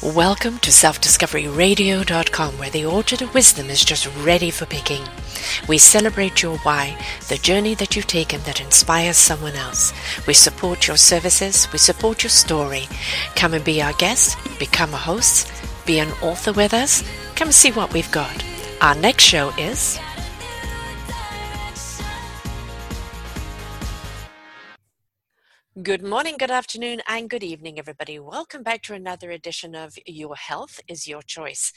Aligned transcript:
Welcome 0.00 0.58
to 0.60 0.70
selfdiscoveryradio.com, 0.70 2.56
where 2.56 2.70
the 2.70 2.84
orchard 2.84 3.20
of 3.20 3.34
wisdom 3.34 3.68
is 3.68 3.84
just 3.84 4.06
ready 4.18 4.48
for 4.48 4.64
picking. 4.64 5.02
We 5.66 5.78
celebrate 5.78 6.40
your 6.40 6.56
why, 6.58 6.96
the 7.28 7.36
journey 7.36 7.74
that 7.74 7.96
you've 7.96 8.06
taken 8.06 8.40
that 8.42 8.60
inspires 8.60 9.16
someone 9.16 9.56
else. 9.56 9.92
We 10.24 10.34
support 10.34 10.86
your 10.86 10.98
services, 10.98 11.66
we 11.72 11.80
support 11.80 12.22
your 12.22 12.30
story. 12.30 12.84
Come 13.34 13.54
and 13.54 13.64
be 13.64 13.82
our 13.82 13.92
guest, 13.94 14.38
become 14.60 14.94
a 14.94 14.98
host, 14.98 15.52
be 15.84 15.98
an 15.98 16.12
author 16.22 16.52
with 16.52 16.74
us. 16.74 17.02
Come 17.34 17.50
see 17.50 17.72
what 17.72 17.92
we've 17.92 18.12
got. 18.12 18.44
Our 18.80 18.94
next 18.94 19.24
show 19.24 19.48
is 19.58 19.98
Good 25.88 26.02
morning, 26.02 26.36
good 26.36 26.50
afternoon, 26.50 27.00
and 27.08 27.30
good 27.30 27.42
evening, 27.42 27.78
everybody. 27.78 28.18
Welcome 28.18 28.62
back 28.62 28.82
to 28.82 28.92
another 28.92 29.30
edition 29.30 29.74
of 29.74 29.96
Your 30.04 30.36
Health 30.36 30.80
is 30.86 31.06
Your 31.06 31.22
Choice. 31.22 31.72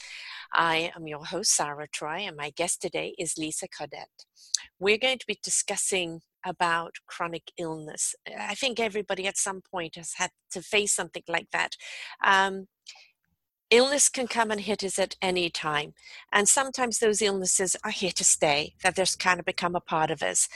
I 0.52 0.92
am 0.94 1.06
your 1.06 1.24
host, 1.24 1.56
Sarah 1.56 1.88
Troy, 1.90 2.18
and 2.26 2.36
my 2.36 2.50
guest 2.50 2.82
today 2.82 3.14
is 3.18 3.38
Lisa 3.38 3.68
Caudette. 3.68 4.26
We're 4.78 4.98
going 4.98 5.16
to 5.16 5.26
be 5.26 5.38
discussing 5.42 6.20
about 6.44 6.96
chronic 7.06 7.52
illness. 7.58 8.14
I 8.38 8.54
think 8.54 8.78
everybody 8.78 9.26
at 9.26 9.38
some 9.38 9.62
point 9.62 9.96
has 9.96 10.12
had 10.18 10.28
to 10.50 10.60
face 10.60 10.92
something 10.92 11.22
like 11.26 11.48
that. 11.52 11.76
Um, 12.22 12.66
illness 13.72 14.10
can 14.10 14.28
come 14.28 14.50
and 14.50 14.60
hit 14.60 14.84
us 14.84 14.98
at 14.98 15.16
any 15.22 15.48
time. 15.48 15.94
And 16.30 16.46
sometimes 16.46 16.98
those 16.98 17.22
illnesses 17.22 17.74
are 17.82 17.90
here 17.90 18.12
to 18.12 18.22
stay, 18.22 18.74
that 18.84 18.94
they're 18.94 19.06
kind 19.18 19.40
of 19.40 19.46
become 19.46 19.74
a 19.74 19.80
part 19.80 20.10
of 20.10 20.22
us. 20.22 20.46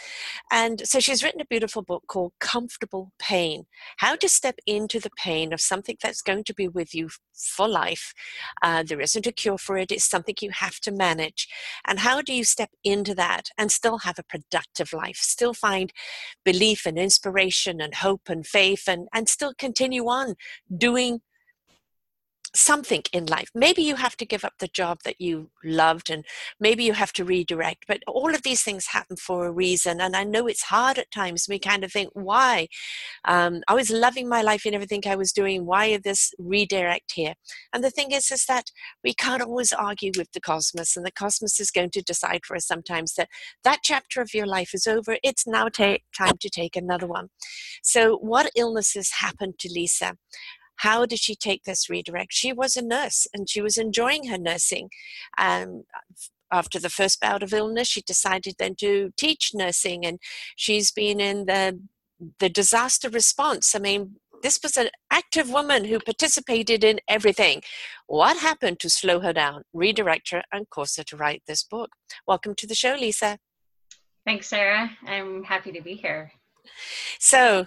And 0.52 0.86
so 0.86 1.00
she's 1.00 1.24
written 1.24 1.40
a 1.40 1.46
beautiful 1.46 1.80
book 1.80 2.04
called 2.06 2.34
Comfortable 2.40 3.12
Pain 3.18 3.66
How 3.96 4.16
to 4.16 4.28
Step 4.28 4.56
into 4.66 5.00
the 5.00 5.10
Pain 5.16 5.54
of 5.54 5.62
Something 5.62 5.96
That's 6.02 6.20
Going 6.20 6.44
to 6.44 6.54
Be 6.54 6.68
With 6.68 6.94
You 6.94 7.08
for 7.34 7.66
Life. 7.66 8.12
Uh, 8.62 8.82
there 8.82 9.00
isn't 9.00 9.26
a 9.26 9.32
cure 9.32 9.58
for 9.58 9.78
it, 9.78 9.90
it's 9.90 10.04
something 10.04 10.34
you 10.42 10.50
have 10.50 10.78
to 10.80 10.92
manage. 10.92 11.48
And 11.86 12.00
how 12.00 12.20
do 12.20 12.34
you 12.34 12.44
step 12.44 12.70
into 12.84 13.14
that 13.14 13.48
and 13.56 13.72
still 13.72 13.98
have 13.98 14.18
a 14.18 14.24
productive 14.24 14.92
life, 14.92 15.16
still 15.16 15.54
find 15.54 15.90
belief 16.44 16.84
and 16.84 16.98
inspiration 16.98 17.80
and 17.80 17.94
hope 17.94 18.28
and 18.28 18.46
faith, 18.46 18.86
and, 18.86 19.08
and 19.14 19.26
still 19.26 19.54
continue 19.56 20.04
on 20.04 20.34
doing 20.76 21.22
something 22.56 23.02
in 23.12 23.26
life. 23.26 23.50
Maybe 23.54 23.82
you 23.82 23.96
have 23.96 24.16
to 24.18 24.26
give 24.26 24.44
up 24.44 24.54
the 24.58 24.68
job 24.68 24.98
that 25.04 25.20
you 25.20 25.50
loved 25.64 26.10
and 26.10 26.24
maybe 26.60 26.84
you 26.84 26.92
have 26.94 27.12
to 27.14 27.24
redirect, 27.24 27.84
but 27.88 28.00
all 28.06 28.34
of 28.34 28.42
these 28.42 28.62
things 28.62 28.86
happen 28.86 29.16
for 29.16 29.46
a 29.46 29.52
reason. 29.52 30.00
And 30.00 30.16
I 30.16 30.24
know 30.24 30.46
it's 30.46 30.64
hard 30.64 30.98
at 30.98 31.10
times. 31.10 31.46
We 31.48 31.58
kind 31.58 31.84
of 31.84 31.92
think, 31.92 32.10
why? 32.14 32.68
Um, 33.24 33.62
I 33.68 33.74
was 33.74 33.90
loving 33.90 34.28
my 34.28 34.42
life 34.42 34.64
and 34.64 34.74
everything 34.74 35.02
I 35.06 35.16
was 35.16 35.32
doing. 35.32 35.66
Why 35.66 35.98
this 35.98 36.32
redirect 36.38 37.12
here? 37.14 37.34
And 37.72 37.82
the 37.82 37.90
thing 37.90 38.12
is, 38.12 38.30
is 38.30 38.44
that 38.46 38.70
we 39.02 39.14
can't 39.14 39.42
always 39.42 39.72
argue 39.72 40.12
with 40.16 40.32
the 40.32 40.40
cosmos, 40.40 40.96
and 40.96 41.04
the 41.04 41.10
cosmos 41.10 41.60
is 41.60 41.70
going 41.70 41.90
to 41.90 42.02
decide 42.02 42.44
for 42.44 42.56
us 42.56 42.66
sometimes 42.66 43.14
that 43.14 43.28
that 43.64 43.80
chapter 43.82 44.20
of 44.20 44.34
your 44.34 44.46
life 44.46 44.70
is 44.74 44.86
over. 44.86 45.18
It's 45.22 45.46
now 45.46 45.68
ta- 45.68 45.98
time 46.16 46.38
to 46.40 46.50
take 46.50 46.76
another 46.76 47.06
one. 47.06 47.28
So, 47.82 48.16
what 48.18 48.50
illnesses 48.56 49.10
happened 49.20 49.58
to 49.60 49.68
Lisa? 49.72 50.16
How 50.76 51.06
did 51.06 51.18
she 51.18 51.34
take 51.34 51.64
this 51.64 51.88
redirect? 51.88 52.32
She 52.32 52.52
was 52.52 52.76
a 52.76 52.82
nurse 52.82 53.26
and 53.32 53.48
she 53.48 53.60
was 53.60 53.76
enjoying 53.78 54.28
her 54.28 54.38
nursing. 54.38 54.90
Um, 55.38 55.84
after 56.52 56.78
the 56.78 56.90
first 56.90 57.20
bout 57.20 57.42
of 57.42 57.52
illness, 57.52 57.88
she 57.88 58.02
decided 58.02 58.54
then 58.58 58.76
to 58.76 59.10
teach 59.16 59.50
nursing, 59.52 60.06
and 60.06 60.18
she's 60.54 60.92
been 60.92 61.20
in 61.20 61.46
the 61.46 61.80
the 62.38 62.48
disaster 62.48 63.10
response. 63.10 63.74
I 63.74 63.78
mean, 63.78 64.16
this 64.42 64.60
was 64.62 64.76
an 64.76 64.88
active 65.10 65.50
woman 65.50 65.84
who 65.84 65.98
participated 65.98 66.84
in 66.84 67.00
everything. 67.08 67.62
What 68.06 68.38
happened 68.38 68.80
to 68.80 68.90
slow 68.90 69.20
her 69.20 69.32
down, 69.32 69.62
redirect 69.72 70.30
her, 70.30 70.42
and 70.52 70.70
cause 70.70 70.96
her 70.96 71.04
to 71.04 71.16
write 71.16 71.42
this 71.46 71.62
book? 71.62 71.90
Welcome 72.26 72.54
to 72.56 72.66
the 72.66 72.74
show, 72.74 72.94
Lisa. 72.94 73.38
Thanks, 74.24 74.48
Sarah. 74.48 74.90
I'm 75.06 75.44
happy 75.44 75.72
to 75.72 75.80
be 75.80 75.94
here. 75.94 76.32
So, 77.18 77.66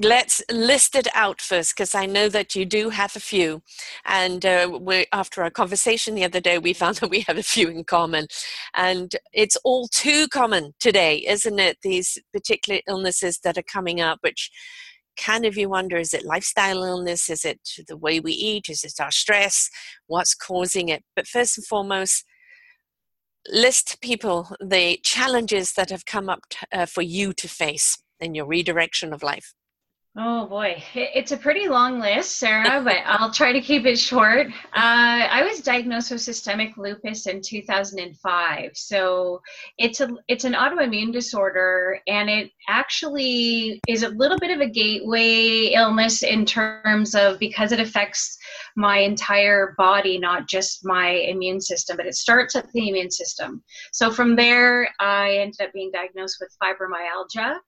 let's 0.00 0.42
list 0.50 0.94
it 0.94 1.08
out 1.14 1.40
first 1.40 1.76
because 1.76 1.94
I 1.94 2.06
know 2.06 2.28
that 2.30 2.54
you 2.54 2.64
do 2.64 2.88
have 2.88 3.14
a 3.16 3.20
few. 3.20 3.62
And 4.04 4.44
uh, 4.46 4.78
we, 4.80 5.06
after 5.12 5.42
our 5.42 5.50
conversation 5.50 6.14
the 6.14 6.24
other 6.24 6.40
day, 6.40 6.58
we 6.58 6.72
found 6.80 6.96
that 6.96 7.10
we 7.10 7.20
have 7.20 7.36
a 7.36 7.42
few 7.42 7.68
in 7.68 7.84
common. 7.84 8.26
And 8.74 9.12
it's 9.32 9.56
all 9.64 9.88
too 9.88 10.26
common 10.28 10.72
today, 10.80 11.24
isn't 11.26 11.58
it? 11.58 11.78
These 11.82 12.18
particular 12.32 12.80
illnesses 12.88 13.40
that 13.44 13.58
are 13.58 13.62
coming 13.62 14.00
up, 14.00 14.18
which 14.22 14.50
kind 15.18 15.44
of 15.44 15.56
you 15.56 15.68
wonder 15.68 15.98
is 15.98 16.14
it 16.14 16.24
lifestyle 16.24 16.82
illness? 16.82 17.28
Is 17.28 17.44
it 17.44 17.60
the 17.86 17.96
way 17.96 18.20
we 18.20 18.32
eat? 18.32 18.68
Is 18.68 18.84
it 18.84 18.94
our 19.00 19.10
stress? 19.10 19.68
What's 20.06 20.34
causing 20.34 20.88
it? 20.88 21.04
But 21.14 21.26
first 21.26 21.58
and 21.58 21.66
foremost, 21.66 22.24
list 23.48 24.00
people 24.00 24.54
the 24.60 24.98
challenges 25.02 25.72
that 25.74 25.90
have 25.90 26.06
come 26.06 26.28
up 26.28 26.40
t- 26.50 26.58
uh, 26.72 26.86
for 26.86 27.02
you 27.02 27.32
to 27.34 27.48
face 27.48 27.98
in 28.18 28.34
your 28.34 28.46
redirection 28.46 29.12
of 29.12 29.22
life. 29.22 29.54
Oh 30.18 30.48
boy, 30.48 30.82
it's 30.94 31.30
a 31.30 31.36
pretty 31.36 31.68
long 31.68 32.00
list, 32.00 32.40
Sarah, 32.40 32.82
but 32.82 32.96
I'll 33.06 33.30
try 33.30 33.52
to 33.52 33.60
keep 33.60 33.86
it 33.86 33.96
short. 33.96 34.48
Uh, 34.48 34.50
I 34.74 35.44
was 35.48 35.60
diagnosed 35.60 36.10
with 36.10 36.20
systemic 36.20 36.76
lupus 36.76 37.28
in 37.28 37.40
2005, 37.40 38.70
so 38.74 39.40
it's 39.78 40.00
a 40.00 40.08
it's 40.26 40.42
an 40.42 40.54
autoimmune 40.54 41.12
disorder, 41.12 42.00
and 42.08 42.28
it 42.28 42.50
actually 42.68 43.80
is 43.86 44.02
a 44.02 44.08
little 44.08 44.36
bit 44.38 44.50
of 44.50 44.60
a 44.60 44.68
gateway 44.68 45.70
illness 45.74 46.24
in 46.24 46.44
terms 46.44 47.14
of 47.14 47.38
because 47.38 47.70
it 47.70 47.78
affects 47.78 48.36
my 48.74 48.98
entire 48.98 49.76
body, 49.78 50.18
not 50.18 50.48
just 50.48 50.80
my 50.82 51.08
immune 51.08 51.60
system, 51.60 51.96
but 51.96 52.06
it 52.06 52.16
starts 52.16 52.56
at 52.56 52.66
the 52.72 52.88
immune 52.88 53.12
system. 53.12 53.62
So 53.92 54.10
from 54.10 54.34
there, 54.34 54.88
I 54.98 55.36
ended 55.36 55.60
up 55.60 55.72
being 55.72 55.92
diagnosed 55.92 56.38
with 56.40 56.52
fibromyalgia 56.60 57.60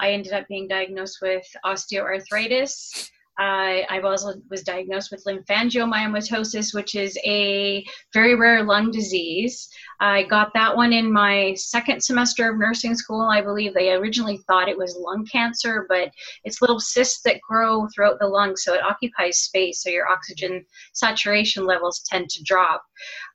I 0.00 0.12
ended 0.12 0.32
up 0.32 0.46
being 0.48 0.68
diagnosed 0.68 1.18
with 1.20 1.46
osteoarthritis. 1.64 3.10
Uh, 3.38 3.86
I 3.88 4.00
also 4.02 4.34
was 4.50 4.64
diagnosed 4.64 5.12
with 5.12 5.24
lymphangiomyomatosis, 5.24 6.74
which 6.74 6.96
is 6.96 7.16
a 7.24 7.84
very 8.12 8.34
rare 8.34 8.64
lung 8.64 8.90
disease. 8.90 9.68
I 10.00 10.24
got 10.24 10.52
that 10.54 10.76
one 10.76 10.92
in 10.92 11.12
my 11.12 11.54
second 11.54 12.02
semester 12.02 12.50
of 12.50 12.58
nursing 12.58 12.96
school. 12.96 13.22
I 13.22 13.40
believe 13.40 13.74
they 13.74 13.92
originally 13.92 14.38
thought 14.48 14.68
it 14.68 14.76
was 14.76 14.96
lung 14.96 15.24
cancer, 15.30 15.86
but 15.88 16.10
it's 16.44 16.60
little 16.60 16.80
cysts 16.80 17.20
that 17.22 17.40
grow 17.40 17.86
throughout 17.94 18.18
the 18.18 18.26
lung, 18.26 18.56
so 18.56 18.74
it 18.74 18.82
occupies 18.82 19.38
space, 19.38 19.84
so 19.84 19.90
your 19.90 20.08
oxygen 20.08 20.64
saturation 20.92 21.64
levels 21.64 22.02
tend 22.08 22.28
to 22.30 22.42
drop. 22.42 22.82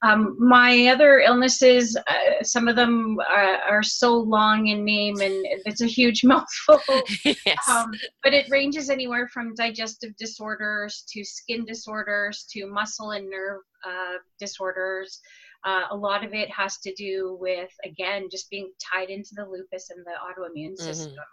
Um, 0.02 0.35
my 0.38 0.88
other 0.88 1.20
illnesses, 1.20 1.96
uh, 1.96 2.44
some 2.44 2.68
of 2.68 2.75
them 2.75 3.18
are, 3.30 3.58
are, 3.70 3.84
so 3.84 4.18
long 4.18 4.68
in 4.68 4.84
name 4.84 5.22
and 5.22 5.34
it's 5.66 5.81
a 5.81 5.85
huge 5.85 6.24
mouthful. 6.25 6.81
yes. 7.24 7.70
Um, 7.70 7.91
but 8.22 8.34
it 8.34 8.50
ranges 8.50 8.90
anywhere 8.90 9.30
from 9.30 9.53
digestive 9.56 9.93
disorders 10.18 11.04
to 11.09 11.24
skin 11.24 11.66
disorders 11.66 12.46
to 12.52 12.68
muscle 12.68 13.12
and 13.12 13.30
nerve 13.30 13.62
uh, 13.86 14.18
disorders. 14.40 15.20
Uh, 15.66 15.84
a 15.92 15.96
lot 15.96 16.26
of 16.26 16.34
it 16.34 16.50
has 16.52 16.78
to 16.80 16.94
do 16.96 17.38
with, 17.40 17.70
again, 17.86 18.28
just 18.30 18.50
being 18.50 18.70
tied 18.94 19.09
into 19.09 19.30
the 19.34 19.46
lupus 19.46 19.90
and 19.92 20.06
the 20.06 20.12
autoimmune 20.12 20.74
mm-hmm. 20.74 20.84
system. 20.84 21.24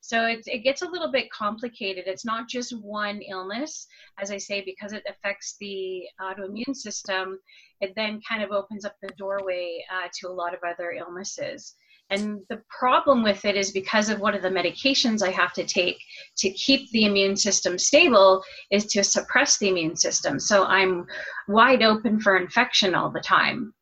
So 0.00 0.24
it, 0.26 0.40
it 0.46 0.64
gets 0.64 0.82
a 0.82 0.88
little 0.88 1.12
bit 1.12 1.30
complicated. 1.30 2.04
It's 2.06 2.24
not 2.24 2.48
just 2.48 2.76
one 2.82 3.20
illness, 3.22 3.86
as 4.18 4.30
I 4.30 4.38
say, 4.38 4.62
because 4.64 4.92
it 4.92 5.04
affects 5.08 5.56
the 5.60 6.02
autoimmune 6.20 6.74
system, 6.74 7.38
it 7.80 7.92
then 7.94 8.20
kind 8.28 8.42
of 8.42 8.50
opens 8.50 8.84
up 8.84 8.96
the 9.02 9.12
doorway 9.18 9.84
uh, 9.92 10.08
to 10.20 10.28
a 10.28 10.32
lot 10.32 10.54
of 10.54 10.60
other 10.66 10.92
illnesses. 10.92 11.74
And 12.10 12.40
the 12.48 12.62
problem 12.68 13.22
with 13.22 13.44
it 13.44 13.56
is 13.56 13.72
because 13.72 14.08
of 14.08 14.20
one 14.20 14.34
of 14.34 14.42
the 14.42 14.48
medications 14.48 15.22
I 15.22 15.30
have 15.30 15.52
to 15.54 15.64
take 15.64 15.98
to 16.38 16.50
keep 16.50 16.90
the 16.90 17.04
immune 17.04 17.36
system 17.36 17.78
stable 17.78 18.44
is 18.70 18.86
to 18.86 19.02
suppress 19.02 19.58
the 19.58 19.68
immune 19.68 19.96
system. 19.96 20.38
So 20.38 20.64
I'm 20.64 21.06
wide 21.48 21.82
open 21.82 22.20
for 22.20 22.36
infection 22.36 22.94
all 22.94 23.10
the 23.10 23.20
time. 23.20 23.74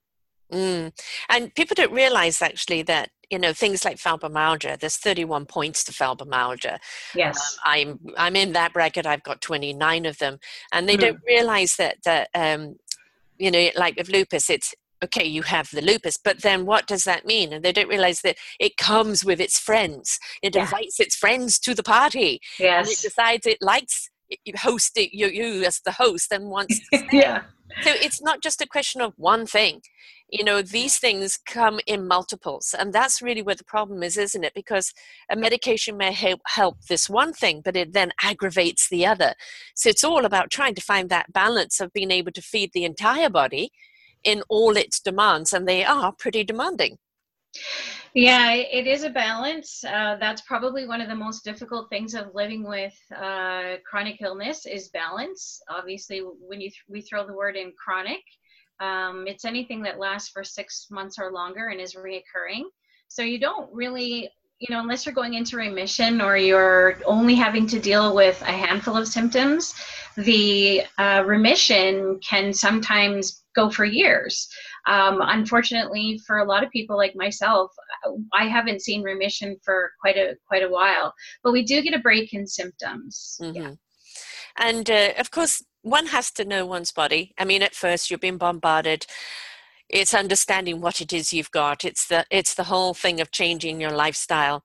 Mm. 0.53 0.93
And 1.29 1.55
people 1.55 1.75
don't 1.75 1.93
realize 1.93 2.41
actually 2.41 2.83
that 2.83 3.11
you 3.31 3.39
know 3.39 3.53
things 3.53 3.85
like 3.85 3.97
fibromyalgia. 3.97 4.79
There's 4.79 4.97
31 4.97 5.47
points 5.47 5.83
to 5.85 5.93
fibromyalgia. 5.93 6.79
Yes, 7.15 7.59
um, 7.67 7.73
I'm 7.73 7.99
I'm 8.17 8.37
in 8.37 8.53
that 8.53 8.73
bracket. 8.73 9.07
I've 9.07 9.23
got 9.23 9.41
29 9.41 10.07
of 10.07 10.19
them, 10.19 10.39
and 10.73 10.89
they 10.89 10.97
mm. 10.97 11.01
don't 11.01 11.21
realize 11.27 11.77
that 11.77 11.97
that 12.05 12.29
um, 12.35 12.77
you 13.39 13.51
know 13.51 13.71
like 13.77 13.97
with 13.97 14.09
lupus, 14.09 14.51
it's 14.51 14.75
okay, 15.05 15.25
you 15.25 15.43
have 15.43 15.71
the 15.71 15.83
lupus, 15.83 16.17
but 16.17 16.43
then 16.43 16.67
what 16.67 16.87
does 16.87 17.05
that 17.05 17.27
mean? 17.27 17.53
And 17.53 17.65
they 17.65 17.73
don't 17.73 17.89
realize 17.89 18.21
that 18.23 18.37
it 18.59 18.77
comes 18.77 19.25
with 19.25 19.41
its 19.41 19.59
friends. 19.59 20.19
It 20.43 20.55
yeah. 20.55 20.63
invites 20.63 21.01
its 21.01 21.17
friends 21.17 21.59
to 21.61 21.75
the 21.75 21.83
party. 21.83 22.41
Yes. 22.59 22.87
And 22.87 22.93
it 22.93 23.01
decides 23.01 23.47
it 23.47 23.59
likes 23.61 24.11
host 24.57 24.93
it, 24.97 25.11
you, 25.13 25.29
you 25.29 25.65
as 25.65 25.81
the 25.85 25.93
host 25.93 26.33
and 26.33 26.49
wants 26.49 26.81
yeah 27.13 27.43
so 27.83 27.91
it's 27.95 28.23
not 28.23 28.43
just 28.43 28.61
a 28.61 28.67
question 28.67 29.01
of 29.01 29.13
one 29.17 29.47
thing 29.47 29.81
you 30.29 30.43
know 30.43 30.63
these 30.63 30.99
things 30.99 31.39
come 31.47 31.79
in 31.87 32.07
multiples 32.07 32.75
and 32.79 32.93
that's 32.93 33.23
really 33.23 33.43
where 33.43 33.55
the 33.55 33.65
problem 33.65 34.03
is 34.03 34.17
isn't 34.17 34.45
it 34.45 34.55
because 34.55 34.93
a 35.31 35.37
medication 35.37 35.97
may 35.97 36.13
help 36.13 36.41
help 36.47 36.81
this 36.89 37.09
one 37.09 37.33
thing 37.33 37.61
but 37.65 37.77
it 37.77 37.93
then 37.93 38.13
aggravates 38.23 38.89
the 38.89 39.05
other 39.05 39.35
so 39.75 39.89
it's 39.89 40.05
all 40.05 40.25
about 40.25 40.51
trying 40.51 40.75
to 40.75 40.83
find 40.83 41.11
that 41.11 41.33
balance 41.33 41.81
of 41.81 41.93
being 41.93 42.11
able 42.11 42.33
to 42.33 42.43
feed 42.43 42.71
the 42.73 42.85
entire 42.85 43.31
body 43.31 43.71
in 44.25 44.43
all 44.49 44.77
its 44.77 45.01
demands 45.01 45.53
and 45.53 45.69
they 45.69 45.85
are 45.85 46.13
pretty 46.13 46.45
demanding 46.45 46.99
yeah, 48.15 48.53
it 48.53 48.87
is 48.87 49.03
a 49.03 49.11
balance. 49.11 49.83
Uh, 49.83 50.17
that's 50.21 50.43
probably 50.43 50.87
one 50.87 51.01
of 51.01 51.09
the 51.09 51.15
most 51.17 51.43
difficult 51.43 51.89
things 51.91 52.15
of 52.15 52.33
living 52.33 52.63
with 52.67 52.95
uh, 53.15 53.77
chronic 53.85 54.23
illness 54.23 54.67
is 54.67 54.89
balance. 54.91 55.61
Obviously, 55.69 56.21
when 56.21 56.61
you 56.61 56.71
th- 56.71 56.85
we 56.89 57.01
throw 57.01 57.27
the 57.27 57.33
word 57.33 57.57
in 57.57 57.73
chronic, 57.77 58.23
um, 58.79 59.27
it's 59.27 59.45
anything 59.45 59.83
that 59.83 59.99
lasts 59.99 60.31
for 60.31 60.45
six 60.45 60.87
months 60.93 61.19
or 61.19 61.33
longer 61.33 61.69
and 61.69 61.81
is 61.81 61.95
reoccurring. 61.95 62.63
So 63.09 63.23
you 63.23 63.41
don't 63.41 63.73
really, 63.73 64.31
you 64.61 64.73
know, 64.73 64.81
unless 64.81 65.05
you're 65.05 65.15
going 65.15 65.35
into 65.35 65.57
remission 65.57 66.21
or 66.21 66.37
you're 66.37 67.01
only 67.07 67.35
having 67.35 67.67
to 67.67 67.81
deal 67.81 68.15
with 68.15 68.41
a 68.43 68.53
handful 68.53 68.97
of 68.97 69.09
symptoms, 69.09 69.75
the 70.17 70.83
uh, 70.99 71.25
remission 71.27 72.21
can 72.21 72.53
sometimes 72.53 73.44
go 73.55 73.71
for 73.71 73.85
years. 73.85 74.49
Um, 74.87 75.19
unfortunately, 75.21 76.21
for 76.27 76.39
a 76.39 76.45
lot 76.45 76.65
of 76.65 76.71
people 76.71 76.97
like 76.97 77.15
myself, 77.17 77.71
I 78.33 78.47
haven't 78.47 78.83
seen 78.83 79.03
remission 79.03 79.57
for 79.65 79.93
quite 80.01 80.17
a 80.17 80.37
quite 80.47 80.63
a 80.63 80.69
while. 80.69 81.13
But 81.43 81.53
we 81.53 81.63
do 81.65 81.83
get 81.83 81.95
a 81.95 81.99
break 81.99 82.33
in 82.35 82.47
symptoms. 82.47 83.39
Mm-hmm. 83.41 83.57
Yeah. 83.57 83.73
And 84.57 84.91
uh, 84.91 85.13
of 85.19 85.31
course, 85.31 85.63
one 85.83 86.07
has 86.07 86.31
to 86.33 86.45
know 86.45 86.67
one's 86.67 86.93
body. 86.93 87.35
I 87.39 87.45
mean, 87.45 87.63
at 87.63 87.75
first 87.75 88.11
you're 88.11 88.19
being 88.19 88.39
bombarded. 88.39 89.07
It's 89.89 90.15
understanding 90.15 90.81
what 90.81 91.01
it 91.01 91.13
is 91.13 91.33
you've 91.33 91.51
got. 91.51 91.85
It's 91.85 92.07
the 92.07 92.25
it's 92.31 92.55
the 92.55 92.65
whole 92.65 92.95
thing 92.95 93.21
of 93.21 93.31
changing 93.31 93.81
your 93.81 93.91
lifestyle. 93.91 94.65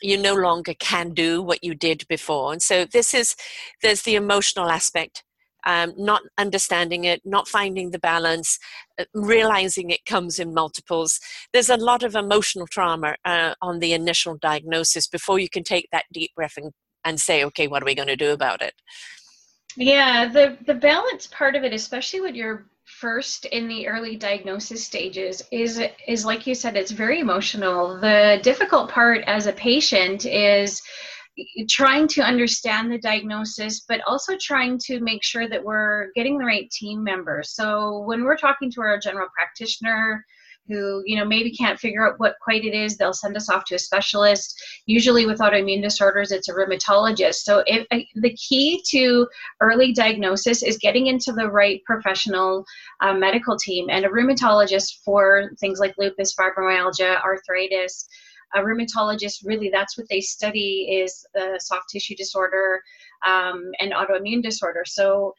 You 0.00 0.18
no 0.18 0.34
longer 0.34 0.74
can 0.74 1.10
do 1.10 1.42
what 1.42 1.62
you 1.62 1.74
did 1.74 2.06
before, 2.08 2.52
and 2.52 2.62
so 2.62 2.84
this 2.84 3.14
is 3.14 3.36
there's 3.82 4.02
the 4.02 4.14
emotional 4.14 4.68
aspect. 4.68 5.24
Um, 5.64 5.92
not 5.96 6.22
understanding 6.38 7.04
it, 7.04 7.20
not 7.24 7.46
finding 7.46 7.90
the 7.90 7.98
balance, 7.98 8.58
uh, 8.98 9.04
realizing 9.14 9.90
it 9.90 10.04
comes 10.06 10.38
in 10.38 10.52
multiples. 10.52 11.20
There's 11.52 11.70
a 11.70 11.76
lot 11.76 12.02
of 12.02 12.16
emotional 12.16 12.66
trauma 12.66 13.14
uh, 13.24 13.54
on 13.62 13.78
the 13.78 13.92
initial 13.92 14.36
diagnosis 14.40 15.06
before 15.06 15.38
you 15.38 15.48
can 15.48 15.62
take 15.62 15.88
that 15.92 16.06
deep 16.12 16.32
breath 16.34 16.54
and, 16.56 16.72
and 17.04 17.20
say, 17.20 17.44
okay, 17.44 17.68
what 17.68 17.82
are 17.82 17.86
we 17.86 17.94
going 17.94 18.08
to 18.08 18.16
do 18.16 18.32
about 18.32 18.60
it? 18.60 18.74
Yeah, 19.76 20.28
the 20.28 20.58
the 20.66 20.74
balance 20.74 21.26
part 21.28 21.56
of 21.56 21.64
it, 21.64 21.72
especially 21.72 22.20
when 22.20 22.34
you're 22.34 22.66
first 22.84 23.46
in 23.46 23.68
the 23.68 23.88
early 23.88 24.16
diagnosis 24.16 24.84
stages, 24.84 25.42
is 25.50 25.82
is 26.06 26.24
like 26.24 26.46
you 26.46 26.54
said, 26.54 26.76
it's 26.76 26.90
very 26.90 27.20
emotional. 27.20 27.98
The 27.98 28.40
difficult 28.42 28.90
part 28.90 29.22
as 29.26 29.46
a 29.46 29.52
patient 29.52 30.26
is 30.26 30.82
trying 31.68 32.08
to 32.08 32.22
understand 32.22 32.92
the 32.92 32.98
diagnosis, 32.98 33.84
but 33.88 34.00
also 34.06 34.36
trying 34.40 34.78
to 34.86 35.00
make 35.00 35.22
sure 35.22 35.48
that 35.48 35.64
we're 35.64 36.08
getting 36.14 36.38
the 36.38 36.44
right 36.44 36.70
team 36.70 37.02
members. 37.02 37.54
So 37.54 38.00
when 38.00 38.24
we're 38.24 38.36
talking 38.36 38.70
to 38.72 38.82
our 38.82 38.98
general 38.98 39.28
practitioner, 39.34 40.24
who 40.68 41.02
you 41.04 41.16
know 41.16 41.24
maybe 41.24 41.50
can't 41.50 41.78
figure 41.78 42.06
out 42.06 42.18
what 42.18 42.36
quite 42.42 42.64
it 42.64 42.74
is 42.74 42.96
they'll 42.96 43.12
send 43.12 43.36
us 43.36 43.48
off 43.48 43.64
to 43.64 43.74
a 43.74 43.78
specialist 43.78 44.54
usually 44.86 45.26
with 45.26 45.40
autoimmune 45.40 45.82
disorders 45.82 46.30
it's 46.30 46.48
a 46.48 46.52
rheumatologist 46.52 47.36
so 47.36 47.62
if, 47.66 47.86
the 48.14 48.34
key 48.36 48.82
to 48.88 49.26
early 49.60 49.92
diagnosis 49.92 50.62
is 50.62 50.78
getting 50.78 51.08
into 51.08 51.32
the 51.32 51.50
right 51.50 51.82
professional 51.84 52.64
uh, 53.00 53.12
medical 53.12 53.56
team 53.56 53.86
and 53.90 54.04
a 54.04 54.08
rheumatologist 54.08 55.02
for 55.04 55.50
things 55.58 55.80
like 55.80 55.94
lupus 55.98 56.34
fibromyalgia 56.34 57.20
arthritis 57.22 58.06
a 58.54 58.60
rheumatologist 58.60 59.44
really 59.44 59.70
that's 59.70 59.96
what 59.96 60.08
they 60.08 60.20
study 60.20 61.00
is 61.02 61.24
uh, 61.40 61.58
soft 61.58 61.88
tissue 61.90 62.14
disorder 62.14 62.80
um, 63.26 63.70
and 63.80 63.92
autoimmune 63.92 64.42
disorder 64.42 64.84
so 64.84 65.34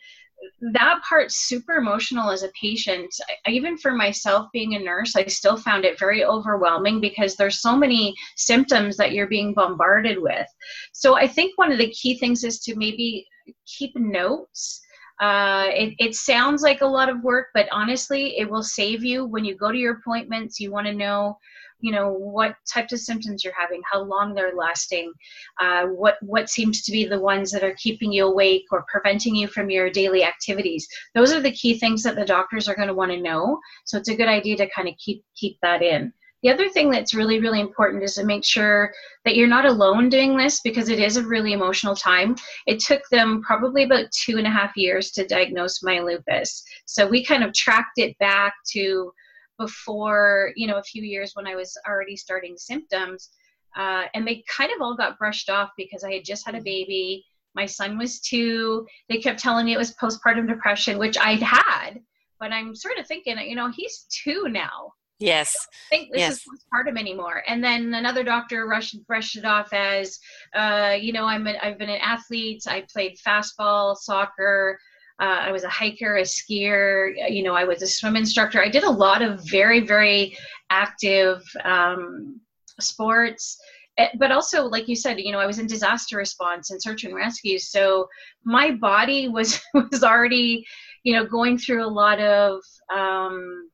that 0.73 1.01
part's 1.07 1.47
super 1.47 1.75
emotional 1.75 2.29
as 2.29 2.43
a 2.43 2.51
patient. 2.59 3.13
I, 3.45 3.51
even 3.51 3.77
for 3.77 3.91
myself 3.91 4.49
being 4.51 4.75
a 4.75 4.79
nurse, 4.79 5.15
I 5.15 5.25
still 5.25 5.57
found 5.57 5.85
it 5.85 5.99
very 5.99 6.23
overwhelming 6.23 7.01
because 7.01 7.35
there's 7.35 7.61
so 7.61 7.75
many 7.75 8.13
symptoms 8.35 8.97
that 8.97 9.13
you're 9.13 9.27
being 9.27 9.53
bombarded 9.53 10.21
with. 10.21 10.47
So 10.91 11.15
I 11.15 11.27
think 11.27 11.57
one 11.57 11.71
of 11.71 11.77
the 11.77 11.91
key 11.91 12.17
things 12.17 12.43
is 12.43 12.59
to 12.61 12.75
maybe 12.75 13.25
keep 13.65 13.95
notes. 13.95 14.81
Uh, 15.19 15.67
it, 15.69 15.93
it 15.99 16.15
sounds 16.15 16.61
like 16.61 16.81
a 16.81 16.85
lot 16.85 17.09
of 17.09 17.23
work, 17.23 17.47
but 17.53 17.67
honestly, 17.71 18.37
it 18.37 18.49
will 18.49 18.63
save 18.63 19.03
you 19.03 19.25
when 19.25 19.45
you 19.45 19.55
go 19.55 19.71
to 19.71 19.77
your 19.77 19.97
appointments. 19.97 20.59
You 20.59 20.71
want 20.71 20.87
to 20.87 20.93
know 20.93 21.37
you 21.83 21.91
know 21.91 22.09
what 22.11 22.55
types 22.71 22.93
of 22.93 22.99
symptoms 22.99 23.43
you're 23.43 23.53
having 23.57 23.81
how 23.91 24.01
long 24.01 24.33
they're 24.33 24.55
lasting 24.55 25.11
uh, 25.59 25.85
what 25.87 26.15
what 26.21 26.49
seems 26.49 26.81
to 26.81 26.91
be 26.91 27.05
the 27.05 27.19
ones 27.19 27.51
that 27.51 27.63
are 27.63 27.75
keeping 27.77 28.11
you 28.11 28.25
awake 28.25 28.63
or 28.71 28.85
preventing 28.91 29.35
you 29.35 29.47
from 29.47 29.69
your 29.69 29.89
daily 29.89 30.23
activities. 30.23 30.87
Those 31.13 31.33
are 31.33 31.41
the 31.41 31.51
key 31.51 31.77
things 31.77 32.03
that 32.03 32.15
the 32.15 32.25
doctors 32.25 32.67
are 32.67 32.75
going 32.75 32.87
to 32.87 32.93
want 32.93 33.11
to 33.11 33.21
know. 33.21 33.59
So 33.85 33.97
it's 33.97 34.09
a 34.09 34.15
good 34.15 34.27
idea 34.27 34.57
to 34.57 34.69
kind 34.69 34.87
of 34.87 34.95
keep 34.97 35.23
keep 35.35 35.57
that 35.61 35.81
in. 35.81 36.13
The 36.41 36.49
other 36.49 36.67
thing 36.69 36.89
that's 36.89 37.13
really 37.13 37.39
really 37.39 37.59
important 37.59 38.03
is 38.03 38.15
to 38.15 38.25
make 38.25 38.45
sure 38.45 38.93
that 39.25 39.35
you're 39.35 39.47
not 39.47 39.65
alone 39.65 40.09
doing 40.09 40.37
this 40.37 40.59
because 40.61 40.89
it 40.89 40.99
is 40.99 41.17
a 41.17 41.25
really 41.25 41.53
emotional 41.53 41.95
time. 41.95 42.35
It 42.67 42.79
took 42.79 43.01
them 43.11 43.41
probably 43.41 43.83
about 43.83 44.07
two 44.25 44.37
and 44.37 44.47
a 44.47 44.51
half 44.51 44.71
years 44.75 45.11
to 45.11 45.27
diagnose 45.27 45.83
my 45.83 45.99
lupus. 45.99 46.63
So 46.85 47.07
we 47.07 47.25
kind 47.25 47.43
of 47.43 47.53
tracked 47.53 47.97
it 47.97 48.17
back 48.19 48.53
to 48.73 49.11
before 49.57 50.51
you 50.55 50.67
know 50.67 50.77
a 50.77 50.83
few 50.83 51.03
years 51.03 51.31
when 51.33 51.47
i 51.47 51.55
was 51.55 51.77
already 51.87 52.15
starting 52.15 52.55
symptoms 52.57 53.29
uh, 53.75 54.03
and 54.13 54.27
they 54.27 54.43
kind 54.47 54.71
of 54.75 54.81
all 54.81 54.95
got 54.95 55.17
brushed 55.17 55.49
off 55.49 55.69
because 55.77 56.03
i 56.03 56.11
had 56.11 56.25
just 56.25 56.45
had 56.45 56.55
a 56.55 56.61
baby 56.61 57.23
my 57.55 57.65
son 57.65 57.97
was 57.97 58.19
two 58.19 58.85
they 59.09 59.17
kept 59.17 59.39
telling 59.39 59.65
me 59.65 59.73
it 59.73 59.77
was 59.77 59.95
postpartum 59.95 60.47
depression 60.47 60.97
which 60.97 61.17
i'd 61.19 61.41
had 61.41 61.99
but 62.39 62.51
i'm 62.51 62.75
sort 62.75 62.97
of 62.97 63.07
thinking 63.07 63.37
you 63.39 63.55
know 63.55 63.71
he's 63.71 64.05
two 64.09 64.47
now 64.49 64.91
Yes. 65.23 65.55
I 65.91 65.95
think 65.95 66.11
this 66.11 66.19
yes. 66.19 66.33
is 66.33 66.43
postpartum 66.43 66.99
anymore. 66.99 67.43
And 67.47 67.63
then 67.63 67.93
another 67.93 68.23
doctor 68.23 68.67
rushed 68.67 69.05
brushed 69.07 69.37
it 69.37 69.45
off 69.45 69.71
as, 69.71 70.19
uh, 70.53 70.97
you 70.99 71.13
know, 71.13 71.25
I'm 71.25 71.47
a, 71.47 71.55
I've 71.61 71.77
been 71.77 71.89
an 71.89 72.01
athlete. 72.01 72.63
I 72.67 72.85
played 72.91 73.17
fastball, 73.25 73.95
soccer, 73.95 74.79
uh, 75.19 75.39
I 75.41 75.51
was 75.51 75.63
a 75.63 75.69
hiker, 75.69 76.17
a 76.17 76.21
skier. 76.21 77.13
You 77.29 77.43
know, 77.43 77.53
I 77.53 77.63
was 77.63 77.81
a 77.81 77.87
swim 77.87 78.15
instructor. 78.15 78.61
I 78.61 78.69
did 78.69 78.83
a 78.83 78.89
lot 78.89 79.21
of 79.21 79.41
very, 79.49 79.79
very 79.79 80.37
active 80.69 81.43
um, 81.63 82.39
sports. 82.79 83.59
Eh, 83.97 84.09
but 84.17 84.31
also, 84.31 84.65
like 84.65 84.87
you 84.87 84.95
said, 84.95 85.19
you 85.19 85.31
know, 85.31 85.39
I 85.39 85.45
was 85.45 85.59
in 85.59 85.67
disaster 85.67 86.17
response 86.17 86.71
and 86.71 86.81
search 86.81 87.03
and 87.03 87.13
rescue. 87.13 87.59
So 87.59 88.07
my 88.43 88.71
body 88.71 89.27
was 89.37 89.61
was 89.73 90.03
already, 90.03 90.65
you 91.03 91.13
know, 91.13 91.25
going 91.25 91.57
through 91.57 91.85
a 91.85 91.87
lot 91.87 92.19
of. 92.19 92.61
Um, 92.93 93.69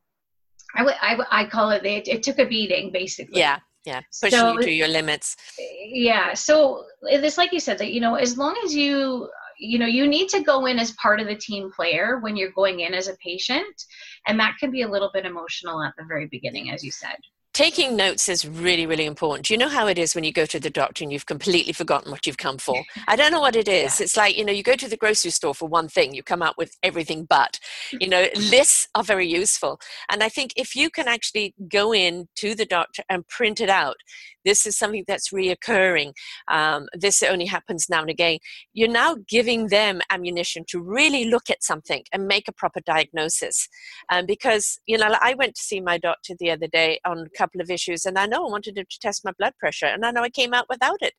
I, 0.76 0.80
w- 0.80 0.98
I, 1.02 1.12
w- 1.12 1.30
I 1.32 1.46
call 1.46 1.72
it, 1.72 1.84
it. 1.84 2.08
It 2.08 2.22
took 2.22 2.38
a 2.38 2.46
beating, 2.46 2.92
basically. 2.92 3.40
Yeah 3.40 3.60
yeah 3.86 4.02
pushing 4.22 4.38
so, 4.38 4.54
you 4.54 4.62
to 4.62 4.72
your 4.72 4.88
limits 4.90 5.38
yeah 5.58 6.34
so 6.34 6.84
it's 7.04 7.38
like 7.38 7.54
you 7.54 7.62
said 7.62 7.78
that 7.78 7.94
you 7.94 8.02
know 8.02 8.16
as 8.16 8.38
long 8.38 8.60
as 8.66 8.76
you 8.76 9.30
you 9.60 9.78
know 9.78 9.86
you 9.86 10.08
need 10.08 10.30
to 10.30 10.42
go 10.42 10.66
in 10.66 10.80
as 10.80 10.94
part 10.94 11.20
of 11.20 11.28
the 11.28 11.36
team 11.36 11.72
player 11.72 12.20
when 12.20 12.36
you're 12.36 12.52
going 12.52 12.80
in 12.80 12.94
as 12.94 13.08
a 13.08 13.16
patient. 13.18 13.84
And 14.28 14.40
that 14.40 14.56
can 14.60 14.72
be 14.72 14.82
a 14.82 14.90
little 14.90 15.12
bit 15.14 15.26
emotional 15.26 15.84
at 15.84 15.94
the 15.98 16.06
very 16.06 16.28
beginning 16.28 16.72
as 16.72 16.84
you 16.84 16.92
said. 16.92 17.18
Taking 17.52 17.98
notes 17.98 18.30
is 18.30 18.48
really 18.48 18.86
really 18.86 19.06
important. 19.06 19.50
You 19.50 19.58
know 19.58 19.68
how 19.68 19.88
it 19.88 19.98
is 19.98 20.16
when 20.16 20.24
you 20.24 20.32
go 20.32 20.46
to 20.46 20.60
the 20.60 20.70
doctor 20.70 21.04
and 21.04 21.12
you've 21.12 21.26
completely 21.26 21.74
forgotten 21.74 22.12
what 22.12 22.26
you've 22.26 22.38
come 22.38 22.58
for? 22.58 22.84
I 23.08 23.16
don't 23.16 23.32
know 23.32 23.42
what 23.42 23.56
it 23.56 23.68
is. 23.68 24.00
Yeah. 24.00 24.06
it's 24.06 24.16
like 24.16 24.38
you 24.38 24.46
know 24.46 24.54
you 24.54 24.64
go 24.64 24.76
to 24.76 24.88
the 24.88 24.98
grocery 24.98 25.32
store 25.32 25.54
for 25.54 25.68
one 25.68 25.90
thing 25.90 26.14
you 26.14 26.24
come 26.24 26.42
out 26.42 26.58
with 26.58 26.78
everything 26.82 27.26
but. 27.26 27.60
You 27.92 28.08
know 28.08 28.28
lists 28.36 28.88
are 28.96 29.04
very 29.04 29.28
useful. 29.28 29.80
And 30.10 30.24
i 30.24 30.30
think 30.30 30.54
if 30.56 30.76
you 30.76 30.90
can 30.90 31.08
actually 31.08 31.54
go 31.68 31.94
in 31.94 32.30
to 32.38 32.56
the 32.56 32.66
doctor 32.66 33.04
and 33.10 33.28
print 33.28 33.60
it 33.60 33.70
out 33.70 33.98
this 34.46 34.66
is 34.66 34.78
something 34.78 35.04
that's 35.08 35.30
reoccurring 35.30 36.14
um, 36.50 36.88
this 36.94 37.22
only 37.24 37.46
happens 37.46 37.88
now 37.90 38.02
and 38.02 38.10
again 38.10 38.38
you're 38.74 38.90
now 38.90 39.16
giving 39.28 39.68
them 39.68 40.02
ammunition 40.10 40.64
to 40.68 40.82
really 40.82 41.26
look 41.26 41.50
at 41.50 41.64
something 41.64 42.04
and 42.14 42.28
make 42.28 42.48
a 42.48 42.54
proper 42.54 42.80
diagnosis 42.86 43.68
um, 44.12 44.26
because 44.26 44.80
you 44.86 44.98
know 44.98 45.16
i 45.22 45.34
went 45.36 45.56
to 45.56 45.62
see 45.62 45.82
my 45.82 45.98
doctor 45.98 46.34
the 46.40 46.52
other 46.52 46.68
day 46.68 47.00
on 47.06 47.20
a 47.20 47.38
couple 47.38 47.62
of 47.62 47.70
issues 47.70 48.06
and 48.06 48.18
i 48.18 48.26
know 48.26 48.46
i 48.46 48.50
wanted 48.50 48.78
him 48.78 48.86
to 48.90 49.00
test 49.00 49.26
my 49.26 49.32
blood 49.38 49.54
pressure 49.60 49.86
and 49.86 50.06
i 50.06 50.12
know 50.12 50.22
i 50.22 50.30
came 50.30 50.54
out 50.54 50.66
without 50.70 51.02
it 51.02 51.14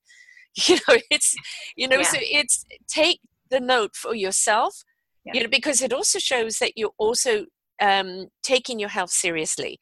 you 0.68 0.76
know 0.76 0.98
it's 1.10 1.34
you 1.76 1.86
know 1.86 1.96
yeah. 1.96 2.02
so 2.02 2.18
it's 2.20 2.64
take 2.88 3.20
the 3.50 3.60
note 3.60 3.94
for 3.94 4.14
yourself 4.14 4.82
yeah. 5.24 5.32
you 5.34 5.42
know 5.42 5.48
because 5.48 5.82
it 5.82 5.92
also 5.92 6.18
shows 6.18 6.58
that 6.58 6.72
you're 6.76 6.92
also 6.98 7.46
um, 7.80 8.26
taking 8.42 8.78
your 8.78 8.90
health 8.90 9.10
seriously 9.10 9.78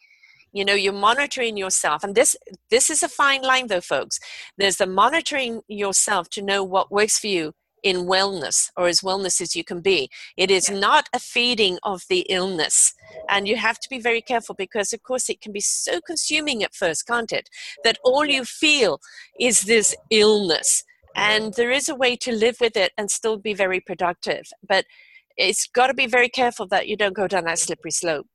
you 0.52 0.64
know 0.64 0.74
you're 0.74 0.92
monitoring 0.92 1.56
yourself 1.56 2.02
and 2.02 2.14
this 2.14 2.36
this 2.70 2.90
is 2.90 3.02
a 3.02 3.08
fine 3.08 3.42
line 3.42 3.66
though 3.66 3.80
folks 3.80 4.18
there's 4.56 4.76
the 4.76 4.86
monitoring 4.86 5.60
yourself 5.68 6.28
to 6.28 6.42
know 6.42 6.64
what 6.64 6.90
works 6.90 7.18
for 7.18 7.26
you 7.26 7.52
in 7.82 8.06
wellness 8.06 8.70
or 8.76 8.86
as 8.86 9.00
wellness 9.00 9.40
as 9.40 9.54
you 9.54 9.64
can 9.64 9.80
be. 9.80 10.10
It 10.36 10.50
is 10.50 10.70
not 10.70 11.08
a 11.12 11.18
feeding 11.18 11.78
of 11.82 12.02
the 12.08 12.20
illness. 12.28 12.94
And 13.28 13.46
you 13.46 13.56
have 13.56 13.78
to 13.80 13.88
be 13.88 14.00
very 14.00 14.20
careful 14.20 14.54
because, 14.54 14.92
of 14.92 15.02
course, 15.02 15.28
it 15.28 15.40
can 15.40 15.52
be 15.52 15.60
so 15.60 16.00
consuming 16.00 16.62
at 16.62 16.74
first, 16.74 17.06
can't 17.06 17.32
it? 17.32 17.48
That 17.84 17.98
all 18.04 18.26
you 18.26 18.44
feel 18.44 19.00
is 19.38 19.62
this 19.62 19.94
illness. 20.10 20.84
And 21.14 21.54
there 21.54 21.70
is 21.70 21.88
a 21.88 21.94
way 21.94 22.16
to 22.16 22.32
live 22.32 22.56
with 22.60 22.76
it 22.76 22.92
and 22.96 23.10
still 23.10 23.38
be 23.38 23.54
very 23.54 23.80
productive. 23.80 24.46
But 24.66 24.84
it's 25.36 25.66
got 25.66 25.88
to 25.88 25.94
be 25.94 26.06
very 26.06 26.28
careful 26.28 26.66
that 26.68 26.88
you 26.88 26.96
don't 26.96 27.14
go 27.14 27.28
down 27.28 27.44
that 27.44 27.58
slippery 27.58 27.90
slope. 27.90 28.26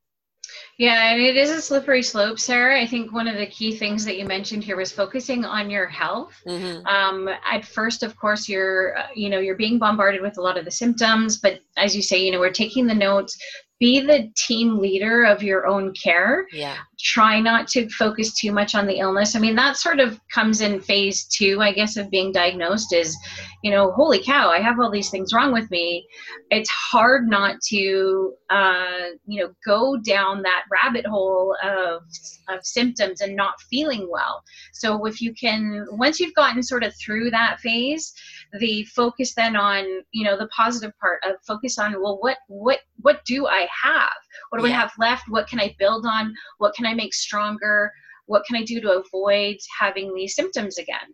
Yeah, 0.77 1.11
and 1.11 1.21
it 1.21 1.37
is 1.37 1.51
a 1.51 1.61
slippery 1.61 2.01
slope, 2.01 2.39
Sarah. 2.39 2.81
I 2.81 2.87
think 2.87 3.13
one 3.13 3.27
of 3.27 3.37
the 3.37 3.45
key 3.45 3.77
things 3.77 4.03
that 4.05 4.17
you 4.17 4.25
mentioned 4.25 4.63
here 4.63 4.75
was 4.75 4.91
focusing 4.91 5.45
on 5.45 5.69
your 5.69 5.87
health. 5.87 6.33
Mm-hmm. 6.47 6.85
Um, 6.87 7.29
at 7.49 7.63
first, 7.63 8.01
of 8.01 8.15
course, 8.17 8.49
you're 8.49 8.97
uh, 8.97 9.07
you 9.15 9.29
know 9.29 9.39
you're 9.39 9.55
being 9.55 9.77
bombarded 9.77 10.21
with 10.21 10.37
a 10.37 10.41
lot 10.41 10.57
of 10.57 10.65
the 10.65 10.71
symptoms, 10.71 11.37
but 11.37 11.59
as 11.77 11.95
you 11.95 12.01
say, 12.01 12.23
you 12.23 12.31
know 12.31 12.39
we're 12.39 12.51
taking 12.51 12.87
the 12.87 12.95
notes 12.95 13.37
be 13.83 13.99
the 13.99 14.31
team 14.37 14.79
leader 14.79 15.25
of 15.25 15.43
your 15.43 15.67
own 15.67 15.93
care. 16.01 16.47
Yeah. 16.53 16.77
Try 17.01 17.41
not 17.41 17.67
to 17.69 17.89
focus 17.89 18.33
too 18.33 18.53
much 18.53 18.75
on 18.75 18.87
the 18.87 18.99
illness. 18.99 19.35
I 19.35 19.39
mean, 19.39 19.57
that 19.57 19.75
sort 19.75 19.99
of 19.99 20.21
comes 20.33 20.61
in 20.61 20.79
phase 20.79 21.25
two, 21.25 21.59
I 21.59 21.73
guess, 21.73 21.97
of 21.97 22.09
being 22.09 22.31
diagnosed 22.31 22.93
is, 22.93 23.17
you 23.61 23.71
know, 23.71 23.91
holy 23.91 24.23
cow, 24.23 24.49
I 24.49 24.61
have 24.61 24.79
all 24.79 24.89
these 24.89 25.09
things 25.09 25.33
wrong 25.33 25.51
with 25.51 25.69
me. 25.69 26.07
It's 26.49 26.69
hard 26.69 27.27
not 27.27 27.57
to, 27.71 28.33
uh, 28.49 29.09
you 29.25 29.43
know, 29.43 29.53
go 29.65 29.97
down 29.97 30.43
that 30.43 30.63
rabbit 30.71 31.05
hole 31.05 31.53
of, 31.61 32.03
of 32.47 32.65
symptoms 32.65 33.19
and 33.19 33.35
not 33.35 33.59
feeling 33.69 34.07
well. 34.09 34.43
So 34.71 35.05
if 35.07 35.21
you 35.21 35.33
can, 35.33 35.85
once 35.91 36.21
you've 36.21 36.35
gotten 36.35 36.63
sort 36.63 36.85
of 36.85 36.93
through 36.95 37.31
that 37.31 37.59
phase, 37.59 38.13
the 38.59 38.83
focus 38.85 39.33
then 39.33 39.55
on 39.55 39.85
you 40.11 40.23
know 40.23 40.37
the 40.37 40.47
positive 40.47 40.91
part 40.99 41.23
of 41.23 41.35
focus 41.45 41.79
on 41.79 41.93
well 42.01 42.19
what 42.21 42.37
what 42.47 42.79
what 43.01 43.23
do 43.25 43.47
i 43.47 43.67
have? 43.83 44.11
What 44.49 44.61
do 44.61 44.67
yeah. 44.67 44.75
i 44.75 44.79
have 44.79 44.91
left? 44.99 45.25
What 45.29 45.47
can 45.47 45.59
i 45.59 45.75
build 45.79 46.05
on? 46.05 46.33
What 46.59 46.75
can 46.75 46.85
i 46.85 46.93
make 46.93 47.13
stronger? 47.13 47.91
What 48.25 48.45
can 48.45 48.55
i 48.55 48.63
do 48.63 48.79
to 48.81 49.03
avoid 49.03 49.57
having 49.79 50.13
these 50.13 50.35
symptoms 50.35 50.77
again? 50.77 51.13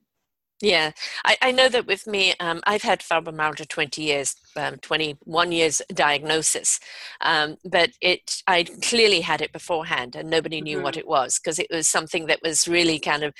Yeah, 0.62 0.92
I, 1.24 1.38
I 1.42 1.52
know 1.54 1.70
that 1.70 1.88
with 1.88 2.06
me, 2.06 2.34
um, 2.42 2.60
I've 2.66 2.82
had 2.82 3.00
fibromyalgia 3.00 3.70
20 3.70 4.02
years, 4.02 4.36
um, 4.58 4.76
21 4.80 5.54
years 5.54 5.82
diagnosis, 5.94 6.82
um, 7.22 7.56
but 7.64 7.92
it 8.02 8.42
I 8.46 8.66
clearly 8.82 9.22
had 9.22 9.42
it 9.42 9.54
beforehand 9.54 10.18
and 10.18 10.30
nobody 10.30 10.60
knew 10.60 10.78
mm-hmm. 10.78 10.84
what 10.84 10.98
it 10.98 11.08
was 11.08 11.40
because 11.40 11.60
it 11.60 11.68
was 11.72 11.88
something 11.88 12.26
that 12.26 12.42
was 12.44 12.68
really 12.68 13.00
kind 13.00 13.24
of 13.24 13.34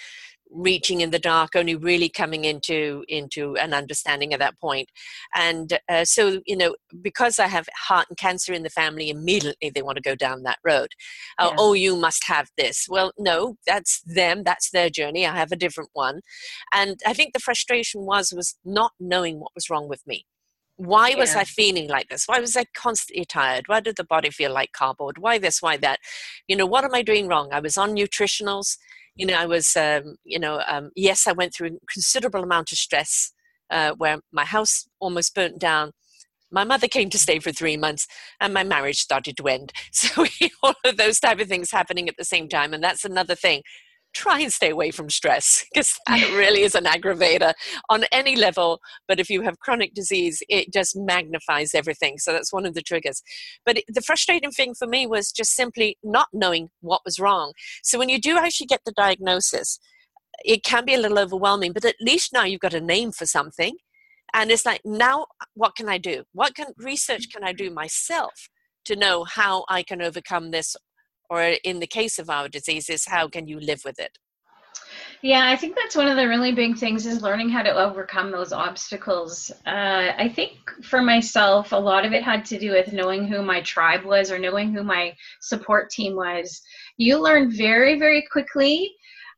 reaching 0.50 1.02
in 1.02 1.12
the 1.12 1.20
dark 1.20 1.56
only 1.56 1.76
really 1.76 2.10
coming 2.10 2.46
into 2.46 3.04
into 3.08 3.56
an 3.58 3.74
understanding 3.74 4.34
at 4.34 4.40
that 4.40 4.60
point 4.60 4.90
and 5.36 5.80
uh, 5.90 6.04
so 6.04 6.42
you 6.46 6.58
know 6.58 6.76
because 7.02 7.40
i 7.40 7.48
have 7.48 7.68
heart 7.76 8.08
and 8.10 8.18
cancer 8.18 8.54
in 8.54 8.64
the 8.64 8.70
family 8.70 9.10
immediately 9.10 9.70
they 9.70 9.82
want 9.82 9.96
to 9.96 10.02
go 10.02 10.16
down 10.16 10.44
that 10.44 10.60
road 10.64 10.90
uh, 11.38 11.50
yeah. 11.50 11.56
oh 11.60 11.74
you 11.74 11.96
must 11.96 12.24
have 12.26 12.50
this 12.58 12.88
well 12.90 13.12
no 13.18 13.56
that's 13.68 14.02
them 14.02 14.44
that's 14.44 14.72
their 14.72 14.90
journey 14.90 15.26
i 15.26 15.36
have 15.36 15.52
a 15.52 15.56
different 15.58 15.90
one 15.94 16.22
and 16.74 17.00
i 17.06 17.14
think 17.14 17.34
the 17.34 17.40
frustration 17.40 18.02
was 18.02 18.34
was 18.36 18.56
not 18.66 18.92
knowing 19.00 19.40
what 19.40 19.52
was 19.56 19.70
wrong 19.70 19.88
with 19.88 20.06
me 20.08 20.26
why 20.80 21.14
was 21.16 21.36
I 21.36 21.44
feeling 21.44 21.90
like 21.90 22.08
this? 22.08 22.24
Why 22.26 22.40
was 22.40 22.56
I 22.56 22.64
constantly 22.74 23.26
tired? 23.26 23.68
Why 23.68 23.82
did 23.82 23.98
the 23.98 24.06
body 24.06 24.30
feel 24.30 24.54
like 24.54 24.72
cardboard? 24.72 25.18
Why 25.18 25.38
this? 25.38 25.62
Why 25.62 25.76
that? 25.76 26.00
You 26.48 26.56
know, 26.56 26.66
what 26.66 26.86
am 26.86 26.96
I 26.96 27.02
doing 27.02 27.28
wrong? 27.28 27.50
I 27.52 27.60
was 27.60 27.78
on 27.78 27.94
nutritionals 27.94 28.78
you 29.20 29.26
know, 29.26 29.36
I 29.36 29.46
was, 29.46 29.76
um, 29.76 30.16
you 30.24 30.40
know, 30.40 30.62
um, 30.66 30.92
yes, 30.96 31.28
I 31.28 31.34
went 31.34 31.54
through 31.54 31.68
a 31.68 31.92
considerable 31.92 32.42
amount 32.42 32.72
of 32.72 32.78
stress 32.78 33.34
uh, 33.70 33.92
where 33.98 34.20
my 34.32 34.46
house 34.46 34.88
almost 35.02 35.36
burnt 35.36 35.60
down. 35.60 35.92
My 36.50 36.64
mother 36.64 36.88
came 36.88 37.10
to 37.10 37.20
stay 37.20 37.40
for 37.40 37.52
three 37.52 37.76
months, 37.76 38.08
and 38.40 38.54
my 38.54 38.64
marriage 38.64 39.00
started 39.00 39.36
to 39.38 39.48
end. 39.48 39.74
So 39.92 40.26
all 40.64 40.74
of 40.86 40.96
those 40.96 41.20
type 41.20 41.42
of 41.42 41.50
things 41.50 41.70
happening 41.70 42.08
at 42.08 42.16
the 42.18 42.24
same 42.24 42.48
time, 42.48 42.74
and 42.74 42.82
that's 42.82 43.04
another 43.04 43.36
thing 43.36 43.62
try 44.14 44.40
and 44.40 44.52
stay 44.52 44.70
away 44.70 44.92
from 44.92 45.10
stress 45.10 45.66
because 45.74 45.98
that 46.08 46.30
really 46.32 46.62
is 46.62 46.76
an 46.76 46.86
aggravator 46.86 47.54
on 47.90 48.06
any 48.12 48.36
level. 48.36 48.80
But 49.08 49.20
if 49.20 49.30
you 49.30 49.42
have 49.42 49.60
chronic 49.60 49.94
disease, 49.94 50.42
it 50.50 50.74
just 50.74 50.96
magnifies 50.96 51.74
everything. 51.74 52.18
So 52.18 52.32
that's 52.32 52.54
one 52.54 52.66
of 52.66 52.74
the 52.74 52.82
triggers. 52.82 53.22
But 53.66 53.78
it, 53.78 53.86
the 53.88 54.02
frustrating 54.02 54.52
thing 54.52 54.74
for 54.74 54.88
me 54.88 55.08
was 55.08 55.32
just 55.32 55.56
simply 55.56 55.98
not 56.04 56.28
knowing 56.34 56.70
what 56.82 57.02
was 57.06 57.20
wrong. 57.20 57.54
So 57.84 57.98
when 57.98 58.10
you 58.10 58.20
do 58.20 58.38
actually 58.38 58.68
get 58.68 58.82
the 58.86 58.94
diagnosis, 58.96 59.80
it 60.46 60.64
can 60.64 60.86
be 60.86 60.94
a 60.94 61.00
little 61.00 61.20
overwhelming, 61.20 61.74
but 61.74 61.86
at 61.86 61.96
least 62.00 62.32
now 62.34 62.44
you've 62.44 62.62
got 62.62 62.74
a 62.74 62.82
name 62.82 63.12
for 63.12 63.26
something. 63.26 63.76
And 64.34 64.52
it's 64.52 64.66
like, 64.66 64.82
now 64.86 65.26
what 65.56 65.76
can 65.76 65.90
I 65.90 65.98
do? 65.98 66.24
What 66.34 66.56
can 66.56 66.68
research 66.78 67.28
can 67.34 67.44
I 67.44 67.52
do 67.52 67.70
myself 67.72 68.50
to 68.86 68.96
know 68.96 69.24
how 69.24 69.66
I 69.70 69.84
can 69.84 70.02
overcome 70.02 70.52
this 70.52 70.76
or 71.30 71.56
in 71.64 71.80
the 71.80 71.88
case 71.88 72.20
of 72.20 72.30
our 72.30 72.48
diseases 72.48 73.06
how 73.08 73.28
can 73.28 73.48
you 73.48 73.60
live 73.60 73.82
with 73.86 74.00
it? 74.00 74.18
Yeah 75.22 75.50
i 75.50 75.56
think 75.56 75.76
that's 75.76 75.96
one 75.96 76.08
of 76.08 76.18
the 76.18 76.28
really 76.28 76.54
big 76.54 76.78
things 76.78 77.06
is 77.06 77.22
learning 77.22 77.50
how 77.50 77.64
to 77.64 77.72
overcome 77.72 78.32
those 78.32 78.54
obstacles. 78.54 79.52
Uh, 79.66 80.14
i 80.18 80.32
think 80.34 80.52
for 80.84 81.02
myself 81.02 81.72
a 81.72 81.76
lot 81.76 82.06
of 82.06 82.14
it 82.14 82.24
had 82.24 82.46
to 82.46 82.60
do 82.60 82.72
with 82.72 82.94
knowing 82.94 83.28
who 83.28 83.42
my 83.42 83.62
tribe 83.62 84.04
was 84.04 84.32
or 84.32 84.40
knowing 84.40 84.74
who 84.74 84.84
my 84.84 85.14
support 85.42 85.90
team 85.90 86.16
was. 86.16 86.62
You 86.98 87.22
learn 87.22 87.52
very 87.52 88.00
very 88.00 88.26
quickly 88.32 88.96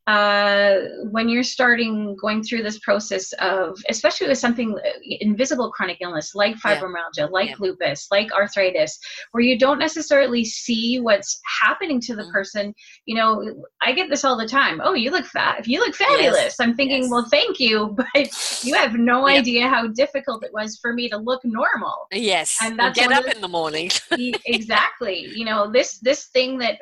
uh, 0.07 0.77
when 1.11 1.29
you're 1.29 1.43
starting 1.43 2.15
going 2.19 2.41
through 2.41 2.63
this 2.63 2.79
process 2.79 3.33
of, 3.33 3.77
especially 3.87 4.27
with 4.27 4.37
something 4.37 4.75
uh, 4.83 4.89
invisible 5.19 5.71
chronic 5.71 5.97
illness 6.01 6.33
like 6.33 6.55
fibromyalgia, 6.55 7.17
yeah. 7.17 7.25
like 7.25 7.49
yeah. 7.49 7.55
lupus, 7.59 8.07
like 8.09 8.31
arthritis, 8.33 8.97
where 9.31 9.43
you 9.43 9.59
don't 9.59 9.77
necessarily 9.77 10.43
see 10.43 10.99
what's 10.99 11.39
happening 11.61 12.01
to 12.01 12.15
the 12.15 12.23
mm. 12.23 12.31
person. 12.31 12.73
You 13.05 13.15
know, 13.15 13.63
I 13.83 13.91
get 13.91 14.09
this 14.09 14.25
all 14.25 14.35
the 14.35 14.47
time. 14.47 14.81
Oh, 14.83 14.95
you 14.95 15.11
look 15.11 15.25
fat. 15.25 15.59
If 15.59 15.67
you 15.67 15.79
look 15.79 15.93
fabulous, 15.93 16.35
yes. 16.35 16.59
I'm 16.59 16.75
thinking, 16.75 17.03
yes. 17.03 17.11
well, 17.11 17.27
thank 17.29 17.59
you, 17.59 17.95
but 18.15 18.63
you 18.63 18.73
have 18.73 18.95
no 18.95 19.27
yep. 19.27 19.41
idea 19.41 19.67
how 19.67 19.87
difficult 19.87 20.43
it 20.43 20.51
was 20.51 20.79
for 20.81 20.93
me 20.93 21.09
to 21.09 21.17
look 21.17 21.41
normal. 21.43 22.07
Yes, 22.11 22.57
and 22.63 22.77
that's 22.77 22.97
get 22.97 23.11
up 23.11 23.25
the, 23.25 23.35
in 23.35 23.41
the 23.41 23.47
morning. 23.47 23.91
exactly. 24.45 25.27
You 25.35 25.45
know, 25.45 25.71
this 25.71 25.99
this 25.99 26.25
thing 26.29 26.57
that 26.57 26.79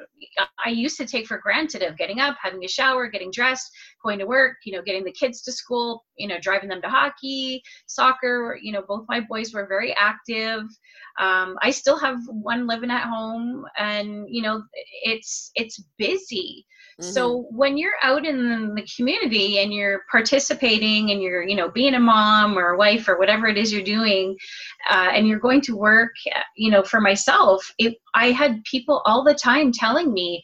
I 0.65 0.69
used 0.69 0.95
to 0.97 1.05
take 1.05 1.27
for 1.27 1.37
granted 1.37 1.83
of 1.83 1.97
getting 1.97 2.21
up, 2.21 2.37
having 2.41 2.63
a 2.63 2.67
shower 2.67 3.08
getting 3.09 3.31
dressed, 3.31 3.69
going 4.03 4.19
to 4.19 4.25
work, 4.25 4.57
you 4.65 4.73
know, 4.73 4.81
getting 4.81 5.03
the 5.03 5.11
kids 5.11 5.41
to 5.43 5.51
school, 5.51 6.03
you 6.17 6.27
know, 6.27 6.37
driving 6.41 6.69
them 6.69 6.81
to 6.81 6.89
hockey, 6.89 7.61
soccer. 7.87 8.57
You 8.61 8.73
know, 8.73 8.83
both 8.87 9.05
my 9.07 9.21
boys 9.21 9.53
were 9.53 9.67
very 9.67 9.95
active. 9.95 10.61
Um, 11.19 11.57
I 11.61 11.71
still 11.71 11.97
have 11.97 12.19
one 12.27 12.67
living 12.67 12.91
at 12.91 13.07
home, 13.07 13.65
and 13.77 14.25
you 14.29 14.41
know, 14.41 14.63
it's 15.03 15.51
it's 15.55 15.83
busy. 15.97 16.65
Mm-hmm. 16.99 17.11
So 17.11 17.47
when 17.51 17.77
you're 17.77 17.93
out 18.03 18.25
in 18.25 18.75
the 18.75 18.87
community 18.95 19.59
and 19.59 19.73
you're 19.73 20.01
participating 20.11 21.11
and 21.11 21.21
you're, 21.21 21.43
you 21.43 21.55
know, 21.55 21.69
being 21.69 21.93
a 21.93 21.99
mom 21.99 22.57
or 22.57 22.71
a 22.71 22.77
wife 22.77 23.07
or 23.07 23.17
whatever 23.17 23.47
it 23.47 23.57
is 23.57 23.71
you're 23.71 23.81
doing, 23.81 24.35
uh, 24.89 25.09
and 25.13 25.27
you're 25.27 25.39
going 25.39 25.61
to 25.61 25.77
work, 25.77 26.11
you 26.57 26.69
know, 26.69 26.83
for 26.83 26.99
myself, 26.99 27.65
it, 27.77 27.95
I 28.15 28.31
had 28.31 28.63
people 28.65 29.01
all 29.05 29.23
the 29.23 29.33
time 29.33 29.71
telling 29.71 30.13
me, 30.13 30.43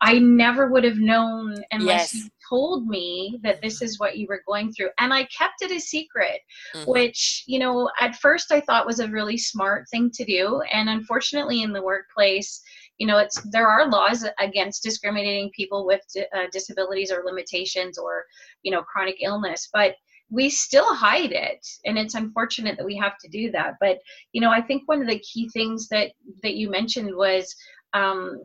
I 0.00 0.18
never 0.18 0.68
would 0.68 0.84
have 0.84 0.98
known 0.98 1.56
unless 1.70 2.14
yes. 2.14 2.14
you 2.14 2.30
told 2.48 2.86
me 2.86 3.38
that 3.42 3.60
this 3.60 3.82
is 3.82 3.98
what 3.98 4.16
you 4.16 4.26
were 4.28 4.42
going 4.46 4.72
through. 4.72 4.90
And 4.98 5.12
I 5.12 5.24
kept 5.24 5.62
it 5.62 5.70
a 5.70 5.80
secret, 5.80 6.40
mm-hmm. 6.74 6.90
which, 6.90 7.44
you 7.46 7.58
know, 7.58 7.90
at 8.00 8.16
first 8.16 8.52
I 8.52 8.60
thought 8.60 8.86
was 8.86 9.00
a 9.00 9.08
really 9.08 9.36
smart 9.36 9.86
thing 9.90 10.10
to 10.12 10.24
do. 10.24 10.62
And 10.72 10.88
unfortunately, 10.88 11.62
in 11.62 11.72
the 11.72 11.82
workplace, 11.82 12.60
you 12.98 13.06
know, 13.06 13.18
it's 13.18 13.40
there 13.50 13.68
are 13.68 13.90
laws 13.90 14.26
against 14.38 14.82
discriminating 14.82 15.50
people 15.54 15.86
with 15.86 16.02
uh, 16.34 16.44
disabilities 16.52 17.12
or 17.12 17.24
limitations 17.24 17.98
or, 17.98 18.24
you 18.62 18.70
know, 18.70 18.82
chronic 18.82 19.16
illness, 19.20 19.68
but 19.72 19.94
we 20.30 20.50
still 20.50 20.94
hide 20.94 21.32
it 21.32 21.66
and 21.86 21.96
it's 21.96 22.14
unfortunate 22.14 22.76
that 22.76 22.84
we 22.84 22.94
have 22.94 23.16
to 23.18 23.28
do 23.28 23.50
that 23.50 23.76
but 23.80 23.98
you 24.32 24.42
know 24.42 24.50
i 24.50 24.60
think 24.60 24.82
one 24.84 25.00
of 25.00 25.08
the 25.08 25.20
key 25.20 25.48
things 25.54 25.88
that 25.88 26.10
that 26.42 26.54
you 26.54 26.68
mentioned 26.68 27.14
was 27.16 27.56
um, 27.94 28.38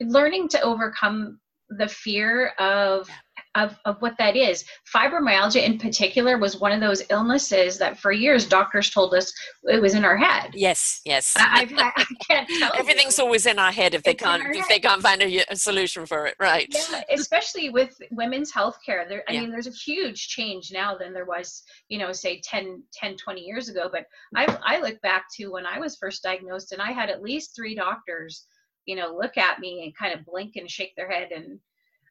learning 0.00 0.48
to 0.48 0.60
overcome 0.62 1.38
the 1.70 1.88
fear 1.88 2.48
of 2.58 3.08
of, 3.56 3.78
of 3.84 4.00
what 4.00 4.16
that 4.18 4.36
is. 4.36 4.64
Fibromyalgia, 4.92 5.62
in 5.62 5.78
particular, 5.78 6.38
was 6.38 6.58
one 6.58 6.72
of 6.72 6.80
those 6.80 7.02
illnesses 7.10 7.78
that 7.78 7.98
for 7.98 8.10
years 8.10 8.46
doctors 8.46 8.90
told 8.90 9.14
us 9.14 9.32
it 9.64 9.80
was 9.80 9.94
in 9.94 10.04
our 10.04 10.16
head. 10.16 10.50
Yes, 10.54 11.00
yes. 11.04 11.34
I, 11.36 11.68
I, 11.96 12.04
can't 12.28 12.48
tell. 12.58 12.72
Everything's 12.76 13.16
you. 13.16 13.24
always 13.24 13.46
in 13.46 13.58
our 13.58 13.70
head 13.70 13.94
if 13.94 14.02
they 14.02 14.14
can't 14.14 14.42
if 14.54 14.68
they 14.68 14.80
can't 14.80 15.02
find 15.02 15.22
a, 15.22 15.52
a, 15.52 15.56
solution 15.56 16.04
for 16.04 16.26
it, 16.26 16.34
right? 16.40 16.66
Yeah, 16.68 17.02
especially 17.12 17.70
with 17.70 17.96
women's 18.10 18.52
health 18.52 18.78
care. 18.84 19.06
There, 19.08 19.22
I 19.28 19.32
yeah. 19.32 19.42
mean, 19.42 19.50
there's 19.50 19.68
a 19.68 19.72
huge 19.72 20.28
change 20.28 20.72
now 20.72 20.96
than 20.96 21.12
there 21.12 21.26
was, 21.26 21.62
you 21.88 21.98
know, 21.98 22.12
say 22.12 22.40
10, 22.42 22.82
10, 22.92 23.16
20 23.16 23.40
years 23.40 23.68
ago. 23.68 23.88
But 23.90 24.04
mm-hmm. 24.36 24.50
I, 24.64 24.76
I 24.76 24.80
look 24.80 25.00
back 25.02 25.26
to 25.36 25.52
when 25.52 25.66
I 25.66 25.78
was 25.78 25.96
first 25.96 26.22
diagnosed, 26.22 26.72
and 26.72 26.82
I 26.82 26.90
had 26.90 27.08
at 27.08 27.22
least 27.22 27.54
three 27.54 27.74
doctors 27.74 28.46
you 28.86 28.96
know 28.96 29.16
look 29.16 29.36
at 29.36 29.60
me 29.60 29.84
and 29.84 29.96
kind 29.96 30.18
of 30.18 30.24
blink 30.26 30.56
and 30.56 30.70
shake 30.70 30.94
their 30.96 31.10
head 31.10 31.30
and 31.30 31.58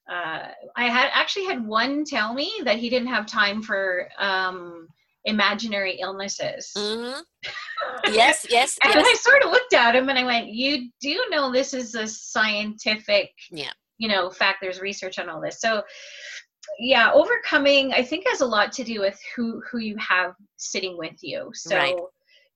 uh, 0.10 0.50
I 0.75 0.89
had 0.89 1.10
actually 1.13 1.46
had 1.46 1.65
one 1.65 2.03
tell 2.03 2.34
me 2.34 2.51
that 2.65 2.77
he 2.77 2.89
didn't 2.89 3.08
have 3.08 3.25
time 3.25 3.62
for 3.62 4.10
um, 4.18 4.88
imaginary 5.25 5.98
illnesses. 6.00 6.72
Mm-hmm. 6.77 7.20
Yes, 8.12 8.46
yes. 8.50 8.77
and 8.84 8.94
yes. 8.94 9.06
I 9.06 9.13
sort 9.15 9.44
of 9.44 9.51
looked 9.51 9.74
at 9.74 9.96
him 9.96 10.08
and 10.08 10.18
I 10.18 10.24
went, 10.24 10.48
"You 10.48 10.89
do 11.01 11.22
know 11.30 11.51
this 11.51 11.74
is 11.74 11.96
a 11.96 12.08
scientific, 12.08 13.32
Yeah. 13.51 13.72
you 13.98 14.08
know, 14.08 14.30
fact. 14.30 14.60
There's 14.62 14.80
research 14.80 15.20
on 15.20 15.30
all 15.30 15.42
this." 15.42 15.60
So, 15.60 15.84
yeah, 16.80 17.12
overcoming 17.12 17.94
I 17.94 18.03
think 18.03 18.25
has 18.27 18.39
a 18.42 18.46
lot 18.46 18.72
to 18.74 18.84
do 18.86 19.01
with 19.01 19.20
who 19.36 19.62
who 19.70 19.80
you 19.80 19.98
have 19.98 20.34
sitting 20.58 20.98
with 20.98 21.18
you. 21.22 21.50
So. 21.53 21.75
Right. 21.75 21.96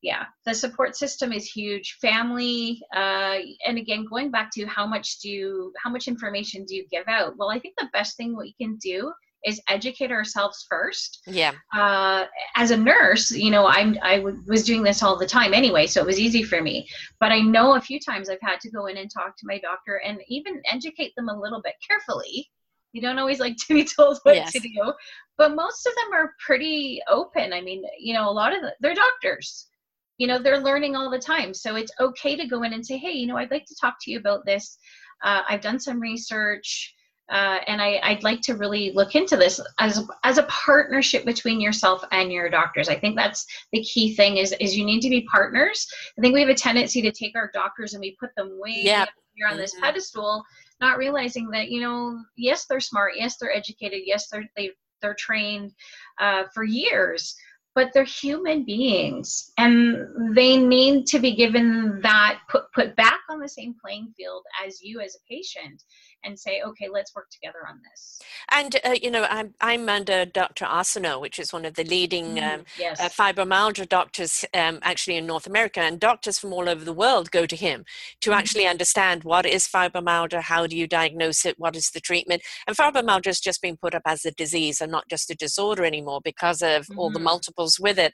Yeah, 0.03 0.25
the 0.45 0.53
support 0.53 0.95
system 0.95 1.33
is 1.33 1.47
huge. 1.49 1.97
Family, 2.01 2.81
uh, 2.95 3.39
and 3.65 3.77
again, 3.77 4.05
going 4.09 4.29
back 4.29 4.51
to 4.53 4.65
how 4.67 4.85
much 4.85 5.19
do 5.19 5.29
you, 5.29 5.73
how 5.83 5.89
much 5.89 6.07
information 6.07 6.65
do 6.65 6.75
you 6.75 6.85
give 6.91 7.05
out? 7.07 7.33
Well, 7.37 7.49
I 7.49 7.59
think 7.59 7.73
the 7.77 7.89
best 7.93 8.15
thing 8.15 8.37
we 8.37 8.53
can 8.53 8.77
do 8.77 9.11
is 9.45 9.61
educate 9.69 10.11
ourselves 10.11 10.65
first 10.69 11.21
Yeah. 11.27 11.53
uh, 11.73 12.25
as 12.55 12.71
a 12.71 12.77
nurse, 12.77 13.31
you 13.31 13.49
know, 13.51 13.67
I'm 13.67 13.97
I 14.01 14.17
w- 14.17 14.41
was 14.47 14.63
doing 14.63 14.83
this 14.83 15.01
all 15.03 15.15
the 15.17 15.27
time 15.27 15.53
anyway, 15.53 15.87
so 15.87 16.01
it 16.01 16.07
was 16.07 16.19
easy 16.19 16.43
for 16.43 16.61
me. 16.61 16.87
But 17.19 17.31
I 17.31 17.39
know 17.39 17.75
a 17.75 17.81
few 17.81 17.99
times 17.99 18.29
I've 18.29 18.41
had 18.41 18.59
to 18.61 18.71
go 18.71 18.87
in 18.87 18.97
and 18.97 19.09
talk 19.11 19.37
to 19.37 19.45
my 19.47 19.59
doctor 19.59 20.01
and 20.05 20.19
even 20.27 20.61
educate 20.65 21.13
them 21.15 21.29
a 21.29 21.39
little 21.39 21.61
bit 21.63 21.75
carefully. 21.87 22.49
You 22.93 23.01
don't 23.01 23.19
always 23.19 23.39
like 23.39 23.57
to 23.67 23.73
be 23.73 23.83
told 23.97 24.19
what 24.23 24.35
Yes. 24.35 24.51
to 24.53 24.59
do, 24.59 24.93
but 25.37 25.55
most 25.55 25.85
of 25.85 25.93
them 25.95 26.13
are 26.13 26.33
pretty 26.45 26.99
open. 27.09 27.53
I 27.53 27.61
mean, 27.61 27.83
you 27.99 28.13
know, 28.13 28.29
a 28.29 28.31
lot 28.31 28.55
of 28.55 28.61
the, 28.61 28.75
they're 28.79 28.95
doctors. 28.95 29.67
You 30.17 30.27
know, 30.27 30.39
they're 30.39 30.59
learning 30.59 30.95
all 30.95 31.09
the 31.09 31.19
time, 31.19 31.53
so 31.53 31.75
it's 31.75 31.91
okay 31.99 32.35
to 32.35 32.47
go 32.47 32.63
in 32.63 32.73
and 32.73 32.85
say, 32.85 32.97
"Hey, 32.97 33.11
you 33.11 33.27
know, 33.27 33.37
I'd 33.37 33.51
like 33.51 33.65
to 33.65 33.75
talk 33.79 33.95
to 34.01 34.11
you 34.11 34.17
about 34.19 34.45
this. 34.45 34.77
Uh, 35.23 35.41
I've 35.47 35.61
done 35.61 35.79
some 35.79 35.99
research." 35.99 36.93
uh, 37.29 37.59
and 37.67 37.81
I, 37.81 37.99
I'd 38.03 38.23
like 38.23 38.41
to 38.41 38.55
really 38.55 38.91
look 38.93 39.15
into 39.15 39.35
this 39.35 39.59
as 39.79 39.97
a, 39.99 40.07
as 40.23 40.37
a 40.37 40.43
partnership 40.43 41.25
between 41.25 41.59
yourself 41.59 42.01
and 42.11 42.31
your 42.31 42.49
doctors. 42.49 42.87
I 42.87 42.95
think 42.97 43.17
that's 43.17 43.45
the 43.73 43.83
key 43.83 44.15
thing 44.15 44.37
is 44.37 44.55
is 44.59 44.77
you 44.77 44.85
need 44.85 45.01
to 45.01 45.09
be 45.09 45.27
partners. 45.29 45.87
I 46.17 46.21
think 46.21 46.33
we 46.33 46.39
have 46.39 46.49
a 46.49 46.55
tendency 46.55 47.01
to 47.01 47.11
take 47.11 47.35
our 47.35 47.51
doctors 47.53 47.93
and 47.93 48.01
we 48.01 48.15
put 48.19 48.29
them 48.37 48.57
way 48.59 48.75
Yep. 48.77 49.09
up 49.09 49.13
here 49.35 49.47
on 49.47 49.57
this 49.57 49.75
Mhm. 49.75 49.81
pedestal, 49.81 50.43
not 50.79 50.97
realizing 50.97 51.49
that 51.49 51.69
you 51.69 51.81
know 51.81 52.23
yes 52.37 52.65
they're 52.65 52.79
smart, 52.79 53.13
yes 53.17 53.37
they're 53.37 53.55
educated, 53.55 54.03
yes 54.05 54.29
they're 54.29 54.49
they 54.55 54.71
they're 55.01 55.15
trained 55.15 55.73
uh, 56.19 56.45
for 56.53 56.63
years, 56.63 57.35
but 57.77 57.93
they're 57.93 58.03
human 58.05 58.63
beings 58.63 59.51
and 59.59 60.35
they 60.35 60.57
need 60.57 61.05
to 61.05 61.19
be 61.19 61.35
given 61.35 61.99
that 62.01 62.39
put 62.49 62.63
put 62.73 62.95
back 62.95 63.19
on 63.29 63.39
the 63.39 63.47
same 63.47 63.75
playing 63.79 64.11
field 64.17 64.43
as 64.65 64.81
you 64.81 64.99
as 64.99 65.15
a 65.15 65.19
patient 65.29 65.83
and 66.23 66.37
say 66.39 66.61
okay 66.65 66.87
let's 66.91 67.13
work 67.15 67.27
together 67.31 67.59
on 67.69 67.79
this 67.89 68.19
And, 68.51 68.75
uh, 68.85 68.95
you 69.01 69.11
know, 69.11 69.25
I'm, 69.29 69.53
I'm 69.61 69.87
under 69.89 70.25
Dr. 70.25 70.65
Arsenault, 70.65 71.21
which 71.21 71.37
is 71.39 71.53
one 71.53 71.65
of 71.65 71.75
the 71.75 71.83
leading 71.83 72.39
um, 72.39 72.63
yes 72.77 72.99
uh, 72.99 73.09
fibromyalgia 73.09 73.87
doctors 73.87 74.45
um, 74.53 74.79
actually 74.81 75.17
in 75.17 75.25
North 75.27 75.47
America, 75.47 75.79
and 75.81 75.99
doctors 75.99 76.39
from 76.39 76.53
all 76.53 76.67
over 76.69 76.83
the 76.83 76.93
world 76.93 77.29
go 77.31 77.45
to 77.45 77.55
him 77.55 77.85
to 78.21 78.31
Mhm. 78.31 78.37
actually 78.39 78.67
understand 78.67 79.23
what 79.23 79.45
is 79.45 79.67
fibromyalgia, 79.67 80.41
how 80.41 80.65
do 80.67 80.75
you 80.77 80.87
diagnose 80.87 81.45
it, 81.45 81.55
what 81.59 81.75
is 81.75 81.91
the 81.91 81.99
treatment. 81.99 82.41
And 82.65 82.75
fibromyalgia 82.75 83.27
has 83.27 83.39
just 83.39 83.61
been 83.61 83.77
put 83.77 83.93
up 83.93 84.03
as 84.05 84.25
a 84.25 84.31
disease 84.31 84.81
and 84.81 84.91
not 84.91 85.09
just 85.09 85.29
a 85.29 85.35
disorder 85.35 85.85
anymore 85.85 86.21
because 86.23 86.61
of 86.61 86.87
all 86.97 87.11
the 87.11 87.19
Mhm. 87.19 87.23
multiples 87.31 87.79
with 87.79 87.99
it. 87.99 88.13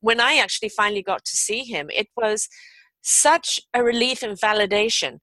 When 0.00 0.20
I 0.20 0.36
actually 0.38 0.70
finally 0.70 1.02
got 1.02 1.24
to 1.26 1.36
see 1.36 1.62
him, 1.64 1.90
it 1.90 2.08
was 2.16 2.48
such 3.02 3.60
a 3.74 3.82
relief 3.84 4.22
and 4.22 4.38
validation 4.38 5.20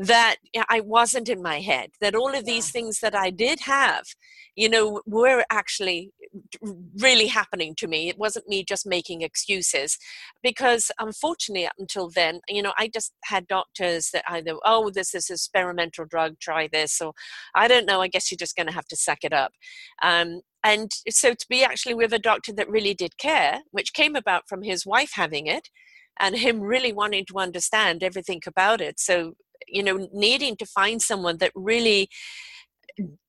that 0.00 0.36
I 0.70 0.80
wasn't 0.80 1.28
in 1.28 1.42
my 1.42 1.60
head, 1.60 1.90
that 2.00 2.14
all 2.14 2.34
of 2.34 2.46
these 2.46 2.68
Yeah. 2.68 2.72
things 2.72 3.00
that 3.00 3.14
I 3.14 3.28
did 3.28 3.60
have, 3.60 4.04
you 4.56 4.66
know, 4.68 5.02
were 5.06 5.44
actually 5.50 6.10
really 6.96 7.26
happening 7.26 7.74
to 7.76 7.86
me. 7.86 8.08
It 8.08 8.16
wasn't 8.16 8.48
me 8.48 8.64
just 8.64 8.86
making 8.86 9.20
excuses 9.20 9.98
because 10.42 10.90
unfortunately 10.98 11.66
up 11.66 11.74
until 11.78 12.08
then, 12.08 12.40
you 12.48 12.62
know, 12.62 12.72
I 12.78 12.88
just 12.88 13.12
had 13.24 13.46
doctors 13.46 14.08
that 14.12 14.24
either, 14.26 14.54
oh, 14.64 14.88
this 14.88 15.14
is 15.14 15.28
experimental 15.28 16.06
drug, 16.06 16.38
try 16.40 16.66
this, 16.66 16.98
or 17.02 17.12
I 17.54 17.68
don't 17.68 17.84
know, 17.86 18.00
I 18.00 18.08
guess 18.08 18.30
you're 18.30 18.38
just 18.38 18.56
going 18.56 18.68
to 18.68 18.72
have 18.72 18.88
to 18.88 18.96
suck 18.96 19.18
it 19.22 19.34
up. 19.34 19.52
Um, 20.02 20.40
and 20.64 20.90
so 21.10 21.34
to 21.34 21.46
be 21.50 21.62
actually 21.62 21.94
with 21.94 22.14
a 22.14 22.18
doctor 22.18 22.54
that 22.54 22.70
really 22.70 22.94
did 22.94 23.18
care, 23.18 23.60
which 23.70 23.92
came 23.92 24.16
about 24.16 24.48
from 24.48 24.62
his 24.62 24.86
wife 24.86 25.12
having 25.14 25.46
it 25.46 25.68
and 26.18 26.36
him 26.36 26.60
really 26.60 26.92
wanting 26.92 27.26
to 27.26 27.38
understand 27.38 28.02
everything 28.02 28.40
about 28.46 28.80
it. 28.80 28.98
So, 28.98 29.34
you 29.66 29.82
know, 29.82 30.08
needing 30.12 30.56
to 30.56 30.66
find 30.66 31.00
someone 31.00 31.38
that 31.38 31.52
really 31.54 32.08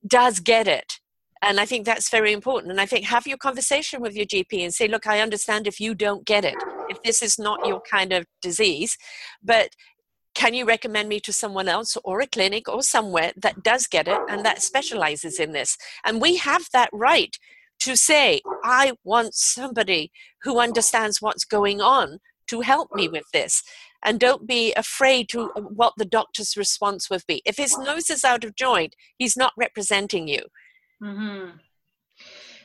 does 0.08 0.40
get 0.40 0.68
it 0.68 1.00
and 1.42 1.60
I 1.60 1.66
think 1.66 1.86
that's 1.86 2.10
very 2.10 2.34
important. 2.34 2.72
And 2.72 2.80
I 2.80 2.86
think 2.86 3.06
have 3.06 3.26
your 3.26 3.38
conversation 3.38 4.00
with 4.02 4.16
your 4.16 4.26
GP 4.26 4.64
and 4.64 4.74
say, 4.74 4.88
look, 4.88 5.08
I 5.08 5.22
understand 5.22 5.66
if 5.66 5.80
you 5.80 5.96
don't 5.96 6.26
get 6.26 6.46
it, 6.46 6.56
if 6.90 7.02
this 7.02 7.22
is 7.22 7.40
not 7.40 7.66
your 7.66 7.82
kind 7.82 8.14
of 8.14 8.26
disease, 8.42 8.96
but 9.44 9.70
can 10.36 10.54
you 10.54 10.66
recommend 10.66 11.10
me 11.10 11.20
to 11.22 11.34
someone 11.34 11.68
else 11.68 11.98
or 12.04 12.22
a 12.22 12.28
clinic 12.28 12.70
or 12.70 12.84
somewhere 12.84 13.34
that 13.36 13.64
does 13.64 13.88
get 13.88 14.08
it 14.08 14.20
and 14.30 14.46
that 14.46 14.62
specializes 14.62 15.40
in 15.40 15.52
this? 15.52 15.78
And 16.06 16.22
we 16.22 16.38
have 16.38 16.68
that 16.74 16.90
right 16.94 17.36
to 17.82 17.98
say, 17.98 18.42
I 18.64 18.94
want 19.04 19.34
somebody 19.34 20.12
who 20.44 20.60
understands 20.60 21.22
what's 21.22 21.44
going 21.44 21.82
on 21.82 22.20
to 22.48 22.62
help 22.62 22.94
me 22.94 23.08
with 23.08 23.26
this. 23.34 23.64
And 24.04 24.20
don't 24.20 24.48
be 24.48 24.74
afraid 24.74 25.30
to 25.30 25.48
what 25.56 25.94
the 25.98 26.06
doctor's 26.06 26.58
response 26.58 27.10
would 27.10 27.24
be. 27.28 27.42
If 27.46 27.58
his 27.58 27.78
nose 27.78 28.10
is 28.10 28.24
out 28.24 28.44
of 28.44 28.56
joint, 28.56 28.96
he's 29.18 29.38
not 29.38 29.54
representing 29.58 30.28
you. 30.28 30.44
hmm 31.00 31.52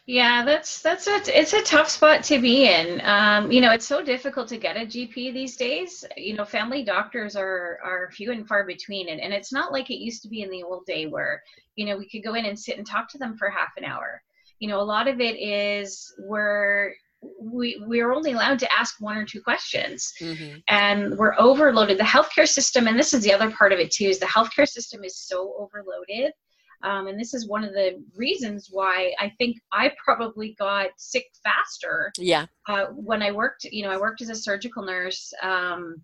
Yeah, 0.07 0.45
that's 0.45 0.83
that's 0.83 1.09
a 1.09 1.21
it's 1.39 1.53
a 1.53 1.63
tough 1.63 1.89
spot 1.89 2.23
to 2.25 2.39
be 2.41 2.69
in. 2.69 3.01
Um, 3.05 3.51
you 3.51 3.61
know, 3.61 3.73
it's 3.73 3.87
so 3.87 4.03
difficult 4.05 4.49
to 4.49 4.57
get 4.57 4.77
a 4.77 4.87
GP 4.87 5.33
these 5.35 5.57
days. 5.57 6.05
You 6.17 6.35
know, 6.35 6.45
family 6.45 6.85
doctors 6.85 7.35
are 7.35 7.79
are 7.85 8.11
few 8.13 8.31
and 8.31 8.47
far 8.47 8.65
between, 8.65 9.09
and, 9.09 9.21
and 9.21 9.35
it's 9.35 9.53
not 9.53 9.73
like 9.73 9.91
it 9.91 9.97
used 9.97 10.23
to 10.23 10.29
be 10.29 10.43
in 10.43 10.51
the 10.51 10.63
old 10.63 10.87
day 10.87 11.07
where 11.07 11.43
you 11.75 11.87
know 11.87 11.97
we 11.97 12.09
could 12.09 12.23
go 12.23 12.35
in 12.35 12.45
and 12.45 12.59
sit 12.59 12.79
and 12.79 12.87
talk 12.87 13.09
to 13.11 13.19
them 13.19 13.37
for 13.37 13.51
half 13.51 13.77
an 13.77 13.85
hour. 13.85 14.23
You 14.61 14.69
know, 14.69 14.81
a 14.81 14.83
lot 14.83 15.09
of 15.09 15.21
it 15.21 15.37
is 15.41 16.15
we're 16.19 16.93
we 17.41 17.83
we're 17.87 18.13
only 18.13 18.33
allowed 18.33 18.59
to 18.61 18.73
ask 18.73 18.97
one 19.01 19.17
or 19.17 19.25
two 19.25 19.41
questions 19.41 20.13
Mm-hmm. 20.21 20.59
and 20.69 21.17
we're 21.19 21.35
overloaded. 21.39 21.99
The 21.99 22.05
healthcare 22.05 22.49
system, 22.49 22.87
and 22.87 22.99
this 22.99 23.13
is 23.15 23.23
the 23.23 23.33
other 23.33 23.51
part 23.51 23.73
of 23.73 23.79
it 23.79 23.91
too, 23.91 24.07
is 24.07 24.19
the 24.19 24.27
healthcare 24.27 24.69
system 24.69 25.05
is 25.05 25.17
so 25.19 25.55
overloaded. 25.59 26.33
Um, 26.83 27.07
and 27.07 27.19
this 27.19 27.33
is 27.33 27.49
one 27.49 27.65
of 27.65 27.73
the 27.73 28.03
reasons 28.15 28.69
why 28.71 29.13
I 29.19 29.33
think 29.39 29.57
I 29.73 29.93
probably 30.03 30.55
got 30.59 30.89
sick 30.99 31.25
faster 31.43 32.13
Yeah. 32.19 32.47
uh, 32.69 32.87
when 32.95 33.23
I 33.23 33.33
worked. 33.33 33.65
You 33.65 33.85
know, 33.85 33.91
I 33.91 33.97
worked 33.99 34.21
as 34.21 34.29
a 34.29 34.35
surgical 34.35 34.85
nurse, 34.85 35.33
um, 35.43 36.03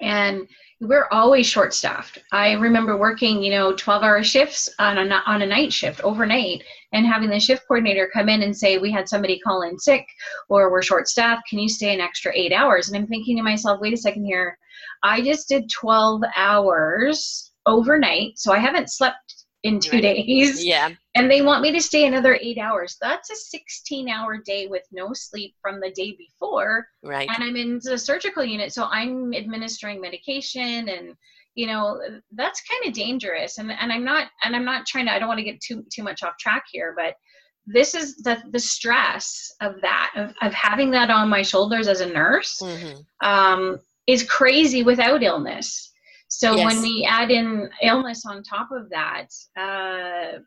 and 0.00 0.46
we're 0.80 1.08
always 1.10 1.46
short 1.46 1.72
staffed. 1.72 2.18
I 2.32 2.52
remember 2.52 2.96
working, 2.96 3.42
you 3.42 3.50
know, 3.50 3.74
12 3.74 4.02
hour 4.02 4.22
shifts 4.22 4.68
on 4.78 4.98
a, 4.98 5.22
on 5.26 5.42
a 5.42 5.46
night 5.46 5.72
shift 5.72 6.00
overnight 6.02 6.62
and 6.92 7.06
having 7.06 7.30
the 7.30 7.40
shift 7.40 7.66
coordinator 7.66 8.10
come 8.12 8.28
in 8.28 8.42
and 8.42 8.56
say, 8.56 8.78
we 8.78 8.90
had 8.90 9.08
somebody 9.08 9.38
call 9.40 9.62
in 9.62 9.78
sick 9.78 10.06
or 10.48 10.70
we're 10.70 10.82
short 10.82 11.08
staffed. 11.08 11.48
Can 11.48 11.58
you 11.58 11.68
stay 11.68 11.94
an 11.94 12.00
extra 12.00 12.32
eight 12.34 12.52
hours? 12.52 12.88
And 12.88 12.96
I'm 12.96 13.06
thinking 13.06 13.36
to 13.36 13.42
myself, 13.42 13.80
wait 13.80 13.94
a 13.94 13.96
second 13.96 14.24
here. 14.24 14.58
I 15.02 15.20
just 15.22 15.48
did 15.48 15.70
12 15.70 16.22
hours 16.36 17.52
overnight. 17.66 18.38
So 18.38 18.52
I 18.52 18.58
haven't 18.58 18.90
slept 18.90 19.44
in 19.62 19.80
two 19.80 19.92
Right. 19.96 20.02
days 20.02 20.64
Yeah. 20.64 20.90
And 21.14 21.30
they 21.30 21.42
want 21.42 21.62
me 21.62 21.70
to 21.72 21.80
stay 21.80 22.06
another 22.06 22.38
eight 22.40 22.58
hours. 22.58 22.96
That's 23.00 23.30
a 23.30 23.36
16 23.36 24.08
hour 24.08 24.38
day 24.38 24.66
with 24.66 24.82
no 24.92 25.12
sleep 25.12 25.54
from 25.62 25.80
the 25.80 25.90
day 25.90 26.16
before 26.16 26.86
Right. 27.02 27.28
and 27.28 27.42
I'm 27.44 27.56
in 27.56 27.80
the 27.82 27.98
surgical 27.98 28.44
unit, 28.44 28.72
so 28.72 28.84
I'm 28.84 29.32
administering 29.34 30.00
medication, 30.00 30.88
and 30.88 31.14
you 31.54 31.66
know 31.66 32.00
that's 32.32 32.62
kind 32.62 32.88
of 32.88 32.94
dangerous. 32.94 33.58
And 33.58 33.70
and 33.70 33.92
I'm 33.92 34.04
not 34.04 34.28
and 34.42 34.56
I'm 34.56 34.64
not 34.64 34.86
trying 34.86 35.06
to. 35.06 35.12
I 35.12 35.18
don't 35.18 35.28
want 35.28 35.38
to 35.38 35.44
get 35.44 35.60
too 35.60 35.84
too 35.92 36.02
much 36.02 36.22
off 36.22 36.36
track 36.38 36.64
here, 36.72 36.94
but 36.96 37.14
this 37.66 37.94
is 37.94 38.16
the 38.16 38.42
the 38.50 38.58
stress 38.58 39.52
of 39.60 39.80
that 39.82 40.12
of 40.16 40.32
of 40.42 40.52
having 40.52 40.90
that 40.92 41.10
on 41.10 41.28
my 41.28 41.42
shoulders 41.42 41.88
as 41.88 42.00
a 42.00 42.06
nurse 42.06 42.58
hmm 42.60 43.00
um, 43.22 43.78
is 44.06 44.22
crazy 44.24 44.82
without 44.82 45.22
illness. 45.22 45.92
So 46.28 46.56
Yes. 46.56 46.66
when 46.66 46.82
we 46.82 47.06
add 47.08 47.30
in 47.30 47.70
illness 47.82 48.24
on 48.26 48.42
top 48.42 48.68
of 48.72 48.90
that, 48.90 49.28
uh, 49.56 50.38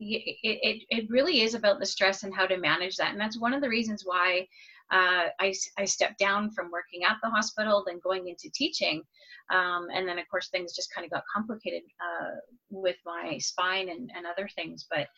it, 0.00 0.38
it, 0.42 0.82
it 0.90 1.10
really 1.10 1.40
is 1.40 1.54
about 1.54 1.80
the 1.80 1.86
stress 1.86 2.22
and 2.22 2.34
how 2.34 2.46
to 2.46 2.56
manage 2.56 2.96
that. 2.96 3.12
And 3.12 3.20
that's 3.20 3.40
one 3.40 3.54
of 3.54 3.60
the 3.60 3.68
reasons 3.68 4.02
why 4.04 4.46
uh, 4.90 5.28
I, 5.38 5.52
I 5.78 5.84
stepped 5.84 6.18
down 6.18 6.50
from 6.50 6.70
working 6.70 7.04
at 7.04 7.16
the 7.22 7.30
hospital, 7.30 7.84
then 7.86 8.00
going 8.02 8.28
into 8.28 8.50
teaching. 8.54 9.02
Um, 9.50 9.88
and 9.94 10.06
then, 10.06 10.18
of 10.18 10.28
course, 10.30 10.48
things 10.48 10.74
just 10.74 10.94
kind 10.94 11.04
of 11.04 11.10
got 11.10 11.24
complicated 11.34 11.82
uh, 12.00 12.36
with 12.70 12.96
my 13.04 13.38
spine 13.38 13.88
and, 13.88 14.10
and 14.14 14.26
other 14.26 14.48
things. 14.54 14.86
But, 14.90 15.08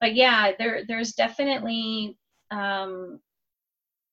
but 0.00 0.14
yeah, 0.14 0.52
there, 0.58 0.82
there's 0.86 1.12
definitely 1.12 2.16
um, 2.50 3.20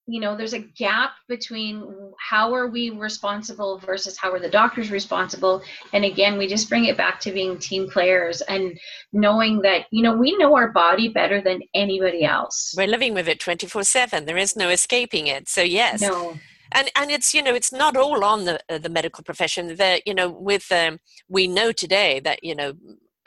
you 0.06 0.20
know 0.20 0.36
there's 0.36 0.54
a 0.54 0.60
gap 0.60 1.12
between 1.28 2.12
how 2.20 2.54
are 2.54 2.68
we 2.68 2.90
responsible 2.90 3.80
versus 3.80 4.18
how 4.18 4.32
are 4.32 4.40
the 4.40 4.50
doctors 4.50 4.92
responsible. 4.92 5.62
And 5.94 6.04
again 6.04 6.38
we 6.38 6.48
just 6.48 6.70
bring 6.70 6.86
it 6.86 6.98
back 6.98 7.20
to 7.22 7.32
being 7.32 7.58
team 7.58 7.90
players 7.90 8.42
and 8.42 8.78
knowing 9.14 9.62
that 9.62 9.86
you 9.92 10.04
know 10.04 10.16
we 10.16 10.36
know 10.38 10.56
our 10.56 10.72
body 10.72 11.08
better 11.08 11.42
than 11.42 11.62
anybody 11.74 12.26
else. 12.26 12.74
We're 12.78 12.88
living 12.88 13.14
with 13.14 13.28
it 13.28 13.40
24 13.40 13.84
7 13.84 14.26
there 14.26 14.38
is 14.38 14.56
no 14.56 14.70
escaping 14.70 15.28
it. 15.28 15.48
So 15.48 15.62
yes. 15.62 16.02
No. 16.02 16.38
And 16.74 16.90
and 16.96 17.12
it's 17.12 17.34
you 17.34 17.44
know 17.44 17.54
it's 17.54 17.72
not 17.72 17.96
all 17.96 18.24
on 18.24 18.46
the 18.46 18.60
uh, 18.70 18.80
the 18.80 18.90
medical 18.90 19.24
profession. 19.24 19.76
That 19.76 20.08
you 20.08 20.14
know 20.14 20.30
with 20.30 20.72
um, 20.72 21.00
we 21.30 21.48
know 21.48 21.72
today 21.72 22.20
that 22.22 22.44
you 22.44 22.56
know 22.56 22.74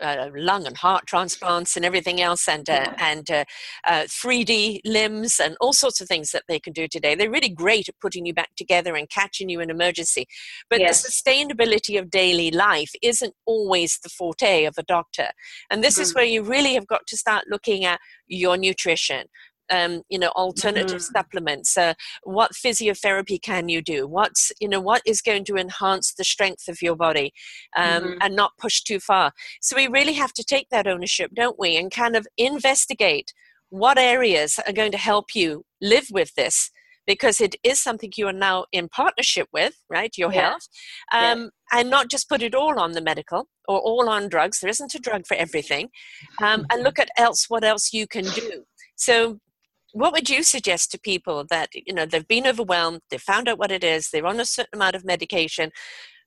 uh, 0.01 0.29
lung 0.35 0.67
and 0.67 0.77
heart 0.77 1.07
transplants 1.07 1.77
and 1.77 1.85
everything 1.85 2.21
else, 2.21 2.49
and 2.49 2.69
uh, 2.69 2.93
and 2.99 3.31
uh, 3.31 3.45
3D 3.87 4.77
uh, 4.77 4.79
limbs 4.85 5.41
and 5.41 5.57
all 5.61 5.73
sorts 5.73 6.01
of 6.01 6.09
things 6.09 6.31
that 6.31 6.45
they 6.49 6.59
can 6.59 6.73
do 6.73 6.87
today. 6.89 7.15
They're 7.15 7.31
really 7.31 7.49
great 7.49 7.89
at 7.89 8.01
putting 8.01 8.27
you 8.27 8.35
back 8.35 8.51
together 8.57 8.95
and 8.95 9.09
catching 9.09 9.49
you 9.49 9.61
in 9.61 9.71
emergency. 9.71 10.27
But 10.69 10.81
yes. 10.81 11.03
the 11.03 11.11
sustainability 11.11 11.99
of 11.99 12.11
daily 12.11 12.51
life 12.51 12.91
isn't 13.03 13.35
always 13.47 13.99
the 14.03 14.09
forte 14.09 14.65
of 14.65 14.75
a 14.79 14.83
doctor, 14.83 15.31
and 15.71 15.83
this 15.83 15.95
mm-hmm. 15.95 16.03
is 16.03 16.15
where 16.15 16.25
you 16.25 16.43
really 16.43 16.75
have 16.75 16.87
got 16.87 17.07
to 17.09 17.17
start 17.17 17.45
looking 17.49 17.85
at 17.85 18.01
your 18.27 18.57
nutrition, 18.57 19.27
um, 19.71 20.03
you 20.09 20.19
know 20.19 20.29
alternative 20.29 21.01
mm-hmm. 21.01 21.17
supplements 21.17 21.77
uh, 21.77 21.95
what 22.25 22.53
physiotherapy 22.53 23.41
can 23.41 23.69
you 23.69 23.83
do 23.83 24.07
what's 24.07 24.53
you 24.61 24.69
know 24.69 24.81
what 24.81 25.03
is 25.07 25.21
going 25.21 25.45
to 25.45 25.57
enhance 25.57 26.15
the 26.15 26.25
strength 26.25 26.69
of 26.69 26.83
your 26.83 26.97
body 26.97 27.33
um, 27.77 28.03
mm-hmm. 28.03 28.19
and 28.21 28.37
not 28.37 28.53
push 28.59 28.83
too 28.83 29.01
far 29.01 29.33
so 29.61 29.77
we 29.77 29.87
really 29.87 30.15
have 30.15 30.33
to 30.33 30.45
take 30.45 30.69
that 30.71 30.87
ownership 30.87 31.31
don't 31.35 31.59
we 31.59 31.77
and 31.77 31.91
kind 31.91 32.17
of 32.17 32.27
investigate 32.37 33.33
what 33.69 33.99
areas 33.99 34.59
are 34.67 34.73
going 34.73 34.93
to 34.93 34.99
help 34.99 35.35
you 35.35 35.65
live 35.81 36.07
with 36.11 36.35
this 36.35 36.71
because 37.07 37.41
it 37.41 37.55
is 37.63 37.81
something 37.81 38.11
you 38.17 38.27
are 38.27 38.33
now 38.33 38.65
in 38.73 38.89
partnership 38.89 39.49
with 39.53 39.75
right 39.89 40.17
your 40.17 40.33
yeah. 40.33 40.51
health 40.51 40.69
um, 41.13 41.51
yeah. 41.73 41.81
and 41.81 41.91
not 41.91 42.11
just 42.11 42.29
put 42.29 42.43
it 42.43 42.55
all 42.55 42.79
on 42.79 42.93
the 42.93 43.01
medical 43.01 43.49
or 43.69 43.79
all 43.79 44.09
on 44.09 44.29
drugs 44.29 44.61
there 44.61 44.71
isn't 44.71 44.95
a 44.95 44.99
drug 44.99 45.27
for 45.27 45.37
everything 45.37 45.89
um, 46.41 46.61
and 46.61 46.71
mm-hmm. 46.71 46.83
look 46.83 46.99
at 46.99 47.11
else 47.17 47.47
what 47.49 47.65
else 47.65 47.93
you 47.93 48.07
can 48.07 48.25
do 48.25 48.65
so 48.97 49.39
what 49.97 50.13
would 50.13 50.29
you 50.29 50.43
suggest 50.43 50.91
to 50.91 50.99
people 51.01 51.45
that 51.49 51.71
you 51.75 51.95
know 51.95 52.05
they've 52.05 52.29
been 52.29 52.47
overwhelmed 52.47 53.01
they've 53.11 53.23
found 53.23 53.49
out 53.49 53.59
what 53.59 53.73
it 53.73 53.83
is 53.83 54.11
they're 54.11 54.27
on 54.27 54.39
a 54.39 54.45
certain 54.45 54.75
amount 54.75 54.95
of 54.95 55.05
medication 55.05 55.71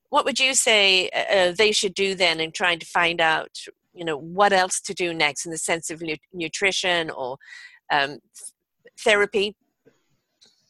what 0.09 0.25
would 0.25 0.39
you 0.39 0.53
say 0.55 1.09
uh, 1.09 1.35
uh 1.35 1.53
they 1.55 1.71
should 1.71 1.93
do 1.93 2.15
then 2.15 2.39
in 2.39 2.51
trying 2.51 2.79
to 2.79 2.85
find 2.85 3.21
out 3.21 3.51
you 3.93 4.03
know 4.03 4.17
what 4.17 4.51
else 4.51 4.81
to 4.81 4.93
do 4.93 5.13
next 5.13 5.45
in 5.45 5.51
the 5.51 5.57
sense 5.57 5.91
of 5.91 6.01
nu- 6.01 6.15
nutrition 6.33 7.11
or 7.11 7.37
um, 7.91 8.17
therapy 9.03 9.55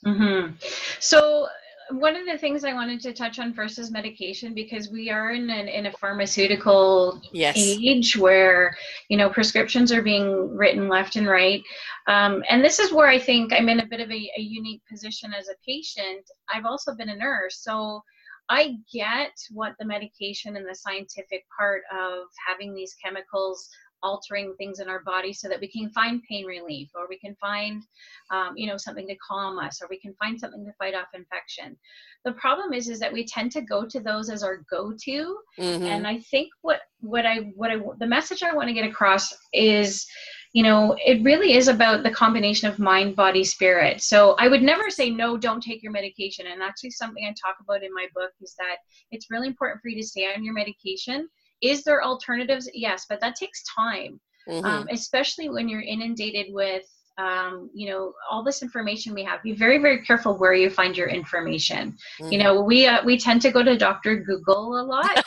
mm-hmm. 0.06 0.54
so 1.00 1.48
one 1.92 2.16
of 2.16 2.26
the 2.26 2.38
things 2.38 2.64
I 2.64 2.74
wanted 2.74 3.00
to 3.02 3.14
touch 3.14 3.40
on 3.40 3.54
first 3.54 3.80
is 3.80 3.92
medication 3.92 4.54
because 4.54 4.90
we 4.90 5.10
are 5.10 5.32
in 5.32 5.50
an, 5.50 5.68
in 5.68 5.88
a 5.88 5.92
pharmaceutical 5.94 7.22
yes. 7.32 7.56
age 7.58 8.16
where 8.16 8.76
you 9.10 9.18
know 9.18 9.30
prescriptions 9.30 9.92
are 9.92 10.02
being 10.02 10.56
written 10.56 10.88
left 10.88 11.16
and 11.16 11.28
right, 11.28 11.62
um, 12.08 12.44
and 12.50 12.64
this 12.64 12.80
is 12.80 12.94
where 12.94 13.08
I 13.08 13.20
think 13.20 13.54
I'm 13.54 13.70
in 13.70 13.80
a 13.80 13.88
bit 13.88 14.02
of 14.02 14.12
a, 14.12 14.32
a 14.38 14.42
unique 14.42 14.82
position 14.90 15.34
as 15.34 15.50
a 15.50 15.56
patient. 15.66 16.30
I've 16.54 16.66
also 16.66 16.96
been 16.96 17.10
a 17.10 17.16
nurse, 17.16 17.60
so 17.62 18.02
I 18.50 18.78
get 18.92 19.34
what 19.52 19.74
the 19.80 19.86
medication 19.86 20.56
and 20.56 20.68
the 20.68 20.76
scientific 20.76 21.46
part 21.56 21.84
of 21.94 22.24
having 22.48 22.74
these 22.74 22.96
chemicals 23.04 23.70
altering 24.04 24.54
things 24.58 24.80
in 24.80 24.90
our 24.90 25.02
body 25.04 25.34
so 25.34 25.48
that 25.50 25.60
we 25.60 25.68
can 25.68 25.90
find 25.92 26.22
pain 26.24 26.46
relief 26.46 26.90
or 26.96 27.08
we 27.10 27.18
can 27.20 27.36
find 27.36 27.84
um, 28.32 28.54
you 28.56 28.68
know 28.68 28.78
something 28.78 29.08
to 29.08 29.16
calm 29.16 29.60
us 29.60 29.82
or 29.82 29.88
we 29.90 30.00
can 30.00 30.14
find 30.16 30.40
something 30.40 30.66
to 30.66 30.74
fight 30.74 30.96
off 30.96 31.08
infection. 31.14 31.78
The 32.26 32.34
problem 32.34 32.74
is 32.74 32.90
is 32.90 33.00
that 33.00 33.14
we 33.14 33.26
tend 33.26 33.52
to 33.54 33.62
go 33.62 33.86
to 33.86 34.00
those 34.00 34.30
as 34.30 34.44
our 34.44 34.64
go-to. 34.70 35.38
Mm-hmm. 35.60 35.84
and 35.84 36.08
i 36.08 36.20
think 36.32 36.50
what 36.62 36.82
what 37.00 37.26
i 37.26 37.38
what 37.56 37.72
i 37.72 37.78
the 38.00 38.08
message 38.08 38.44
i 38.44 38.54
want 38.54 38.68
to 38.68 38.74
get 38.74 38.88
across 38.88 39.34
is 39.54 40.06
you 40.54 40.64
know 40.64 40.96
it 41.06 41.24
really 41.24 41.54
is 41.54 41.68
about 41.68 42.04
the 42.04 42.12
combination 42.12 42.70
of 42.70 42.80
mind 42.80 43.16
body 43.16 43.44
spirit. 43.44 44.02
So 44.02 44.36
i 44.40 44.48
would 44.48 44.62
never 44.62 44.90
say 44.90 45.10
no 45.10 45.38
don't 45.38 45.62
take 45.62 45.84
your 45.84 45.92
medication. 45.92 46.48
And 46.48 46.62
actually 46.62 46.92
something 46.92 47.26
i 47.26 47.30
talk 47.30 47.58
about 47.62 47.84
in 47.84 47.94
my 47.94 48.08
book 48.16 48.32
is 48.42 48.56
that 48.58 48.78
it's 49.12 49.30
really 49.30 49.48
important 49.48 49.82
for 49.82 49.90
you 49.90 50.02
to 50.02 50.08
stay 50.08 50.28
on 50.34 50.44
your 50.44 50.54
medication 50.54 51.28
is 51.62 51.84
there 51.84 52.04
alternatives? 52.04 52.70
Yes, 52.74 53.06
but 53.10 53.20
that 53.22 53.36
takes 53.36 53.64
time, 53.64 54.20
mm-hmm. 54.48 54.66
um, 54.66 54.88
especially 54.92 55.50
when 55.50 55.68
you're 55.68 55.82
inundated 55.82 56.48
with 56.50 56.86
um, 57.20 57.70
you 57.74 57.90
know 57.90 58.14
all 58.30 58.44
this 58.44 58.64
information 58.64 59.14
we 59.14 59.24
have 59.24 59.44
be 59.44 59.52
very 59.52 59.78
very 59.78 60.02
careful 60.04 60.38
where 60.38 60.54
you 60.54 60.70
find 60.70 60.96
your 60.96 61.10
information 61.10 61.98
mm-hmm. 62.20 62.32
you 62.32 62.38
know 62.38 62.62
we 62.62 62.88
uh, 62.88 63.04
we 63.04 63.18
tend 63.18 63.42
to 63.42 63.52
go 63.52 63.62
to 63.62 63.78
dr 63.78 64.24
google 64.24 64.80
a 64.80 64.84
lot 64.84 65.26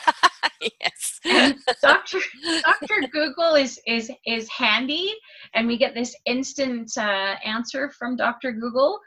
yes 0.61 1.19
and 1.25 1.55
dr 1.83 2.19
dr 2.63 3.07
google 3.11 3.53
is 3.53 3.79
is 3.85 4.11
is 4.25 4.49
handy 4.49 5.13
and 5.53 5.67
we 5.67 5.77
get 5.77 5.93
this 5.93 6.15
instant 6.25 6.91
uh, 6.97 7.35
answer 7.45 7.91
from 7.91 8.15
dr 8.15 8.51
google 8.53 8.99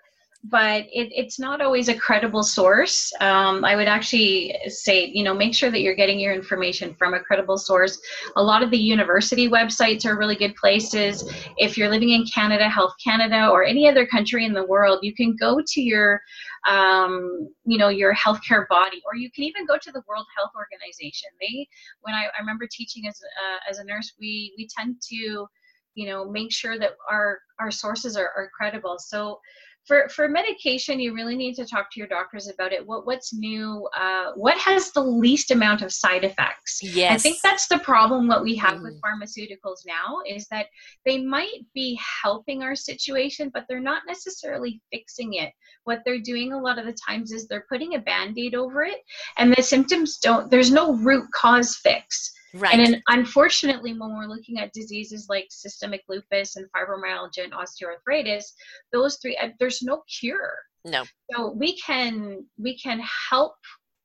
but 0.51 0.85
it, 0.93 1.09
it's 1.13 1.39
not 1.39 1.61
always 1.61 1.89
a 1.89 1.95
credible 1.95 2.43
source. 2.43 3.13
Um, 3.21 3.65
I 3.65 3.75
would 3.75 3.89
actually 3.89 4.55
say, 4.69 5.07
you 5.07 5.25
know, 5.25 5.35
make 5.35 5.55
sure 5.55 5.71
that 5.71 5.81
you're 5.81 5.95
getting 5.95 6.21
your 6.21 6.35
information 6.35 6.95
from 6.95 7.15
a 7.15 7.21
credible 7.21 7.57
source. 7.57 7.99
A 8.37 8.43
lot 8.43 8.63
of 8.63 8.71
the 8.71 8.79
university 8.79 9.49
websites 9.49 10.05
are 10.05 10.19
really 10.19 10.37
good 10.37 10.55
places. 10.55 11.25
If 11.57 11.77
you're 11.77 11.89
living 11.89 12.11
in 12.11 12.27
Canada, 12.27 12.69
Health 12.69 12.95
Canada, 13.03 13.49
or 13.49 13.65
any 13.65 13.89
other 13.89 14.07
country 14.07 14.45
in 14.45 14.53
the 14.53 14.67
world, 14.67 15.01
you 15.03 15.15
can 15.15 15.35
go 15.37 15.61
to 15.67 15.81
your, 15.81 16.21
um, 16.69 17.49
you 17.65 17.79
know, 17.79 17.89
your 17.89 18.15
healthcare 18.15 18.69
body, 18.69 19.03
or 19.07 19.17
you 19.17 19.31
can 19.31 19.45
even 19.45 19.67
go 19.67 19.79
to 19.79 19.91
the 19.91 20.03
World 20.07 20.27
Health 20.37 20.51
Organization. 20.55 21.31
They, 21.41 21.67
when 22.03 22.15
I, 22.15 22.25
I 22.25 22.41
remember 22.41 22.69
teaching 22.71 23.07
as 23.09 23.19
uh, 23.21 23.71
as 23.71 23.79
a 23.79 23.85
nurse, 23.85 24.13
we 24.21 24.53
we 24.59 24.69
tend 24.77 24.97
to, 25.11 25.47
you 25.95 26.07
know, 26.07 26.31
make 26.31 26.53
sure 26.53 26.79
that 26.79 26.93
our 27.11 27.39
our 27.59 27.71
sources 27.71 28.17
are, 28.17 28.31
are 28.37 28.51
credible. 28.57 28.97
So 28.99 29.41
for 29.87 30.09
for 30.09 30.29
medication 30.29 30.99
you 30.99 31.15
really 31.15 31.37
need 31.37 31.55
to 31.55 31.65
talk 31.65 31.91
to 31.93 32.01
your 32.01 32.09
doctors 32.09 32.49
about 32.49 32.73
it. 32.73 32.87
What 32.87 33.07
what's 33.07 33.33
new 33.33 33.89
uh, 33.97 34.33
what 34.35 34.59
has 34.59 34.91
the 34.93 35.03
least 35.03 35.51
amount 35.51 35.83
of 35.83 35.93
side 35.93 36.25
effects? 36.25 36.81
Yes. 36.83 37.13
i 37.13 37.19
think 37.19 37.39
that's 37.43 37.69
the 37.69 37.79
problem 37.79 38.29
what 38.29 38.43
we 38.43 38.55
have 38.57 38.79
mm. 38.79 38.83
with 38.83 39.01
pharmaceuticals 39.01 39.87
now 39.87 40.19
is 40.27 40.47
that 40.51 40.67
they 41.05 41.23
might 41.23 41.65
be 41.75 41.99
helping 42.23 42.63
our 42.63 42.75
situation 42.75 43.51
but 43.53 43.65
they're 43.69 43.81
not 43.81 44.03
necessarily 44.07 44.81
fixing 44.93 45.35
it. 45.35 45.53
What 45.85 46.03
they're 46.05 46.21
doing 46.21 46.53
a 46.53 46.61
lot 46.61 46.79
of 46.79 46.87
the 46.87 46.97
times 47.09 47.33
is 47.33 47.47
they're 47.47 47.67
putting 47.69 47.95
a 47.95 48.01
band-aid 48.01 48.55
over 48.55 48.83
it 48.83 48.99
and 49.39 49.53
the 49.53 49.63
symptoms 49.63 50.19
don't 50.19 50.51
there's 50.51 50.71
no 50.71 50.95
root 50.95 51.27
cause 51.33 51.77
fix 51.77 52.33
Right. 52.57 52.75
And 52.75 52.87
then, 52.87 53.03
unfortunately, 53.09 53.93
when 53.93 54.15
we're 54.17 54.27
looking 54.27 54.59
at 54.59 54.73
diseases 54.73 55.27
like 55.29 55.47
systemic 55.51 56.03
lupus 56.09 56.57
and 56.57 56.67
fibromyalgia 56.73 57.45
and 57.45 57.53
osteoarthritis, 57.53 58.45
those 58.93 59.17
three, 59.17 59.37
uh, 59.37 59.49
there's 59.59 59.83
no 59.83 60.03
cure. 60.19 60.55
No. 60.85 61.05
So 61.33 61.51
we 61.51 61.79
can 61.79 62.45
we 62.59 62.79
can 62.79 63.01
help 63.31 63.57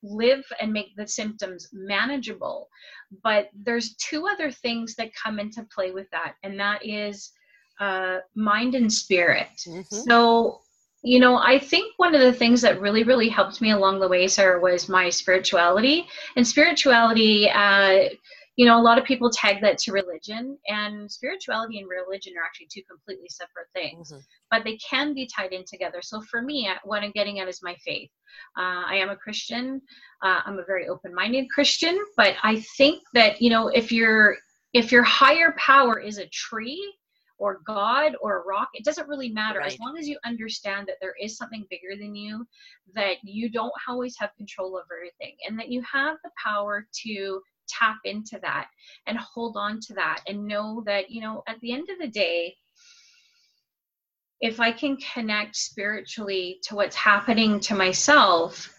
live 0.03 0.43
and 0.59 0.73
make 0.73 0.95
the 0.95 1.07
symptoms 1.07 1.69
manageable, 1.71 2.69
but 3.23 3.49
there's 3.53 3.95
two 3.95 4.27
other 4.27 4.51
things 4.51 4.95
that 4.95 5.11
come 5.13 5.39
into 5.39 5.63
play 5.73 5.91
with 5.91 6.09
that, 6.11 6.33
and 6.43 6.59
that 6.59 6.85
is 6.85 7.31
uh, 7.79 8.17
mind 8.35 8.73
and 8.75 8.91
spirit. 8.91 9.49
Mm-hmm. 9.67 9.95
So 10.09 10.61
you 11.03 11.19
know, 11.19 11.37
I 11.37 11.57
think 11.57 11.93
one 11.97 12.13
of 12.13 12.21
the 12.21 12.33
things 12.33 12.61
that 12.61 12.79
really, 12.79 13.03
really 13.03 13.27
helped 13.27 13.59
me 13.59 13.71
along 13.71 13.99
the 13.99 14.07
way, 14.07 14.27
Sarah, 14.27 14.59
was 14.59 14.87
my 14.87 15.09
spirituality. 15.09 16.07
And 16.35 16.47
spirituality, 16.47 17.49
uh, 17.49 18.09
you 18.57 18.65
know, 18.65 18.79
a 18.79 18.83
lot 18.83 18.97
of 18.97 19.05
people 19.05 19.29
tag 19.29 19.61
that 19.61 19.77
to 19.79 19.91
religion, 19.91 20.57
and 20.67 21.09
spirituality 21.09 21.79
and 21.79 21.87
religion 21.89 22.33
are 22.37 22.45
actually 22.45 22.67
two 22.71 22.81
completely 22.89 23.29
separate 23.29 23.67
things, 23.73 24.11
mm-hmm. 24.11 24.19
but 24.49 24.63
they 24.63 24.77
can 24.77 25.13
be 25.13 25.27
tied 25.27 25.53
in 25.53 25.63
together. 25.65 26.01
So 26.01 26.21
for 26.29 26.41
me, 26.41 26.69
what 26.83 27.01
I'm 27.03 27.11
getting 27.11 27.39
at 27.39 27.47
is 27.47 27.61
my 27.63 27.75
faith. 27.85 28.09
Uh, 28.57 28.83
I 28.87 28.95
am 28.95 29.09
a 29.09 29.15
Christian. 29.15 29.81
Uh, 30.23 30.41
I'm 30.45 30.59
a 30.59 30.65
very 30.65 30.87
open-minded 30.87 31.49
Christian, 31.49 31.97
but 32.17 32.35
I 32.43 32.61
think 32.77 33.01
that 33.13 33.41
you 33.41 33.49
know, 33.49 33.69
if 33.69 33.91
your 33.91 34.37
if 34.73 34.91
your 34.91 35.03
higher 35.03 35.55
power 35.57 35.99
is 35.99 36.17
a 36.17 36.27
tree 36.27 36.93
or 37.37 37.61
God 37.65 38.13
or 38.21 38.37
a 38.37 38.45
rock, 38.45 38.69
it 38.73 38.85
doesn't 38.85 39.07
really 39.07 39.29
matter 39.29 39.59
right. 39.59 39.71
as 39.71 39.79
long 39.79 39.97
as 39.97 40.07
you 40.07 40.17
understand 40.25 40.87
that 40.87 40.97
there 41.01 41.15
is 41.19 41.37
something 41.37 41.65
bigger 41.69 41.99
than 41.99 42.15
you, 42.15 42.45
that 42.93 43.15
you 43.23 43.49
don't 43.49 43.71
always 43.87 44.15
have 44.19 44.29
control 44.37 44.77
of 44.77 44.83
everything, 44.95 45.35
and 45.47 45.57
that 45.57 45.69
you 45.69 45.81
have 45.81 46.17
the 46.23 46.29
power 46.41 46.85
to 47.05 47.41
tap 47.79 47.97
into 48.05 48.39
that 48.41 48.67
and 49.07 49.17
hold 49.17 49.55
on 49.57 49.79
to 49.81 49.93
that 49.93 50.21
and 50.27 50.47
know 50.47 50.83
that, 50.85 51.09
you 51.09 51.21
know, 51.21 51.43
at 51.47 51.59
the 51.61 51.71
end 51.71 51.89
of 51.89 51.99
the 51.99 52.07
day, 52.07 52.55
if 54.39 54.59
I 54.59 54.71
can 54.71 54.97
connect 54.97 55.55
spiritually 55.55 56.59
to 56.63 56.75
what's 56.75 56.95
happening 56.95 57.59
to 57.61 57.75
myself, 57.75 58.73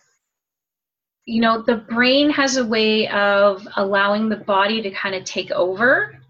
you 1.25 1.41
know, 1.41 1.63
the 1.63 1.77
brain 1.77 2.31
has 2.31 2.57
a 2.57 2.67
way 2.67 3.09
of 3.09 3.67
allowing 3.77 4.29
the 4.29 4.37
body 4.37 4.83
to 4.83 4.91
kind 4.91 5.15
of 5.15 5.25
take 5.25 5.53
over 5.53 6.23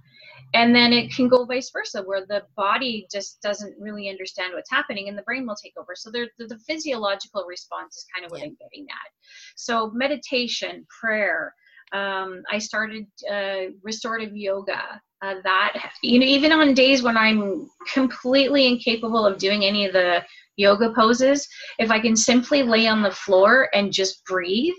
and 0.55 0.75
then 0.75 0.92
it 0.92 1.12
can 1.14 1.29
go 1.29 1.44
vice 1.44 1.70
versa 1.70 2.03
where 2.03 2.27
the 2.27 2.42
body 2.57 3.07
just 3.11 3.40
doesn't 3.40 3.75
really 3.79 4.09
understand 4.09 4.53
what's 4.55 4.70
happening 4.70 5.09
and 5.09 5.16
the 5.16 5.22
brain 5.22 5.46
will 5.46 5.57
take 5.57 5.75
over 5.79 5.94
so 5.94 6.11
the, 6.11 6.29
the 6.38 6.59
physiological 6.66 7.44
response 7.48 7.96
is 7.96 8.07
kind 8.14 8.25
of 8.25 8.31
what 8.31 8.40
yeah. 8.40 8.46
i'm 8.46 8.57
getting 8.61 8.87
at 8.90 9.11
so 9.57 9.90
meditation 9.90 10.87
prayer 11.01 11.55
um, 11.92 12.42
i 12.50 12.59
started 12.59 13.07
uh, 13.31 13.72
restorative 13.83 14.37
yoga 14.37 15.00
uh, 15.22 15.35
that 15.44 15.90
you 16.02 16.18
know 16.18 16.26
even 16.26 16.52
on 16.52 16.74
days 16.74 17.02
when 17.02 17.16
i'm 17.16 17.68
completely 17.92 18.66
incapable 18.66 19.26
of 19.26 19.38
doing 19.38 19.64
any 19.64 19.87
of 19.87 19.92
the 19.92 20.22
yoga 20.57 20.92
poses 20.94 21.46
if 21.78 21.90
i 21.90 21.98
can 21.98 22.16
simply 22.16 22.62
lay 22.62 22.87
on 22.87 23.02
the 23.02 23.11
floor 23.11 23.68
and 23.74 23.92
just 23.92 24.24
breathe 24.24 24.74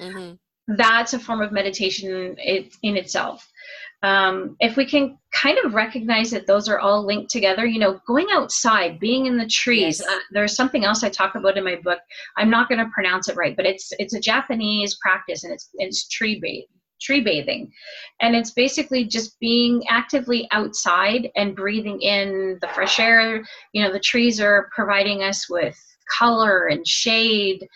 mm-hmm. 0.00 0.34
that's 0.76 1.14
a 1.14 1.18
form 1.18 1.40
of 1.42 1.52
meditation 1.52 2.36
in, 2.38 2.68
in 2.82 2.96
itself 2.96 3.46
um, 4.02 4.56
if 4.60 4.76
we 4.76 4.86
can 4.86 5.18
kind 5.32 5.58
of 5.64 5.74
recognize 5.74 6.30
that 6.30 6.46
those 6.46 6.68
are 6.68 6.78
all 6.78 7.04
linked 7.04 7.30
together 7.30 7.66
you 7.66 7.78
know 7.78 8.00
going 8.06 8.26
outside 8.32 8.98
being 8.98 9.26
in 9.26 9.36
the 9.36 9.46
trees 9.46 10.00
yes. 10.00 10.08
uh, 10.08 10.18
there's 10.32 10.54
something 10.54 10.84
else 10.84 11.02
i 11.02 11.08
talk 11.08 11.34
about 11.34 11.56
in 11.58 11.64
my 11.64 11.76
book. 11.76 11.98
I'm 12.36 12.50
not 12.50 12.68
going 12.68 12.78
to 12.78 12.90
pronounce 12.92 13.28
it 13.28 13.36
right 13.36 13.56
but 13.56 13.66
it's 13.66 13.92
it's 13.98 14.14
a 14.14 14.20
japanese 14.20 14.96
practice 15.02 15.44
and 15.44 15.52
it's 15.52 15.70
it's 15.74 16.08
tree 16.08 16.40
tree 17.00 17.20
bathing. 17.20 17.70
And 18.20 18.34
it's 18.34 18.52
basically 18.52 19.04
just 19.04 19.38
being 19.40 19.82
actively 19.88 20.48
outside 20.50 21.30
and 21.36 21.54
breathing 21.54 22.00
in 22.00 22.58
the 22.60 22.68
fresh 22.68 22.98
air. 22.98 23.44
You 23.72 23.82
know 23.82 23.92
the 23.92 24.00
trees 24.00 24.40
are 24.40 24.68
providing 24.74 25.22
us 25.22 25.48
with 25.48 25.76
color 26.18 26.66
and 26.66 26.86
shade 26.86 27.66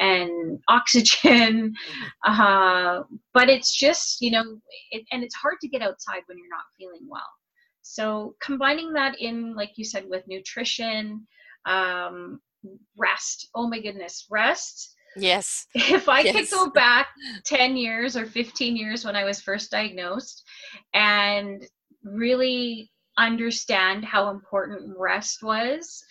and 0.00 0.58
oxygen 0.68 1.72
mm-hmm. 2.26 2.40
uh, 2.42 3.02
but 3.32 3.48
it's 3.48 3.76
just 3.76 4.20
you 4.20 4.30
know 4.30 4.58
it, 4.90 5.04
and 5.12 5.22
it's 5.22 5.34
hard 5.34 5.56
to 5.60 5.68
get 5.68 5.82
outside 5.82 6.22
when 6.26 6.38
you're 6.38 6.48
not 6.48 6.64
feeling 6.76 7.06
well 7.08 7.22
so 7.82 8.34
combining 8.42 8.92
that 8.92 9.20
in 9.20 9.54
like 9.54 9.70
you 9.76 9.84
said 9.84 10.04
with 10.08 10.26
nutrition 10.26 11.26
um, 11.66 12.40
rest 12.96 13.48
oh 13.54 13.68
my 13.68 13.80
goodness 13.80 14.26
rest 14.30 14.96
yes 15.16 15.66
if 15.74 16.08
i 16.08 16.20
yes. 16.20 16.34
could 16.34 16.50
go 16.50 16.70
back 16.70 17.08
10 17.44 17.76
years 17.76 18.16
or 18.16 18.26
15 18.26 18.76
years 18.76 19.04
when 19.04 19.16
i 19.16 19.24
was 19.24 19.40
first 19.40 19.70
diagnosed 19.70 20.42
and 20.94 21.66
really 22.04 22.90
understand 23.18 24.04
how 24.04 24.30
important 24.30 24.96
rest 24.96 25.42
was 25.42 26.02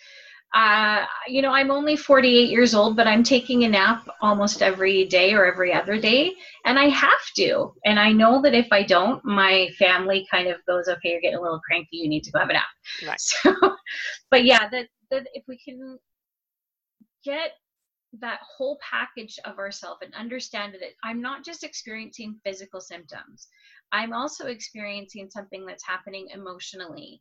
uh, 0.52 1.04
you 1.28 1.42
know, 1.42 1.52
I'm 1.52 1.70
only 1.70 1.94
48 1.94 2.50
years 2.50 2.74
old, 2.74 2.96
but 2.96 3.06
I'm 3.06 3.22
taking 3.22 3.62
a 3.64 3.68
nap 3.68 4.08
almost 4.20 4.62
every 4.62 5.04
day 5.04 5.32
or 5.32 5.44
every 5.44 5.72
other 5.72 6.00
day, 6.00 6.34
and 6.64 6.76
I 6.76 6.88
have 6.88 7.24
to. 7.36 7.72
And 7.84 8.00
I 8.00 8.10
know 8.10 8.42
that 8.42 8.54
if 8.54 8.66
I 8.72 8.82
don't, 8.82 9.24
my 9.24 9.68
family 9.78 10.26
kind 10.28 10.48
of 10.48 10.56
goes, 10.66 10.88
"Okay, 10.88 11.12
you're 11.12 11.20
getting 11.20 11.38
a 11.38 11.42
little 11.42 11.60
cranky. 11.60 11.98
You 11.98 12.08
need 12.08 12.24
to 12.24 12.32
go 12.32 12.40
have 12.40 12.50
a 12.50 12.54
nap." 12.54 12.64
Right. 13.06 13.20
So, 13.42 13.54
but 14.30 14.44
yeah, 14.44 14.68
that 14.68 14.88
that 15.10 15.28
if 15.34 15.44
we 15.46 15.58
can 15.58 15.98
get 17.24 17.52
that 18.18 18.40
whole 18.42 18.78
package 18.80 19.38
of 19.44 19.58
ourselves 19.58 20.00
and 20.02 20.14
understand 20.14 20.74
that 20.74 20.82
I'm 21.04 21.20
not 21.20 21.44
just 21.44 21.62
experiencing 21.62 22.40
physical 22.44 22.80
symptoms. 22.80 23.46
I'm 23.92 24.12
also 24.12 24.46
experiencing 24.46 25.30
something 25.30 25.64
that's 25.64 25.86
happening 25.86 26.28
emotionally 26.32 27.20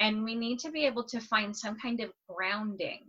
and 0.00 0.24
we 0.24 0.34
need 0.34 0.58
to 0.60 0.70
be 0.70 0.84
able 0.84 1.04
to 1.04 1.20
find 1.20 1.56
some 1.56 1.76
kind 1.78 2.00
of 2.00 2.10
grounding. 2.28 3.00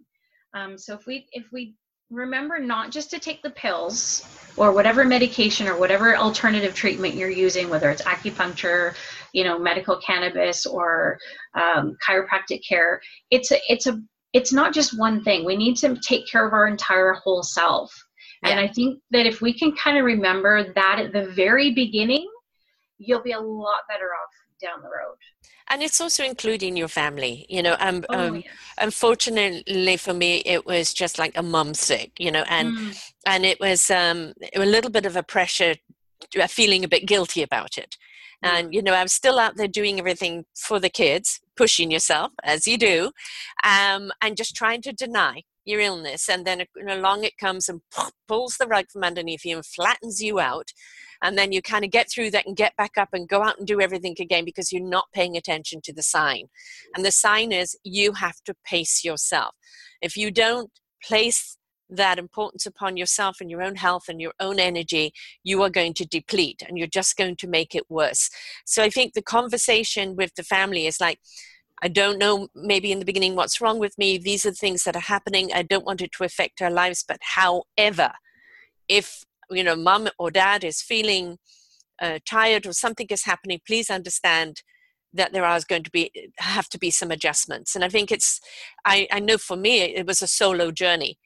Um, 0.54 0.78
so 0.78 0.94
if 0.94 1.06
we 1.06 1.28
if 1.32 1.46
we 1.52 1.76
remember 2.12 2.60
not 2.60 2.92
just 2.92 3.10
to 3.12 3.20
take 3.20 3.42
the 3.42 3.50
pills 3.50 4.24
or 4.58 4.72
whatever 4.72 5.04
medication 5.04 5.68
or 5.68 5.76
whatever 5.78 6.16
alternative 6.16 6.76
treatment 6.76 7.16
you're 7.16 7.32
using 7.32 7.68
whether 7.68 7.90
it's 7.90 8.04
acupuncture 8.04 8.94
you 9.34 9.44
know 9.44 9.58
medical 9.58 9.98
cannabis 9.98 10.68
or 10.68 11.18
um, 11.56 11.98
chiropractic 12.08 12.62
care 12.66 13.02
it's 13.32 13.52
a 13.52 13.58
it's 13.68 13.88
a 13.88 14.00
it's 14.36 14.52
not 14.52 14.74
just 14.74 15.00
one 15.00 15.24
thing. 15.24 15.46
We 15.46 15.56
need 15.56 15.78
to 15.78 15.96
take 15.96 16.28
care 16.30 16.46
of 16.46 16.52
our 16.52 16.68
entire 16.68 17.14
whole 17.14 17.42
self. 17.42 17.92
Yeah. 18.44 18.50
and 18.50 18.60
i 18.60 18.68
think 18.68 19.00
that 19.12 19.26
if 19.26 19.42
we 19.42 19.58
can 19.58 19.72
kind 19.72 19.98
of 19.98 20.04
remember 20.04 20.74
that 20.74 21.00
at 21.00 21.14
the 21.14 21.28
very 21.34 21.72
beginning 21.72 22.28
you'll 22.98 23.24
be 23.24 23.32
a 23.32 23.40
lot 23.40 23.88
better 23.88 24.10
off 24.14 24.34
down 24.62 24.82
the 24.82 24.90
road 24.90 25.16
and 25.70 25.82
it's 25.82 26.00
also 26.00 26.24
including 26.24 26.78
your 26.78 26.88
family 26.88 27.46
you 27.50 27.62
know 27.62 27.76
um, 27.80 28.04
oh, 28.10 28.28
um 28.28 28.44
unfortunately 28.80 29.98
for 29.98 30.14
me 30.14 30.42
it 30.46 30.66
was 30.66 30.94
just 30.94 31.18
like 31.18 31.36
a 31.38 31.44
mum 31.44 31.74
sick 31.74 32.12
you 32.20 32.32
know 32.32 32.44
and 32.50 32.78
mm. 32.78 33.12
and 33.26 33.46
it 33.46 33.60
was 33.60 33.90
um 33.90 34.34
a 34.56 34.66
little 34.66 34.92
bit 34.92 35.06
of 35.06 35.16
a 35.16 35.24
pressure 35.24 35.76
feeling 36.48 36.84
a 36.84 36.88
bit 36.88 37.06
guilty 37.06 37.42
about 37.42 37.78
it 37.78 37.98
mm. 38.44 38.50
and 38.50 38.74
you 38.74 38.82
know 38.82 38.94
i'm 38.94 39.08
still 39.08 39.40
out 39.40 39.56
there 39.58 39.68
doing 39.68 40.00
everything 40.00 40.46
for 40.56 40.80
the 40.80 40.90
kids 40.90 41.42
pushing 41.56 41.92
yourself 41.92 42.32
as 42.44 42.68
you 42.68 42.78
do 42.78 43.12
um 43.64 44.12
and 44.22 44.38
just 44.38 44.56
trying 44.56 44.82
to 44.82 44.92
deny 44.92 45.42
your 45.66 45.80
illness 45.80 46.30
and 46.30 46.46
then 46.46 46.64
along 46.88 47.24
it 47.24 47.38
comes 47.38 47.68
and 47.68 47.82
pulls 48.28 48.58
the 48.58 48.68
rug 48.68 48.86
from 48.92 49.04
underneath 49.04 49.44
you 49.44 49.56
and 49.56 49.66
flattens 49.66 50.22
you 50.22 50.40
out 50.40 50.72
and 51.24 51.38
then 51.38 51.52
you 51.52 51.62
kind 51.62 51.86
of 51.86 51.92
get 51.92 52.10
through 52.10 52.32
that 52.32 52.46
and 52.46 52.56
get 52.56 52.76
back 52.76 52.98
up 52.98 53.10
and 53.14 53.28
go 53.28 53.44
out 53.44 53.58
and 53.58 53.68
do 53.68 53.82
everything 53.82 54.16
again 54.20 54.46
because 54.46 54.72
you're 54.72 54.82
not 54.82 55.06
paying 55.14 55.36
attention 55.36 55.82
to 55.82 55.94
the 55.94 56.04
sign 56.04 56.48
and 56.96 57.06
the 57.06 57.12
sign 57.12 57.52
is 57.52 57.78
you 57.84 58.14
have 58.14 58.42
to 58.46 58.56
pace 58.66 59.04
yourself 59.04 59.56
if 60.02 60.16
you 60.18 60.32
don't 60.32 60.72
place 61.04 61.58
that 61.90 62.18
importance 62.18 62.66
upon 62.66 62.98
yourself 62.98 63.38
and 63.40 63.50
your 63.50 63.62
own 63.62 63.76
health 63.76 64.04
and 64.08 64.20
your 64.20 64.34
own 64.40 64.60
energy, 64.60 65.14
you 65.44 65.62
are 65.62 65.70
going 65.70 65.94
to 65.94 66.06
deplete 66.06 66.64
and 66.68 66.78
you're 66.78 66.88
just 66.88 67.16
going 67.16 67.36
to 67.38 67.48
make 67.48 67.76
it 67.76 67.84
worse. 67.90 68.30
So 68.66 68.84
I 68.84 68.90
think 68.90 69.14
the 69.14 69.22
conversation 69.22 70.16
with 70.16 70.34
the 70.36 70.44
family 70.44 70.88
is 70.88 71.00
like, 71.00 71.20
I 71.84 71.88
don't 71.90 72.18
know, 72.18 72.48
maybe 72.56 72.92
in 72.92 73.00
the 73.00 73.06
beginning, 73.06 73.36
what's 73.36 73.62
wrong 73.62 73.80
with 73.80 73.98
me. 73.98 74.18
These 74.18 74.46
are 74.46 74.52
the 74.52 74.56
things 74.56 74.84
that 74.84 74.96
are 74.96 75.00
happening. 75.00 75.52
I 75.54 75.62
don't 75.62 75.86
want 75.86 76.02
it 76.02 76.12
to 76.14 76.24
affect 76.24 76.62
our 76.62 76.72
lives. 76.72 77.04
But 77.08 77.20
however, 77.22 78.14
if, 78.88 79.24
you 79.50 79.64
know, 79.64 79.76
mom 79.76 80.10
or 80.20 80.32
dad 80.32 80.64
is 80.64 80.82
feeling 80.82 81.38
uh, 82.02 82.20
tired 82.28 82.66
or 82.66 82.74
something 82.74 83.08
is 83.10 83.26
happening, 83.26 83.62
please 83.66 83.90
understand 83.90 84.62
that 85.16 85.32
there 85.32 85.46
are 85.46 85.60
going 85.68 85.84
to 85.84 85.92
be 85.92 86.12
have 86.38 86.68
to 86.70 86.78
be 86.78 86.92
some 86.92 87.10
adjustments. 87.10 87.76
And 87.76 87.84
i 87.84 87.90
think 87.90 88.12
it's 88.12 88.40
i, 88.86 89.08
I 89.12 89.20
know 89.20 89.38
for 89.38 89.58
me 89.58 89.82
it 89.82 90.06
was 90.06 90.22
a 90.22 90.28
solo 90.28 90.72
journey 90.72 91.18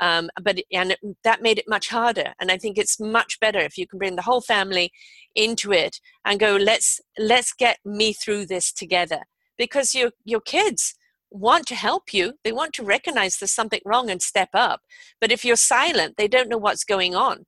um, 0.00 0.30
but 0.40 0.58
and 0.72 0.92
it, 0.92 1.00
that 1.24 1.42
made 1.42 1.58
it 1.58 1.64
much 1.68 1.88
harder. 1.88 2.34
And 2.40 2.50
i 2.52 2.58
think 2.58 2.78
it's 2.78 3.00
much 3.00 3.40
better 3.40 3.58
if 3.58 3.76
you 3.76 3.86
can 3.86 3.98
bring 3.98 4.16
the 4.16 4.22
whole 4.22 4.40
family 4.40 4.92
into 5.34 5.72
it 5.72 6.00
and 6.24 6.38
go 6.38 6.56
let's 6.56 7.00
let's 7.18 7.52
get 7.52 7.78
me 7.84 8.12
through 8.12 8.46
this 8.46 8.72
together. 8.72 9.22
Because 9.56 9.94
your 9.94 10.12
your 10.24 10.40
kids 10.40 10.94
want 11.30 11.66
to 11.66 11.74
help 11.74 12.14
you. 12.14 12.34
They 12.42 12.52
want 12.52 12.72
to 12.74 12.82
recognize 12.84 13.36
there's 13.36 13.52
something 13.52 13.80
wrong 13.84 14.08
and 14.10 14.22
step 14.22 14.48
up. 14.54 14.80
But 15.20 15.32
if 15.32 15.44
you're 15.44 15.56
silent 15.56 16.14
they 16.16 16.28
don't 16.28 16.48
know 16.48 16.58
what's 16.58 16.84
going 16.84 17.14
on 17.14 17.46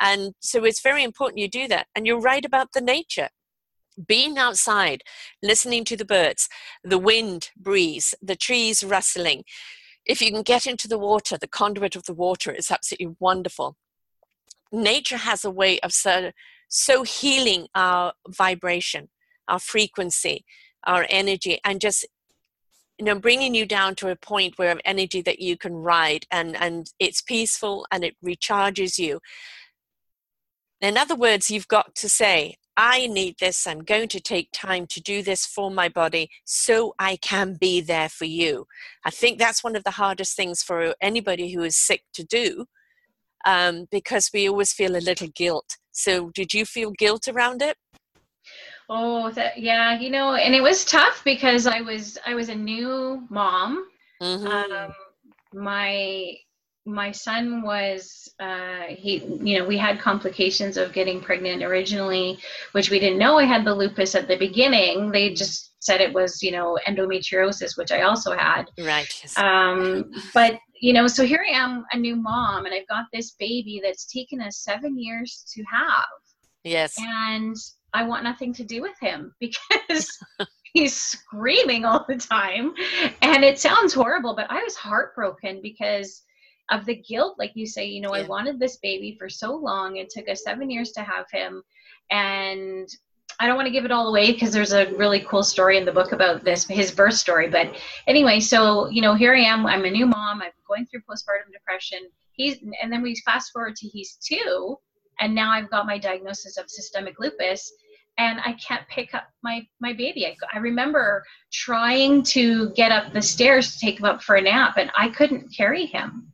and 0.00 0.34
so 0.40 0.64
it's 0.64 0.80
very 0.80 1.04
important 1.04 1.38
you 1.38 1.48
do 1.48 1.68
that. 1.68 1.86
And 1.94 2.06
you're 2.06 2.20
right 2.20 2.44
about 2.44 2.72
the 2.72 2.80
nature. 2.80 3.28
Being 4.06 4.38
outside 4.38 5.02
listening 5.42 5.84
to 5.84 5.96
the 5.96 6.06
birds 6.06 6.48
the 6.82 6.98
wind 6.98 7.50
breeze 7.56 8.14
the 8.22 8.36
trees 8.36 8.82
rustling. 8.82 9.44
If 10.06 10.22
you 10.22 10.30
can 10.32 10.42
get 10.42 10.66
into 10.66 10.88
the 10.88 10.98
water 10.98 11.36
the 11.36 11.48
conduit 11.48 11.96
of 11.96 12.04
the 12.04 12.14
water 12.14 12.50
is 12.50 12.70
absolutely 12.70 13.16
wonderful. 13.18 13.76
Nature 14.72 15.18
has 15.18 15.44
a 15.44 15.50
way 15.50 15.80
of 15.80 15.92
so, 15.92 16.30
so 16.68 17.02
healing 17.02 17.66
our 17.74 18.14
vibration 18.28 19.08
our 19.48 19.58
frequency 19.58 20.44
our 20.84 21.04
energy 21.10 21.60
and 21.64 21.80
just 21.80 22.06
you 22.98 23.04
know 23.04 23.18
bringing 23.18 23.54
you 23.54 23.66
down 23.66 23.94
to 23.96 24.08
a 24.08 24.16
point 24.16 24.54
where 24.56 24.70
of 24.70 24.80
energy 24.84 25.20
that 25.20 25.40
you 25.40 25.56
can 25.56 25.74
ride 25.74 26.26
and 26.30 26.56
and 26.56 26.92
it's 26.98 27.20
peaceful 27.20 27.86
and 27.90 28.04
it 28.04 28.14
recharges 28.24 28.98
you 28.98 29.20
in 30.80 30.96
other 30.96 31.14
words 31.14 31.50
you've 31.50 31.68
got 31.68 31.94
to 31.94 32.08
say 32.08 32.56
i 32.76 33.06
need 33.06 33.34
this 33.40 33.66
i'm 33.66 33.80
going 33.80 34.08
to 34.08 34.20
take 34.20 34.48
time 34.52 34.86
to 34.86 35.00
do 35.00 35.22
this 35.22 35.46
for 35.46 35.70
my 35.70 35.88
body 35.88 36.28
so 36.44 36.94
i 36.98 37.16
can 37.16 37.56
be 37.60 37.80
there 37.80 38.08
for 38.08 38.24
you 38.24 38.66
i 39.04 39.10
think 39.10 39.38
that's 39.38 39.64
one 39.64 39.76
of 39.76 39.84
the 39.84 39.92
hardest 39.92 40.36
things 40.36 40.62
for 40.62 40.94
anybody 41.00 41.52
who 41.52 41.62
is 41.62 41.76
sick 41.76 42.02
to 42.12 42.24
do 42.24 42.66
um, 43.46 43.86
because 43.90 44.28
we 44.34 44.46
always 44.50 44.72
feel 44.72 44.96
a 44.96 45.00
little 45.00 45.28
guilt 45.28 45.78
so 45.92 46.30
did 46.30 46.52
you 46.52 46.66
feel 46.66 46.90
guilt 46.90 47.26
around 47.28 47.62
it 47.62 47.76
Oh, 48.92 49.30
that, 49.30 49.56
yeah, 49.56 49.96
you 50.00 50.10
know, 50.10 50.34
and 50.34 50.52
it 50.52 50.60
was 50.60 50.84
tough 50.84 51.22
because 51.24 51.64
I 51.68 51.80
was 51.80 52.18
I 52.26 52.34
was 52.34 52.48
a 52.48 52.54
new 52.56 53.24
mom. 53.30 53.86
Mm-hmm. 54.20 54.46
Um, 54.48 54.92
my 55.54 56.34
my 56.92 57.12
son 57.12 57.62
was 57.62 58.28
uh, 58.40 58.86
he 58.88 59.22
you 59.42 59.58
know 59.58 59.64
we 59.64 59.76
had 59.76 60.00
complications 60.00 60.76
of 60.76 60.92
getting 60.92 61.20
pregnant 61.20 61.62
originally, 61.62 62.38
which 62.72 62.90
we 62.90 62.98
didn't 62.98 63.18
know 63.18 63.38
I 63.38 63.44
had 63.44 63.64
the 63.64 63.74
lupus 63.74 64.14
at 64.14 64.28
the 64.28 64.36
beginning. 64.36 65.10
They 65.10 65.34
just 65.34 65.72
said 65.80 66.00
it 66.00 66.12
was 66.12 66.42
you 66.42 66.52
know 66.52 66.78
endometriosis, 66.86 67.76
which 67.76 67.92
I 67.92 68.02
also 68.02 68.36
had. 68.36 68.64
Right. 68.78 69.24
Um, 69.36 70.10
but 70.34 70.58
you 70.80 70.94
know, 70.94 71.06
so 71.06 71.24
here 71.24 71.44
I 71.46 71.52
am, 71.52 71.84
a 71.92 71.98
new 71.98 72.16
mom, 72.16 72.64
and 72.64 72.74
I've 72.74 72.88
got 72.88 73.04
this 73.12 73.32
baby 73.32 73.80
that's 73.82 74.06
taken 74.06 74.40
us 74.40 74.58
seven 74.58 74.98
years 74.98 75.44
to 75.54 75.62
have. 75.64 76.06
Yes. 76.64 76.94
And 76.98 77.56
I 77.92 78.04
want 78.04 78.24
nothing 78.24 78.52
to 78.54 78.64
do 78.64 78.80
with 78.80 78.98
him 79.00 79.34
because 79.40 80.18
he's 80.72 80.96
screaming 80.96 81.84
all 81.84 82.04
the 82.08 82.16
time. 82.16 82.72
And 83.22 83.44
it 83.44 83.58
sounds 83.58 83.92
horrible, 83.92 84.34
but 84.34 84.50
I 84.50 84.62
was 84.62 84.76
heartbroken 84.76 85.60
because 85.62 86.22
of 86.70 86.86
the 86.86 86.94
guilt. 86.94 87.36
Like 87.38 87.52
you 87.54 87.66
say, 87.66 87.86
you 87.86 88.00
know, 88.00 88.14
yeah. 88.14 88.22
I 88.22 88.26
wanted 88.26 88.58
this 88.58 88.76
baby 88.76 89.16
for 89.18 89.28
so 89.28 89.54
long. 89.54 89.96
It 89.96 90.10
took 90.10 90.28
us 90.28 90.44
seven 90.44 90.70
years 90.70 90.92
to 90.92 91.02
have 91.02 91.26
him. 91.30 91.62
And 92.10 92.88
I 93.38 93.46
don't 93.46 93.56
want 93.56 93.66
to 93.66 93.72
give 93.72 93.84
it 93.84 93.90
all 93.90 94.08
away 94.08 94.32
because 94.32 94.52
there's 94.52 94.72
a 94.72 94.92
really 94.94 95.20
cool 95.20 95.42
story 95.42 95.78
in 95.78 95.84
the 95.84 95.92
book 95.92 96.12
about 96.12 96.44
this, 96.44 96.66
his 96.66 96.90
birth 96.90 97.14
story. 97.14 97.48
But 97.48 97.74
anyway, 98.06 98.40
so, 98.40 98.88
you 98.88 99.02
know, 99.02 99.14
here 99.14 99.34
I 99.34 99.40
am. 99.40 99.66
I'm 99.66 99.84
a 99.84 99.90
new 99.90 100.06
mom. 100.06 100.42
I'm 100.42 100.50
going 100.66 100.86
through 100.86 101.00
postpartum 101.00 101.52
depression. 101.52 102.00
He's, 102.32 102.58
and 102.82 102.92
then 102.92 103.02
we 103.02 103.14
fast 103.24 103.52
forward 103.52 103.76
to 103.76 103.88
he's 103.88 104.16
two. 104.16 104.76
And 105.20 105.34
now 105.34 105.50
I've 105.50 105.70
got 105.70 105.86
my 105.86 105.98
diagnosis 105.98 106.56
of 106.56 106.70
systemic 106.70 107.18
lupus 107.18 107.72
and 108.18 108.40
I 108.40 108.52
can't 108.54 108.86
pick 108.88 109.14
up 109.14 109.28
my 109.42 109.66
my 109.80 109.92
baby. 109.92 110.26
I, 110.26 110.36
I, 110.52 110.58
remember 110.58 111.24
trying 111.52 112.22
to 112.24 112.70
get 112.70 112.90
up 112.92 113.12
the 113.12 113.22
stairs 113.22 113.72
to 113.72 113.78
take 113.78 113.98
him 113.98 114.04
up 114.04 114.22
for 114.22 114.34
a 114.34 114.42
nap, 114.42 114.74
and 114.76 114.90
I 114.96 115.08
couldn't 115.08 115.54
carry 115.56 115.86
him 115.86 116.30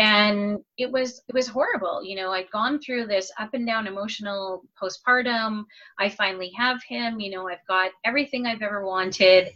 and 0.00 0.58
it 0.78 0.90
was 0.90 1.22
it 1.28 1.34
was 1.34 1.46
horrible 1.46 2.02
you 2.02 2.16
know 2.16 2.32
i'd 2.32 2.50
gone 2.50 2.80
through 2.80 3.06
this 3.06 3.30
up 3.38 3.50
and 3.52 3.66
down 3.66 3.86
emotional 3.86 4.62
postpartum. 4.82 5.64
I 5.98 6.08
finally 6.08 6.50
have 6.56 6.82
him 6.88 7.20
you 7.20 7.30
know 7.30 7.48
i've 7.48 7.66
got 7.68 7.92
everything 8.04 8.46
i've 8.46 8.62
ever 8.62 8.84
wanted 8.84 9.50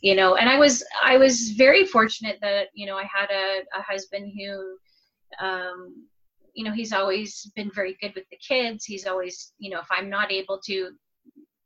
you 0.00 0.16
know 0.16 0.36
and 0.36 0.48
i 0.48 0.58
was 0.58 0.82
i 1.04 1.18
was 1.18 1.50
very 1.50 1.84
fortunate 1.84 2.38
that 2.40 2.68
you 2.74 2.86
know 2.86 2.96
i 2.96 3.04
had 3.04 3.30
a, 3.30 3.60
a 3.78 3.82
husband 3.82 4.32
who 4.36 4.76
um 5.46 6.06
you 6.54 6.64
know 6.64 6.72
he's 6.72 6.92
always 6.92 7.50
been 7.54 7.70
very 7.74 7.96
good 8.00 8.12
with 8.14 8.24
the 8.30 8.36
kids. 8.36 8.84
He's 8.84 9.06
always 9.06 9.52
you 9.58 9.70
know 9.70 9.80
if 9.80 9.86
i'm 9.90 10.08
not 10.10 10.32
able 10.32 10.58
to 10.64 10.90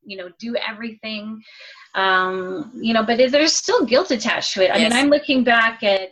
you 0.07 0.17
know 0.19 0.29
do 0.39 0.55
everything 0.57 1.41
um 1.95 2.71
you 2.75 2.93
know 2.93 3.03
but 3.03 3.17
there's 3.17 3.57
still 3.57 3.87
guilt 3.87 4.11
attached 4.11 4.55
to 4.55 4.65
it. 4.65 4.71
I 4.71 4.79
yes. 4.79 4.93
mean 4.93 5.01
i'm 5.01 5.09
looking 5.09 5.45
back 5.45 5.83
at 5.83 6.11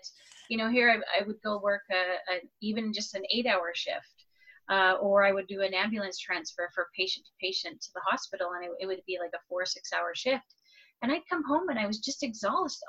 you 0.48 0.56
know, 0.58 0.70
here 0.70 0.90
I, 0.90 1.20
I 1.20 1.26
would 1.26 1.40
go 1.42 1.58
work 1.58 1.82
a, 1.90 2.34
a, 2.34 2.40
even 2.60 2.92
just 2.92 3.14
an 3.14 3.22
eight 3.32 3.46
hour 3.46 3.72
shift. 3.74 4.24
Uh, 4.70 4.92
or 5.02 5.24
I 5.24 5.32
would 5.32 5.48
do 5.48 5.60
an 5.62 5.74
ambulance 5.74 6.18
transfer 6.18 6.70
for 6.72 6.86
patient 6.96 7.26
to 7.26 7.32
patient 7.40 7.80
to 7.82 7.88
the 7.94 8.00
hospital, 8.08 8.52
and 8.54 8.64
it, 8.64 8.70
it 8.80 8.86
would 8.86 9.00
be 9.08 9.18
like 9.20 9.32
a 9.34 9.42
four 9.48 9.62
or 9.62 9.66
six 9.66 9.92
hour 9.92 10.12
shift. 10.14 10.54
And 11.02 11.10
I'd 11.10 11.28
come 11.28 11.42
home 11.44 11.68
and 11.68 11.78
I 11.78 11.86
was 11.86 11.98
just 11.98 12.22
exhausted, 12.22 12.86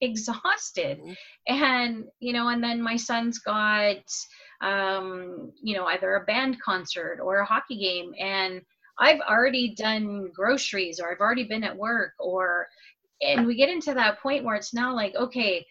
exhausted. 0.00 0.98
Mm-hmm. 0.98 1.12
And, 1.46 2.04
you 2.20 2.32
know, 2.32 2.48
and 2.48 2.62
then 2.62 2.82
my 2.82 2.96
son's 2.96 3.38
got, 3.38 4.04
um, 4.60 5.52
you 5.62 5.74
know, 5.76 5.86
either 5.86 6.14
a 6.14 6.24
band 6.26 6.60
concert 6.60 7.18
or 7.22 7.38
a 7.38 7.46
hockey 7.46 7.78
game. 7.78 8.12
And 8.20 8.60
I've 8.98 9.20
already 9.20 9.74
done 9.74 10.30
groceries 10.34 11.00
or 11.00 11.10
I've 11.10 11.20
already 11.20 11.44
been 11.44 11.64
at 11.64 11.76
work 11.76 12.12
or, 12.18 12.68
and 13.22 13.46
we 13.46 13.56
get 13.56 13.70
into 13.70 13.94
that 13.94 14.20
point 14.20 14.44
where 14.44 14.56
it's 14.56 14.74
now 14.74 14.94
like, 14.94 15.14
okay, 15.16 15.64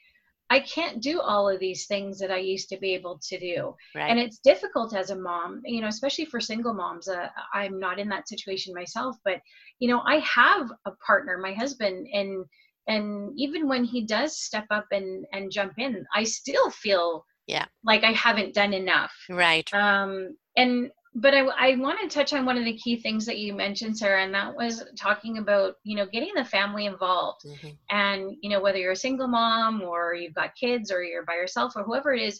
I 0.49 0.59
can't 0.61 1.01
do 1.01 1.19
all 1.19 1.49
of 1.49 1.59
these 1.59 1.87
things 1.87 2.19
that 2.19 2.31
I 2.31 2.37
used 2.37 2.69
to 2.69 2.77
be 2.77 2.93
able 2.93 3.19
to 3.27 3.39
do. 3.39 3.75
Right. 3.93 4.09
And 4.09 4.19
it's 4.19 4.39
difficult 4.39 4.95
as 4.95 5.09
a 5.09 5.15
mom, 5.15 5.61
you 5.65 5.81
know, 5.81 5.87
especially 5.87 6.25
for 6.25 6.39
single 6.39 6.73
moms. 6.73 7.07
Uh, 7.07 7.27
I'm 7.53 7.79
not 7.79 7.99
in 7.99 8.07
that 8.09 8.29
situation 8.29 8.73
myself, 8.73 9.17
but 9.25 9.41
you 9.79 9.89
know, 9.89 10.01
I 10.05 10.19
have 10.19 10.71
a 10.85 10.91
partner, 11.05 11.37
my 11.37 11.53
husband, 11.53 12.07
and 12.13 12.45
and 12.87 13.33
even 13.35 13.67
when 13.67 13.83
he 13.83 14.05
does 14.05 14.39
step 14.39 14.65
up 14.71 14.87
and 14.91 15.25
and 15.33 15.51
jump 15.51 15.73
in, 15.77 16.05
I 16.13 16.23
still 16.23 16.69
feel 16.69 17.25
yeah 17.47 17.65
like 17.83 18.03
I 18.03 18.11
haven't 18.13 18.53
done 18.53 18.73
enough. 18.73 19.13
Right. 19.29 19.71
Um 19.73 20.37
and 20.55 20.91
but 21.15 21.33
I, 21.33 21.39
I 21.39 21.75
want 21.77 21.99
to 21.99 22.07
touch 22.07 22.33
on 22.33 22.45
one 22.45 22.57
of 22.57 22.65
the 22.65 22.77
key 22.77 22.97
things 22.97 23.25
that 23.25 23.39
you 23.39 23.53
mentioned, 23.53 23.97
Sarah, 23.97 24.23
and 24.23 24.33
that 24.33 24.55
was 24.55 24.83
talking 24.97 25.37
about, 25.37 25.75
you 25.83 25.95
know, 25.95 26.05
getting 26.05 26.33
the 26.35 26.45
family 26.45 26.85
involved. 26.85 27.41
Mm-hmm. 27.45 27.69
And, 27.89 28.35
you 28.41 28.49
know, 28.49 28.61
whether 28.61 28.77
you're 28.77 28.91
a 28.91 28.95
single 28.95 29.27
mom 29.27 29.81
or 29.81 30.13
you've 30.13 30.35
got 30.35 30.55
kids 30.55 30.91
or 30.91 31.03
you're 31.03 31.25
by 31.25 31.35
yourself 31.35 31.73
or 31.75 31.83
whoever 31.83 32.13
it 32.13 32.21
is, 32.21 32.39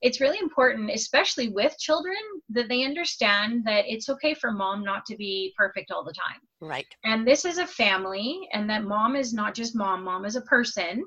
it's 0.00 0.20
really 0.20 0.38
important, 0.38 0.90
especially 0.90 1.48
with 1.48 1.76
children, 1.78 2.16
that 2.50 2.68
they 2.68 2.84
understand 2.84 3.64
that 3.64 3.84
it's 3.88 4.08
okay 4.08 4.32
for 4.32 4.52
mom 4.52 4.84
not 4.84 5.04
to 5.06 5.16
be 5.16 5.52
perfect 5.56 5.90
all 5.90 6.04
the 6.04 6.12
time. 6.12 6.40
Right. 6.60 6.86
And 7.04 7.26
this 7.26 7.44
is 7.44 7.58
a 7.58 7.66
family, 7.66 8.48
and 8.52 8.70
that 8.70 8.84
mom 8.84 9.16
is 9.16 9.32
not 9.32 9.54
just 9.54 9.74
mom, 9.74 10.04
mom 10.04 10.24
is 10.24 10.36
a 10.36 10.42
person. 10.42 11.04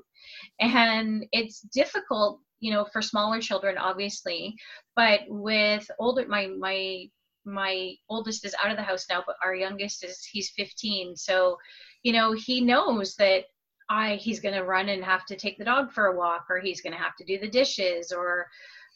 And 0.60 1.24
it's 1.32 1.60
difficult 1.60 2.40
you 2.62 2.72
know 2.72 2.86
for 2.92 3.02
smaller 3.02 3.40
children 3.40 3.76
obviously. 3.76 4.56
But 4.96 5.20
with 5.28 5.90
older 5.98 6.26
my 6.28 6.46
my 6.46 7.08
my 7.44 7.92
oldest 8.08 8.44
is 8.46 8.54
out 8.62 8.70
of 8.70 8.76
the 8.76 8.82
house 8.82 9.06
now 9.10 9.22
but 9.26 9.34
our 9.44 9.54
youngest 9.54 10.04
is 10.04 10.24
he's 10.24 10.50
15 10.50 11.16
so 11.16 11.56
you 12.04 12.12
know 12.12 12.30
he 12.30 12.60
knows 12.60 13.16
that 13.16 13.46
i 13.90 14.14
he's 14.14 14.38
going 14.38 14.54
to 14.54 14.62
run 14.62 14.88
and 14.90 15.04
have 15.04 15.26
to 15.26 15.34
take 15.34 15.58
the 15.58 15.64
dog 15.64 15.90
for 15.90 16.06
a 16.06 16.16
walk 16.16 16.46
or 16.48 16.60
he's 16.60 16.80
going 16.80 16.92
to 16.92 17.02
have 17.02 17.16
to 17.16 17.24
do 17.24 17.40
the 17.40 17.48
dishes 17.48 18.12
or 18.12 18.46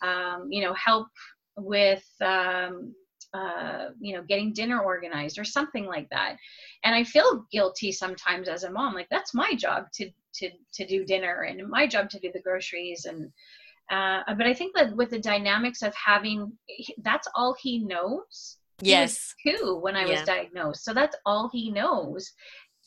um, 0.03 0.47
you 0.49 0.63
know 0.63 0.75
help 0.75 1.09
with 1.57 2.05
um, 2.21 2.95
uh, 3.35 3.87
you 3.99 4.15
know 4.15 4.23
getting 4.23 4.53
dinner 4.53 4.81
organized 4.81 5.39
or 5.39 5.45
something 5.45 5.87
like 5.87 6.09
that. 6.11 6.37
And 6.85 6.95
i 6.95 7.03
feel 7.03 7.47
guilty 7.51 7.91
sometimes 7.91 8.49
as 8.49 8.63
a 8.65 8.71
mom 8.71 8.95
like 8.95 9.09
that's 9.11 9.35
my 9.35 9.55
job 9.55 9.87
to 9.95 10.09
to 10.39 10.51
to 10.75 10.87
do 10.87 11.05
dinner 11.05 11.43
and 11.43 11.69
my 11.69 11.87
job 11.87 12.09
to 12.11 12.21
do 12.21 12.31
the 12.33 12.41
groceries 12.41 13.05
and 13.05 13.31
uh, 13.91 14.23
but 14.37 14.47
I 14.47 14.55
think 14.55 14.75
that 14.75 14.97
with 14.97 15.11
the 15.11 15.19
dynamics 15.19 15.83
of 15.83 15.95
having 15.95 16.53
that's 17.03 17.29
all 17.37 17.55
he 17.61 17.79
knows. 17.79 18.59
Yes. 18.81 19.33
Two 19.47 19.79
when 19.81 19.97
I 19.97 20.05
yeah. 20.05 20.19
was 20.19 20.23
diagnosed, 20.23 20.85
so 20.85 20.93
that's 20.93 21.17
all 21.25 21.49
he 21.53 21.71
knows 21.71 22.33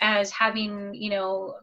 as 0.01 0.29
having 0.29 0.93
you 0.93 1.09
know 1.09 1.55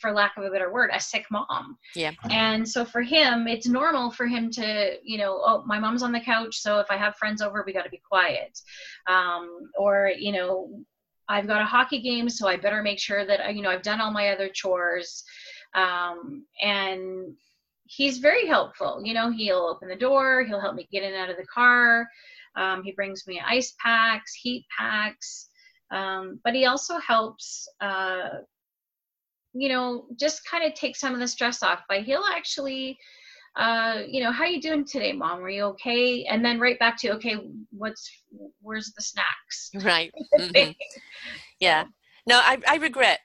for 0.00 0.12
lack 0.12 0.36
of 0.36 0.44
a 0.44 0.50
better 0.50 0.72
word, 0.72 0.90
a 0.92 1.00
sick 1.00 1.24
mom. 1.30 1.78
Yeah. 1.94 2.12
And 2.30 2.68
so 2.68 2.84
for 2.84 3.02
him, 3.02 3.46
it's 3.46 3.66
normal 3.66 4.10
for 4.10 4.26
him 4.26 4.50
to, 4.52 4.96
you 5.02 5.18
know, 5.18 5.40
oh, 5.44 5.62
my 5.64 5.78
mom's 5.78 6.02
on 6.02 6.12
the 6.12 6.20
couch, 6.20 6.56
so 6.56 6.80
if 6.80 6.86
I 6.90 6.96
have 6.96 7.16
friends 7.16 7.40
over, 7.40 7.62
we 7.64 7.72
got 7.72 7.84
to 7.84 7.90
be 7.90 8.02
quiet. 8.06 8.58
Um, 9.06 9.70
or, 9.78 10.10
you 10.16 10.32
know, 10.32 10.84
I've 11.28 11.46
got 11.46 11.62
a 11.62 11.66
hockey 11.66 12.00
game, 12.00 12.28
so 12.28 12.48
I 12.48 12.56
better 12.56 12.82
make 12.82 12.98
sure 12.98 13.24
that, 13.24 13.54
you 13.54 13.62
know, 13.62 13.70
I've 13.70 13.82
done 13.82 14.00
all 14.00 14.10
my 14.10 14.28
other 14.28 14.48
chores. 14.48 15.24
Um, 15.74 16.44
and 16.62 17.34
he's 17.86 18.18
very 18.18 18.46
helpful. 18.46 19.02
You 19.04 19.14
know, 19.14 19.30
he'll 19.30 19.70
open 19.74 19.88
the 19.88 19.96
door, 19.96 20.44
he'll 20.44 20.60
help 20.60 20.74
me 20.74 20.88
get 20.90 21.02
in 21.02 21.12
and 21.12 21.22
out 21.22 21.30
of 21.30 21.36
the 21.36 21.46
car. 21.46 22.08
Um, 22.56 22.82
he 22.84 22.92
brings 22.92 23.26
me 23.26 23.42
ice 23.44 23.74
packs, 23.82 24.34
heat 24.34 24.64
packs, 24.76 25.48
um, 25.90 26.40
but 26.44 26.54
he 26.54 26.66
also 26.66 26.98
helps, 26.98 27.68
uh, 27.80 28.28
you 29.52 29.68
know, 29.68 30.06
just 30.18 30.48
kind 30.48 30.64
of 30.64 30.74
take 30.74 30.96
some 30.96 31.14
of 31.14 31.20
the 31.20 31.28
stress 31.28 31.62
off. 31.62 31.80
But 31.88 32.02
he'll 32.02 32.24
actually, 32.32 32.98
uh, 33.56 34.02
you 34.06 34.22
know, 34.22 34.32
how 34.32 34.44
you 34.44 34.60
doing 34.60 34.84
today, 34.84 35.12
mom? 35.12 35.42
Are 35.42 35.48
you 35.48 35.64
okay? 35.64 36.24
And 36.24 36.44
then 36.44 36.58
right 36.58 36.78
back 36.78 36.98
to, 36.98 37.12
okay, 37.14 37.36
what's, 37.70 38.10
where's 38.60 38.92
the 38.96 39.02
snacks? 39.02 39.70
Right. 39.84 40.12
Mm-hmm. 40.38 40.72
yeah. 41.60 41.84
No, 42.26 42.38
I, 42.38 42.58
I 42.68 42.76
regret 42.76 43.20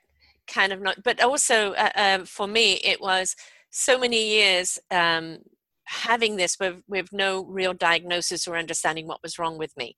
kind 0.46 0.72
of 0.72 0.80
not, 0.80 1.02
but 1.02 1.20
also 1.20 1.72
uh, 1.72 1.90
um, 1.96 2.24
for 2.24 2.46
me, 2.46 2.74
it 2.84 3.00
was 3.00 3.34
so 3.70 3.98
many 3.98 4.28
years 4.28 4.78
um, 4.90 5.38
having 5.84 6.36
this 6.36 6.56
with, 6.60 6.76
with 6.88 7.12
no 7.12 7.44
real 7.44 7.72
diagnosis 7.72 8.46
or 8.46 8.56
understanding 8.56 9.06
what 9.08 9.22
was 9.22 9.38
wrong 9.38 9.58
with 9.58 9.76
me 9.76 9.96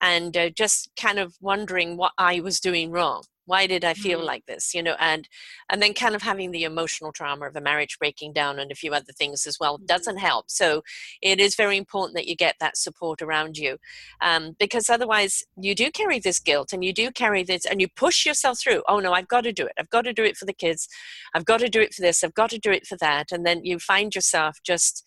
and 0.00 0.36
uh, 0.36 0.50
just 0.50 0.90
kind 1.00 1.18
of 1.18 1.34
wondering 1.40 1.96
what 1.96 2.12
i 2.18 2.40
was 2.40 2.60
doing 2.60 2.90
wrong 2.90 3.22
why 3.46 3.66
did 3.66 3.84
i 3.84 3.94
feel 3.94 4.18
mm-hmm. 4.18 4.26
like 4.26 4.46
this? 4.46 4.74
you 4.74 4.82
know 4.82 4.96
and 4.98 5.28
and 5.70 5.82
then 5.82 5.94
kind 5.94 6.14
of 6.14 6.22
having 6.22 6.50
the 6.50 6.64
emotional 6.64 7.12
trauma 7.12 7.46
of 7.46 7.56
a 7.56 7.60
marriage 7.60 7.98
breaking 7.98 8.32
down 8.32 8.58
and 8.58 8.70
a 8.70 8.74
few 8.74 8.92
other 8.92 9.12
things 9.12 9.46
as 9.46 9.58
well 9.60 9.76
mm-hmm. 9.76 9.86
doesn't 9.86 10.18
help. 10.18 10.50
So 10.50 10.82
it 11.22 11.40
is 11.40 11.54
very 11.54 11.76
important 11.76 12.16
that 12.16 12.26
you 12.26 12.36
get 12.36 12.56
that 12.60 12.76
support 12.76 13.22
around 13.22 13.56
you 13.56 13.78
um, 14.20 14.56
because 14.58 14.90
otherwise 14.90 15.42
you 15.56 15.74
do 15.74 15.90
carry 15.90 16.18
this 16.18 16.40
guilt 16.40 16.72
and 16.72 16.84
you 16.84 16.92
do 16.92 17.10
carry 17.10 17.42
this 17.42 17.64
and 17.64 17.80
you 17.80 17.88
push 17.88 18.26
yourself 18.26 18.58
through 18.60 18.82
oh 18.88 19.00
no 19.00 19.12
i've 19.12 19.28
got 19.28 19.42
to 19.42 19.52
do 19.52 19.66
it. 19.66 19.72
I've 19.78 19.90
got 19.90 20.02
to 20.02 20.12
do 20.12 20.24
it 20.24 20.36
for 20.36 20.44
the 20.44 20.52
kids. 20.52 20.88
I've 21.34 21.44
got 21.44 21.60
to 21.60 21.68
do 21.68 21.80
it 21.80 21.94
for 21.94 22.02
this. 22.02 22.22
I've 22.22 22.34
got 22.34 22.50
to 22.50 22.58
do 22.58 22.70
it 22.70 22.86
for 22.86 22.96
that. 22.98 23.32
And 23.32 23.44
then 23.46 23.64
you 23.64 23.78
find 23.78 24.14
yourself 24.14 24.58
just 24.64 25.06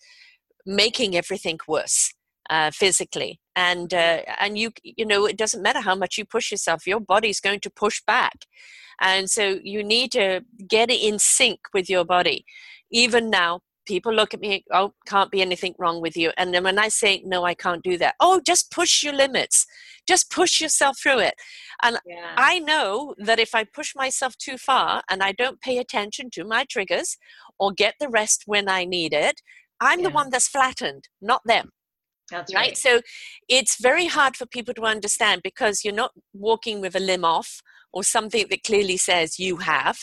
making 0.66 1.16
everything 1.16 1.58
worse 1.66 2.12
uh, 2.50 2.70
physically. 2.70 3.40
And 3.56 3.92
uh, 3.92 4.22
and 4.38 4.58
you 4.58 4.70
you 4.82 5.04
know 5.04 5.26
it 5.26 5.36
doesn't 5.36 5.62
matter 5.62 5.80
how 5.80 5.94
much 5.94 6.16
you 6.18 6.24
push 6.24 6.50
yourself 6.50 6.86
your 6.86 7.00
body's 7.00 7.40
going 7.40 7.60
to 7.60 7.70
push 7.70 8.00
back. 8.06 8.46
And 9.00 9.30
so 9.30 9.58
you 9.62 9.84
need 9.84 10.12
to 10.12 10.42
get 10.68 10.90
it 10.90 11.00
in 11.00 11.18
sync 11.18 11.60
with 11.72 11.88
your 11.88 12.04
body. 12.04 12.44
Even 12.90 13.30
now 13.30 13.60
people 13.86 14.12
look 14.12 14.34
at 14.34 14.40
me 14.40 14.64
oh 14.72 14.92
can't 15.06 15.30
be 15.30 15.40
anything 15.40 15.74
wrong 15.78 16.00
with 16.00 16.16
you. 16.16 16.30
And 16.36 16.52
then 16.54 16.64
when 16.64 16.78
i 16.78 16.88
say 16.88 17.22
no 17.24 17.44
i 17.44 17.54
can't 17.54 17.82
do 17.82 17.96
that 17.98 18.14
oh 18.20 18.40
just 18.44 18.70
push 18.70 19.02
your 19.02 19.14
limits. 19.14 19.66
Just 20.06 20.30
push 20.30 20.60
yourself 20.60 20.98
through 21.02 21.18
it. 21.18 21.34
And 21.82 21.98
yeah. 22.06 22.34
i 22.36 22.58
know 22.58 23.14
that 23.18 23.38
if 23.40 23.54
i 23.54 23.64
push 23.64 23.94
myself 23.96 24.36
too 24.36 24.58
far 24.58 25.02
and 25.10 25.22
i 25.22 25.32
don't 25.32 25.60
pay 25.60 25.78
attention 25.78 26.30
to 26.30 26.44
my 26.44 26.64
triggers 26.64 27.16
or 27.58 27.72
get 27.72 27.94
the 27.98 28.08
rest 28.08 28.44
when 28.46 28.68
i 28.68 28.84
need 28.84 29.12
it 29.12 29.40
i'm 29.80 30.00
yeah. 30.00 30.08
the 30.08 30.14
one 30.14 30.30
that's 30.30 30.48
flattened 30.48 31.08
not 31.20 31.42
them 31.44 31.70
That's 32.30 32.54
right? 32.54 32.68
right. 32.68 32.76
So 32.76 33.00
it's 33.48 33.80
very 33.80 34.06
hard 34.06 34.36
for 34.36 34.46
people 34.46 34.74
to 34.74 34.82
understand 34.82 35.42
because 35.42 35.84
you're 35.84 35.94
not 35.94 36.12
walking 36.32 36.80
with 36.80 36.94
a 36.94 37.00
limb 37.00 37.24
off 37.24 37.62
or 37.92 38.02
something 38.04 38.46
that 38.50 38.64
clearly 38.64 38.96
says 38.96 39.38
you 39.38 39.58
have. 39.58 39.98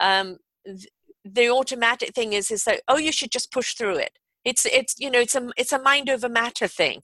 Um, 0.00 0.38
th- 0.64 0.88
the 1.24 1.50
automatic 1.50 2.14
thing 2.14 2.32
is 2.32 2.50
is 2.50 2.64
that 2.64 2.82
oh 2.88 2.98
you 2.98 3.12
should 3.12 3.30
just 3.30 3.52
push 3.52 3.74
through 3.74 3.96
it. 3.96 4.12
It's 4.44 4.64
it's 4.64 4.94
you 4.98 5.10
know 5.10 5.18
it's 5.18 5.34
a 5.34 5.48
it's 5.56 5.72
a 5.72 5.82
mind 5.82 6.08
over 6.08 6.28
matter 6.28 6.68
thing. 6.68 7.02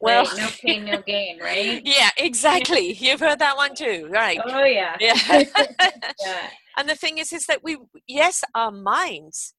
Well 0.00 0.24
right. 0.24 0.36
no 0.36 0.48
pain 0.60 0.84
no 0.84 1.00
gain 1.00 1.40
right? 1.40 1.80
Yeah 1.84 2.10
exactly. 2.18 2.92
You've 2.92 3.20
heard 3.20 3.38
that 3.38 3.56
one 3.56 3.74
too. 3.74 4.06
Right. 4.10 4.38
Oh 4.44 4.64
yeah. 4.64 4.96
Yeah. 5.00 5.14
Yeah. 6.24 6.48
And 6.76 6.88
the 6.88 6.96
thing 6.96 7.18
is 7.18 7.32
is 7.32 7.46
that 7.46 7.62
we 7.62 7.78
yes 8.08 8.42
our 8.54 8.72
minds 8.72 9.54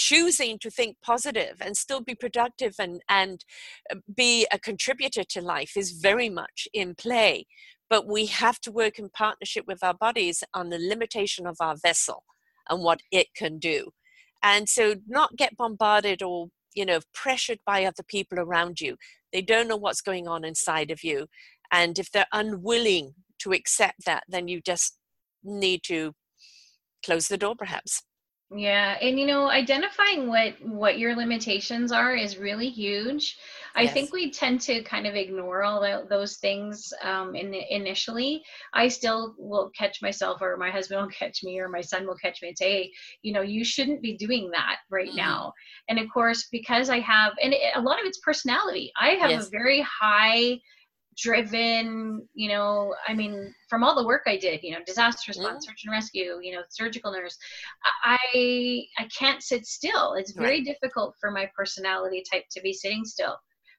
choosing 0.00 0.58
to 0.58 0.70
think 0.70 0.96
positive 1.02 1.56
and 1.60 1.76
still 1.76 2.00
be 2.00 2.14
productive 2.14 2.74
and 2.78 3.02
and 3.06 3.44
uh, 3.92 3.96
be 4.16 4.46
a 4.50 4.58
contributor 4.58 5.22
to 5.24 5.42
life 5.42 5.76
is 5.76 5.92
very 5.92 6.30
much 6.30 6.66
in 6.72 6.94
play. 6.94 7.46
But 7.90 8.06
we 8.06 8.26
have 8.26 8.58
to 8.62 8.72
work 8.72 8.98
in 8.98 9.10
partnership 9.10 9.64
with 9.66 9.84
our 9.84 9.92
bodies 9.92 10.42
on 10.54 10.70
the 10.70 10.78
limitation 10.78 11.46
of 11.46 11.56
our 11.60 11.76
vessel 11.76 12.24
and 12.70 12.82
what 12.82 13.00
it 13.12 13.28
can 13.36 13.58
do. 13.58 13.90
And 14.42 14.70
so 14.70 14.94
not 15.06 15.36
get 15.36 15.58
bombarded 15.58 16.22
or 16.22 16.48
you 16.74 16.86
know 16.86 17.00
pressured 17.12 17.58
by 17.66 17.84
other 17.84 18.02
people 18.02 18.38
around 18.40 18.80
you. 18.80 18.96
They 19.34 19.42
don't 19.42 19.68
know 19.68 19.76
what's 19.76 20.00
going 20.00 20.26
on 20.26 20.44
inside 20.44 20.90
of 20.90 21.04
you. 21.04 21.26
And 21.70 21.98
if 21.98 22.10
they're 22.10 22.26
unwilling 22.32 23.14
to 23.40 23.52
accept 23.52 24.06
that 24.06 24.24
then 24.28 24.48
you 24.48 24.62
just 24.62 24.96
need 25.44 25.82
to 25.84 26.14
close 27.04 27.28
the 27.28 27.38
door 27.38 27.54
perhaps 27.56 28.02
yeah 28.52 28.96
and 29.00 29.18
you 29.18 29.26
know 29.26 29.48
identifying 29.48 30.26
what 30.28 30.54
what 30.60 30.98
your 30.98 31.14
limitations 31.14 31.92
are 31.92 32.16
is 32.16 32.36
really 32.36 32.68
huge 32.68 33.38
i 33.76 33.86
Yes. 33.86 33.94
think 33.94 34.12
we 34.12 34.28
tend 34.30 34.60
to 34.60 34.82
kind 34.82 35.06
of 35.06 35.14
ignore 35.14 35.62
all 35.62 35.80
tho- 35.80 36.04
those 36.10 36.36
things 36.38 36.92
um 37.04 37.36
in 37.36 37.52
the, 37.52 37.62
initially 37.72 38.42
i 38.74 38.88
still 38.88 39.36
will 39.38 39.70
catch 39.78 40.02
myself 40.02 40.42
or 40.42 40.56
my 40.56 40.68
husband 40.70 41.00
will 41.00 41.08
catch 41.18 41.44
me 41.44 41.60
or 41.60 41.68
my 41.68 41.80
son 41.80 42.04
will 42.06 42.16
catch 42.16 42.42
me 42.42 42.48
and 42.48 42.58
say 42.58 42.72
hey 42.72 42.92
you 43.22 43.32
know 43.32 43.40
you 43.42 43.64
shouldn't 43.64 44.02
be 44.02 44.16
doing 44.16 44.50
that 44.50 44.78
right 44.90 45.14
Mhm. 45.14 45.14
now 45.14 45.52
and 45.88 46.00
of 46.00 46.06
course 46.12 46.48
because 46.50 46.90
i 46.90 46.98
have 46.98 47.32
and 47.42 47.52
it, 47.54 47.60
a 47.76 47.80
lot 47.80 48.00
of 48.00 48.04
it's 48.06 48.18
personality 48.18 48.90
i 49.00 49.10
have 49.10 49.32
Yes. 49.32 49.46
a 49.46 49.48
very 49.50 49.80
high 49.82 50.58
driven 51.20 52.26
you 52.34 52.48
know 52.48 52.94
i 53.06 53.14
mean 53.14 53.52
from 53.68 53.84
all 53.84 53.94
the 53.94 54.06
work 54.06 54.22
i 54.26 54.36
did 54.36 54.60
you 54.62 54.72
know 54.72 54.78
disaster 54.86 55.28
response 55.28 55.66
search 55.66 55.82
and 55.84 55.92
rescue 55.92 56.38
you 56.42 56.52
know 56.52 56.62
surgical 56.70 57.12
nurse 57.12 57.36
i 58.04 58.82
i 58.98 59.08
can't 59.18 59.42
sit 59.42 59.66
still. 59.66 60.14
It's 60.14 60.32
very 60.32 60.62
difficult 60.62 61.14
for 61.20 61.30
my 61.30 61.50
personality 61.56 62.22
type 62.30 62.44
to 62.52 62.60
be 62.60 62.72
sitting 62.72 63.04
still. 63.04 63.36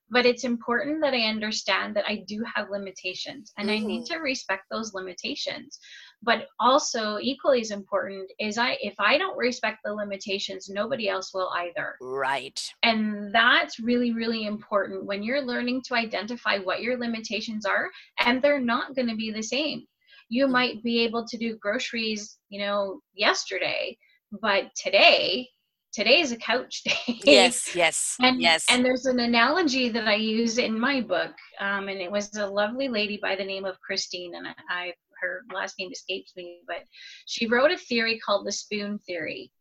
But 0.09 0.25
it's 0.25 0.43
important 0.43 1.01
that 1.01 1.13
i 1.13 1.21
understand 1.21 1.95
that 1.95 2.05
i 2.05 2.23
do 2.27 2.43
have 2.53 2.69
limitations 2.69 3.53
and 3.57 3.71
i 3.71 3.77
need 3.77 4.03
mm. 4.03 4.07
to 4.07 4.17
respect 4.17 4.63
those 4.69 4.93
limitations 4.93 5.79
but 6.23 6.47
also 6.59 7.17
equally 7.21 7.61
as 7.61 7.71
important 7.71 8.29
is 8.39 8.57
i 8.57 8.77
if 8.81 8.93
i 8.99 9.17
don't 9.17 9.37
respect 9.37 9.79
the 9.83 9.93
limitations 9.93 10.69
nobody 10.69 11.09
else 11.09 11.33
will 11.33 11.49
either 11.57 11.95
right 12.01 12.73
and 12.83 13.33
that's 13.33 13.79
really, 13.79 14.11
really 14.11 14.45
important 14.45 15.05
when 15.05 15.21
you're 15.23 15.41
learning 15.41 15.83
to 15.83 15.95
identify 15.95 16.57
what 16.59 16.81
your 16.81 16.97
limitations 16.97 17.65
are, 17.65 17.89
and 18.19 18.41
they're 18.41 18.59
not 18.59 18.95
going 18.95 19.07
to 19.07 19.15
be 19.15 19.31
the 19.31 19.43
same. 19.43 19.85
You 20.29 20.47
Mm. 20.47 20.51
might 20.51 20.83
be 20.83 20.99
able 21.01 21.25
to 21.27 21.37
do 21.37 21.57
groceries, 21.57 22.39
you 22.49 22.59
know, 22.59 23.01
yesterday, 23.13 23.97
but 24.41 24.73
today, 24.75 25.47
today 25.93 26.21
is 26.21 26.31
a 26.31 26.37
couch 26.37 26.83
day. 26.85 27.19
yes 27.25 27.75
yes 27.75 28.17
And, 28.21 28.41
yes 28.41 28.65
and 28.69 28.83
there's 28.85 29.05
an 29.05 29.19
analogy 29.19 29.89
that 29.89 30.07
I 30.07 30.15
use 30.15 30.57
in 30.57 30.79
my 30.79 31.01
book, 31.01 31.33
um, 31.59 31.87
and 31.87 31.99
it 31.99 32.11
was 32.11 32.35
a 32.35 32.47
lovely 32.47 32.87
lady 32.87 33.17
by 33.21 33.35
the 33.35 33.43
name 33.45 33.65
of 33.65 33.79
Christine, 33.81 34.35
and 34.35 34.47
I, 34.47 34.53
I 34.69 34.93
her 35.21 35.43
last 35.53 35.75
name 35.79 35.91
escapes 35.91 36.33
me, 36.35 36.59
but 36.67 36.83
she 37.25 37.47
wrote 37.47 37.71
a 37.71 37.77
theory 37.77 38.19
called 38.19 38.45
the 38.45 38.51
spoon 38.51 38.99
theory. 38.99 39.51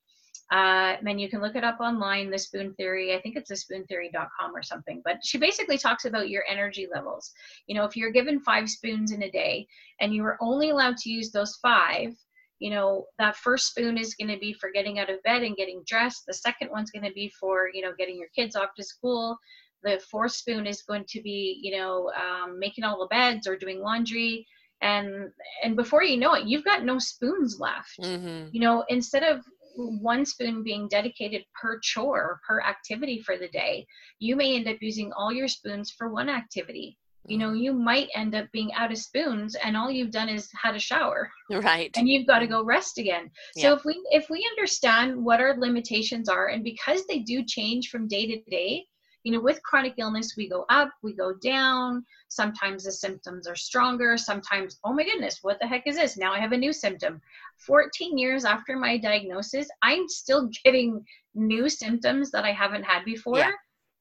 Uh, 0.53 0.97
and 1.07 1.21
you 1.21 1.29
can 1.29 1.41
look 1.41 1.55
it 1.55 1.63
up 1.63 1.79
online, 1.79 2.29
the 2.29 2.39
spoon 2.39 2.75
theory. 2.75 3.15
I 3.15 3.21
think 3.21 3.37
it's 3.37 3.53
thespoontheory.com 3.53 4.55
or 4.55 4.63
something. 4.63 5.01
But 5.05 5.19
she 5.23 5.39
basically 5.39 5.79
talks 5.79 6.07
about 6.07 6.29
your 6.29 6.43
energy 6.49 6.89
levels. 6.93 7.33
You 7.69 7.77
know, 7.77 7.85
if 7.85 7.97
you're 7.97 8.11
given 8.11 8.41
five 8.41 8.69
spoons 8.69 9.13
in 9.13 9.23
a 9.23 9.31
day 9.31 9.69
and 10.01 10.13
you 10.13 10.25
are 10.25 10.39
only 10.41 10.71
allowed 10.71 10.97
to 10.99 11.11
use 11.11 11.31
those 11.31 11.57
five, 11.63 12.17
you 12.59 12.71
know, 12.71 13.07
that 13.19 13.37
first 13.37 13.69
spoon 13.69 13.97
is 13.97 14.17
going 14.17 14.29
to 14.29 14.39
be 14.39 14.53
for 14.53 14.73
getting 14.73 14.99
out 14.99 15.09
of 15.09 15.23
bed 15.23 15.43
and 15.43 15.57
getting 15.57 15.83
dressed. 15.87 16.25
The 16.27 16.35
second 16.35 16.71
one's 16.71 16.91
going 16.91 17.07
to 17.07 17.13
be 17.13 17.33
for, 17.41 17.71
you 17.73 17.83
know, 17.83 17.93
getting 17.97 18.19
your 18.19 18.29
kids 18.35 18.57
off 18.57 18.75
to 18.77 18.83
school. 18.83 19.39
The 19.83 20.01
fourth 20.11 20.33
spoon 20.33 20.67
is 20.67 20.83
going 20.83 21.05
to 21.09 21.23
be, 21.23 21.59
you 21.63 21.79
know, 21.79 22.11
um, 22.11 22.59
making 22.59 22.85
all 22.85 22.99
the 22.99 23.07
beds 23.07 23.47
or 23.47 23.57
doing 23.57 23.81
laundry. 23.81 24.47
And 24.83 25.31
and 25.63 25.77
before 25.77 26.03
you 26.03 26.17
know 26.17 26.35
it, 26.35 26.47
you've 26.47 26.65
got 26.65 26.85
no 26.85 26.99
spoons 26.99 27.59
left. 27.61 27.97
Hmm 28.03 28.49
you 28.53 28.61
know 28.61 28.85
instead 28.89 29.23
of 29.23 29.45
one 29.77 30.27
spoon 30.27 30.63
being 30.63 30.89
dedicated 30.89 31.45
per 31.61 31.79
chore 31.81 32.41
per 32.47 32.61
activity 32.61 33.21
for 33.21 33.37
the 33.37 33.49
day 33.49 33.87
you 34.19 34.37
may 34.37 34.57
end 34.57 34.69
up 34.69 34.77
using 34.81 35.13
all 35.13 35.33
your 35.33 35.49
spoons 35.49 35.91
for 35.97 36.13
one 36.13 36.29
activity. 36.29 36.99
You 37.27 37.39
know 37.39 37.53
you 37.53 37.73
might 37.73 38.09
end 38.15 38.35
up 38.35 38.47
being 38.51 38.73
out 38.73 38.91
of 38.91 38.99
spoons 38.99 39.55
and 39.55 39.77
all 39.77 39.91
you've 39.91 40.11
done 40.11 40.29
is 40.29 40.49
had 40.61 40.75
a 40.75 40.81
shower. 40.81 41.31
Right. 41.51 41.91
And 41.97 42.09
you've 42.09 42.27
got 42.27 42.39
to 42.39 42.47
go 42.47 42.63
rest 42.63 42.99
again. 42.99 43.31
Yeah. 43.57 43.63
so 43.63 43.75
if 43.75 43.85
we 43.85 44.01
if 44.11 44.31
we 44.31 44.49
understand 44.53 45.23
what 45.23 45.41
our 45.41 45.57
limitations 45.59 46.29
are 46.29 46.49
and 46.49 46.65
because 46.65 47.07
they 47.07 47.19
do 47.19 47.45
change 47.45 47.89
from 47.89 48.09
day 48.09 48.27
to 48.27 48.51
day 48.51 48.87
you 49.25 49.33
know 49.33 49.41
with 49.41 49.63
chronic 49.63 49.95
illness 49.99 50.35
we 50.37 50.49
go 50.49 50.65
up 50.71 50.91
we 51.03 51.13
go 51.15 51.35
down. 51.35 52.05
Sometimes 52.29 52.85
the 52.85 52.93
symptoms 52.93 53.47
are 53.49 53.57
stronger. 53.57 54.17
Sometimes 54.17 54.79
oh 54.85 54.93
my 54.93 55.05
goodness 55.05 55.39
what 55.43 55.59
the 55.61 55.67
heck 55.67 55.87
is 55.87 55.97
this? 55.97 56.17
Now 56.17 56.33
i 56.33 56.39
have 56.41 56.53
a 56.53 56.57
new 56.57 56.73
symptom. 56.73 57.21
14 57.67 58.17
years 58.17 58.45
after 58.47 58.77
my 58.79 58.97
diagnosis 58.97 59.69
i'm 59.83 60.09
still 60.09 60.49
getting 60.65 61.05
new 61.35 61.69
symptoms 61.69 62.31
that 62.31 62.45
i 62.45 62.53
haven't 62.53 62.85
had 62.85 63.05
before. 63.05 63.39
Yeah. 63.39 63.53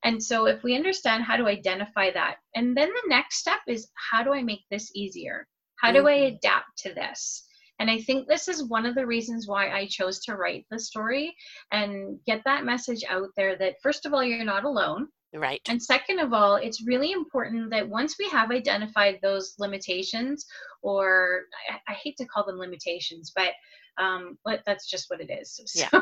and 0.03 0.21
so 0.23 0.45
if 0.45 0.63
we 0.63 0.75
understand 0.75 1.23
how 1.23 1.35
to 1.35 1.45
identify 1.47 2.09
that? 2.11 2.35
And 2.55 2.75
then 2.77 2.89
the 2.89 3.09
next 3.09 3.39
step 3.39 3.59
is 3.67 3.89
how 4.09 4.23
do 4.23 4.33
i 4.33 4.41
make 4.43 4.61
this 4.71 4.91
easier? 4.95 5.47
How 5.81 5.91
do 5.91 6.07
i 6.07 6.17
Mhm. 6.19 6.35
adapt 6.37 6.77
to 6.83 6.93
this 6.93 7.45
and 7.79 7.89
I 7.89 7.99
think 7.99 8.27
this 8.27 8.47
is 8.47 8.65
one 8.65 8.85
of 8.85 8.95
the 8.95 9.05
reasons 9.05 9.47
why 9.47 9.71
I 9.71 9.87
chose 9.87 10.19
to 10.25 10.35
write 10.35 10.65
the 10.69 10.79
story 10.79 11.35
and 11.71 12.19
get 12.25 12.41
that 12.45 12.65
message 12.65 13.03
out 13.09 13.29
there 13.37 13.57
that, 13.57 13.75
first 13.81 14.05
of 14.05 14.13
all, 14.13 14.23
you're 14.23 14.43
not 14.43 14.65
alone. 14.65 15.07
right 15.33 15.61
And 15.69 15.81
second 15.81 16.19
of 16.19 16.33
all, 16.33 16.55
it's 16.55 16.85
really 16.85 17.11
important 17.11 17.69
that 17.71 17.87
once 17.87 18.17
we 18.19 18.29
have 18.29 18.51
identified 18.51 19.19
those 19.21 19.55
limitations, 19.59 20.45
or 20.81 21.43
I, 21.69 21.93
I 21.93 21.95
hate 21.95 22.17
to 22.17 22.25
call 22.25 22.45
them 22.45 22.57
limitations, 22.57 23.31
but 23.35 23.53
um, 23.97 24.37
but 24.45 24.61
that's 24.65 24.89
just 24.89 25.09
what 25.09 25.21
it 25.21 25.29
is. 25.29 25.59
So, 25.67 25.87
Yeah. 25.93 26.01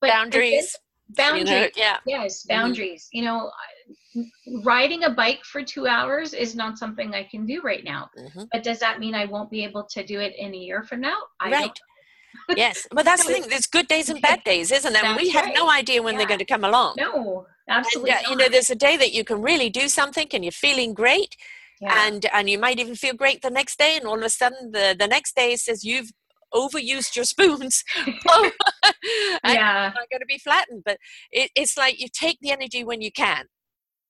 boundaries 0.00 0.76
boundaries. 1.16 1.50
you 1.50 1.60
know, 1.60 1.68
yeah 1.76 1.98
Yes, 2.06 2.44
Mhm. 2.44 2.48
boundaries. 2.48 3.08
You 3.12 3.24
know, 3.24 3.50
riding 4.62 5.04
a 5.04 5.10
bike 5.10 5.44
for 5.44 5.62
two 5.62 5.86
hours 5.86 6.34
is 6.34 6.54
not 6.54 6.78
something 6.78 7.14
I 7.14 7.24
can 7.24 7.46
do 7.46 7.60
right 7.62 7.84
now. 7.84 8.10
Mhm. 8.18 8.48
But 8.52 8.62
does 8.62 8.78
that 8.80 9.00
mean 9.00 9.14
I 9.14 9.24
won't 9.26 9.50
be 9.50 9.64
able 9.64 9.84
to 9.84 10.04
do 10.04 10.20
it 10.20 10.34
in 10.36 10.54
a 10.54 10.58
year 10.58 10.82
from 10.82 11.00
now? 11.00 11.18
I 11.40 11.50
right 11.50 11.80
yes 12.56 12.86
but 12.92 13.04
that's 13.04 13.24
the 13.26 13.32
thing 13.32 13.44
there's 13.48 13.66
good 13.66 13.88
days 13.88 14.08
and 14.08 14.20
bad 14.22 14.42
days 14.44 14.70
isn't 14.70 14.92
there 14.92 15.16
we 15.16 15.28
have 15.30 15.46
right. 15.46 15.54
no 15.54 15.70
idea 15.70 16.02
when 16.02 16.16
they're 16.16 16.26
going 16.26 16.38
to 16.38 16.44
come 16.44 16.64
along 16.64 16.94
don't 16.96 17.14
No, 17.14 17.46
and 17.68 17.76
absolutely. 17.76 18.10
uh, 18.12 18.30
you 18.30 18.36
know 18.36 18.48
there's 18.48 18.70
a 18.70 18.74
day 18.74 18.96
that 18.96 19.12
you 19.12 19.24
can 19.24 19.42
really 19.42 19.70
do 19.70 19.88
something 19.88 20.26
and 20.32 20.44
you're 20.44 20.52
feeling 20.52 20.94
great 20.94 21.36
yeah. 21.80 22.06
and 22.06 22.26
and 22.32 22.48
you 22.48 22.58
might 22.58 22.78
even 22.78 22.94
feel 22.94 23.14
great 23.14 23.42
the 23.42 23.50
next 23.50 23.78
day 23.78 23.96
and 23.96 24.06
all 24.06 24.18
of 24.18 24.24
a 24.24 24.30
sudden 24.30 24.72
the 24.72 24.96
the 24.98 25.06
next 25.06 25.36
day 25.36 25.56
says 25.56 25.84
you've 25.84 26.10
overused 26.54 27.16
your 27.16 27.24
spoons 27.24 27.82
oh, 28.28 28.50
yeah, 29.44 29.86
I'm 29.86 29.94
not 29.94 30.10
going 30.10 30.20
to 30.20 30.26
be 30.26 30.38
flattened 30.38 30.82
but 30.84 30.98
it, 31.30 31.50
it's 31.54 31.76
like 31.76 32.00
you 32.00 32.08
take 32.12 32.38
the 32.40 32.50
energy 32.50 32.84
when 32.84 33.00
you 33.00 33.12
can 33.12 33.46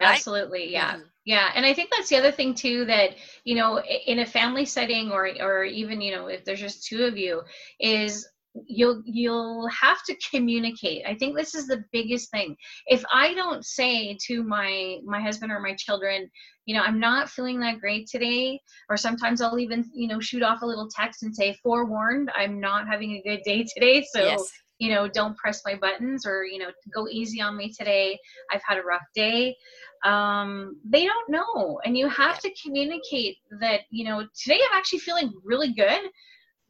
right? 0.03 0.17
absolutely. 0.17 0.71
Yeah. 0.73 0.97
Mhm. 0.97 1.05
Yeah, 1.25 1.53
and 1.55 1.65
I 1.65 1.73
think 1.73 1.91
that's 1.91 2.09
the 2.09 2.17
other 2.17 2.33
thing 2.33 2.55
too 2.55 2.85
that 2.87 3.11
you 3.45 3.55
know 3.55 3.81
in 3.81 4.21
a 4.21 4.27
family 4.27 4.65
setting 4.65 5.13
or 5.13 5.31
or 5.41 5.65
even 5.65 6.01
you 6.01 6.13
know 6.13 6.27
if 6.27 6.45
there's 6.45 6.61
just 6.61 6.85
two 6.85 7.05
of 7.05 7.17
you 7.17 7.43
is 7.79 8.29
you'll 8.67 9.03
you'll 9.05 9.69
have 9.69 10.03
to 10.05 10.17
communicate. 10.31 11.05
I 11.07 11.15
think 11.15 11.37
this 11.37 11.55
is 11.55 11.67
the 11.67 11.85
biggest 11.93 12.31
thing. 12.31 12.57
If 12.87 13.05
I 13.13 13.35
don't 13.35 13.65
say 13.65 14.17
to 14.27 14.43
my 14.43 14.99
my 15.05 15.21
husband 15.21 15.53
or 15.53 15.61
my 15.61 15.75
children, 15.75 16.31
you 16.67 16.75
know, 16.77 16.83
I'm 16.83 17.01
not 17.01 17.31
feeling 17.31 17.61
that 17.61 17.81
great 17.81 18.07
today, 18.07 18.61
or 18.89 18.97
sometimes 18.97 19.41
I'll 19.41 19.59
even 19.59 19.91
you 19.95 20.09
know 20.09 20.21
shoot 20.21 20.43
off 20.43 20.63
a 20.63 20.67
little 20.67 20.89
text 20.89 21.23
and 21.23 21.35
say 21.35 21.57
forewarned, 21.63 22.31
I'm 22.37 22.61
not 22.61 22.87
having 22.87 23.13
a 23.13 23.23
good 23.23 23.43
day 23.45 23.65
today, 23.75 24.05
so 24.13 24.23
yes. 24.23 24.51
you 24.79 24.93
know 24.93 25.09
don't 25.09 25.37
press 25.37 25.63
my 25.65 25.75
buttons 25.75 26.27
or 26.27 26.45
you 26.45 26.59
know 26.59 26.71
go 26.95 27.09
easy 27.09 27.41
on 27.41 27.57
me 27.57 27.73
today. 27.73 28.19
I've 28.51 28.63
had 28.67 28.79
a 28.79 28.83
rough 28.83 29.07
day. 29.15 29.57
Um, 30.05 30.81
they 30.85 31.07
don't 31.07 31.31
know 31.31 31.79
and 31.85 31.97
you 31.97 32.09
have 32.09 32.41
to 32.41 32.51
communicate 32.61 33.37
that 33.61 33.83
you 33.89 34.05
know 34.05 34.27
today 34.37 34.59
i'm 34.69 34.77
actually 34.77 34.99
feeling 34.99 35.33
really 35.45 35.73
good 35.73 36.11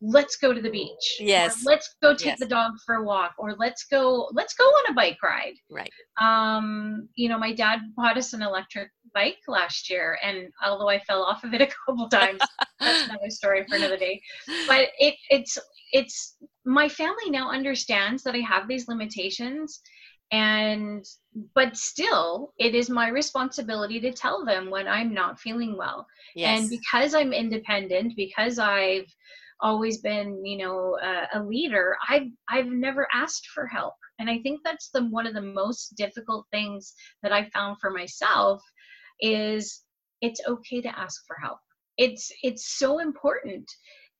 let's 0.05 0.36
go 0.36 0.53
to 0.53 0.61
the 0.61 0.68
beach 0.68 1.16
yes. 1.20 1.64
let's 1.64 1.94
go 2.03 2.12
take 2.12 2.26
yes. 2.26 2.38
the 2.40 2.46
dog 2.46 2.72
for 2.84 2.96
a 2.96 3.05
walk 3.05 3.32
or 3.38 3.55
let's 3.59 3.84
go 3.84 4.28
let's 4.32 4.53
go 4.55 4.64
on 4.64 4.90
a 4.90 4.94
bike 4.94 5.18
ride. 5.22 5.55
Right. 5.70 5.90
Um 6.20 7.09
you 7.14 7.28
know 7.28 7.38
my 7.38 7.53
dad 7.53 7.78
bought 7.96 8.18
us 8.18 8.32
an 8.32 8.42
electric 8.42 8.88
bike 9.14 9.38
last 9.46 9.88
year 9.88 10.18
and 10.24 10.48
although 10.64 10.88
i 10.88 10.98
fell 11.00 11.22
off 11.22 11.44
of 11.44 11.55
it 11.55 11.62
a 11.62 11.68
couple 11.86 12.09
times 12.09 12.40
that's 12.80 13.09
another 13.09 13.30
story 13.30 13.64
for 13.68 13.76
another 13.76 13.96
day. 13.96 14.20
But 14.66 14.88
it 14.98 15.14
it's 15.30 15.57
it's 15.92 16.36
my 16.64 16.88
family 16.88 17.30
now 17.30 17.50
understands 17.50 18.24
that 18.24 18.34
i 18.34 18.40
have 18.40 18.66
these 18.66 18.88
limitations 18.88 19.80
and 20.32 21.05
but 21.55 21.76
still 21.76 22.53
it 22.59 22.74
is 22.74 22.90
my 22.90 23.09
responsibility 23.09 24.00
to 24.00 24.12
tell 24.12 24.44
them 24.44 24.68
when 24.68 24.88
i'm 24.88 25.14
not 25.14 25.38
feeling 25.38 25.76
well. 25.76 26.07
Yes. 26.34 26.61
and 26.61 26.70
because 26.70 27.14
i'm 27.14 27.32
independent 27.32 28.14
because 28.16 28.59
i've 28.59 29.07
always 29.62 29.98
been 29.98 30.44
you 30.44 30.58
know 30.58 30.98
a, 31.02 31.38
a 31.38 31.42
leader 31.42 31.96
i've 32.08 32.28
i've 32.50 32.66
never 32.66 33.06
asked 33.12 33.46
for 33.54 33.66
help. 33.66 33.94
And 34.18 34.28
i 34.28 34.38
think 34.40 34.60
that's 34.64 34.90
the 34.90 35.06
one 35.06 35.26
of 35.26 35.34
the 35.34 35.40
most 35.40 35.94
difficult 35.96 36.46
things 36.50 36.94
that 37.22 37.32
i 37.32 37.48
found 37.50 37.78
for 37.80 37.90
myself 37.90 38.60
is 39.20 39.82
it's 40.20 40.40
okay 40.48 40.80
to 40.80 40.98
ask 40.98 41.22
for 41.26 41.36
help. 41.42 41.58
It's 41.98 42.30
it's 42.42 42.78
so 42.78 43.00
important. 43.00 43.70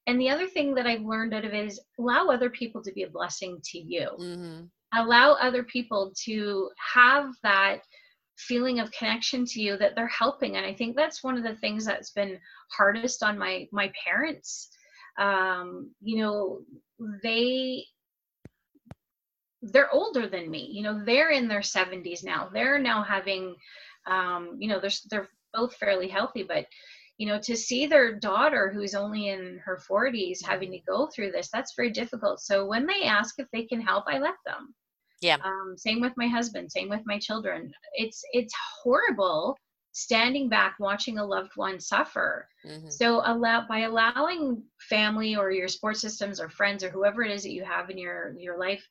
And 0.07 0.21
the 0.21 0.31
other 0.31 0.49
thing 0.49 0.75
that 0.75 0.87
i've 0.87 1.03
learned 1.03 1.35
out 1.35 1.45
of 1.45 1.55
it 1.55 1.67
is 1.67 1.81
allow 1.99 2.29
other 2.29 2.51
people 2.51 2.83
to 2.83 2.93
be 2.93 3.03
a 3.03 3.11
blessing 3.11 3.61
to 3.65 3.79
you. 3.79 4.09
Mm-hmm. 4.19 4.65
allow 4.95 5.33
other 5.33 5.65
people 5.65 6.13
to 6.25 6.71
have 6.95 7.31
that 7.43 7.81
feeling 8.37 8.81
of 8.81 8.91
connection 8.91 9.45
to 9.45 9.61
you 9.61 9.77
that 9.77 9.95
they're 9.95 10.07
helping. 10.09 10.57
And 10.57 10.67
i 10.67 10.75
think 10.75 10.97
that's 10.97 11.25
one 11.25 11.37
of 11.37 11.45
the 11.45 11.57
things 11.57 11.85
that's 11.85 12.11
been 12.11 12.39
hardest 12.77 13.23
on 13.23 13.39
my 13.39 13.69
my 13.73 13.93
parents 14.05 14.69
um 15.19 15.91
you 16.01 16.19
know 16.19 16.61
they 17.23 17.85
they're 19.63 19.93
older 19.93 20.29
than 20.29 20.51
me 20.51 20.69
you 20.73 20.83
know 20.83 21.05
they're 21.05 21.31
in 21.31 21.49
their 21.49 21.61
70s 21.61 22.25
now. 22.25 22.51
They're 22.53 22.79
now 22.79 23.03
having 23.03 23.55
um 24.07 24.57
you 24.59 24.69
know 24.69 24.81
they're 24.81 24.91
they're 25.11 25.29
both 25.55 25.75
fairly 25.77 26.09
healthy 26.09 26.43
but 26.43 26.67
you 27.19 27.27
know 27.27 27.39
to 27.41 27.57
see 27.57 27.87
their 27.87 28.19
daughter 28.19 28.73
who's 28.75 28.95
only 28.95 29.29
in 29.29 29.61
her 29.65 29.79
40s 29.89 30.39
having 30.45 30.73
to 30.73 30.79
go 30.89 31.09
through 31.15 31.31
this 31.31 31.51
that's 31.53 31.75
very 31.77 31.91
difficult. 31.91 32.41
So 32.41 32.67
when 32.67 32.87
they 32.87 33.05
ask 33.05 33.35
if 33.39 33.47
they 33.53 33.65
can 33.65 33.81
help 33.81 34.05
i 34.07 34.19
let 34.19 34.35
them. 34.47 34.75
Yeah. 35.21 35.37
Um, 35.45 35.75
same 35.77 36.01
with 36.01 36.15
my 36.17 36.27
husband 36.27 36.73
same 36.73 36.89
with 36.89 37.03
my 37.07 37.19
children. 37.19 37.73
It's 37.95 38.25
it's 38.33 38.55
horrible 38.83 39.57
standing 39.93 40.49
back 40.49 40.75
watching 40.79 41.19
a 41.19 41.25
loved 41.25 41.53
one 41.57 41.79
suffer 41.79 42.49
mm-hmm. 42.67 42.89
so 42.89 43.23
allow 43.27 43.67
by 43.69 43.81
allowing 43.81 44.63
family 44.89 45.37
or 45.37 45.51
your 45.51 45.69
support 45.69 45.97
systems 45.97 46.41
or 46.41 46.49
friends 46.49 46.83
or 46.83 46.91
whoever 46.91 47.23
it 47.23 47.31
is 47.31 47.43
that 47.43 47.53
you 47.53 47.63
have 47.65 47.91
in 47.91 47.99
your 47.99 48.35
your 48.39 48.59
life 48.59 48.87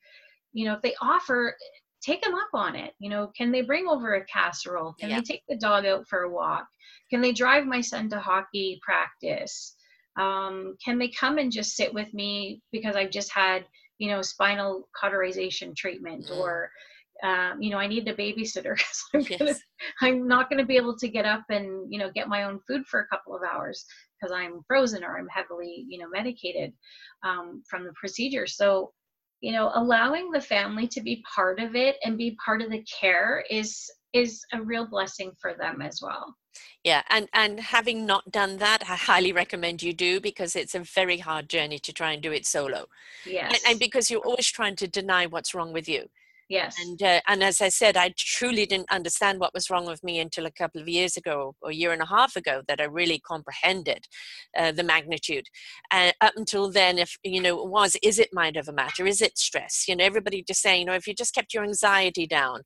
you 0.54 0.66
know 0.66 0.74
if 0.74 0.82
they 0.82 0.94
offer 1.02 1.56
take 2.04 2.22
them 2.22 2.36
up 2.36 2.50
on 2.54 2.76
it 2.76 2.94
you 3.00 3.10
know 3.10 3.32
can 3.36 3.52
they 3.52 3.62
bring 3.62 3.88
over 3.88 4.14
a 4.16 4.26
casserole 4.26 4.94
can 5.00 5.10
Yeah. 5.10 5.18
they 5.18 5.24
take 5.24 5.44
the 5.50 5.58
dog 5.58 5.86
out 5.86 6.08
for 6.08 6.22
a 6.24 6.30
walk 6.32 6.68
can 7.10 7.20
they 7.22 7.32
drive 7.34 7.66
my 7.66 7.82
son 7.82 8.10
to 8.10 8.20
hockey 8.20 8.80
practice 8.84 9.76
um, 10.20 10.76
can 10.84 11.00
they 11.00 11.08
come 11.08 11.38
and 11.38 11.52
just 11.52 11.76
sit 11.76 11.94
with 11.94 12.14
me 12.14 12.62
because 12.72 12.96
i've 12.96 13.12
just 13.12 13.32
had 13.32 13.66
you 13.98 14.10
know 14.10 14.22
spinal 14.22 14.88
cauterization 15.00 15.74
treatment 15.76 16.26
Mm. 16.26 16.38
or 16.38 16.72
um, 17.24 17.62
you 17.62 17.70
know 17.70 17.78
i 17.78 17.88
need 17.88 18.08
a 18.08 18.16
babysitter 18.16 18.80
I'm, 19.14 19.24
gonna. 19.24 19.56
I'm 20.02 20.28
not 20.28 20.50
going 20.50 20.60
to 20.60 20.66
be 20.66 20.78
able 20.78 20.98
to 20.98 21.08
get 21.08 21.26
up 21.26 21.44
and 21.50 21.92
you 21.92 22.00
know 22.00 22.12
get 22.14 22.28
my 22.28 22.44
own 22.44 22.60
food 22.68 22.86
for 22.88 23.02
a 23.02 23.08
couple 23.08 23.36
of 23.36 23.42
hours 23.44 23.86
because 24.20 24.34
i'm 24.36 24.62
frozen 24.68 25.04
or 25.04 25.18
i'm 25.18 25.28
heavily 25.28 25.86
you 25.88 26.00
know 26.00 26.08
medicated 26.10 26.74
um, 27.24 27.64
from 27.70 27.84
the 27.84 27.94
procedure. 27.94 28.48
So 28.48 28.92
you 29.42 29.52
know 29.52 29.72
allowing 29.74 30.30
the 30.32 30.42
family 30.42 30.88
to 30.88 31.02
be 31.02 31.24
part 31.36 31.60
of 31.60 31.76
it 31.76 31.96
and 32.04 32.18
be 32.18 32.38
part 32.44 32.62
of 32.62 32.70
the 32.70 32.84
care 33.00 33.44
is 33.50 33.90
is 34.14 34.42
a 34.54 34.62
real 34.62 34.86
blessing 34.86 35.32
for 35.42 35.54
them 35.54 35.82
as 35.82 36.00
well. 36.02 36.36
Yeah 36.84 37.02
and 37.10 37.28
and 37.34 37.60
having 37.60 38.06
not 38.06 38.32
done 38.32 38.58
that 38.58 38.84
i 38.88 38.96
highly 38.96 39.32
recommend 39.32 39.82
you 39.82 39.94
do 39.94 40.20
because 40.20 40.56
it's 40.56 40.76
a 40.76 40.80
very 40.80 41.18
hard 41.18 41.50
journey 41.50 41.80
to 41.80 41.94
try 41.94 42.12
and 42.12 42.22
do 42.22 42.32
it 42.32 42.46
solo. 42.46 42.86
Yes 43.26 43.52
and, 43.54 43.72
and 43.72 43.80
because 43.80 44.12
you're 44.12 44.22
always 44.22 44.48
trying 44.48 44.76
to 44.78 44.88
deny 44.88 45.26
what's 45.26 45.56
wrong 45.56 45.74
with 45.74 45.88
you 45.90 46.10
yes 46.52 46.76
and 46.82 47.02
uh, 47.02 47.22
and 47.28 47.44
as 47.44 47.62
I 47.62 47.70
said, 47.70 47.96
I 47.98 48.14
truly 48.18 48.66
didn't 48.66 48.92
understand 48.92 49.40
what 49.40 49.54
was 49.54 49.70
wrong 49.70 49.86
with 49.86 50.04
me 50.04 50.20
until 50.20 50.46
a 50.46 50.52
couple 50.52 50.82
of 50.82 50.88
years 50.88 51.18
ago, 51.18 51.56
or 51.62 51.72
a 51.72 51.74
year 51.74 51.92
and 51.94 52.02
a 52.02 52.06
half 52.06 52.36
ago, 52.36 52.62
that 52.68 52.82
I 52.82 52.86
really 52.86 53.20
comprehended 53.20 54.08
uh, 54.58 54.72
the 54.72 54.84
magnitude. 54.84 55.48
And 55.92 56.14
up 56.22 56.34
until 56.36 56.72
then, 56.72 56.98
if 56.98 57.18
you 57.24 57.42
know, 57.42 57.60
it 57.62 57.70
was 57.70 57.96
is 58.02 58.20
it 58.20 58.30
mind 58.34 58.58
over 58.58 58.72
matter? 58.72 59.06
Is 59.06 59.22
it 59.22 59.38
stress? 59.38 59.86
You 59.88 59.96
know, 59.96 60.04
everybody 60.06 60.44
just 60.44 60.62
saying, 60.62 60.82
you 60.82 60.86
know, 60.88 60.94
if 60.94 61.08
you 61.08 61.14
just 61.14 61.34
kept 61.36 61.54
your 61.54 61.64
anxiety 61.64 62.28
down, 62.28 62.62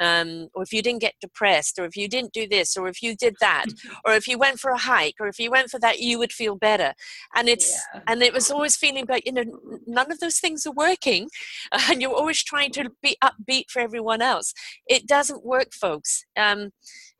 um, 0.00 0.48
or 0.54 0.62
if 0.62 0.72
you 0.72 0.82
didn't 0.82 1.00
get 1.00 1.14
depressed, 1.20 1.78
or 1.78 1.84
if 1.84 1.96
you 1.96 2.08
didn't 2.08 2.32
do 2.32 2.46
this, 2.48 2.76
or 2.76 2.88
if 2.88 3.02
you 3.02 3.14
did 3.16 3.36
that, 3.40 3.66
or 4.04 4.12
if 4.14 4.26
you 4.28 4.38
went 4.38 4.58
for 4.60 4.70
a 4.70 4.78
hike, 4.78 5.16
or 5.20 5.28
if 5.28 5.38
you 5.38 5.50
went 5.50 5.70
for 5.70 5.78
that, 5.80 6.00
you 6.00 6.18
would 6.18 6.32
feel 6.32 6.56
better. 6.56 6.94
And 7.34 7.48
it's 7.48 7.70
Yeah. 7.94 8.02
and 8.08 8.22
it 8.22 8.32
was 8.32 8.50
always 8.50 8.76
feeling 8.76 9.06
like 9.08 9.26
you 9.26 9.32
know, 9.32 9.44
none 9.86 10.10
of 10.10 10.18
those 10.20 10.38
things 10.38 10.66
are 10.66 10.72
working 10.72 11.28
and 11.88 12.00
you're 12.02 12.14
always 12.14 12.42
trying 12.42 12.70
to 12.72 12.90
be 13.02 13.16
upbeat 13.30 13.70
for 13.70 13.80
everyone 13.80 14.22
else. 14.22 14.52
It 14.86 15.06
doesn't 15.06 15.44
work, 15.44 15.72
folks. 15.72 16.24
Um, 16.36 16.70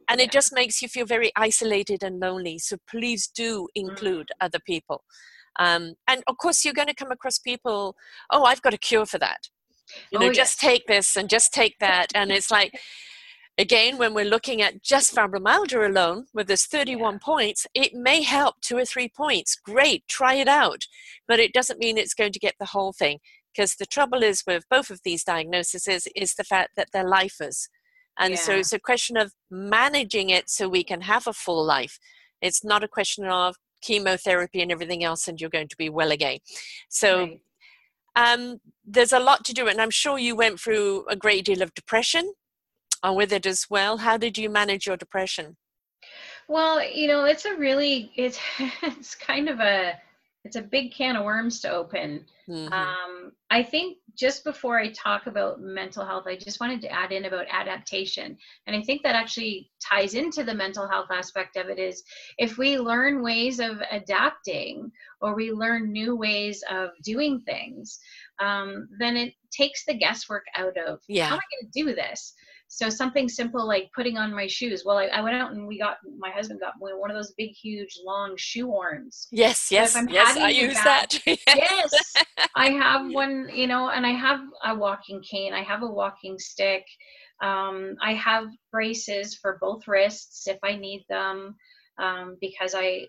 and 0.08 0.18
Yeah. 0.18 0.24
it 0.24 0.32
just 0.32 0.52
makes 0.52 0.82
you 0.82 0.88
feel 0.88 1.06
very 1.06 1.30
isolated 1.36 2.02
and 2.02 2.18
lonely. 2.20 2.58
So 2.58 2.76
please 2.88 3.28
do 3.28 3.68
Mm. 3.76 3.88
include 3.88 4.28
other 4.40 4.58
people. 4.58 5.04
Um, 5.58 5.94
and 6.08 6.22
of 6.26 6.36
course, 6.38 6.64
you're 6.64 6.74
going 6.74 6.88
to 6.88 6.94
come 6.94 7.12
across 7.12 7.38
people, 7.38 7.96
oh, 8.30 8.44
I've 8.44 8.62
got 8.62 8.74
a 8.74 8.78
cure 8.78 9.06
for 9.06 9.18
that. 9.18 9.48
You 10.10 10.18
know, 10.18 10.26
Oh, 10.26 10.32
just 10.32 10.62
yes. 10.62 10.70
take 10.70 10.86
this 10.86 11.16
and 11.16 11.28
just 11.28 11.52
take 11.52 11.76
that. 11.80 12.06
And 12.14 12.30
it's 12.30 12.50
like, 12.50 12.72
again, 13.58 13.98
when 13.98 14.14
we're 14.14 14.24
looking 14.24 14.62
at 14.62 14.82
just 14.82 15.14
fibromyalgia 15.14 15.86
alone 15.88 16.26
with 16.32 16.46
this 16.46 16.66
31 16.66 17.18
points, 17.18 17.66
it 17.74 17.92
may 17.94 18.22
help 18.22 18.60
two 18.60 18.76
or 18.78 18.84
three 18.84 19.08
points. 19.08 19.56
Great, 19.56 20.06
try 20.08 20.34
it 20.34 20.48
out. 20.48 20.86
But 21.28 21.40
it 21.40 21.52
doesn't 21.52 21.78
mean 21.80 21.98
it's 21.98 22.14
going 22.14 22.32
to 22.32 22.38
get 22.38 22.54
the 22.58 22.66
whole 22.66 22.92
thing. 22.92 23.18
Because 23.54 23.74
the 23.74 23.86
trouble 23.86 24.22
is 24.22 24.44
with 24.46 24.64
both 24.70 24.90
of 24.90 25.00
these 25.04 25.24
diagnoses 25.24 25.86
is 26.14 26.34
the 26.34 26.44
fact 26.44 26.70
that 26.76 26.88
they're 26.92 27.08
lifers. 27.08 27.68
And 28.18 28.38
so 28.38 28.54
it's 28.56 28.72
a 28.72 28.78
question 28.78 29.16
of 29.16 29.32
managing 29.50 30.30
it 30.30 30.50
so 30.50 30.68
we 30.68 30.84
can 30.84 31.02
have 31.02 31.26
a 31.26 31.32
full 31.32 31.64
life. 31.64 31.98
It's 32.42 32.62
not 32.62 32.84
a 32.84 32.88
question 32.88 33.24
of 33.24 33.56
chemotherapy 33.82 34.60
and 34.60 34.70
everything 34.70 35.02
else 35.02 35.26
and 35.26 35.40
you're 35.40 35.50
going 35.50 35.68
to 35.68 35.76
be 35.76 35.88
well 35.88 36.10
again. 36.10 36.38
So 36.88 37.18
Right. 37.18 37.40
um, 38.16 38.60
there's 38.84 39.12
a 39.12 39.20
lot 39.20 39.44
to 39.46 39.54
do, 39.54 39.68
and 39.68 39.80
I'm 39.80 39.90
sure 39.90 40.18
you 40.18 40.36
went 40.36 40.60
through 40.60 41.06
a 41.08 41.16
great 41.16 41.44
deal 41.44 41.62
of 41.62 41.72
depression 41.74 42.32
uh, 43.06 43.12
with 43.12 43.32
it 43.32 43.46
as 43.46 43.66
well. 43.70 43.98
How 43.98 44.16
did 44.16 44.36
you 44.36 44.50
manage 44.50 44.86
your 44.86 44.96
depression? 44.96 45.56
Well, 46.48 46.84
you 46.84 47.06
know, 47.06 47.24
it's 47.24 47.44
a 47.44 47.54
really 47.54 48.10
it's 48.16 48.38
it's 48.82 49.14
kind 49.14 49.48
of 49.48 49.60
a 49.60 49.94
it's 50.44 50.56
a 50.56 50.62
big 50.62 50.92
can 50.92 51.16
of 51.16 51.24
worms 51.24 51.60
to 51.60 51.70
open. 51.70 52.26
Mhm. 52.48 52.72
Um, 52.72 53.32
I 53.50 53.62
think 53.62 53.98
just 54.14 54.42
before 54.42 54.78
I 54.78 54.90
talk 54.92 55.26
about 55.26 55.60
mental 55.60 56.04
health, 56.04 56.26
I 56.26 56.36
just 56.36 56.60
wanted 56.60 56.80
to 56.82 56.90
add 56.90 57.12
in 57.12 57.26
about 57.26 57.46
adaptation. 57.50 58.36
And 58.66 58.74
I 58.74 58.82
think 58.82 59.02
that 59.02 59.14
actually 59.14 59.70
ties 59.86 60.14
into 60.14 60.42
the 60.42 60.54
mental 60.54 60.88
health 60.88 61.10
aspect 61.10 61.56
of 61.56 61.68
it 61.68 61.78
is 61.78 62.02
if 62.38 62.58
we 62.58 62.78
learn 62.78 63.22
ways 63.22 63.60
of 63.60 63.82
adapting 63.90 64.90
or 65.20 65.34
we 65.34 65.52
learn 65.52 65.92
new 65.92 66.16
ways 66.16 66.64
of 66.70 66.90
doing 67.02 67.40
things, 67.40 68.00
um, 68.40 68.88
then 68.98 69.16
it 69.16 69.34
takes 69.50 69.84
the 69.84 69.94
guesswork 69.94 70.44
out 70.54 70.76
of 70.78 71.00
Yeah. 71.06 71.26
how 71.26 71.34
am 71.34 71.40
I 71.40 71.56
going 71.60 71.70
to 71.70 71.84
do 71.84 71.94
this? 71.94 72.34
So 72.72 72.88
something 72.88 73.28
simple 73.28 73.66
like 73.66 73.90
putting 73.96 74.16
on 74.16 74.32
my 74.32 74.46
shoes. 74.46 74.84
Well, 74.86 74.96
I, 74.96 75.06
I 75.06 75.20
went 75.22 75.34
out 75.34 75.50
and 75.50 75.66
we 75.66 75.76
got 75.76 75.96
my 76.16 76.30
husband 76.30 76.60
got 76.60 76.74
one 76.78 77.10
of 77.10 77.16
those 77.16 77.34
big, 77.36 77.50
huge, 77.50 77.98
long 78.06 78.34
shoe 78.38 78.66
horns. 78.68 79.26
yes, 79.32 79.68
yes, 79.72 79.96
yes, 80.08 80.36
I 80.36 80.50
use 80.50 80.74
that- 80.74 81.18
that. 81.26 81.36
Yes, 81.56 82.14
I 82.54 82.70
have 82.70 83.10
one, 83.12 83.48
you 83.52 83.66
know, 83.66 83.90
and 83.90 84.06
I 84.06 84.10
have 84.12 84.40
a 84.64 84.72
walking 84.74 85.20
cane. 85.28 85.52
I 85.52 85.64
have 85.64 85.82
a 85.82 85.86
walking 85.86 86.38
stick. 86.38 86.84
Um, 87.42 87.96
I 88.00 88.14
have 88.14 88.46
braces 88.70 89.34
for 89.34 89.58
both 89.60 89.88
wrists 89.88 90.46
if 90.46 90.58
I 90.62 90.76
need 90.76 91.04
them. 91.08 91.56
Um, 91.98 92.38
because 92.40 92.74
I, 92.74 93.06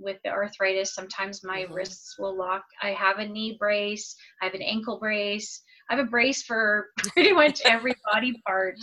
with 0.00 0.16
the 0.24 0.30
arthritis, 0.30 0.94
sometimes 0.94 1.44
my 1.44 1.66
Mhm. 1.66 1.74
wrists 1.74 2.16
will 2.18 2.36
lock. 2.36 2.64
I 2.82 2.90
have 2.92 3.18
a 3.18 3.28
knee 3.28 3.56
brace. 3.60 4.16
I 4.42 4.46
have 4.46 4.54
an 4.54 4.62
ankle 4.62 4.98
brace. 4.98 5.62
I 5.90 5.96
have 5.96 6.06
a 6.06 6.08
brace 6.08 6.42
for 6.42 6.88
pretty 6.98 7.32
much 7.32 7.60
every 7.64 7.94
body 8.12 8.40
part. 8.46 8.76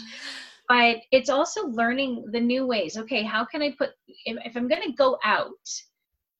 But 0.67 0.97
it's 1.11 1.29
also 1.29 1.67
learning 1.67 2.25
the 2.31 2.39
new 2.39 2.65
ways. 2.65 2.97
Okay, 2.97 3.23
how 3.23 3.43
can 3.43 3.61
I 3.61 3.75
put, 3.77 3.89
if, 4.25 4.37
if 4.45 4.55
I'm 4.55 4.69
going 4.69 4.83
to 4.83 4.93
go 4.93 5.17
out, 5.23 5.49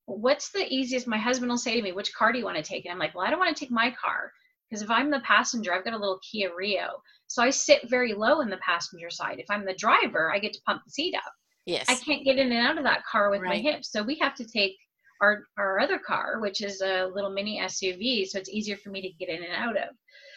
what's 0.06 0.52
the 0.52 0.66
easiest? 0.74 1.08
My 1.08 1.18
husband 1.18 1.50
will 1.50 1.58
say 1.58 1.76
to 1.76 1.82
me, 1.82 1.92
which 1.92 2.14
car 2.14 2.32
do 2.32 2.40
you 2.40 2.46
want 2.46 2.58
to 2.58 2.64
take? 2.64 2.86
And 2.86 2.94
I'm 2.94 3.00
like, 3.00 3.14
well, 3.14 3.26
I 3.26 3.30
don't 3.30 3.40
want 3.40 3.56
to 3.56 3.60
take 3.60 3.72
my 3.72 3.92
car 3.92 4.32
because 4.70 4.82
if 4.82 4.90
I'm 4.90 5.12
the 5.12 5.20
passenger, 5.22 5.74
I've 5.74 5.84
got 5.84 5.94
a 5.94 5.98
little 5.98 6.20
Kia 6.20 6.52
Rio. 6.56 7.02
So 7.28 7.44
I 7.44 7.50
sit 7.50 7.90
very 7.90 8.14
low 8.14 8.42
in 8.42 8.50
the 8.50 8.58
passenger 8.58 9.10
side. 9.10 9.40
If 9.40 9.48
I'm 9.50 9.66
the 9.66 9.74
driver, 9.74 10.34
I 10.34 10.40
get 10.40 10.54
to 10.54 10.62
pump 10.66 10.82
the 10.86 10.92
seat 10.92 11.16
up. 11.16 11.34
yes, 11.66 11.86
I 11.90 11.96
can't 11.96 12.24
get 12.24 12.38
in 12.38 12.52
and 12.52 12.66
out 12.66 12.78
of 12.78 12.84
that 12.86 13.06
car 13.06 13.30
with 13.32 13.42
my 13.42 13.58
hips. 13.58 13.92
So 13.92 14.02
we 14.02 14.18
have 14.20 14.36
to 14.36 14.46
take 14.46 14.78
our 15.22 15.44
our 15.58 15.80
other 15.80 16.00
car, 16.00 16.40
which 16.40 16.62
is 16.62 16.82
a 16.82 17.10
little 17.14 17.30
mini 17.30 17.60
SUV, 17.60 18.28
so 18.28 18.40
it's 18.40 18.50
easier 18.50 18.78
for 18.78 18.90
me 18.90 19.02
to 19.02 19.26
get 19.26 19.30
in 19.30 19.44
and 19.44 19.54
out 19.54 19.78
of. 19.78 19.90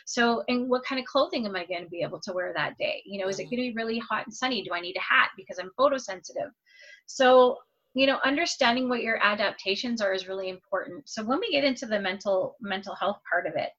So, 0.05 0.43
and 0.49 0.69
what 0.69 0.85
kind 0.85 1.01
of 1.01 1.07
clothing 1.07 1.47
am 1.47 1.57
I 1.57 1.65
going 1.65 1.85
to 1.85 1.89
be 1.89 2.03
able 2.03 2.21
to 2.21 2.33
wear 2.33 2.53
that 2.55 2.77
day? 2.79 3.03
You 3.07 3.23
know, 3.23 3.29
is 3.29 3.39
it 3.39 3.45
mm-hmm. 3.45 3.57
going 3.57 3.69
to 3.69 3.75
be 3.75 3.83
really 3.83 3.99
hot 3.99 4.27
and 4.27 4.35
sunny? 4.35 4.63
Do 4.63 4.75
I 4.75 4.81
need 4.81 4.97
a 4.97 5.01
hat 5.01 5.31
because 5.37 5.59
I'm 5.59 5.71
photosensitive? 5.79 6.51
So, 7.07 7.59
you 7.95 8.07
know, 8.07 8.19
understanding 8.25 8.89
what 8.89 9.03
your 9.03 9.23
adaptations 9.23 10.01
are 10.01 10.13
is 10.13 10.29
really 10.29 10.49
important. 10.49 11.09
So 11.09 11.23
when 11.23 11.41
we 11.41 11.51
get 11.51 11.65
into 11.65 11.87
the 11.87 12.01
mental 12.01 12.57
mental 12.61 12.95
health 12.95 13.19
part 13.31 13.47
of 13.47 13.55
it, 13.57 13.71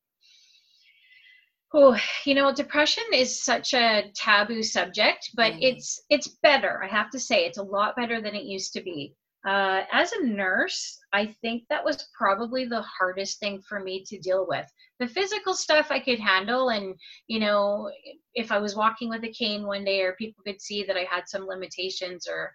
oh, 1.73 1.97
you 2.25 2.33
know, 2.33 2.53
depression 2.53 3.03
is 3.13 3.43
such 3.43 3.73
a 3.73 4.11
taboo 4.15 4.63
subject, 4.63 5.31
but 5.35 5.53
mm. 5.53 5.59
it's 5.61 6.01
it's 6.09 6.37
better. 6.41 6.83
I 6.83 6.87
have 6.87 7.11
to 7.11 7.19
say, 7.19 7.45
it's 7.45 7.57
a 7.57 7.63
lot 7.63 7.95
better 7.95 8.21
than 8.21 8.35
it 8.35 8.43
used 8.43 8.73
to 8.73 8.81
be. 8.81 9.13
Uh, 9.45 9.83
as 9.91 10.11
a 10.13 10.25
nurse, 10.25 10.97
I 11.15 11.27
think 11.41 11.63
that 11.69 11.85
was 11.85 12.09
probably 12.13 12.65
the 12.65 12.81
hardest 12.81 13.39
thing 13.39 13.61
for 13.61 13.79
me 13.79 14.03
to 14.05 14.19
deal 14.19 14.45
with. 14.49 14.69
The 14.99 15.07
physical 15.07 15.53
stuff 15.53 15.87
I 15.89 16.01
could 16.01 16.19
handle, 16.19 16.69
and 16.69 16.93
you 17.27 17.39
know, 17.39 17.89
if 18.33 18.51
I 18.51 18.57
was 18.57 18.75
walking 18.75 19.07
with 19.07 19.23
a 19.23 19.31
cane 19.31 19.65
one 19.65 19.85
day, 19.85 20.01
or 20.01 20.15
people 20.15 20.43
could 20.45 20.61
see 20.61 20.83
that 20.83 20.97
I 20.97 21.07
had 21.09 21.23
some 21.27 21.47
limitations, 21.47 22.27
or 22.27 22.51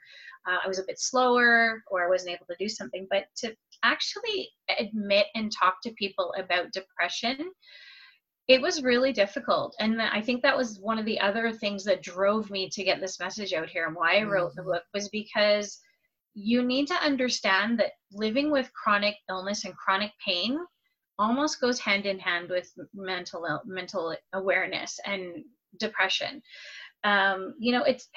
uh, 0.47 0.59
I 0.63 0.69
was 0.69 0.79
a 0.79 0.85
bit 0.87 1.01
slower, 1.01 1.83
or 1.91 2.05
I 2.05 2.09
wasn't 2.11 2.33
able 2.33 2.45
to 2.51 2.57
do 2.59 2.69
something. 2.69 3.07
But 3.11 3.25
to 3.39 3.57
actually 3.83 4.51
admit 4.79 5.29
and 5.35 5.51
talk 5.51 5.77
to 5.85 5.93
people 5.93 6.35
about 6.39 6.73
depression, 6.73 7.39
it 8.47 8.61
was 8.61 8.83
really 8.83 9.15
difficult. 9.15 9.75
And 9.81 10.03
I 10.03 10.21
think 10.21 10.43
that 10.43 10.57
was 10.57 10.79
one 10.81 10.99
of 10.99 11.07
the 11.07 11.21
other 11.21 11.51
things 11.51 11.83
that 11.85 12.03
drove 12.03 12.51
me 12.51 12.69
to 12.69 12.85
get 12.85 13.01
this 13.01 13.19
message 13.21 13.55
out 13.55 13.71
here 13.71 13.87
and 13.87 13.97
why 13.97 14.19
I 14.19 14.25
wrote 14.25 14.55
the 14.55 14.61
mm-hmm. 14.61 14.73
book 14.73 14.83
was 14.93 15.09
because 15.09 15.81
you 16.35 16.63
need 16.63 16.87
to 16.89 16.95
understand 16.95 17.79
that 17.79 17.93
living 18.13 18.51
with 18.51 18.73
chronic 18.73 19.17
illness 19.29 19.65
and 19.65 19.77
chronic 19.77 20.13
pain 20.25 20.59
almost 21.19 21.61
goes 21.61 21.79
hand 21.79 22.07
in 22.07 22.19
hand 22.19 22.49
with 22.49 22.73
mental 22.95 23.61
mental 23.67 24.17
awareness 24.33 24.99
and 25.05 25.45
depression. 25.79 26.43
Um, 27.05 27.55
you 27.59 27.73
know, 27.73 27.83
it's 27.85 28.09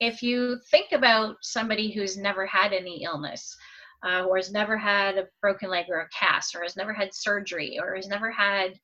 if 0.00 0.22
you 0.22 0.58
think 0.70 0.92
about 0.92 1.36
somebody 1.42 1.90
who's 1.90 2.16
never 2.16 2.46
had 2.46 2.72
any 2.72 3.02
illness, 3.02 3.56
uh, 4.04 4.24
or 4.24 4.36
has 4.36 4.50
never 4.50 4.76
had 4.76 5.18
a 5.18 5.26
broken 5.42 5.70
leg 5.70 5.86
or 5.88 6.00
a 6.00 6.08
cast, 6.08 6.54
or 6.54 6.62
has 6.62 6.76
never 6.76 6.92
had 6.92 7.14
surgery, 7.14 7.78
or 7.80 7.94
has 7.94 8.08
never 8.08 8.30
had 8.30 8.78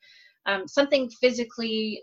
um, 0.47 0.69
something 0.69 1.11
physically 1.21 2.03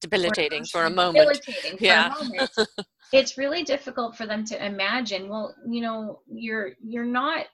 debilitating 0.00 0.64
for 0.64 0.84
a 0.84 0.90
moment. 0.90 1.44
For 1.44 1.76
yeah. 1.80 2.14
A 2.14 2.24
moment. 2.24 2.50
it's 3.12 3.38
really 3.38 3.62
difficult 3.62 4.16
for 4.16 4.26
them 4.26 4.44
to 4.46 4.64
imagine. 4.64 5.28
Well, 5.28 5.54
you 5.68 5.82
know, 5.82 6.20
you're 6.30 6.72
you're 6.82 7.04
not 7.04 7.46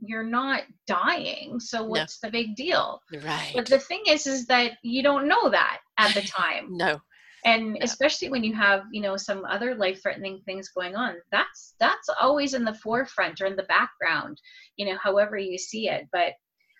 you're 0.00 0.24
not 0.24 0.62
dying, 0.86 1.58
so 1.60 1.84
what's 1.84 2.22
no. 2.22 2.28
the 2.28 2.32
big 2.32 2.56
deal? 2.56 3.00
Right. 3.24 3.52
But 3.54 3.66
the 3.66 3.78
thing 3.78 4.02
is, 4.08 4.26
is 4.26 4.46
that 4.46 4.72
you 4.82 5.02
don't 5.02 5.28
know 5.28 5.48
that 5.50 5.78
at 5.98 6.14
the 6.14 6.22
time. 6.22 6.68
no. 6.70 7.00
And 7.46 7.74
no. 7.74 7.78
especially 7.82 8.30
when 8.30 8.42
you 8.42 8.54
have, 8.54 8.84
you 8.90 9.02
know, 9.02 9.16
some 9.16 9.44
other 9.44 9.74
life-threatening 9.74 10.40
things 10.44 10.70
going 10.70 10.96
on, 10.96 11.16
that's 11.30 11.74
that's 11.78 12.08
always 12.20 12.54
in 12.54 12.64
the 12.64 12.74
forefront 12.74 13.40
or 13.40 13.46
in 13.46 13.56
the 13.56 13.64
background, 13.64 14.38
you 14.76 14.86
know, 14.86 14.98
however 15.02 15.36
you 15.36 15.58
see 15.58 15.88
it. 15.88 16.06
But 16.12 16.32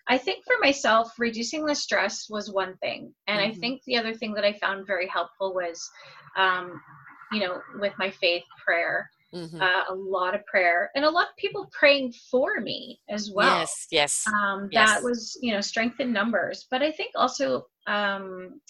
I 0.07 0.17
think 0.17 0.43
for 0.45 0.55
myself, 0.61 1.13
reducing 1.17 1.65
the 1.65 1.75
stress 1.75 2.29
was 2.29 2.51
one 2.51 2.77
thing. 2.77 3.13
And 3.27 3.39
mm-hmm. 3.39 3.51
I 3.51 3.59
think 3.59 3.83
the 3.85 3.97
other 3.97 4.13
thing 4.13 4.33
that 4.33 4.45
I 4.45 4.53
found 4.53 4.85
very 4.85 5.07
helpful 5.07 5.53
was, 5.53 5.89
um, 6.37 6.81
you 7.31 7.39
know, 7.39 7.59
with 7.79 7.93
my 7.97 8.11
faith 8.11 8.43
prayer, 8.63 9.09
mm-hmm. 9.33 9.59
uh, 9.59 9.83
a 9.89 9.95
lot 9.95 10.35
of 10.35 10.45
prayer 10.45 10.91
and 10.95 11.05
a 11.05 11.09
lot 11.09 11.27
of 11.29 11.35
people 11.37 11.69
praying 11.71 12.13
for 12.29 12.59
me 12.59 12.99
as 13.09 13.31
well. 13.31 13.59
Yes, 13.59 13.87
yes. 13.91 14.23
Um, 14.27 14.69
yes. 14.71 14.89
That 14.89 15.03
was, 15.03 15.37
you 15.41 15.53
know, 15.53 15.61
strength 15.61 15.99
in 15.99 16.13
numbers. 16.13 16.67
But 16.69 16.83
I 16.83 16.91
think 16.91 17.11
also 17.15 17.65
um, 17.87 18.61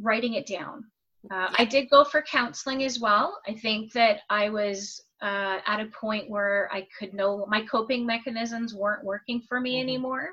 writing 0.00 0.34
it 0.34 0.46
down. 0.46 0.84
Uh, 1.32 1.48
I 1.58 1.64
did 1.64 1.88
go 1.90 2.04
for 2.04 2.22
counseling 2.22 2.84
as 2.84 3.00
well. 3.00 3.40
I 3.48 3.54
think 3.54 3.92
that 3.92 4.20
I 4.28 4.50
was 4.50 5.02
uh, 5.22 5.58
at 5.66 5.80
a 5.80 5.86
point 5.86 6.28
where 6.28 6.68
I 6.72 6.86
could 6.98 7.14
know 7.14 7.46
my 7.48 7.62
coping 7.62 8.04
mechanisms 8.04 8.74
weren't 8.74 9.04
working 9.04 9.42
for 9.48 9.60
me 9.60 9.74
mm-hmm. 9.74 9.82
anymore. 9.82 10.28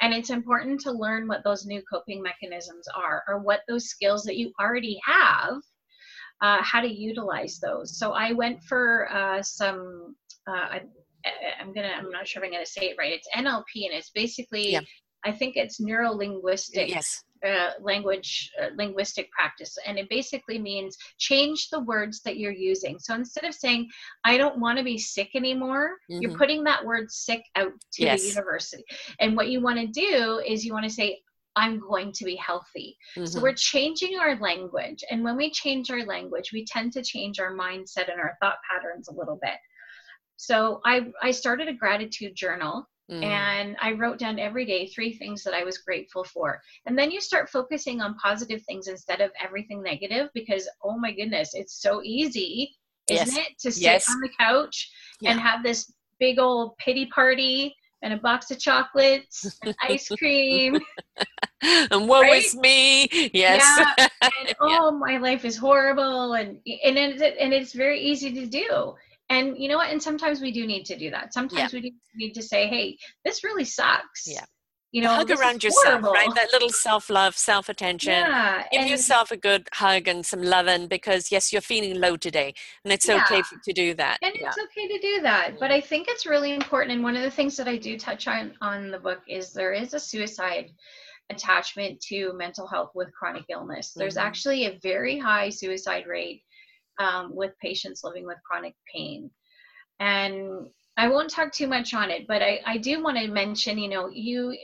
And 0.00 0.14
it's 0.14 0.30
important 0.30 0.80
to 0.82 0.92
learn 0.92 1.28
what 1.28 1.44
those 1.44 1.66
new 1.66 1.82
coping 1.90 2.22
mechanisms 2.22 2.86
are 2.94 3.22
or 3.28 3.40
what 3.40 3.60
those 3.68 3.88
skills 3.88 4.22
that 4.24 4.36
you 4.36 4.52
already 4.60 4.98
have, 5.04 5.56
uh, 6.40 6.62
how 6.62 6.80
to 6.80 6.88
utilize 6.88 7.58
those. 7.58 7.98
So 7.98 8.12
I 8.12 8.32
went 8.32 8.62
for 8.62 9.12
uh, 9.12 9.42
some, 9.42 10.14
uh, 10.46 10.52
I, 10.52 10.80
am 11.60 11.74
gonna, 11.74 11.92
I'm 11.96 12.10
not 12.10 12.26
sure 12.26 12.42
if 12.42 12.46
I'm 12.46 12.52
gonna 12.52 12.66
say 12.66 12.90
it 12.90 12.96
right. 12.98 13.12
It's 13.12 13.28
NLP 13.36 13.84
and 13.84 13.92
it's 13.92 14.10
basically, 14.10 14.72
yeah. 14.72 14.80
I 15.24 15.32
think 15.32 15.56
it's 15.56 15.80
neuro 15.80 16.12
linguistic. 16.12 16.88
Yes 16.88 17.24
uh, 17.46 17.70
language 17.80 18.50
uh, 18.60 18.68
linguistic 18.76 19.30
practice 19.30 19.78
and 19.86 19.98
it 19.98 20.08
basically 20.10 20.58
means 20.58 20.96
change 21.18 21.68
the 21.70 21.80
words 21.80 22.20
that 22.22 22.36
you're 22.36 22.52
using 22.52 22.98
so 22.98 23.14
instead 23.14 23.44
of 23.44 23.54
saying 23.54 23.88
i 24.24 24.36
don't 24.36 24.60
want 24.60 24.76
to 24.76 24.84
be 24.84 24.98
sick 24.98 25.30
anymore 25.34 25.92
mm-hmm. 26.10 26.20
you're 26.20 26.36
putting 26.36 26.62
that 26.62 26.84
word 26.84 27.10
sick 27.10 27.42
out 27.56 27.72
to 27.92 28.02
yes. 28.02 28.22
the 28.22 28.28
university 28.28 28.84
and 29.20 29.36
what 29.36 29.48
you 29.48 29.60
want 29.60 29.78
to 29.78 29.86
do 29.86 30.42
is 30.46 30.64
you 30.64 30.72
want 30.72 30.84
to 30.84 30.90
say 30.90 31.18
I'm 31.56 31.80
going 31.80 32.12
to 32.12 32.24
be 32.24 32.36
healthy. 32.36 32.96
Mm-hmm. 33.16 33.26
So 33.26 33.42
we're 33.42 33.54
changing 33.54 34.16
our 34.16 34.38
language. 34.38 35.02
And 35.10 35.24
when 35.24 35.36
we 35.36 35.50
change 35.50 35.90
our 35.90 36.04
language, 36.04 36.52
we 36.52 36.64
tend 36.64 36.92
to 36.92 37.02
change 37.02 37.40
our 37.40 37.52
mindset 37.52 38.10
and 38.10 38.20
our 38.20 38.36
thought 38.40 38.58
patterns 38.70 39.08
a 39.08 39.12
little 39.12 39.36
bit. 39.42 39.56
So 40.36 40.80
I, 40.86 41.08
I 41.20 41.32
started 41.32 41.66
a 41.66 41.74
gratitude 41.74 42.36
journal 42.36 42.88
Mm. 43.10 43.24
And 43.24 43.76
I 43.80 43.92
wrote 43.92 44.18
down 44.18 44.38
every 44.38 44.64
day 44.64 44.86
three 44.86 45.12
things 45.12 45.42
that 45.42 45.54
I 45.54 45.64
was 45.64 45.78
grateful 45.78 46.22
for. 46.22 46.60
And 46.86 46.96
then 46.96 47.10
you 47.10 47.20
start 47.20 47.50
focusing 47.50 48.00
on 48.00 48.14
positive 48.14 48.62
things 48.62 48.86
instead 48.86 49.20
of 49.20 49.32
everything 49.42 49.82
negative 49.82 50.28
because, 50.32 50.68
oh 50.84 50.96
my 50.96 51.12
goodness, 51.12 51.50
it's 51.54 51.80
so 51.82 52.02
easy, 52.04 52.76
isn't 53.10 53.26
yes. 53.26 53.36
it, 53.36 53.58
to 53.60 53.72
sit 53.72 53.82
yes. 53.82 54.06
on 54.08 54.20
the 54.20 54.30
couch 54.38 54.90
yeah. 55.20 55.32
and 55.32 55.40
have 55.40 55.64
this 55.64 55.92
big 56.20 56.38
old 56.38 56.76
pity 56.78 57.06
party 57.06 57.74
and 58.02 58.14
a 58.14 58.16
box 58.16 58.50
of 58.50 58.58
chocolates 58.58 59.58
and 59.64 59.74
ice 59.82 60.08
cream. 60.08 60.78
and 61.90 62.08
what 62.08 62.22
right? 62.22 62.44
was 62.44 62.56
me? 62.56 63.08
Yes. 63.32 63.62
Yeah. 63.98 64.06
And, 64.22 64.54
oh, 64.60 64.90
my 64.90 65.16
life 65.16 65.46
is 65.46 65.56
horrible. 65.56 66.34
And, 66.34 66.58
and, 66.84 66.98
it's, 66.98 67.22
and 67.22 67.54
it's 67.54 67.72
very 67.72 67.98
easy 68.00 68.32
to 68.32 68.46
do 68.46 68.94
and 69.30 69.56
you 69.56 69.68
know 69.68 69.76
what? 69.76 69.90
And 69.90 70.02
sometimes 70.02 70.40
we 70.40 70.50
do 70.50 70.66
need 70.66 70.84
to 70.86 70.98
do 70.98 71.10
that. 71.10 71.32
Sometimes 71.32 71.72
yeah. 71.72 71.80
we 71.80 71.94
need 72.14 72.34
to 72.34 72.42
say 72.42 72.68
hey 72.68 72.98
this 73.24 73.42
really 73.44 73.64
sucks. 73.64 74.26
Yeah. 74.26 74.44
You 74.92 75.02
know 75.02 75.14
hug 75.14 75.30
around 75.30 75.62
yourself 75.62 76.02
right? 76.02 76.34
that 76.34 76.48
little 76.52 76.68
self-love 76.68 77.36
self-attention. 77.36 78.10
Yeah, 78.10 78.64
give 78.72 78.80
and, 78.80 78.90
yourself 78.90 79.30
a 79.30 79.36
good 79.36 79.68
hug 79.72 80.08
and 80.08 80.26
some 80.26 80.42
loving 80.42 80.88
because 80.88 81.30
yes 81.30 81.52
you're 81.52 81.62
feeling 81.62 82.00
low 82.00 82.16
today 82.16 82.54
and 82.84 82.92
it's 82.92 83.06
yeah, 83.06 83.22
okay 83.22 83.40
to 83.64 83.72
do 83.72 83.94
that. 83.94 84.18
And 84.20 84.34
yeah. 84.34 84.48
it's 84.48 84.58
okay 84.58 84.88
to 84.88 84.98
do 84.98 85.22
that 85.22 85.60
but 85.60 85.70
i 85.70 85.80
think 85.80 86.08
it's 86.08 86.26
really 86.26 86.52
important 86.52 86.92
and 86.92 87.04
one 87.04 87.14
of 87.14 87.22
the 87.22 87.30
things 87.30 87.56
that 87.56 87.68
i 87.68 87.76
do 87.76 87.96
touch 87.96 88.26
on 88.26 88.52
on 88.60 88.90
the 88.90 88.98
book 88.98 89.20
is 89.28 89.52
there 89.52 89.72
is 89.72 89.94
a 89.94 90.00
suicide 90.00 90.72
attachment 91.30 92.00
to 92.00 92.32
mental 92.34 92.66
health 92.66 92.90
with 92.94 93.12
chronic 93.12 93.44
illness. 93.48 93.92
There's 93.94 94.16
mm-hmm. 94.16 94.26
actually 94.26 94.66
a 94.66 94.78
very 94.82 95.18
high 95.18 95.48
suicide 95.48 96.04
rate 96.06 96.42
um, 97.00 97.34
with 97.34 97.58
patients 97.58 98.04
living 98.04 98.26
with 98.26 98.38
chronic 98.44 98.76
pain. 98.92 99.30
And 99.98 100.68
I 100.96 101.08
won't 101.08 101.30
talk 101.30 101.50
too 101.50 101.66
much 101.66 101.94
on 101.94 102.10
it, 102.10 102.26
but 102.28 102.42
I, 102.42 102.60
I 102.66 102.76
do 102.76 103.02
want 103.02 103.16
to 103.18 103.26
mention, 103.26 103.78
you 103.78 103.88
know, 103.88 104.08
you, 104.08 104.56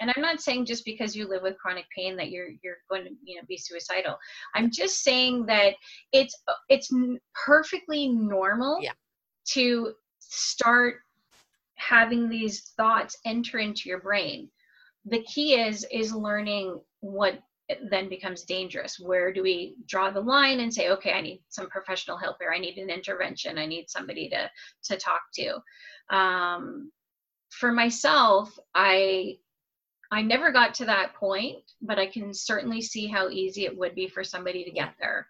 and 0.00 0.10
I'm 0.14 0.22
not 0.22 0.40
saying 0.40 0.64
just 0.64 0.84
because 0.84 1.14
you 1.14 1.28
live 1.28 1.42
with 1.42 1.58
chronic 1.58 1.84
pain 1.94 2.16
that 2.16 2.30
you're 2.30 2.48
you're 2.62 2.78
going 2.90 3.04
to 3.04 3.10
you 3.22 3.36
know 3.36 3.42
be 3.46 3.56
suicidal. 3.56 4.16
I'm 4.54 4.70
just 4.70 5.04
saying 5.04 5.46
that 5.46 5.74
it's 6.12 6.34
it's 6.68 6.90
perfectly 7.46 8.08
normal 8.08 8.78
yeah. 8.80 8.92
to 9.50 9.92
start 10.18 10.96
having 11.76 12.28
these 12.28 12.72
thoughts 12.76 13.16
enter 13.24 13.58
into 13.58 13.88
your 13.88 14.00
brain. 14.00 14.48
The 15.04 15.22
key 15.22 15.60
is 15.60 15.86
is 15.92 16.12
learning 16.12 16.80
what 17.00 17.40
then 17.90 18.08
becomes 18.08 18.42
dangerous. 18.42 18.98
Where 19.00 19.32
do 19.32 19.42
we 19.42 19.76
draw 19.86 20.10
the 20.10 20.20
line 20.20 20.60
and 20.60 20.72
say, 20.72 20.90
okay, 20.90 21.12
I 21.12 21.20
need 21.20 21.42
some 21.48 21.68
professional 21.68 22.18
help 22.18 22.36
here. 22.40 22.52
I 22.54 22.58
need 22.58 22.76
an 22.76 22.90
intervention. 22.90 23.58
I 23.58 23.66
need 23.66 23.88
somebody 23.88 24.28
to 24.30 24.50
to 24.84 24.96
talk 24.96 25.22
to. 25.34 26.16
Um, 26.16 26.92
for 27.50 27.72
myself, 27.72 28.56
I 28.74 29.38
I 30.10 30.22
never 30.22 30.52
got 30.52 30.74
to 30.74 30.84
that 30.84 31.14
point, 31.14 31.58
but 31.80 31.98
I 31.98 32.06
can 32.06 32.34
certainly 32.34 32.82
see 32.82 33.06
how 33.06 33.30
easy 33.30 33.64
it 33.64 33.76
would 33.76 33.94
be 33.94 34.08
for 34.08 34.22
somebody 34.22 34.64
to 34.64 34.70
get 34.70 34.94
there. 35.00 35.26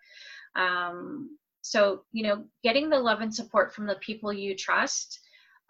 Um, 0.56 1.38
so 1.62 2.02
you 2.12 2.24
know, 2.24 2.44
getting 2.64 2.90
the 2.90 2.98
love 2.98 3.20
and 3.20 3.34
support 3.34 3.72
from 3.72 3.86
the 3.86 3.96
people 3.96 4.32
you 4.32 4.56
trust, 4.56 5.20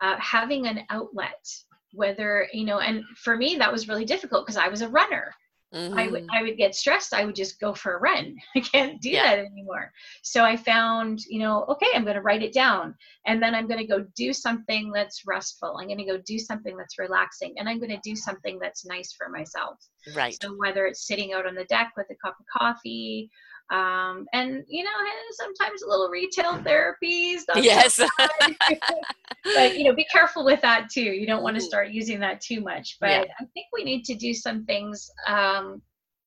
uh, 0.00 0.16
having 0.18 0.66
an 0.66 0.80
outlet, 0.88 1.46
whether 1.92 2.48
you 2.54 2.64
know, 2.64 2.80
and 2.80 3.04
for 3.16 3.36
me 3.36 3.56
that 3.56 3.70
was 3.70 3.86
really 3.86 4.06
difficult 4.06 4.46
because 4.46 4.56
I 4.56 4.68
was 4.68 4.80
a 4.80 4.88
runner 4.88 5.34
mm-hmm. 5.74 5.98
I 5.98 6.08
would 6.08 6.26
I 6.32 6.42
would 6.42 6.56
get 6.56 6.74
stressed. 6.74 7.12
I 7.12 7.24
would 7.24 7.34
just 7.34 7.60
go 7.60 7.74
for 7.74 7.96
a 7.96 8.00
run. 8.00 8.36
I 8.56 8.60
can't 8.60 9.00
do 9.00 9.10
yeah. 9.10 9.36
that 9.36 9.38
anymore. 9.44 9.92
So 10.22 10.44
I 10.44 10.56
found, 10.56 11.20
you 11.28 11.40
know, 11.40 11.64
okay, 11.68 11.86
I'm 11.94 12.04
going 12.04 12.16
to 12.16 12.22
write 12.22 12.42
it 12.42 12.52
down, 12.52 12.94
and 13.26 13.42
then 13.42 13.54
I'm 13.54 13.66
going 13.66 13.80
to 13.80 13.86
go 13.86 14.04
do 14.16 14.32
something 14.32 14.90
that's 14.92 15.22
restful. 15.26 15.76
I'm 15.80 15.88
going 15.88 15.98
to 15.98 16.04
go 16.04 16.18
do 16.18 16.38
something 16.38 16.76
that's 16.76 16.98
relaxing, 16.98 17.54
and 17.58 17.68
I'm 17.68 17.78
going 17.78 17.90
to 17.90 18.00
do 18.02 18.16
something 18.16 18.58
that's 18.58 18.86
nice 18.86 19.12
for 19.12 19.28
myself. 19.28 19.78
Right. 20.14 20.36
So 20.40 20.54
whether 20.56 20.86
it's 20.86 21.06
sitting 21.06 21.32
out 21.32 21.46
on 21.46 21.54
the 21.54 21.64
deck 21.64 21.92
with 21.96 22.06
a 22.10 22.16
cup 22.16 22.36
of 22.38 22.46
coffee 22.46 23.30
um, 23.70 24.26
and 24.32 24.62
you 24.68 24.84
know 24.84 24.90
sometimes 25.32 25.82
a 25.82 25.88
little 25.88 26.08
retail 26.08 26.58
therapies 26.58 27.40
yes 27.56 27.98
but 29.54 29.78
you 29.78 29.84
know 29.84 29.94
be 29.94 30.06
careful 30.12 30.44
with 30.44 30.60
that 30.60 30.88
too 30.90 31.00
you 31.00 31.26
don't 31.26 31.42
want 31.42 31.56
to 31.56 31.60
mm-hmm. 31.60 31.68
start 31.68 31.90
using 31.90 32.20
that 32.20 32.40
too 32.40 32.60
much 32.60 32.98
but 33.00 33.10
yeah. 33.10 33.34
i 33.40 33.44
think 33.54 33.66
we 33.72 33.84
need 33.84 34.04
to 34.04 34.14
do 34.14 34.34
some 34.34 34.64
things 34.64 35.10
um, 35.26 35.80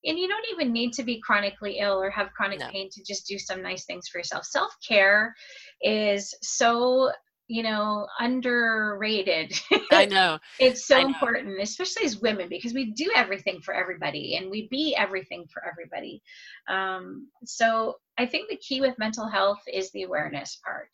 and 0.06 0.18
you 0.18 0.28
don't 0.28 0.46
even 0.52 0.72
need 0.72 0.94
to 0.94 1.04
be 1.04 1.22
chronically 1.22 1.80
ill 1.80 2.02
or 2.02 2.10
have 2.10 2.32
chronic 2.34 2.60
no. 2.60 2.70
pain 2.70 2.90
to 2.92 3.04
just 3.04 3.28
do 3.28 3.38
some 3.38 3.62
nice 3.62 3.86
things 3.86 4.08
for 4.08 4.18
yourself 4.18 4.46
self-care 4.46 5.36
is 5.82 6.34
so 6.42 7.12
you 7.48 7.64
know 7.64 8.06
underrated 8.20 9.58
i 9.92 10.06
know 10.10 10.38
it's 10.60 10.86
so 10.86 11.00
know. 11.00 11.08
important 11.08 11.60
especially 11.62 12.06
as 12.06 12.20
women 12.20 12.48
because 12.50 12.74
we 12.74 12.92
do 12.92 13.10
everything 13.16 13.60
for 13.62 13.74
everybody 13.74 14.36
and 14.36 14.50
we 14.50 14.68
be 14.70 14.96
everything 14.96 15.46
for 15.52 15.64
everybody 15.66 16.22
um, 16.70 17.28
so 17.46 17.96
i 18.18 18.26
think 18.26 18.50
the 18.50 18.58
key 18.58 18.82
with 18.82 18.98
mental 19.00 19.28
health 19.28 19.62
is 19.72 19.92
the 19.92 20.04
awareness 20.04 20.60
part 20.66 20.90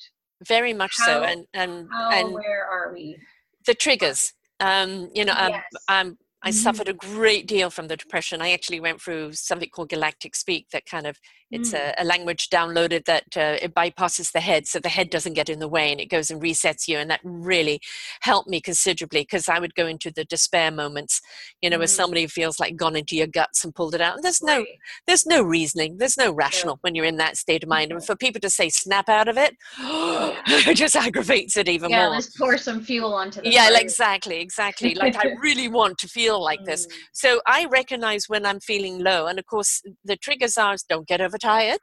very 0.48 0.74
much 0.74 0.96
how, 0.98 1.06
so 1.06 1.24
and 1.24 1.46
and 1.54 1.88
how 1.92 2.12
and 2.12 2.34
where 2.34 2.66
are 2.66 2.94
we 2.94 3.18
the 3.66 3.74
triggers 3.74 4.34
um, 4.60 5.10
you 5.14 5.26
know, 5.26 5.34
yes. 5.38 5.64
I'm 5.90 6.18
I 6.46 6.50
Mm-hmm. 6.50 6.60
suffered 6.60 6.90
a 6.90 6.94
great 6.94 7.48
deal 7.48 7.70
from 7.70 7.88
the 7.88 7.96
depression. 7.96 8.42
I 8.42 8.52
actually 8.52 8.82
went 8.82 9.02
through 9.02 9.32
something 9.32 9.70
called 9.70 9.90
Galactic 9.90 10.36
Speak 10.36 10.68
that 10.72 10.86
kind 10.86 11.08
of 11.08 11.18
it's 11.54 11.72
Mm. 11.72 11.80
a, 11.98 12.04
a 12.04 12.06
language 12.14 12.50
downloaded 12.50 13.06
that 13.06 13.26
uh, 13.38 13.58
it 13.66 13.74
bypasses 13.74 14.32
the 14.32 14.40
head 14.50 14.68
so 14.68 14.80
the 14.80 14.90
head 14.90 15.10
doesn't 15.10 15.34
get 15.34 15.50
in 15.50 15.60
the 15.60 15.68
way 15.68 15.92
and 15.92 16.02
it 16.02 16.10
goes 16.10 16.30
and 16.32 16.42
resets 16.42 16.88
you 16.88 16.98
and 16.98 17.10
that 17.12 17.20
really 17.24 17.80
helped 18.22 18.50
me 18.50 18.60
considerably 18.60 19.22
because 19.22 19.48
I 19.48 19.60
would 19.60 19.76
go 19.76 19.86
into 19.88 20.12
the 20.12 20.26
despair 20.26 20.72
moments, 20.72 21.22
you 21.62 21.70
know, 21.70 21.80
Mm. 21.80 21.88
somebody 21.90 22.28
feels 22.28 22.60
like 22.60 22.76
gone 22.76 22.96
into 22.96 23.16
your 23.16 23.28
guts 23.28 23.64
and 23.64 23.74
pulled 23.74 23.96
it 23.96 24.02
out. 24.02 24.16
And 24.16 24.24
there's 24.24 24.42
no 24.42 24.66
there's 25.08 25.26
no 25.26 25.42
reasoning, 25.42 25.98
there's 26.00 26.18
no 26.18 26.32
rational 26.34 26.78
when 26.82 26.96
you're 26.96 27.06
in 27.06 27.18
that 27.18 27.38
state 27.38 27.64
of 27.64 27.70
mind. 27.70 27.92
And 27.92 28.02
Mhm. 28.02 28.06
for 28.06 28.16
people 28.16 28.42
to 28.42 28.50
say 28.50 28.70
snap 28.70 29.08
out 29.08 29.28
of 29.28 29.38
it, 29.38 29.56
it 30.72 30.76
just 30.76 30.96
aggravates 30.96 31.56
it 31.58 31.70
even 31.70 31.90
yeah 31.90 32.02
more. 32.06 32.10
let's 32.16 32.36
pour 32.38 32.58
some 32.58 32.82
fuel 32.84 33.14
onto 33.14 33.42
the 33.42 33.50
Yeah, 33.50 33.70
like, 33.70 33.84
exactly, 33.84 34.40
exactly. 34.42 34.96
Like 34.96 35.16
I 35.16 35.28
really 35.42 35.68
want 35.68 35.98
to 36.00 36.08
feel 36.08 36.42
like 36.44 36.64
this. 36.66 36.88
Mm. 36.88 36.92
So 37.14 37.42
I 37.46 37.66
recognize 37.66 38.28
when 38.28 38.46
I'm 38.46 38.60
feeling 38.60 39.00
low, 39.00 39.28
and 39.28 39.38
of 39.40 39.46
course 39.46 39.82
the 40.04 40.18
triggers 40.18 40.58
are 40.58 40.74
don't 40.90 41.08
get 41.08 41.22
overtired, 41.44 41.80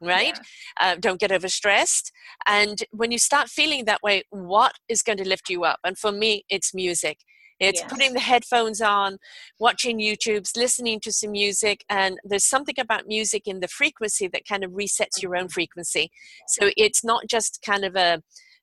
right? 0.00 0.38
Uh, 0.80 0.96
don't 0.98 1.20
get 1.20 1.30
overstressed. 1.30 2.10
And 2.46 2.84
when 2.90 3.10
you 3.10 3.18
start 3.18 3.48
feeling 3.48 3.84
that 3.84 4.02
way, 4.02 4.24
what 4.30 4.74
is 4.88 5.02
going 5.02 5.18
to 5.18 5.28
lift 5.28 5.48
you 5.48 5.64
up? 5.64 5.78
And 5.84 5.98
for 5.98 6.12
me, 6.12 6.44
it's 6.48 6.74
music. 6.74 7.18
It's 7.58 7.82
Yes. 7.82 7.90
putting 7.90 8.14
the 8.14 8.20
headphones 8.20 8.80
on, 8.80 9.18
watching 9.58 9.98
YouTube's, 9.98 10.56
listening 10.56 10.98
to 11.00 11.12
some 11.12 11.32
music, 11.32 11.84
and 11.90 12.18
there's 12.24 12.46
something 12.46 12.76
about 12.80 13.06
music 13.06 13.42
in 13.46 13.60
the 13.60 13.68
frequency 13.68 14.28
that 14.28 14.46
kind 14.48 14.64
of 14.64 14.70
resets 14.70 15.20
your 15.20 15.36
own 15.36 15.46
Mhm. 15.48 15.52
frequency. 15.52 16.10
So 16.48 16.70
it's 16.78 17.04
not 17.04 17.26
just 17.28 17.60
kind 17.64 17.84
of 17.84 17.96
a 17.96 18.22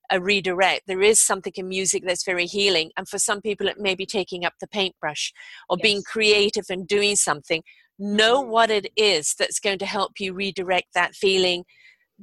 a 0.09 0.21
redirect. 0.21 0.87
There 0.87 1.01
is 1.01 1.19
something 1.19 1.51
in 1.57 1.67
music 1.67 2.03
that's 2.07 2.23
very 2.23 2.45
healing, 2.45 2.91
and 2.95 3.09
for 3.09 3.19
some 3.19 3.41
people, 3.41 3.67
it 3.67 3.77
may 3.77 3.93
be 3.93 4.05
taking 4.05 4.45
up 4.45 4.53
the 4.61 4.67
paintbrush 4.67 5.33
or 5.69 5.75
being 5.75 6.01
creative 6.01 6.63
and 6.69 6.87
doing 6.87 7.17
something. 7.17 7.61
Know 7.99 8.41
what 8.41 8.69
it 8.69 8.91
is 8.95 9.35
that's 9.37 9.59
going 9.59 9.79
to 9.79 9.85
help 9.85 10.19
you 10.19 10.33
redirect 10.33 10.93
that 10.93 11.15
feeling, 11.15 11.65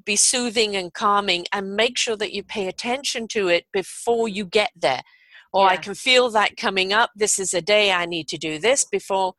be 0.05 0.17
soothing 0.17 0.77
and 0.77 0.93
calming, 0.93 1.47
and 1.53 1.75
make 1.75 1.99
sure 1.99 2.17
that 2.17 2.33
you 2.33 2.43
pay 2.43 2.69
attention 2.69 3.29
to 3.29 3.49
it 3.49 3.67
before 3.73 4.29
you 4.29 4.45
get 4.45 4.71
there. 4.77 5.03
Or 5.53 5.69
I 5.69 5.77
can 5.77 5.95
feel 5.95 6.31
that 6.31 6.57
coming 6.57 6.93
up. 6.93 7.11
This 7.15 7.39
is 7.39 7.55
a 7.55 7.63
day 7.63 7.93
I 7.93 8.07
need 8.07 8.27
to 8.29 8.39
do 8.39 8.59
this 8.59 8.85
before 8.85 9.35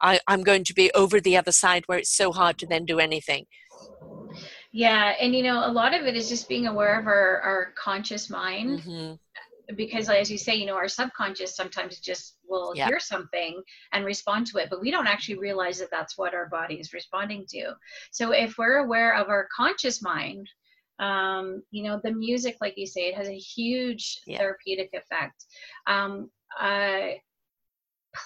I, 0.00 0.20
I'm 0.26 0.42
going 0.42 0.64
to 0.64 0.74
be 0.74 0.90
over 0.94 1.20
the 1.20 1.36
other 1.36 1.52
side 1.52 1.84
where 1.86 1.98
it's 1.98 2.14
so 2.14 2.32
hard 2.32 2.58
to 2.58 2.66
then 2.66 2.84
do 2.84 2.98
anything. 2.98 3.46
yeah 4.72 5.14
and 5.20 5.34
you 5.34 5.42
know 5.42 5.66
a 5.66 5.72
lot 5.72 5.94
of 5.94 6.06
it 6.06 6.16
is 6.16 6.28
just 6.28 6.48
being 6.48 6.66
aware 6.66 6.98
of 6.98 7.06
our 7.06 7.40
our 7.40 7.72
conscious 7.76 8.30
mind 8.30 8.80
hmm 8.80 9.12
because 9.76 10.08
as 10.08 10.30
you 10.30 10.38
say 10.38 10.54
you 10.54 10.66
know 10.66 10.74
our 10.74 10.88
subconscious 10.88 11.54
sometimes 11.54 11.98
just 11.98 12.36
will 12.48 12.72
Yeah. 12.74 12.86
hear 12.86 13.00
something 13.00 13.62
and 13.92 14.04
respond 14.04 14.46
to 14.48 14.58
it 14.58 14.68
but 14.70 14.80
we 14.80 14.90
don't 14.90 15.06
actually 15.06 15.38
realize 15.38 15.78
that 15.78 15.90
that's 15.90 16.18
what 16.18 16.34
our 16.34 16.46
body 16.48 16.76
is 16.76 16.92
responding 16.92 17.46
to 17.50 17.72
so 18.10 18.32
if 18.32 18.58
we're 18.58 18.78
aware 18.78 19.14
of 19.14 19.28
our 19.28 19.48
conscious 19.54 20.02
mind 20.02 20.48
um, 20.98 21.62
you 21.70 21.82
know 21.82 22.00
the 22.02 22.12
music 22.12 22.56
like 22.60 22.76
you 22.76 22.86
say 22.86 23.08
it 23.08 23.14
has 23.14 23.28
a 23.28 23.38
huge 23.38 24.20
Yeah. 24.26 24.38
therapeutic 24.38 24.90
effect 24.92 25.46
um, 25.86 26.30
uh, 26.60 27.08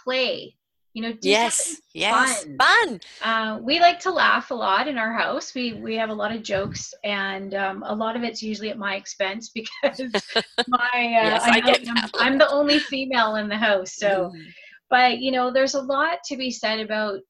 play 0.03 0.57
you 0.95 1.03
know 1.03 1.12
Yes, 1.20 1.80
yes, 1.92 2.45
fun. 2.45 2.59
fun. 2.59 3.01
uh, 3.22 3.59
we 3.62 3.80
like 3.80 3.99
to 4.01 4.11
laugh 4.12 4.51
a 4.51 4.55
lot 4.55 4.88
in 4.88 4.97
our 4.97 5.12
house. 5.12 5.55
We 5.55 5.74
we 5.74 5.97
have 5.97 6.11
a 6.11 6.14
lot 6.14 6.34
of 6.34 6.42
jokes, 6.42 6.95
and 7.05 7.55
um, 7.55 7.82
a 7.84 7.95
lot 7.95 8.16
of 8.16 8.22
it's 8.22 8.42
usually 8.42 8.70
at 8.70 8.78
my 8.78 8.95
expense 8.97 9.51
because 9.55 10.12
my 10.68 10.78
uh, 10.92 11.30
Yes, 11.30 11.42
I 11.45 11.61
get 11.61 11.86
I'm, 12.20 12.38
the 12.38 12.49
only 12.51 12.78
female 12.78 13.36
in 13.36 13.49
the 13.49 13.57
house. 13.57 13.97
So, 13.97 14.30
Mhm. 14.32 14.45
but 14.88 15.18
you 15.18 15.32
know, 15.32 15.53
there's 15.53 15.74
a 15.74 15.82
lot 15.82 16.18
to 16.26 16.36
be 16.36 16.51
said 16.51 16.80
about. 16.80 17.20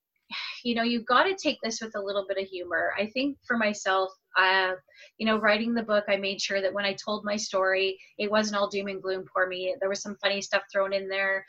You 0.64 0.74
know, 0.74 0.82
you've 0.82 1.06
got 1.06 1.24
to 1.24 1.34
take 1.36 1.58
this 1.62 1.80
with 1.82 1.94
a 1.94 2.00
little 2.00 2.24
bit 2.26 2.38
of 2.38 2.48
humor. 2.48 2.94
I 2.98 3.06
think 3.06 3.36
for 3.46 3.56
myself, 3.58 4.10
uh, 4.36 4.72
you 5.18 5.26
know, 5.26 5.38
writing 5.38 5.74
the 5.74 5.82
book, 5.82 6.04
I 6.08 6.16
made 6.16 6.40
sure 6.40 6.60
that 6.60 6.72
when 6.72 6.84
I 6.84 6.94
told 6.94 7.24
my 7.24 7.36
story, 7.36 7.98
it 8.18 8.30
wasn't 8.30 8.56
all 8.56 8.68
doom 8.68 8.88
and 8.88 9.02
gloom 9.02 9.24
for 9.32 9.46
me. 9.46 9.74
There 9.80 9.88
was 9.88 10.02
some 10.02 10.16
funny 10.16 10.40
stuff 10.40 10.62
thrown 10.72 10.92
in 10.92 11.08
there. 11.08 11.46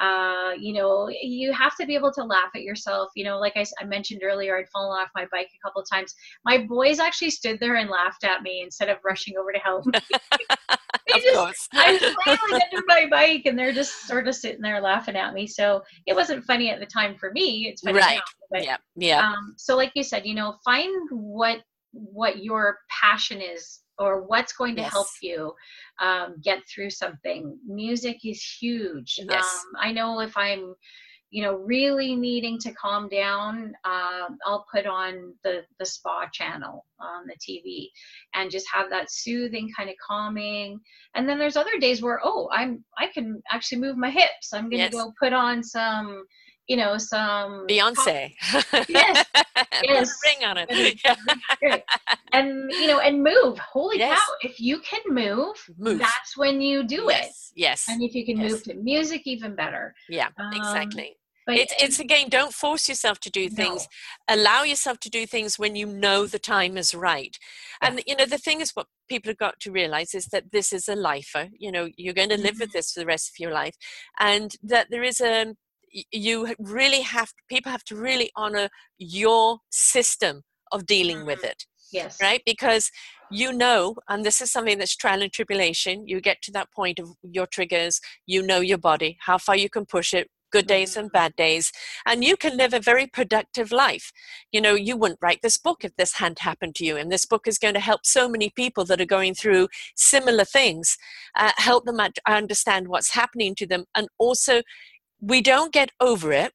Uh, 0.00 0.52
you 0.58 0.72
know, 0.72 1.08
you 1.08 1.52
have 1.52 1.76
to 1.76 1.86
be 1.86 1.94
able 1.94 2.12
to 2.12 2.24
laugh 2.24 2.50
at 2.54 2.62
yourself. 2.62 3.10
You 3.16 3.24
know, 3.24 3.38
like 3.38 3.54
I 3.56 3.84
mentioned 3.84 4.22
earlier, 4.24 4.56
I'd 4.56 4.68
fallen 4.68 5.00
off 5.00 5.10
my 5.14 5.26
bike 5.32 5.48
a 5.54 5.66
couple 5.66 5.82
of 5.82 5.88
times. 5.90 6.14
My 6.44 6.58
boys 6.58 7.00
actually 7.00 7.30
stood 7.30 7.58
there 7.60 7.76
and 7.76 7.90
laughed 7.90 8.24
at 8.24 8.42
me 8.42 8.62
instead 8.62 8.88
of 8.88 8.98
rushing 9.04 9.36
over 9.36 9.52
to 9.52 9.58
help. 9.58 9.84
They 11.08 11.18
of 11.18 11.22
just-. 11.22 11.68
I 11.74 11.92
was 11.92 12.00
flailing 12.00 12.62
under 12.72 12.84
my 12.86 13.06
bike, 13.10 13.42
and 13.46 13.58
they're 13.58 13.72
just 13.72 14.06
sort 14.06 14.28
of 14.28 14.34
sitting 14.34 14.60
there 14.60 14.80
laughing 14.80 15.16
at 15.16 15.32
me. 15.32 15.46
So 15.46 15.82
it 16.06 16.14
wasn't 16.14 16.44
funny 16.44 16.70
at 16.70 16.80
the 16.80 16.86
time 16.86 17.16
for 17.16 17.30
me. 17.32 17.68
It's 17.68 17.82
funny 17.82 17.98
Right. 17.98 18.16
now. 18.16 18.22
But 18.50 18.64
yeah, 18.64 18.76
yeah. 18.96 19.20
um, 19.20 19.54
so 19.56 19.76
like 19.76 19.92
you 19.94 20.02
said 20.02 20.24
you 20.24 20.34
know 20.34 20.56
find 20.64 20.90
what 21.10 21.58
what 21.92 22.42
your 22.42 22.78
passion 22.90 23.40
is 23.40 23.80
or 23.98 24.22
what's 24.26 24.52
going 24.52 24.76
to 24.76 24.82
help 24.82 25.08
you 25.22 25.52
um, 26.00 26.36
get 26.42 26.60
through 26.72 26.90
something. 26.90 27.58
Music 27.66 28.18
is 28.24 28.42
huge. 28.60 29.18
Yes. 29.18 29.44
um, 29.44 29.72
i 29.80 29.92
know 29.92 30.20
if 30.20 30.36
i'm 30.36 30.74
you 31.30 31.42
know 31.42 31.56
really 31.56 32.14
needing 32.16 32.58
to 32.58 32.72
calm 32.72 33.08
down 33.08 33.72
um, 33.84 34.38
i'll 34.46 34.64
put 34.72 34.86
on 34.86 35.34
the 35.44 35.62
the 35.78 35.84
spa 35.84 36.26
channel 36.32 36.86
on 37.00 37.26
the 37.26 37.34
tv 37.36 37.88
and 38.34 38.50
just 38.50 38.66
have 38.72 38.88
that 38.90 39.10
soothing 39.10 39.68
kind 39.76 39.90
of 39.90 39.96
calming. 40.06 40.78
And 41.14 41.28
then 41.28 41.38
there's 41.38 41.56
other 41.56 41.78
days 41.78 42.02
where 42.02 42.20
oh 42.22 42.48
i'm 42.52 42.84
i 42.98 43.08
can 43.08 43.42
actually 43.50 43.80
move 43.80 43.96
my 43.96 44.10
hips. 44.10 44.52
I'm 44.52 44.64
gonna 44.70 44.84
Yes. 44.84 44.92
go 44.92 45.12
put 45.20 45.32
on 45.32 45.62
some 45.62 46.24
you 46.68 46.76
know 46.76 46.96
some 46.98 47.66
Beyonce. 47.68 48.34
Yes, 48.88 49.26
yes. 49.82 50.18
ring 50.24 50.44
on 50.44 50.58
it. 50.58 51.00
Yeah. 51.04 51.78
and 52.32 52.70
you 52.70 52.86
know 52.86 53.00
and 53.00 53.22
move 53.22 53.58
holy 53.58 53.98
Yes. 53.98 54.18
cow 54.18 54.48
if 54.48 54.60
you 54.60 54.78
can 54.80 55.00
move, 55.08 55.56
Move. 55.78 55.98
that's 56.00 56.36
when 56.36 56.60
you 56.60 56.84
do 56.86 57.08
it 57.08 57.14
yes, 57.24 57.52
yes. 57.56 57.84
and 57.88 58.02
if 58.02 58.14
you 58.14 58.24
can 58.24 58.38
Yes. 58.38 58.52
move 58.52 58.62
to 58.64 58.74
music 58.74 59.22
even 59.26 59.54
better 59.56 59.94
Yeah, 60.08 60.28
Um, 60.38 60.52
exactly. 60.54 61.16
but 61.46 61.56
It's 61.56 61.74
it's 61.82 61.98
again, 61.98 62.28
don't 62.28 62.52
force 62.52 62.88
yourself 62.90 63.18
to 63.20 63.30
do 63.30 63.48
things. 63.48 63.88
Allow 64.28 64.64
yourself 64.64 64.98
to 65.00 65.10
do 65.10 65.24
things 65.26 65.58
when 65.58 65.74
you 65.76 65.86
know 65.86 66.26
the 66.26 66.38
time 66.38 66.76
is 66.76 66.94
right. 66.94 67.34
And 67.80 68.02
you 68.06 68.14
know, 68.16 68.26
the 68.26 68.36
thing 68.46 68.60
is, 68.60 68.72
what 68.72 68.86
people 69.08 69.30
have 69.30 69.38
got 69.38 69.58
to 69.60 69.72
realize 69.72 70.14
is 70.14 70.26
that 70.26 70.52
this 70.52 70.72
is 70.72 70.88
a 70.88 70.94
lifer. 70.94 71.48
You 71.58 71.72
know, 71.72 71.88
you're 71.96 72.12
going 72.20 72.28
to 72.28 72.36
live 72.36 72.56
Mm-hmm. 72.56 72.60
with 72.60 72.72
this 72.72 72.92
for 72.92 73.00
the 73.00 73.06
rest 73.06 73.30
of 73.30 73.38
your 73.38 73.52
life, 73.52 73.76
and 74.18 74.48
that 74.62 74.88
there 74.90 75.02
is 75.12 75.20
a 75.20 75.54
you 76.10 76.54
really 76.58 77.02
have 77.02 77.32
people 77.48 77.72
have 77.72 77.84
to 77.84 77.96
really 77.96 78.30
honor 78.36 78.68
your 78.98 79.58
system 79.70 80.42
of 80.72 80.86
dealing 80.86 81.24
with 81.24 81.40
Mhm. 81.40 81.50
it 81.50 81.66
yes 81.90 82.18
right 82.20 82.42
because 82.44 82.90
you 83.30 83.52
know 83.52 83.96
and 84.08 84.24
this 84.24 84.40
is 84.40 84.50
something 84.50 84.78
that's 84.78 84.96
trial 84.96 85.22
and 85.22 85.32
tribulation 85.32 86.06
you 86.06 86.20
get 86.20 86.42
to 86.42 86.52
that 86.52 86.70
point 86.72 86.98
of 86.98 87.10
your 87.22 87.46
triggers 87.46 88.00
you 88.26 88.42
know 88.42 88.60
your 88.60 88.78
body 88.78 89.16
how 89.20 89.38
far 89.38 89.56
you 89.56 89.68
can 89.70 89.86
push 89.86 90.14
it 90.14 90.28
good 90.50 90.66
days 90.66 90.96
and 90.96 91.08
Mhm. 91.08 91.12
bad 91.12 91.36
days 91.36 91.72
and 92.06 92.24
you 92.24 92.36
can 92.36 92.56
live 92.56 92.72
a 92.72 92.80
very 92.80 93.06
productive 93.06 93.70
life 93.70 94.12
you 94.50 94.60
know 94.60 94.74
you 94.74 94.96
wouldn't 94.96 95.20
write 95.20 95.40
this 95.42 95.58
book 95.58 95.84
if 95.84 95.94
this 95.96 96.14
hadn't 96.14 96.38
happened 96.38 96.74
to 96.74 96.84
you 96.84 96.96
and 96.96 97.12
this 97.12 97.26
book 97.26 97.46
is 97.46 97.58
going 97.58 97.74
to 97.74 97.80
help 97.80 98.06
so 98.06 98.28
many 98.28 98.50
people 98.50 98.84
that 98.84 99.00
are 99.00 99.06
going 99.06 99.34
through 99.34 99.68
similar 99.94 100.44
things 100.44 100.96
uh, 101.36 101.52
help 101.56 101.84
them 101.84 102.00
understand 102.26 102.88
what's 102.88 103.12
happening 103.12 103.54
to 103.54 103.66
them 103.66 103.84
and 103.94 104.08
also 104.18 104.62
we 105.20 105.40
don't 105.40 105.72
get 105.72 105.90
over 106.00 106.32
it 106.32 106.52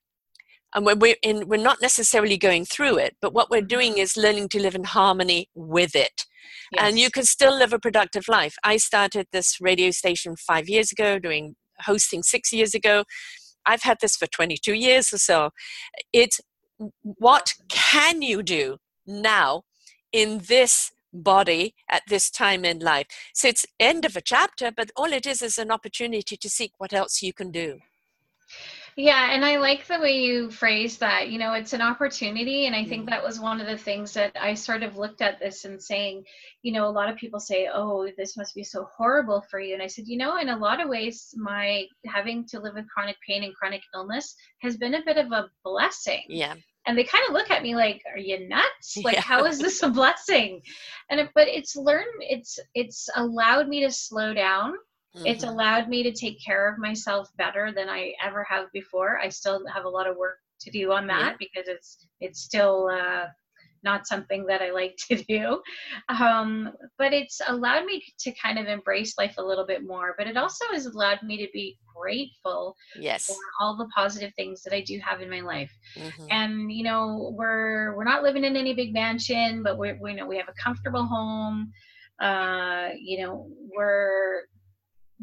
and 0.75 0.85
we're 0.85 1.15
in 1.21 1.47
we're 1.47 1.57
not 1.57 1.81
necessarily 1.81 2.37
going 2.37 2.65
through 2.65 2.97
it 2.97 3.15
but 3.21 3.33
what 3.33 3.49
we're 3.49 3.61
doing 3.61 3.93
mm-hmm. 3.93 4.01
is 4.01 4.17
learning 4.17 4.49
to 4.49 4.61
live 4.61 4.75
in 4.75 4.83
harmony 4.83 5.49
with 5.55 5.95
it. 5.95 6.25
Yes. 6.71 6.83
and 6.83 6.99
you 6.99 7.09
can 7.09 7.23
still 7.23 7.57
live 7.57 7.73
a 7.73 7.79
productive 7.79 8.27
life. 8.27 8.55
I 8.63 8.77
started 8.77 9.27
this 9.31 9.57
radio 9.61 9.91
station 9.91 10.35
five 10.35 10.67
years 10.67 10.91
ago 10.91 11.19
doing 11.19 11.55
hosting 11.79 12.23
six 12.23 12.51
years 12.51 12.73
ago. 12.73 13.03
I've 13.65 13.83
had 13.83 13.99
this 14.01 14.15
for 14.15 14.27
22 14.27 14.73
years 14.73 15.13
or 15.13 15.19
so. 15.19 15.51
It's 16.11 16.41
what 17.03 17.53
can 17.69 18.21
you 18.21 18.43
do 18.43 18.77
now 19.05 19.63
in 20.11 20.41
this 20.47 20.91
body 21.13 21.75
at 21.89 22.01
this 22.07 22.29
time 22.29 22.65
in 22.65 22.79
life? 22.79 23.05
So 23.33 23.47
it's 23.47 23.65
end 23.79 24.03
of 24.03 24.15
a 24.15 24.21
chapter 24.21 24.71
but 24.75 24.91
all 24.95 25.13
it 25.13 25.25
is 25.25 25.41
is 25.41 25.57
an 25.57 25.71
opportunity 25.71 26.35
to 26.35 26.49
seek 26.49 26.71
what 26.77 26.93
else 26.93 27.21
you 27.21 27.33
can 27.33 27.51
do 27.51 27.79
yeah, 28.95 29.31
and 29.31 29.43
I 29.43 29.57
like 29.57 29.87
the 29.87 29.99
way 29.99 30.19
you 30.19 30.51
phrase 30.51 30.97
that. 30.97 31.29
You 31.29 31.39
know, 31.39 31.53
it's 31.53 31.73
an 31.73 31.81
opportunity. 31.81 32.67
And 32.67 32.75
I 32.75 32.85
think 32.85 33.05
mm. 33.05 33.09
that 33.09 33.23
was 33.23 33.39
one 33.39 33.59
of 33.59 33.67
the 33.67 33.77
things 33.77 34.13
that 34.13 34.35
I 34.39 34.53
sort 34.53 34.83
of 34.83 34.97
looked 34.97 35.21
at 35.21 35.39
this 35.39 35.65
and 35.65 35.81
saying, 35.81 36.23
you 36.61 36.71
know, 36.71 36.87
a 36.87 36.91
lot 36.91 37.09
of 37.09 37.17
people 37.17 37.39
say, 37.39 37.69
oh, 37.73 38.07
this 38.17 38.37
must 38.37 38.53
be 38.53 38.63
so 38.63 38.87
horrible 38.95 39.43
for 39.49 39.59
you. 39.59 39.73
And 39.73 39.81
I 39.81 39.87
said, 39.87 40.07
you 40.07 40.17
know, 40.17 40.37
in 40.37 40.49
a 40.49 40.57
lot 40.57 40.79
of 40.79 40.89
ways, 40.89 41.33
my 41.35 41.85
having 42.05 42.45
to 42.47 42.59
live 42.59 42.75
with 42.75 42.89
chronic 42.89 43.17
pain 43.27 43.43
and 43.43 43.55
chronic 43.55 43.81
illness 43.95 44.35
has 44.61 44.77
been 44.77 44.95
a 44.95 45.05
bit 45.05 45.17
of 45.17 45.31
a 45.31 45.49
blessing. 45.63 46.23
Yeah. 46.27 46.53
And 46.85 46.97
they 46.97 47.05
kind 47.05 47.23
of 47.27 47.33
look 47.33 47.49
at 47.49 47.63
me 47.63 47.75
like, 47.75 48.01
"Are 48.11 48.19
you 48.19 48.47
nuts? 48.49 48.97
Like, 49.03 49.15
yeah. 49.15 49.21
how 49.21 49.45
is 49.45 49.57
this 49.57 49.81
a 49.83 49.89
blessing?" 49.89 50.61
And 51.09 51.21
it, 51.21 51.29
but 51.33 51.47
it's 51.47 51.77
learned, 51.77 52.11
it's 52.19 52.59
it's 52.75 53.07
allowed 53.15 53.69
me 53.69 53.85
to 53.85 53.91
slow 53.91 54.33
down 54.33 54.73
Mm-hmm. 55.15 55.27
It's 55.27 55.43
allowed 55.43 55.89
me 55.89 56.03
to 56.03 56.11
take 56.11 56.43
care 56.43 56.71
of 56.71 56.79
myself 56.79 57.29
better 57.37 57.71
than 57.71 57.89
I 57.89 58.13
ever 58.23 58.43
have 58.49 58.71
before. 58.73 59.19
I 59.19 59.29
still 59.29 59.63
have 59.73 59.85
a 59.85 59.89
lot 59.89 60.07
of 60.07 60.17
work 60.17 60.37
to 60.61 60.71
do 60.71 60.91
on 60.91 61.07
that 61.07 61.31
yeah. 61.31 61.35
because 61.39 61.67
it's 61.67 62.07
it's 62.19 62.39
still 62.41 62.89
uh, 62.89 63.25
not 63.83 64.07
something 64.07 64.45
that 64.47 64.61
I 64.61 64.71
like 64.71 64.97
to 65.09 65.15
do. 65.27 65.61
Um, 66.09 66.71
but 66.97 67.13
it's 67.13 67.41
allowed 67.47 67.85
me 67.85 68.01
to 68.19 68.31
kind 68.31 68.57
of 68.57 68.67
embrace 68.67 69.15
life 69.17 69.35
a 69.37 69.43
little 69.43 69.65
bit 69.65 69.85
more. 69.85 70.15
But 70.17 70.27
it 70.27 70.37
also 70.37 70.65
has 70.71 70.85
allowed 70.85 71.21
me 71.21 71.37
to 71.37 71.47
be 71.53 71.77
grateful 71.95 72.75
yes. 72.95 73.25
for 73.25 73.35
all 73.59 73.77
the 73.77 73.87
positive 73.95 74.33
things 74.35 74.63
that 74.63 74.73
I 74.73 74.81
do 74.81 74.99
have 75.05 75.21
in 75.21 75.29
my 75.29 75.41
life. 75.41 75.71
Mm-hmm. 75.95 76.25
And 76.31 76.71
you 76.71 76.83
know, 76.83 77.33
we're 77.37 77.95
we're 77.95 78.03
not 78.03 78.23
living 78.23 78.45
in 78.45 78.55
any 78.55 78.73
big 78.73 78.93
mansion, 78.93 79.61
but 79.63 79.77
we 79.77 79.93
we 79.93 80.13
know 80.13 80.25
we 80.25 80.37
have 80.37 80.49
a 80.49 80.63
comfortable 80.63 81.05
home. 81.05 81.71
Uh, 82.21 82.89
you 82.97 83.21
know, 83.21 83.49
we're 83.75 84.43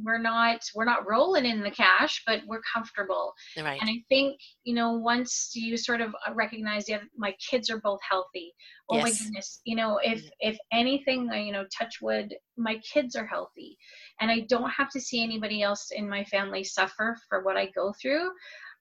we're 0.04 0.18
not 0.18 0.60
we're 0.74 0.84
not 0.84 1.08
rolling 1.08 1.46
in 1.46 1.62
the 1.62 1.70
cash 1.70 2.22
but 2.26 2.40
we're 2.46 2.62
comfortable. 2.72 3.32
Right. 3.56 3.80
and 3.80 3.90
i 3.90 4.02
think 4.08 4.40
you 4.64 4.74
know 4.74 4.92
once 4.92 5.52
you 5.54 5.76
sort 5.76 6.00
of 6.00 6.14
uh, 6.26 6.34
recognize 6.34 6.88
yeah 6.88 7.00
my 7.16 7.34
kids 7.50 7.70
are 7.70 7.80
both 7.80 8.00
healthy 8.08 8.52
oh 8.90 8.96
yes. 8.96 9.04
my 9.04 9.10
goodness 9.10 9.60
you 9.64 9.76
know 9.76 9.98
if 10.02 10.28
if 10.40 10.58
anything 10.72 11.30
you 11.32 11.52
know 11.52 11.64
touch 11.76 12.00
wood 12.00 12.34
my 12.60 12.78
kids 12.78 13.16
are 13.16 13.26
healthy. 13.26 13.76
And 14.20 14.30
i 14.30 14.40
don't 14.48 14.70
have 14.70 14.90
to 14.90 15.00
see 15.00 15.22
anybody 15.22 15.62
else 15.62 15.90
in 15.92 16.08
my 16.08 16.24
family 16.24 16.62
suffer 16.62 17.16
for 17.28 17.42
what 17.42 17.56
i 17.56 17.66
go 17.74 17.92
through. 18.00 18.30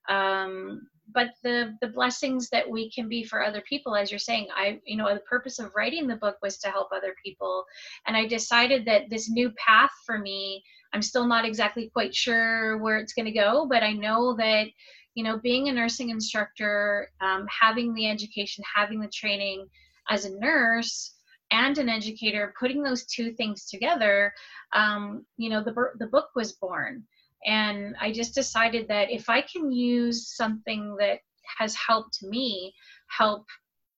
Um 0.10 0.88
but 1.12 1.30
the 1.44 1.76
the 1.82 1.88
blessings 1.88 2.50
that 2.50 2.70
we 2.70 2.92
can 2.92 3.10
be 3.10 3.24
for 3.24 3.44
other 3.44 3.64
people 3.68 3.96
as 3.96 4.12
you're 4.12 4.20
saying 4.20 4.48
i 4.56 4.80
you 4.86 4.98
know 4.98 5.12
the 5.14 5.20
purpose 5.22 5.60
of 5.60 5.72
writing 5.76 6.08
the 6.08 6.16
book 6.16 6.38
was 6.42 6.58
to 6.60 6.70
help 6.70 6.90
other 6.92 7.16
people. 7.24 7.64
And 8.06 8.16
i 8.18 8.28
decided 8.28 8.86
that 8.86 9.10
this 9.10 9.30
new 9.30 9.52
path 9.66 9.92
for 10.06 10.20
me 10.20 10.64
I'm 10.94 11.02
still 11.02 11.28
not 11.28 11.46
exactly 11.46 11.90
quite 11.94 12.16
sure 12.16 12.78
where 12.78 12.98
it's 12.98 13.14
going 13.14 13.26
to 13.26 13.32
go, 13.32 13.68
but 13.70 13.84
I 13.84 13.94
know 13.94 14.36
that, 14.38 14.68
you 15.16 15.24
know, 15.24 15.38
being 15.38 15.70
a 15.70 15.74
nursing 15.74 16.10
instructor, 16.10 17.10
um, 17.22 17.48
having 17.48 17.94
the 17.94 18.10
education, 18.10 18.64
having 18.76 19.00
the 19.00 19.08
training 19.08 19.68
as 20.10 20.26
a 20.26 20.38
nurse 20.40 21.16
and 21.52 21.78
an 21.78 21.90
educator, 21.90 22.54
putting 22.60 22.84
those 22.84 23.06
two 23.06 23.34
things 23.34 23.66
together, 23.66 24.34
um, 24.74 25.26
you 25.38 25.50
know, 25.50 25.64
the, 25.64 25.74
the 26.00 26.08
book 26.08 26.30
was 26.36 26.54
born. 26.54 27.04
And 27.46 27.96
I 28.02 28.12
just 28.12 28.36
decided 28.36 28.88
that 28.90 29.12
if 29.12 29.30
I 29.30 29.42
can 29.42 29.72
use 29.72 30.36
something 30.36 30.96
that 31.00 31.20
has 31.58 31.76
helped 31.76 32.22
me 32.22 32.74
help 33.08 33.46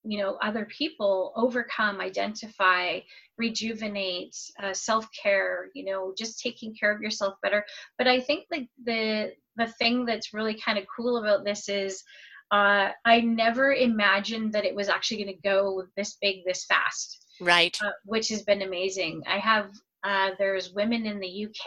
you 0.03 0.19
know 0.19 0.37
other 0.41 0.65
people 0.65 1.31
overcome 1.35 2.01
identify 2.01 2.99
rejuvenate 3.37 4.35
uh, 4.61 4.73
self-care 4.73 5.69
you 5.73 5.85
know 5.85 6.13
just 6.17 6.39
taking 6.39 6.73
care 6.75 6.93
of 6.93 7.01
yourself 7.01 7.35
better. 7.43 7.65
But 7.97 8.07
i 8.07 8.19
think 8.19 8.45
the 8.49 8.67
the 8.83 9.33
the 9.57 9.67
thing 9.67 10.05
that's 10.05 10.33
really 10.33 10.59
kind 10.59 10.77
of 10.77 10.85
cool 10.95 11.17
about 11.17 11.45
this 11.45 11.69
is 11.69 12.03
uh, 12.51 12.89
i 13.05 13.21
never 13.21 13.73
imagined 13.73 14.53
that 14.53 14.65
it 14.65 14.75
was 14.75 14.89
actually 14.89 15.23
going 15.23 15.35
to 15.35 15.49
go 15.49 15.83
this 15.95 16.17
big 16.21 16.37
this 16.45 16.65
fast. 16.65 17.17
Right. 17.39 17.75
Uh, 17.83 17.89
which 18.05 18.29
has 18.29 18.43
been 18.43 18.61
amazing. 18.61 19.23
I 19.27 19.39
have 19.39 19.71
uh, 20.03 20.31
there's 20.37 20.73
women 20.73 21.05
in 21.05 21.19
the 21.19 21.45
uk 21.45 21.65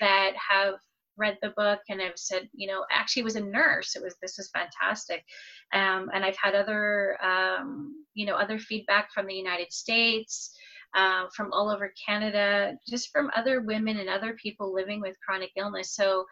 that 0.00 0.32
have 0.36 0.74
read 1.18 1.36
the 1.42 1.50
book 1.50 1.80
and 1.88 2.00
have 2.00 2.16
said, 2.16 2.48
you 2.52 2.68
know, 2.68 2.84
actually 2.90 3.22
was 3.22 3.36
a 3.36 3.40
nurse. 3.40 3.96
It 3.96 4.02
was 4.02 4.16
this 4.22 4.38
is 4.38 4.50
fantastic, 4.50 5.24
um, 5.72 6.10
and 6.14 6.24
I've 6.24 6.36
had 6.36 6.54
other, 6.54 7.18
um, 7.22 8.04
you 8.14 8.26
know, 8.26 8.36
other 8.36 8.58
feedback 8.58 9.12
from 9.12 9.26
the 9.26 9.34
United 9.34 9.72
States, 9.72 10.54
uh, 10.94 11.24
from 11.34 11.52
all 11.52 11.70
over 11.70 11.92
Canada, 12.06 12.74
just 12.88 13.10
from 13.10 13.30
other 13.36 13.60
women 13.60 13.98
and 13.98 14.08
other 14.08 14.34
people 14.34 14.72
living 14.72 15.00
with 15.00 15.16
chronic 15.20 15.50
illness. 15.56 15.94
So. 15.94 16.24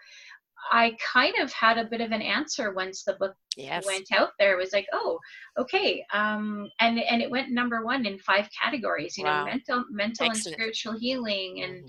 I 0.72 0.96
kind 1.12 1.34
of 1.40 1.52
had 1.52 1.78
a 1.78 1.84
bit 1.84 2.00
of 2.00 2.10
an 2.10 2.22
answer 2.22 2.72
once 2.72 3.04
the 3.04 3.12
book 3.20 3.36
yes. 3.56 3.86
went 3.86 4.06
out 4.10 4.30
there. 4.36 4.54
It 4.54 4.58
was 4.58 4.72
like, 4.72 4.88
oh, 4.92 5.20
okay, 5.56 6.04
um, 6.12 6.68
and 6.80 6.98
and 6.98 7.22
it 7.22 7.30
went 7.30 7.52
number 7.52 7.84
one 7.84 8.04
in 8.04 8.18
five 8.18 8.48
categories. 8.50 9.16
You 9.16 9.24
wow. 9.24 9.44
know, 9.44 9.50
mental, 9.50 9.84
mental 9.90 10.26
Excellent. 10.26 10.46
and 10.46 10.54
spiritual 10.54 10.98
healing, 10.98 11.62
and 11.62 11.74
mm-hmm 11.74 11.88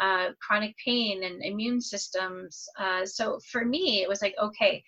uh, 0.00 0.28
chronic 0.40 0.74
pain 0.84 1.24
and 1.24 1.42
immune 1.42 1.80
systems. 1.80 2.66
Uh, 2.78 3.04
so 3.04 3.38
for 3.50 3.64
me, 3.64 4.02
it 4.02 4.08
was 4.08 4.22
like, 4.22 4.34
okay, 4.42 4.82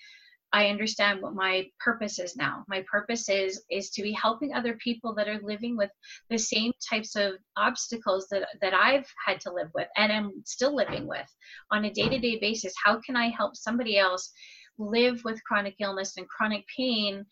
I 0.52 0.68
understand 0.68 1.20
what 1.20 1.34
my 1.34 1.66
purpose 1.78 2.18
is 2.18 2.36
now. 2.36 2.64
My 2.68 2.82
purpose 2.90 3.28
is 3.28 3.62
is 3.70 3.90
to 3.90 4.02
be 4.02 4.12
helping 4.12 4.54
other 4.54 4.78
people 4.82 5.14
that 5.14 5.28
are 5.28 5.40
living 5.42 5.76
with 5.76 5.90
the 6.30 6.38
same 6.38 6.72
types 6.88 7.16
of 7.16 7.34
obstacles 7.56 8.28
that 8.30 8.48
that 8.62 8.72
I've 8.72 9.06
had 9.26 9.40
to 9.42 9.52
live 9.52 9.68
with 9.74 9.88
and 9.96 10.10
I'm 10.10 10.42
still 10.46 10.74
living 10.74 11.06
with 11.06 11.28
on 11.70 11.84
a 11.84 11.92
day-to-day 11.92 12.38
basis. 12.40 12.72
How 12.82 12.98
can 13.00 13.14
I 13.16 13.28
help 13.28 13.56
somebody 13.56 13.98
else 13.98 14.32
live 14.78 15.22
with 15.24 15.44
chronic 15.44 15.74
illness 15.80 16.16
and 16.16 16.28
chronic 16.28 16.64
pain 16.74 17.26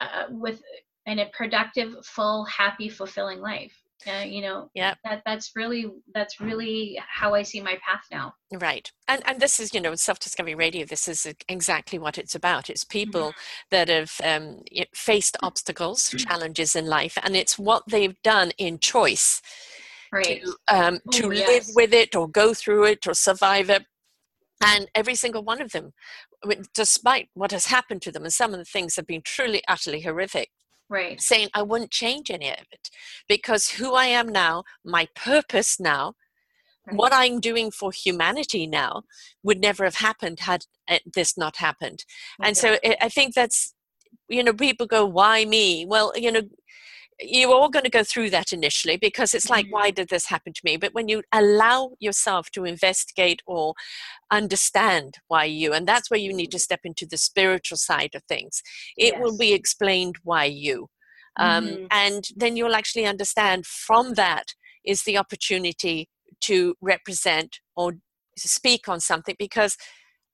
uh, 0.00 0.24
with 0.28 0.60
in 1.06 1.20
a 1.20 1.30
productive, 1.30 1.94
full, 2.04 2.44
happy, 2.44 2.88
fulfilling 2.88 3.40
life? 3.40 3.81
Uh, 4.06 4.24
you 4.24 4.42
know 4.42 4.70
yeah 4.74 4.94
that 5.04 5.22
that's 5.24 5.52
really 5.54 5.86
that's 6.14 6.40
really 6.40 6.98
how 7.08 7.34
i 7.34 7.42
see 7.42 7.60
my 7.60 7.78
path 7.86 8.04
now. 8.10 8.34
Right. 8.52 8.90
And 9.08 9.22
and 9.26 9.40
this 9.40 9.58
is 9.58 9.72
you 9.74 9.80
know 9.80 9.94
self-discovery 9.94 10.54
radio 10.54 10.84
this 10.84 11.08
is 11.08 11.26
exactly 11.48 11.98
what 11.98 12.18
it's 12.18 12.34
about. 12.34 12.70
It's 12.70 12.84
people 12.84 13.28
mm-hmm. 13.28 13.68
that 13.70 13.88
have 13.88 14.12
um, 14.24 14.62
faced 14.94 15.36
obstacles 15.42 16.14
challenges 16.18 16.76
in 16.76 16.86
life 16.86 17.16
and 17.22 17.36
it's 17.36 17.58
what 17.58 17.82
they've 17.88 18.20
done 18.22 18.52
in 18.58 18.78
choice 18.78 19.40
right. 20.12 20.42
to, 20.44 20.56
um, 20.68 21.00
to 21.12 21.32
yes. 21.32 21.48
live 21.48 21.66
with 21.74 21.92
it 21.94 22.14
or 22.14 22.28
go 22.28 22.54
through 22.54 22.84
it 22.84 23.06
or 23.06 23.14
survive 23.14 23.70
it. 23.70 23.84
And 24.64 24.86
every 24.94 25.16
single 25.16 25.42
one 25.42 25.60
of 25.60 25.72
them 25.72 25.92
despite 26.74 27.28
what 27.34 27.52
has 27.52 27.66
happened 27.66 28.02
to 28.02 28.12
them 28.12 28.24
and 28.24 28.32
some 28.32 28.52
of 28.52 28.58
the 28.58 28.64
things 28.64 28.96
have 28.96 29.06
been 29.06 29.22
truly 29.24 29.62
utterly 29.68 30.00
horrific 30.00 30.50
right 30.88 31.20
saying 31.20 31.48
i 31.54 31.62
wouldn't 31.62 31.90
change 31.90 32.30
any 32.30 32.50
of 32.50 32.66
it 32.70 32.90
because 33.28 33.70
who 33.70 33.94
i 33.94 34.06
am 34.06 34.28
now 34.28 34.62
my 34.84 35.06
purpose 35.14 35.78
now 35.80 36.14
right. 36.86 36.96
what 36.96 37.12
i'm 37.12 37.40
doing 37.40 37.70
for 37.70 37.92
humanity 37.92 38.66
now 38.66 39.02
would 39.42 39.60
never 39.60 39.84
have 39.84 39.96
happened 39.96 40.40
had 40.40 40.64
eh, 40.88 40.98
this 41.14 41.36
not 41.36 41.56
happened 41.56 42.04
okay. 42.40 42.48
and 42.48 42.56
so 42.56 42.76
i 43.00 43.08
think 43.08 43.34
that's 43.34 43.74
you 44.28 44.42
know 44.42 44.52
people 44.52 44.86
go 44.86 45.04
why 45.04 45.44
me 45.44 45.84
well 45.86 46.12
you 46.16 46.30
know 46.30 46.42
you're 47.24 47.52
all 47.52 47.68
going 47.68 47.84
to 47.84 47.90
go 47.90 48.04
through 48.04 48.30
that 48.30 48.52
initially 48.52 48.96
because 48.96 49.34
it's 49.34 49.50
like, 49.50 49.66
mm-hmm. 49.66 49.74
why 49.74 49.90
did 49.90 50.08
this 50.08 50.26
happen 50.26 50.52
to 50.52 50.60
me? 50.64 50.76
But 50.76 50.94
when 50.94 51.08
you 51.08 51.22
allow 51.32 51.92
yourself 52.00 52.50
to 52.52 52.64
investigate 52.64 53.42
or 53.46 53.74
understand 54.30 55.14
why 55.28 55.44
you, 55.44 55.72
and 55.72 55.86
that's 55.86 56.10
where 56.10 56.20
you 56.20 56.32
need 56.32 56.50
to 56.52 56.58
step 56.58 56.80
into 56.84 57.06
the 57.06 57.16
spiritual 57.16 57.78
side 57.78 58.14
of 58.14 58.22
things, 58.24 58.62
it 58.96 59.14
yes. 59.14 59.20
will 59.20 59.36
be 59.36 59.52
explained 59.52 60.16
why 60.22 60.44
you. 60.44 60.88
Um, 61.36 61.66
mm-hmm. 61.66 61.86
And 61.90 62.24
then 62.36 62.56
you'll 62.56 62.74
actually 62.74 63.06
understand 63.06 63.66
from 63.66 64.14
that 64.14 64.54
is 64.84 65.04
the 65.04 65.18
opportunity 65.18 66.08
to 66.42 66.74
represent 66.80 67.60
or 67.76 67.94
speak 68.36 68.88
on 68.88 69.00
something 69.00 69.36
because 69.38 69.76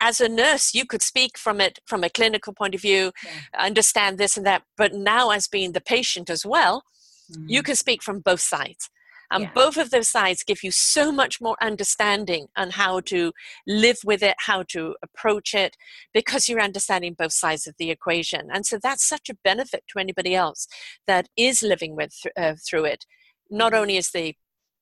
as 0.00 0.20
a 0.20 0.28
nurse, 0.28 0.74
you 0.74 0.84
could 0.86 1.02
speak 1.02 1.36
from 1.36 1.60
it 1.60 1.80
from 1.86 2.04
a 2.04 2.10
clinical 2.10 2.52
point 2.52 2.74
of 2.74 2.80
view, 2.80 3.12
yeah. 3.24 3.64
understand 3.64 4.18
this 4.18 4.36
and 4.36 4.46
that. 4.46 4.62
But 4.76 4.94
now, 4.94 5.30
as 5.30 5.48
being 5.48 5.72
the 5.72 5.80
patient 5.80 6.30
as 6.30 6.46
well, 6.46 6.84
mm-hmm. 7.30 7.48
you 7.48 7.62
can 7.62 7.76
speak 7.76 8.02
from 8.02 8.20
both 8.20 8.40
sides. 8.40 8.90
And 9.30 9.44
Yeah. 9.44 9.52
both 9.52 9.76
of 9.76 9.90
those 9.90 10.08
sides 10.08 10.42
give 10.42 10.62
you 10.62 10.70
so 10.70 11.12
much 11.12 11.38
more 11.40 11.56
understanding 11.60 12.48
on 12.56 12.70
how 12.70 13.00
to 13.00 13.32
live 13.66 13.98
with 14.02 14.22
it, 14.22 14.36
how 14.38 14.62
to 14.74 14.96
approach 15.02 15.54
it, 15.54 15.76
because 16.14 16.48
you're 16.48 16.62
understanding 16.62 17.14
both 17.14 17.34
sides 17.34 17.66
of 17.66 17.74
the 17.78 17.90
equation. 17.90 18.48
And 18.50 18.64
so 18.64 18.78
that's 18.82 19.06
such 19.06 19.28
a 19.28 19.36
benefit 19.44 19.84
to 19.88 19.98
anybody 19.98 20.34
else 20.34 20.66
that 21.06 21.28
is 21.36 21.62
living 21.62 21.94
with 21.94 22.14
uh, 22.36 22.54
through 22.66 22.86
it. 22.86 23.04
Not 23.50 23.74
only 23.74 23.96
is 23.96 24.10
the 24.12 24.34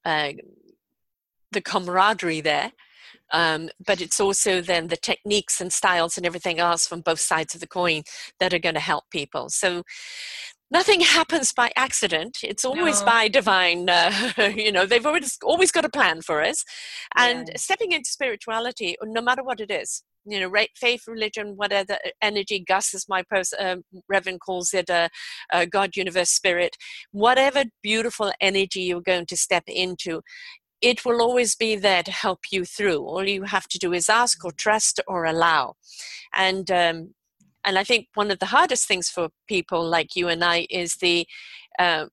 uh, 0.05 0.33
the 1.51 1.61
camaraderie 1.61 2.41
there, 2.41 2.73
um, 3.33 3.69
but 3.85 4.01
it's 4.01 4.21
also 4.21 4.61
then 4.61 4.89
the 4.89 4.97
techniques 4.97 5.61
and 5.61 5.73
styles 5.73 6.17
and 6.17 6.27
everything 6.27 6.59
else 6.59 6.87
from 6.87 7.01
both 7.01 7.21
sides 7.21 7.55
of 7.55 7.61
the 7.61 7.67
coin 7.67 8.03
that 8.41 8.53
are 8.55 8.59
going 8.59 8.75
to 8.75 8.81
help 8.81 9.05
people. 9.11 9.49
So 9.49 9.83
nothing 10.71 11.01
happens 11.01 11.53
by 11.53 11.71
accident. 11.77 12.39
It's 12.43 12.65
always 12.65 13.01
No. 13.01 13.07
by 13.07 13.29
divine. 13.29 13.89
Uh, 13.89 14.13
you 14.57 14.73
know, 14.73 14.87
they've 14.87 15.07
always 15.07 15.39
always 15.43 15.71
got 15.73 15.85
a 15.85 15.89
plan 15.89 16.23
for 16.23 16.43
us, 16.43 16.65
and 17.17 17.49
Yeah. 17.49 17.57
stepping 17.57 17.93
into 17.93 18.11
spirituality, 18.11 18.97
no 19.03 19.21
matter 19.23 19.43
what 19.43 19.61
it 19.61 19.71
is. 19.71 20.03
You 20.29 20.41
know, 20.41 20.49
right, 20.49 20.71
faith, 20.75 21.03
religion, 21.07 21.53
whatever 21.57 21.99
energy, 22.21 22.59
Gus, 22.59 22.93
as 22.95 23.09
my 23.09 23.23
post, 23.33 23.55
um, 23.61 23.85
Reverend 24.09 24.41
calls 24.41 24.75
it, 24.75 24.91
uh, 24.91 25.09
uh, 25.53 25.67
God, 25.67 25.97
universe, 25.97 26.31
spirit, 26.31 26.77
whatever 27.13 27.63
beautiful 27.81 28.33
energy 28.41 28.81
you're 28.81 29.01
going 29.01 29.27
to 29.27 29.37
step 29.37 29.63
into, 29.69 30.23
it 30.87 31.05
will 31.05 31.21
always 31.21 31.57
be 31.57 31.75
there 31.75 32.05
to 32.05 32.13
help 32.13 32.53
you 32.53 32.65
through. 32.65 33.01
All 33.05 33.27
you 33.27 33.43
have 33.43 33.67
to 33.69 33.79
do 33.79 33.93
is 33.93 34.09
ask 34.09 34.45
or 34.45 34.53
trust 34.53 35.01
or 35.09 35.25
allow. 35.25 35.75
And 36.33 36.71
um, 36.71 37.15
and 37.65 37.77
I 37.77 37.83
think 37.83 38.07
one 38.15 38.31
of 38.31 38.39
the 38.39 38.53
hardest 38.57 38.87
things 38.87 39.11
for 39.11 39.31
people 39.49 39.85
like 39.85 40.15
you 40.15 40.29
and 40.29 40.45
I 40.45 40.69
is 40.71 40.99
the 40.99 41.27
uh, 41.81 42.07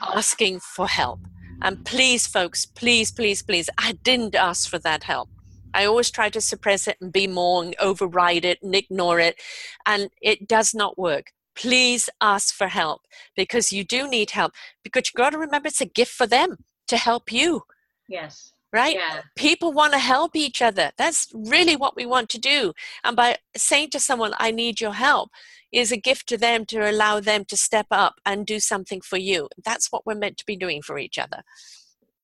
asking 0.00 0.60
for 0.60 0.86
help. 0.86 1.18
And 1.60 1.84
please, 1.84 2.28
folks, 2.28 2.64
please, 2.64 3.10
please, 3.10 3.42
please, 3.42 3.68
I 3.76 3.98
didn't 4.04 4.36
ask 4.36 4.70
for 4.70 4.78
that 4.78 5.02
help. 5.02 5.28
I 5.74 5.84
always 5.84 6.12
try 6.12 6.28
to 6.30 6.40
suppress 6.40 6.86
it 6.86 6.98
and 7.00 7.12
be 7.12 7.26
more 7.26 7.64
and 7.64 7.74
override 7.80 8.44
it 8.44 8.62
and 8.62 8.76
ignore 8.76 9.18
it. 9.18 9.40
And 9.84 10.10
it 10.22 10.46
does 10.46 10.72
not 10.72 10.96
work. 10.96 11.32
Please 11.56 12.08
ask 12.20 12.54
for 12.54 12.68
help 12.68 13.00
because 13.34 13.72
you 13.72 13.82
do 13.82 14.08
need 14.08 14.30
help. 14.30 14.52
Because 14.84 15.08
you've 15.08 15.24
got 15.24 15.30
to 15.30 15.38
remember 15.38 15.66
it's 15.66 15.80
a 15.80 15.86
gift 15.86 16.12
for 16.12 16.28
them 16.28 16.58
to 16.86 16.96
help 16.96 17.32
you 17.32 17.64
Yes. 18.10 18.52
right? 18.72 18.96
Yeah. 18.96 19.22
People 19.36 19.72
want 19.72 19.92
to 19.94 19.98
help 19.98 20.36
each 20.36 20.60
other. 20.62 20.90
That's 20.98 21.28
really 21.34 21.76
what 21.76 21.96
we 21.96 22.06
want 22.06 22.28
to 22.30 22.38
do. 22.38 22.72
And 23.04 23.16
by 23.16 23.38
saying 23.56 23.90
to 23.90 24.00
someone, 24.00 24.32
I 24.38 24.50
need 24.50 24.80
your 24.80 24.92
help, 24.94 25.30
is 25.72 25.92
a 25.92 25.96
gift 25.96 26.28
to 26.28 26.36
them 26.36 26.66
to 26.66 26.90
allow 26.90 27.20
them 27.20 27.44
to 27.46 27.56
step 27.56 27.86
up 27.90 28.14
and 28.26 28.44
do 28.44 28.58
something 28.60 29.00
for 29.00 29.16
you. 29.16 29.48
That's 29.64 29.90
what 29.92 30.04
we're 30.04 30.16
meant 30.16 30.36
to 30.38 30.46
be 30.46 30.56
doing 30.56 30.82
for 30.82 30.98
each 30.98 31.18
other. 31.18 31.42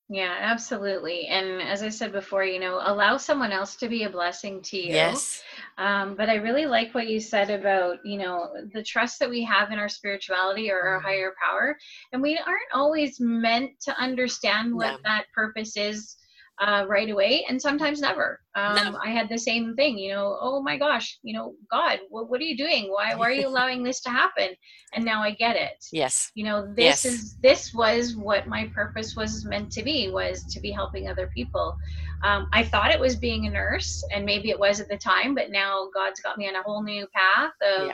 Yeah, 0.09 0.37
absolutely. 0.41 1.27
And 1.27 1.61
as 1.61 1.83
I 1.83 1.89
said 1.89 2.13
before, 2.13 2.45
you 2.45 2.61
know, 2.61 2.81
allow 2.85 3.17
someone 3.17 3.51
else 3.51 3.75
to 3.77 3.89
be 3.89 4.05
a 4.05 4.11
blessing 4.11 4.63
to 4.63 4.77
you. 4.77 4.93
Yes. 4.95 5.43
Um, 5.79 6.15
but 6.15 6.29
I 6.29 6.37
really 6.37 6.67
like 6.67 6.95
what 6.95 7.09
you 7.09 7.19
said 7.19 7.51
about, 7.51 7.99
you 8.05 8.19
know, 8.19 8.51
the 8.73 8.85
trust 8.85 9.19
that 9.19 9.29
we 9.29 9.43
have 9.43 9.73
in 9.73 9.81
our 9.81 9.89
spirituality 9.89 10.71
or 10.71 10.81
our 10.81 11.01
Mhm. 11.01 11.03
higher 11.03 11.35
power. 11.43 11.77
And 12.13 12.23
we 12.23 12.39
aren't 12.39 12.73
always 12.73 13.19
meant 13.19 13.81
to 13.81 13.99
understand 13.99 14.73
what 14.75 14.93
No. 14.93 14.99
that 15.03 15.27
purpose 15.35 15.77
is 15.77 16.17
uh, 16.61 16.85
right 16.89 17.11
away, 17.11 17.45
and 17.49 17.61
sometimes 17.61 18.01
never. 18.01 18.41
Um, 18.55 18.75
No. 18.93 18.99
I 19.05 19.11
had 19.11 19.29
the 19.29 19.39
same 19.39 19.75
thing, 19.77 19.99
you 19.99 20.13
know, 20.15 20.39
oh 20.41 20.63
my 20.63 20.77
gosh, 20.79 21.19
you 21.23 21.35
know, 21.35 21.55
God, 21.71 21.99
what, 22.09 22.31
what 22.31 22.41
are 22.41 22.45
you 22.45 22.57
doing? 22.57 22.91
Why, 22.91 23.15
why 23.15 23.29
are 23.29 23.33
you 23.33 23.47
allowing 23.53 23.83
this 23.83 24.01
to 24.03 24.11
happen? 24.11 24.51
And 24.95 25.05
now 25.05 25.23
I 25.23 25.33
get 25.33 25.57
it 25.57 25.85
Yes. 25.93 26.31
you 26.35 26.45
know 26.45 26.67
this 26.75 26.85
Yes. 26.85 27.05
is 27.05 27.37
this 27.43 27.75
was 27.75 28.17
what 28.17 28.47
my 28.47 28.67
purpose 28.75 29.17
was 29.17 29.45
meant 29.45 29.71
to 29.73 29.83
be 29.83 30.11
was 30.11 30.45
to 30.53 30.61
be 30.61 30.71
helping 30.71 31.09
other 31.09 31.29
people 31.35 31.77
um, 32.25 32.49
i 32.53 32.63
thought 32.63 32.91
it 32.91 33.01
was 33.01 33.17
being 33.17 33.47
a 33.47 33.51
nurse 33.51 34.03
and 34.15 34.25
maybe 34.25 34.51
it 34.51 34.59
was 34.59 34.81
at 34.81 34.89
the 34.89 34.97
time 34.97 35.35
but 35.35 35.51
now 35.51 35.89
god's 35.95 36.21
got 36.21 36.39
me 36.39 36.49
on 36.49 36.55
a 36.57 36.63
whole 36.63 36.83
new 36.83 37.07
path 37.15 37.53
of 37.63 37.87
Yeah. 37.89 37.93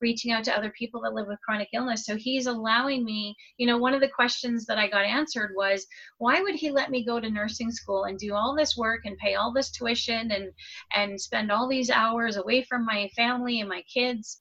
Reaching 0.00 0.32
out 0.32 0.44
to 0.44 0.56
other 0.56 0.72
people 0.78 1.00
that 1.02 1.14
live 1.14 1.26
with 1.26 1.40
chronic 1.42 1.68
illness. 1.72 2.04
So 2.04 2.16
he's 2.16 2.46
allowing 2.46 3.04
me 3.04 3.36
you 3.58 3.66
know 3.66 3.78
one 3.78 3.94
of 3.94 4.00
the 4.00 4.08
questions 4.08 4.66
that 4.66 4.78
i 4.78 4.88
got 4.88 5.04
answered 5.04 5.52
was 5.56 5.86
why 6.18 6.40
would 6.40 6.54
he 6.54 6.70
let 6.70 6.90
me 6.90 7.04
go 7.04 7.20
to 7.20 7.30
nursing 7.30 7.70
school 7.70 8.04
and 8.04 8.18
do 8.18 8.34
all 8.34 8.54
this 8.54 8.76
work 8.76 9.02
and 9.04 9.16
pay 9.18 9.34
all 9.34 9.52
this 9.52 9.70
tuition 9.70 10.30
and 10.30 10.50
and 10.94 11.20
spend 11.20 11.50
all 11.50 11.68
these 11.68 11.90
hours 11.90 12.36
away 12.36 12.62
from 12.62 12.84
my 12.84 13.08
family 13.16 13.60
and 13.60 13.68
my 13.68 13.82
kids 13.92 14.40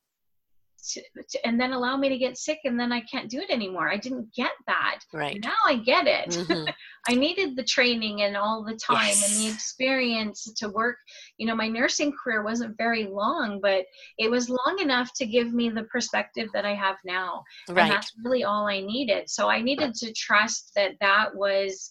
to, 0.93 1.01
to- 1.29 1.47
and 1.47 1.59
then 1.59 1.73
allow 1.73 1.97
me 1.97 2.09
to 2.09 2.17
get 2.17 2.37
sick 2.37 2.59
and 2.65 2.79
then 2.79 2.91
I 2.91 3.01
can't 3.01 3.29
do 3.29 3.39
it 3.39 3.49
anymore. 3.49 3.89
I 3.89 3.97
didn't 3.97 4.33
get 4.35 4.51
that. 4.67 4.99
Right. 5.13 5.39
Now 5.43 5.55
I 5.65 5.75
get 5.77 6.07
it. 6.07 6.29
Mhm. 6.29 6.73
I 7.09 7.15
needed 7.15 7.55
the 7.55 7.63
training 7.63 8.21
and 8.23 8.35
all 8.35 8.63
the 8.63 8.75
time 8.75 9.13
and 9.23 9.33
the 9.35 9.47
experience 9.47 10.51
to 10.57 10.69
work. 10.69 10.97
You 11.37 11.47
know, 11.47 11.55
my 11.55 11.67
nursing 11.67 12.11
career 12.11 12.43
wasn't 12.43 12.77
very 12.77 13.05
long, 13.05 13.59
but 13.61 13.85
it 14.17 14.29
was 14.29 14.49
long 14.49 14.77
enough 14.79 15.11
to 15.15 15.25
give 15.25 15.53
me 15.53 15.69
the 15.69 15.83
perspective 15.83 16.49
that 16.53 16.65
I 16.65 16.75
have 16.75 16.97
now. 17.05 17.43
And 17.83 17.91
that's 17.91 18.11
really 18.23 18.43
all 18.43 18.67
I 18.67 18.81
needed. 18.81 19.29
So 19.29 19.49
I 19.49 19.61
needed 19.61 19.93
to 19.95 20.13
trust 20.13 20.71
that 20.75 20.91
that 21.01 21.35
was 21.35 21.89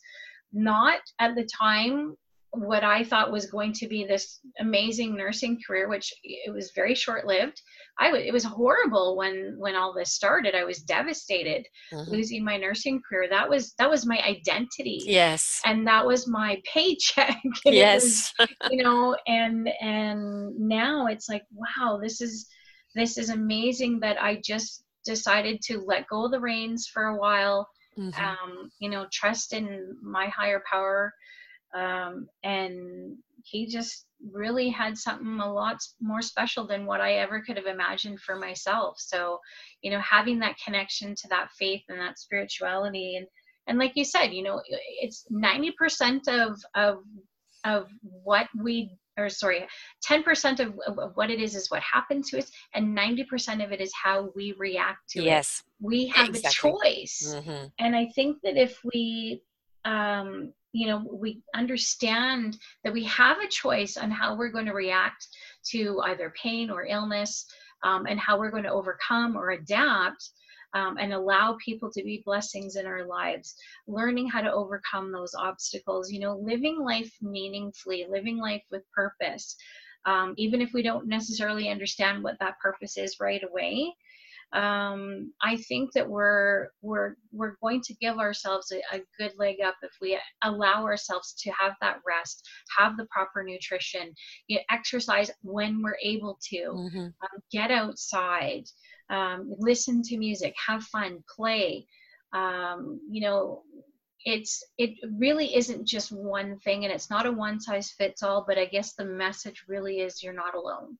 not 0.52 1.00
at 1.18 1.34
the 1.34 1.46
time 1.58 2.16
what 2.52 2.82
I 2.82 3.04
thought 3.04 3.30
was 3.30 3.46
going 3.46 3.72
to 3.74 3.88
be 3.88 4.04
this 4.06 4.40
amazing 4.58 5.14
nursing 5.16 5.60
career, 5.66 5.88
which 5.88 6.12
it 6.22 6.52
was 6.52 6.72
very 6.74 6.94
short 6.94 7.26
lived. 7.26 7.60
I 7.98 8.06
w- 8.06 8.26
it 8.26 8.32
was 8.32 8.44
horrible 8.44 9.16
when 9.16 9.56
when 9.58 9.74
all 9.76 9.92
this 9.92 10.12
started. 10.14 10.54
I 10.54 10.64
was 10.64 10.82
devastated 10.82 11.66
Mhm. 11.92 12.08
losing 12.08 12.44
my 12.44 12.56
nursing 12.56 13.02
career. 13.08 13.28
That 13.28 13.48
was 13.48 13.74
that 13.78 13.90
was 13.90 14.06
my 14.06 14.18
identity, 14.22 15.00
Yes. 15.04 15.60
and 15.64 15.86
that 15.86 16.06
was 16.06 16.26
my 16.26 16.62
paycheck. 16.72 17.38
it 17.64 17.66
was, 17.66 17.74
Yes. 17.74 18.32
you 18.70 18.82
know, 18.82 19.16
and 19.26 19.68
and 19.80 20.58
now 20.58 21.06
it's 21.06 21.28
like, 21.28 21.44
wow, 21.52 21.98
this 22.02 22.20
is 22.20 22.48
this 22.94 23.18
is 23.18 23.28
amazing 23.30 24.00
that 24.00 24.20
I 24.22 24.40
just 24.44 24.84
decided 25.04 25.60
to 25.62 25.80
let 25.80 26.06
go 26.08 26.24
of 26.24 26.30
the 26.32 26.40
reins 26.40 26.86
for 26.86 27.04
a 27.04 27.16
while 27.18 27.68
Mhm. 27.98 28.16
um, 28.18 28.70
you 28.78 28.88
know, 28.88 29.06
trust 29.12 29.52
in 29.52 29.96
my 30.02 30.26
higher 30.28 30.62
power. 30.70 31.12
Um, 31.74 32.28
and 32.42 33.16
he 33.44 33.66
just 33.66 34.06
really 34.32 34.68
had 34.68 34.98
something 34.98 35.40
a 35.40 35.52
lot 35.52 35.78
more 36.00 36.22
special 36.22 36.66
than 36.66 36.86
what 36.86 37.00
I 37.00 37.14
ever 37.14 37.40
could 37.40 37.56
have 37.56 37.66
imagined 37.66 38.20
for 38.20 38.36
myself. 38.36 38.96
So, 38.98 39.38
you 39.82 39.90
know, 39.90 40.00
having 40.00 40.38
that 40.40 40.56
connection 40.64 41.14
to 41.14 41.28
that 41.28 41.50
faith 41.58 41.82
and 41.88 42.00
that 42.00 42.18
spirituality 42.18 43.16
and 43.16 43.26
and 43.66 43.78
like 43.78 43.92
you 43.96 44.04
said, 44.04 44.28
you 44.28 44.42
know, 44.42 44.62
it's 45.02 45.26
90% 45.30 46.26
of 46.28 46.58
of 46.74 47.02
of 47.64 47.88
what 48.00 48.46
we 48.58 48.90
or 49.18 49.28
sorry 49.28 49.66
10% 50.08 50.60
of, 50.60 50.78
of, 50.86 51.16
what 51.16 51.30
it 51.30 51.40
is 51.40 51.56
is 51.56 51.70
what 51.70 51.82
happened 51.82 52.24
to 52.24 52.38
us 52.38 52.50
and 52.74 52.96
90% 52.96 53.64
of 53.64 53.72
it 53.72 53.80
is 53.80 53.92
how 53.92 54.30
we 54.36 54.54
react 54.58 55.08
to 55.10 55.20
it 55.20 55.24
yes. 55.24 55.64
we 55.80 56.06
have 56.06 56.28
Exactly. 56.28 56.70
a 56.70 56.72
choice 56.72 57.36
hmm 57.44 57.64
and 57.80 57.96
i 57.96 58.06
think 58.14 58.38
that 58.44 58.56
if 58.56 58.78
we 58.84 59.42
um 59.84 60.52
you 60.72 60.86
know 60.86 61.04
we 61.10 61.40
understand 61.54 62.58
that 62.84 62.92
we 62.92 63.04
have 63.04 63.38
a 63.38 63.48
choice 63.48 63.96
on 63.96 64.10
how 64.10 64.36
we're 64.36 64.52
going 64.52 64.66
to 64.66 64.72
react 64.72 65.26
to 65.64 66.00
either 66.04 66.32
pain 66.40 66.70
or 66.70 66.86
illness 66.86 67.46
um, 67.84 68.06
and 68.06 68.18
how 68.18 68.38
we're 68.38 68.50
going 68.50 68.64
to 68.64 68.72
overcome 68.72 69.36
or 69.36 69.50
adapt 69.50 70.30
um, 70.74 70.98
and 70.98 71.12
allow 71.12 71.56
people 71.64 71.90
to 71.90 72.02
be 72.02 72.22
blessings 72.26 72.76
in 72.76 72.84
our 72.84 73.06
lives. 73.06 73.54
Learning 73.86 74.28
how 74.28 74.42
to 74.42 74.52
overcome 74.52 75.10
those 75.10 75.34
obstacles 75.34 76.10
you 76.10 76.20
know 76.20 76.36
living 76.36 76.78
life 76.80 77.12
meaningfully 77.22 78.06
living 78.08 78.38
life 78.38 78.62
with 78.70 78.82
purpose 78.92 79.56
um, 80.04 80.34
even 80.36 80.60
if 80.62 80.70
we 80.72 80.82
don't 80.82 81.08
necessarily 81.08 81.68
understand 81.68 82.22
what 82.22 82.38
that 82.40 82.58
purpose 82.60 82.96
is 82.96 83.20
right 83.20 83.42
away 83.42 83.92
um, 84.52 85.32
I 85.42 85.56
think 85.56 85.92
that 85.92 86.08
we're 86.08 86.68
we're 86.80 87.16
we're 87.32 87.56
going 87.62 87.82
to 87.82 87.94
give 87.94 88.18
ourselves 88.18 88.72
a, 88.72 88.96
a 88.96 89.00
good 89.18 89.32
leg 89.36 89.56
up 89.60 89.74
if 89.82 89.92
we 90.00 90.18
allow 90.42 90.84
ourselves 90.84 91.34
to 91.40 91.50
have 91.50 91.74
that 91.82 92.00
rest, 92.06 92.48
have 92.78 92.96
the 92.96 93.06
proper 93.10 93.44
nutrition, 93.44 94.14
you 94.46 94.56
know, 94.56 94.62
exercise 94.70 95.30
when 95.42 95.82
we're 95.82 95.98
able 96.02 96.38
to, 96.50 96.88
hmm 96.90 96.98
um, 96.98 97.42
get 97.52 97.70
outside, 97.70 98.64
um, 99.10 99.52
listen 99.58 100.02
to 100.02 100.16
music, 100.16 100.54
have 100.66 100.82
fun, 100.84 101.22
play. 101.34 101.86
Um, 102.32 103.00
you 103.10 103.20
know, 103.22 103.62
it's 104.24 104.62
it 104.78 104.94
really 105.18 105.54
isn't 105.56 105.86
just 105.86 106.10
one 106.10 106.58
thing, 106.60 106.84
and 106.84 106.92
it's 106.92 107.10
not 107.10 107.26
a 107.26 107.32
one 107.32 107.60
size 107.60 107.90
fits 107.90 108.22
all. 108.22 108.44
But 108.46 108.58
I 108.58 108.64
guess 108.64 108.94
the 108.94 109.04
message 109.04 109.64
really 109.68 110.00
is 110.00 110.22
you're 110.22 110.32
not 110.32 110.54
alone. 110.54 110.96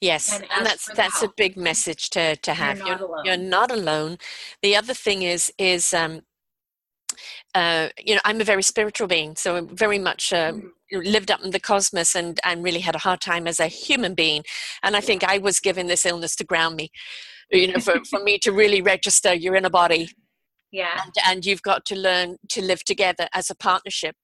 Yes, 0.00 0.32
And 0.32 0.44
and, 0.56 0.66
that's 0.66 0.86
that's 0.94 1.22
a 1.22 1.30
big 1.36 1.56
message 1.56 2.10
to 2.10 2.36
to 2.36 2.54
have. 2.54 2.78
not 2.78 2.86
You're, 2.88 3.08
alone. 3.08 3.24
you're 3.24 3.36
not 3.36 3.70
alone. 3.70 4.18
The 4.62 4.76
other 4.76 4.94
thing 4.94 5.22
is 5.22 5.52
is 5.58 5.92
um, 5.94 6.22
uh, 7.54 7.88
you 8.04 8.14
know 8.14 8.20
I'm 8.24 8.40
a 8.40 8.44
very 8.44 8.62
spiritual 8.62 9.08
being, 9.08 9.36
so 9.36 9.56
I'm 9.56 9.68
very 9.68 9.98
much 9.98 10.32
uh, 10.32 10.52
Mhm. 10.52 10.70
lived 10.92 11.30
up 11.30 11.42
in 11.42 11.50
the 11.50 11.60
cosmos 11.60 12.14
and 12.14 12.38
and 12.44 12.64
really 12.64 12.80
had 12.80 12.94
a 12.94 12.98
hard 13.06 13.20
time 13.20 13.46
as 13.46 13.60
a 13.60 13.66
human 13.66 14.14
being. 14.14 14.44
And 14.82 14.96
I 14.96 15.00
think 15.00 15.24
I 15.24 15.38
was 15.38 15.60
given 15.60 15.86
this 15.86 16.06
illness 16.06 16.36
to 16.36 16.44
ground 16.44 16.76
me, 16.76 16.90
you 17.50 17.68
know, 17.72 17.80
for 17.80 18.00
for 18.10 18.20
me 18.22 18.38
to 18.38 18.52
really 18.52 18.82
register. 18.82 19.34
You're 19.34 19.56
in 19.56 19.64
a 19.64 19.70
body. 19.70 20.10
yeah 20.72 21.02
and, 21.02 21.12
and 21.26 21.46
you've 21.46 21.62
got 21.62 21.84
to 21.84 21.96
learn 21.96 22.36
to 22.48 22.62
live 22.62 22.84
together 22.84 23.26
as 23.32 23.50
a 23.50 23.56
partnership 23.56 24.14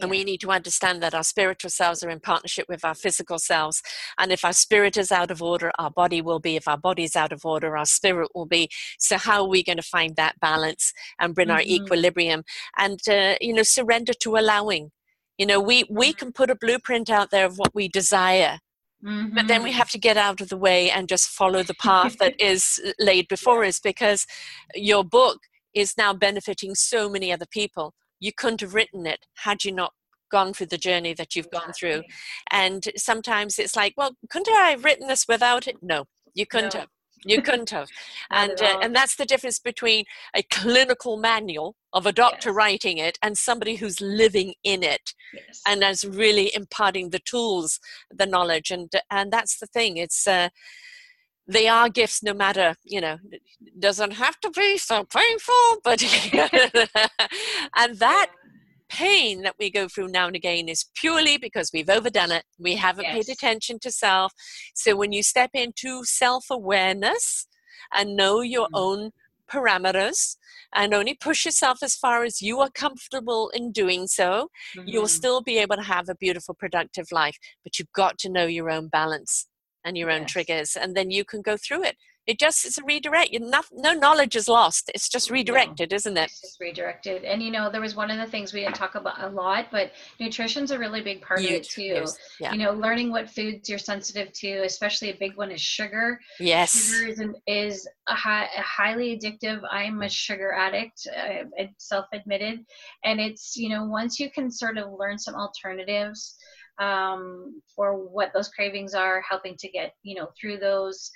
and 0.00 0.10
Yeah. 0.10 0.18
we 0.18 0.24
need 0.24 0.40
to 0.40 0.50
understand 0.50 1.02
that 1.02 1.14
our 1.14 1.22
spiritual 1.22 1.70
selves 1.70 2.02
are 2.02 2.10
in 2.10 2.20
partnership 2.20 2.66
with 2.68 2.84
our 2.84 2.94
physical 2.94 3.38
selves. 3.38 3.82
And 4.18 4.32
if 4.32 4.44
our 4.44 4.52
spirit 4.52 4.96
is 4.96 5.12
out 5.12 5.30
of 5.30 5.42
order, 5.42 5.70
our 5.78 5.90
body 5.90 6.20
will 6.20 6.40
be. 6.40 6.56
If 6.56 6.66
our 6.66 6.78
body 6.78 7.04
is 7.04 7.16
out 7.16 7.32
of 7.32 7.44
order, 7.44 7.76
our 7.76 7.86
spirit 7.86 8.30
will 8.34 8.46
be. 8.46 8.68
So, 8.98 9.18
how 9.18 9.42
are 9.42 9.48
we 9.48 9.62
going 9.62 9.76
to 9.76 9.82
find 9.82 10.16
that 10.16 10.40
balance 10.40 10.92
and 11.18 11.34
bring 11.34 11.50
our 11.50 11.60
Mhm. 11.60 11.66
equilibrium 11.66 12.44
and, 12.76 13.00
uh, 13.08 13.36
you 13.40 13.52
know, 13.52 13.62
surrender 13.62 14.12
to 14.14 14.36
allowing? 14.36 14.90
You 15.38 15.46
know, 15.46 15.60
we, 15.60 15.84
we 15.90 16.12
can 16.12 16.32
put 16.32 16.50
a 16.50 16.54
blueprint 16.56 17.10
out 17.10 17.30
there 17.30 17.46
of 17.46 17.58
what 17.58 17.74
we 17.74 17.88
desire, 17.88 18.58
but 19.34 19.48
then 19.48 19.62
we 19.62 19.70
Mhm. 19.70 19.74
have 19.74 19.90
to 19.90 19.98
get 19.98 20.16
out 20.16 20.40
of 20.40 20.48
the 20.48 20.56
way 20.56 20.90
and 20.90 21.08
just 21.08 21.28
follow 21.28 21.62
the 21.62 21.74
path 21.74 22.16
that 22.18 22.34
is 22.38 22.80
laid 22.98 23.28
before 23.28 23.64
us 23.64 23.80
because 23.80 24.26
your 24.74 25.04
book 25.04 25.40
is 25.74 25.96
now 25.96 26.12
benefiting 26.14 26.74
so 26.74 27.08
many 27.08 27.32
other 27.32 27.46
people 27.46 27.94
you 28.26 28.32
couldn't 28.40 28.62
have 28.64 28.74
written 28.78 29.02
it 29.14 29.20
had 29.46 29.58
you 29.64 29.72
not 29.82 29.92
gone 30.36 30.52
through 30.54 30.70
the 30.74 30.84
journey 30.88 31.12
that 31.14 31.30
you've 31.36 31.50
gone 31.58 31.72
through. 31.78 32.00
And 32.50 32.82
sometimes 32.96 33.58
it's 33.62 33.76
like 33.80 33.94
well 34.00 34.12
couldn't 34.30 34.56
i 34.66 34.70
have 34.74 34.84
written 34.86 35.06
this 35.08 35.24
without 35.34 35.64
it? 35.70 35.76
No 35.82 35.98
you 36.40 36.46
couldn't 36.46 36.74
No. 36.74 36.80
have. 36.80 36.88
You 37.26 37.40
couldn't 37.48 37.70
have. 37.78 37.88
And 38.42 38.56
uh, 38.68 38.78
and 38.82 38.92
that's 38.98 39.16
the 39.16 39.28
difference 39.32 39.58
between 39.70 40.02
a 40.40 40.42
clinical 40.58 41.14
manual 41.30 41.68
of 41.98 42.04
a 42.06 42.12
doctor 42.24 42.50
Yes. 42.50 42.56
writing 42.60 42.96
it 43.08 43.16
and 43.24 43.34
somebody 43.48 43.74
who's 43.80 44.00
living 44.22 44.50
in 44.72 44.80
it 44.94 45.06
yes. 45.38 45.60
and 45.70 45.78
as 45.90 45.98
really 46.22 46.46
imparting 46.60 47.06
the 47.10 47.24
tools 47.32 47.70
the 48.20 48.26
knowledge. 48.34 48.68
And 48.76 48.88
and 49.18 49.26
that's 49.36 49.54
the 49.62 49.70
thing. 49.76 49.92
It's 50.04 50.22
uh 50.38 50.48
they 51.46 51.68
are 51.68 51.88
gifts 51.88 52.22
no 52.22 52.32
matter 52.32 52.74
you 52.84 53.00
know 53.00 53.18
doesn't 53.78 54.12
have 54.12 54.38
to 54.40 54.50
be 54.50 54.78
so 54.78 55.04
painful 55.04 55.80
but 55.82 56.02
and 57.76 57.98
that 57.98 58.30
pain 58.88 59.42
that 59.42 59.56
we 59.58 59.70
go 59.70 59.88
through 59.88 60.08
now 60.08 60.26
and 60.26 60.36
again 60.36 60.68
is 60.68 60.86
purely 60.94 61.36
because 61.36 61.70
we've 61.72 61.88
overdone 61.88 62.30
it. 62.30 62.44
We 62.58 62.76
haven't 62.76 63.06
paid 63.06 63.28
attention 63.28 63.78
to 63.80 63.90
self. 63.90 64.32
So 64.74 64.94
when 64.96 65.12
you 65.12 65.22
step 65.22 65.50
into 65.54 66.04
self-awareness 66.04 67.46
and 67.92 68.16
know 68.16 68.40
your 68.40 68.66
Mhm. 68.66 68.70
own 68.74 69.10
parameters 69.50 70.36
and 70.74 70.94
only 70.94 71.14
push 71.14 71.44
yourself 71.44 71.82
as 71.82 71.94
far 71.94 72.24
as 72.24 72.40
you 72.40 72.60
are 72.60 72.70
comfortable 72.70 73.50
in 73.50 73.72
doing 73.72 74.06
so 74.06 74.48
you'll 74.74 75.04
Mhm. 75.04 75.10
still 75.10 75.40
be 75.42 75.58
able 75.58 75.76
to 75.76 75.82
have 75.82 76.08
a 76.08 76.14
beautiful 76.14 76.54
productive 76.54 77.06
life. 77.12 77.36
But 77.62 77.78
you've 77.78 77.92
got 77.92 78.18
to 78.18 78.28
know 78.28 78.46
your 78.46 78.70
own 78.70 78.88
balance 78.88 79.46
and 79.84 79.96
your 79.96 80.10
own 80.10 80.24
triggers 80.26 80.76
and 80.76 80.96
then 80.96 81.10
you 81.10 81.24
can 81.24 81.42
go 81.42 81.56
through 81.56 81.82
it 81.82 81.96
it 82.26 82.38
just 82.38 82.64
it's 82.64 82.78
a 82.78 82.84
redirect 82.84 83.30
you 83.30 83.38
no, 83.38 83.60
no 83.72 83.92
knowledge 83.92 84.34
is 84.34 84.48
lost 84.48 84.90
it's 84.94 85.08
just 85.08 85.30
redirected 85.30 85.92
isn't 85.92 86.16
it 86.16 86.24
It's 86.24 86.40
just 86.40 86.60
redirected. 86.60 87.24
And 87.24 87.42
you 87.42 87.50
know, 87.50 87.70
there 87.70 87.80
was 87.80 87.94
one 87.94 88.10
of 88.10 88.18
the 88.18 88.26
things 88.26 88.52
we 88.52 88.60
didn't 88.60 88.76
talk 88.76 88.94
about 88.94 89.22
a 89.22 89.28
lot, 89.28 89.66
but 89.70 89.92
nutrition's 90.20 90.70
a 90.70 90.78
really 90.78 91.02
big 91.02 91.20
part 91.22 91.40
of 91.40 91.46
it 91.46 91.64
too. 91.64 92.04
yeah. 92.40 92.52
You 92.52 92.58
know, 92.58 92.72
learning 92.72 93.10
what 93.10 93.28
foods 93.30 93.68
you're 93.68 93.78
sensitive 93.78 94.32
to, 94.32 94.64
especially 94.64 95.10
a 95.10 95.16
big 95.16 95.36
one 95.36 95.50
is 95.50 95.60
sugar. 95.60 96.20
yes 96.40 96.72
Sugar 96.72 97.06
is, 97.10 97.18
an, 97.20 97.34
is 97.46 97.88
a, 98.08 98.14
high, 98.14 98.48
a 98.56 98.62
highly 98.62 99.18
addictive. 99.18 99.60
I'm 99.70 100.02
a 100.02 100.08
sugar 100.08 100.52
addict, 100.52 101.06
uh, 101.16 101.64
self-admitted, 101.78 102.64
and 103.04 103.20
it's 103.20 103.56
you 103.56 103.68
know 103.68 103.84
once 103.84 104.18
you 104.18 104.30
can 104.30 104.50
sort 104.50 104.78
of 104.78 104.92
learn 104.98 105.18
some 105.18 105.34
alternatives 105.34 106.36
um, 106.80 107.60
for 107.74 107.96
what 107.96 108.32
those 108.34 108.48
cravings 108.48 108.94
are, 108.94 109.22
helping 109.28 109.56
to 109.58 109.68
get 109.68 109.92
you 110.02 110.14
know 110.14 110.28
through 110.40 110.58
those, 110.58 111.10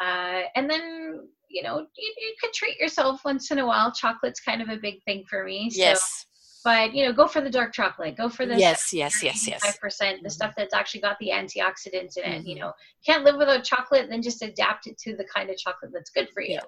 uh, 0.00 0.42
and 0.56 0.68
then 0.68 1.20
you 1.48 1.62
know 1.62 1.78
you, 1.78 2.14
you 2.18 2.34
could 2.40 2.52
treat 2.52 2.78
yourself 2.78 3.20
once 3.24 3.50
in 3.50 3.58
a 3.58 3.66
while. 3.66 3.92
Chocolate's 3.92 4.40
kind 4.40 4.62
of 4.62 4.68
a 4.68 4.76
big 4.76 5.02
thing 5.04 5.24
for 5.28 5.44
me. 5.44 5.70
So, 5.70 5.80
yes 5.80 6.26
but 6.64 6.94
you 6.94 7.04
know, 7.04 7.12
go 7.12 7.26
for 7.26 7.40
the 7.40 7.50
dark 7.50 7.72
chocolate. 7.72 8.16
Go 8.16 8.28
for 8.28 8.46
the 8.46 8.56
yes 8.56 8.92
yes 8.92 9.22
yes 9.22 9.48
yes 9.48 9.62
five 9.62 9.80
percent, 9.80 10.22
the 10.22 10.30
stuff 10.30 10.54
that's 10.56 10.74
actually 10.74 11.00
got 11.00 11.16
the 11.20 11.30
antioxidants 11.30 12.16
in 12.16 12.24
it. 12.24 12.44
You 12.44 12.56
Mhm. 12.56 12.60
know, 12.60 12.72
can't 13.04 13.24
live 13.24 13.36
without 13.36 13.64
chocolate, 13.64 14.08
then 14.10 14.22
just 14.22 14.42
adapt 14.42 14.86
it 14.86 14.98
to 14.98 15.16
the 15.16 15.24
kind 15.24 15.50
of 15.50 15.56
chocolate 15.56 15.92
that's 15.92 16.10
good 16.10 16.28
for 16.34 16.42
you, 16.42 16.54
Yeah. 16.54 16.60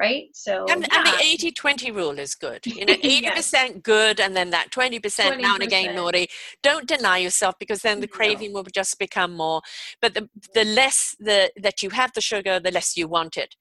right? 0.00 0.28
So 0.34 0.66
and, 0.68 0.86
and 0.92 1.06
the 1.06 1.14
80 1.22 1.50
20 1.50 1.90
rule 1.90 2.18
is 2.18 2.34
good 2.34 2.64
you 2.66 2.84
know 2.84 2.92
80% 3.04 3.82
good 3.82 4.20
and 4.20 4.36
then 4.36 4.50
that 4.50 4.70
20% 4.70 5.40
now 5.40 5.54
and 5.54 5.62
again 5.62 5.86
20%. 5.90 5.94
naughty 5.94 6.28
don't 6.62 6.86
deny 6.86 7.18
yourself 7.18 7.54
because 7.58 7.80
then 7.82 8.00
the 8.00 8.06
No. 8.06 8.16
craving 8.16 8.52
will 8.52 8.64
just 8.64 8.98
become 8.98 9.32
more 9.36 9.60
but 10.00 10.14
the 10.14 10.28
the 10.54 10.64
less 10.64 11.16
the 11.18 11.50
that 11.56 11.82
you 11.82 11.90
have 11.90 12.12
the 12.14 12.20
sugar 12.20 12.60
the 12.60 12.70
less 12.70 12.96
you 12.96 13.08
want 13.08 13.36
it 13.36 13.56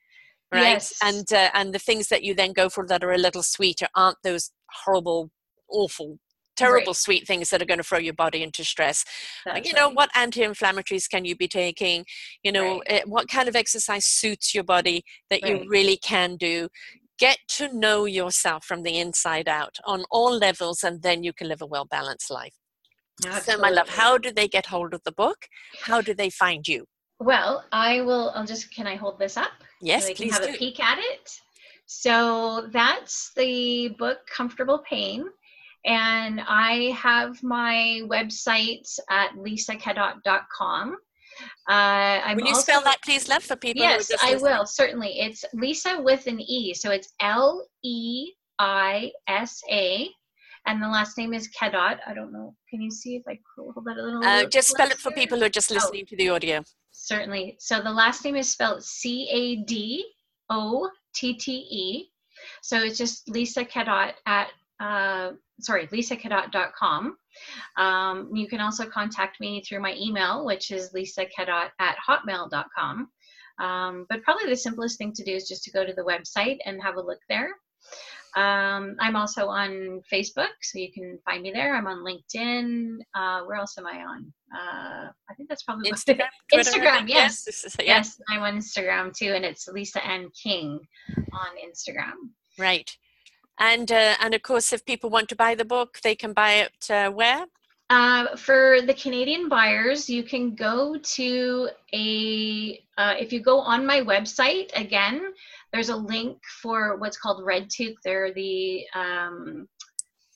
right 0.51 0.73
Yes. 0.73 0.93
and 1.03 1.31
uh, 1.33 1.49
and 1.53 1.73
the 1.73 1.79
things 1.79 2.07
that 2.09 2.23
you 2.23 2.33
then 2.33 2.53
go 2.53 2.69
for 2.69 2.85
that 2.85 3.03
are 3.03 3.13
a 3.13 3.17
little 3.17 3.43
sweeter 3.43 3.87
aren't 3.95 4.17
those 4.23 4.51
horrible 4.83 5.31
awful 5.71 6.19
terrible 6.57 6.91
Right. 6.91 6.95
sweet 6.97 7.25
things 7.25 7.49
that 7.49 7.61
are 7.61 7.65
going 7.65 7.77
to 7.79 7.83
throw 7.83 7.97
your 7.97 8.13
body 8.13 8.43
into 8.43 8.63
stress 8.63 9.05
That's 9.45 9.67
you 9.67 9.73
know 9.73 9.87
right. 9.87 9.95
what 9.95 10.09
anti-inflammatories 10.15 11.09
can 11.09 11.23
you 11.25 11.35
be 11.35 11.47
taking 11.47 12.05
you 12.43 12.51
know 12.51 12.81
Right. 12.87 13.03
uh, 13.03 13.07
what 13.07 13.29
kind 13.29 13.47
of 13.47 13.55
exercise 13.55 14.05
suits 14.05 14.53
your 14.53 14.63
body 14.65 15.03
that 15.29 15.43
you 15.43 15.63
really 15.67 15.97
can 15.97 16.35
do 16.35 16.67
get 17.17 17.37
to 17.47 17.71
know 17.73 18.05
yourself 18.05 18.65
from 18.65 18.83
the 18.83 18.97
inside 18.99 19.47
out 19.47 19.75
on 19.85 20.03
all 20.11 20.37
levels 20.37 20.83
and 20.83 21.01
then 21.03 21.23
you 21.23 21.31
can 21.33 21.47
live 21.47 21.61
a 21.61 21.65
well 21.65 21.85
balanced 21.85 22.29
life 22.29 22.55
so 23.43 23.57
my 23.57 23.69
love 23.69 23.87
how 23.87 24.17
do 24.17 24.31
they 24.31 24.47
get 24.47 24.65
hold 24.65 24.93
of 24.93 25.01
the 25.05 25.11
book 25.11 25.47
how 25.85 26.01
do 26.01 26.13
they 26.13 26.29
find 26.29 26.67
you 26.67 26.85
Well, 27.19 27.63
I 27.71 28.01
will. 28.01 28.31
I'll 28.35 28.45
just. 28.45 28.73
Can 28.75 28.87
I 28.87 28.95
hold 28.95 29.19
this 29.19 29.37
up? 29.37 29.51
yes 29.79 30.01
so 30.03 30.07
they 30.07 30.13
can 30.15 30.25
please 30.25 30.33
have 30.33 30.47
do 30.47 30.53
a 30.55 30.57
peek 30.57 30.79
at 30.79 30.97
it. 30.99 31.29
So 31.85 32.67
that's 32.73 33.31
the 33.35 33.89
book 33.99 34.19
Comfortable 34.37 34.79
Pain. 34.89 35.25
And 35.85 36.41
I 36.47 36.91
have 36.97 37.41
my 37.43 38.01
website 38.05 38.87
at 39.09 39.31
leisacadotte.com. 39.35 40.95
Uh, 41.69 41.71
I'm 41.73 42.37
will 42.37 42.43
you 42.43 42.49
also, 42.49 42.61
spell 42.61 42.81
that 42.83 42.97
please 43.03 43.27
love 43.27 43.43
for 43.43 43.55
people 43.55 43.81
Yes, 43.81 44.11
I 44.21 44.33
listening? 44.33 44.41
will, 44.43 44.65
certainly. 44.65 45.19
It's 45.19 45.43
Lisa 45.53 45.99
with 46.01 46.27
an 46.27 46.39
E. 46.39 46.73
So 46.73 46.91
it's 46.91 47.09
L 47.19 47.65
E 47.83 48.31
I 48.59 49.11
S 49.27 49.61
A. 49.71 50.09
And 50.67 50.81
the 50.83 50.87
last 50.87 51.17
name 51.17 51.33
is 51.33 51.47
Cadotte. 51.47 51.99
I 52.05 52.13
don't 52.13 52.31
know. 52.31 52.55
Can 52.69 52.81
you 52.81 52.91
see 52.91 53.15
if 53.15 53.23
I 53.27 53.39
hold 53.57 53.73
that 53.85 53.97
a 53.97 54.03
little? 54.03 54.23
uh, 54.23 54.45
just 54.45 54.67
spell 54.69 54.87
it 54.87 54.97
for 54.99 55.09
closer? 55.09 55.15
people 55.15 55.39
who 55.39 55.45
are 55.45 55.49
just 55.49 55.71
Oh. 55.71 55.75
listening 55.75 56.05
to 56.07 56.15
the 56.15 56.29
audio 56.29 56.63
Certainly. 56.91 57.55
So 57.59 57.81
the 57.81 57.89
last 57.91 58.23
name 58.23 58.35
is 58.35 58.51
spelled 58.51 58.83
C 58.83 59.27
A 59.31 59.55
D 59.63 60.05
O 60.51 60.87
T 61.15 61.33
T 61.33 61.51
E. 61.51 62.11
So 62.61 62.77
it's 62.77 62.97
just 62.97 63.25
Leisa 63.27 63.67
Cadotte 63.67 64.15
at, 64.27 64.49
uh, 64.79 65.31
sorry, 65.61 65.87
leisacadotte.com. 65.87 67.17
Um, 67.77 68.29
you 68.33 68.47
can 68.47 68.59
also 68.59 68.85
contact 68.85 69.39
me 69.39 69.63
through 69.63 69.81
my 69.81 69.95
email, 69.99 70.45
which 70.45 70.71
is 70.71 70.93
leisacadotte 70.93 71.71
at 71.79 71.95
hotmail.com. 72.07 73.09
Um, 73.59 74.05
but 74.09 74.23
probably 74.23 74.47
the 74.47 74.55
simplest 74.55 74.97
thing 74.97 75.13
to 75.13 75.23
do 75.23 75.33
is 75.33 75.47
just 75.47 75.63
to 75.65 75.71
go 75.71 75.85
to 75.85 75.93
the 75.93 76.03
website 76.03 76.57
and 76.65 76.81
have 76.81 76.95
a 76.95 77.01
look 77.01 77.19
there. 77.29 77.51
Um, 78.35 78.95
I'm 78.99 79.17
also 79.17 79.47
on 79.47 80.01
Facebook, 80.11 80.53
so 80.61 80.79
you 80.79 80.91
can 80.93 81.19
find 81.25 81.43
me 81.43 81.51
there. 81.51 81.75
I'm 81.75 81.87
on 81.87 81.97
LinkedIn. 81.97 82.97
Uh, 83.13 83.41
where 83.41 83.57
else 83.57 83.77
am 83.77 83.85
I 83.85 84.03
on? 84.03 84.33
Uh, 84.55 85.09
I 85.29 85.33
think 85.35 85.49
that's 85.49 85.63
probably 85.63 85.91
instagram 85.91 86.27
Instagram, 86.53 87.07
yes. 87.07 87.43
yes. 87.45 87.75
Yes, 87.83 88.21
I'm 88.29 88.41
on 88.41 88.57
Instagram 88.57 89.13
too, 89.13 89.33
and 89.33 89.43
it's 89.43 89.67
Lisa 89.67 90.05
N 90.05 90.29
King 90.41 90.79
on 91.33 91.47
Instagram. 91.65 92.13
Right. 92.57 92.89
And 93.59 93.91
uh, 93.91 94.15
and 94.19 94.33
of 94.33 94.41
course, 94.41 94.73
if 94.73 94.85
people 94.85 95.09
want 95.09 95.29
to 95.29 95.35
buy 95.35 95.55
the 95.55 95.65
book, 95.65 95.99
they 96.03 96.15
can 96.15 96.33
buy 96.33 96.53
it 96.53 96.89
uh, 96.89 97.11
where? 97.11 97.45
Uh, 97.91 98.37
for 98.37 98.77
the 98.81 98.93
Canadian 98.93 99.49
buyers, 99.49 100.09
you 100.09 100.23
can 100.23 100.55
go 100.55 100.97
to 101.03 101.69
a, 101.93 102.81
uh, 102.97 103.15
if 103.19 103.33
you 103.33 103.41
go 103.41 103.59
on 103.59 103.85
my 103.85 103.99
website, 103.99 104.71
again, 104.79 105.21
there's 105.73 105.89
a 105.89 105.95
link 105.95 106.37
for 106.61 106.95
what's 106.99 107.17
called 107.17 107.43
RedTuque. 107.43 107.95
They're 108.05 108.33
the 108.33 108.85
um, 108.95 109.67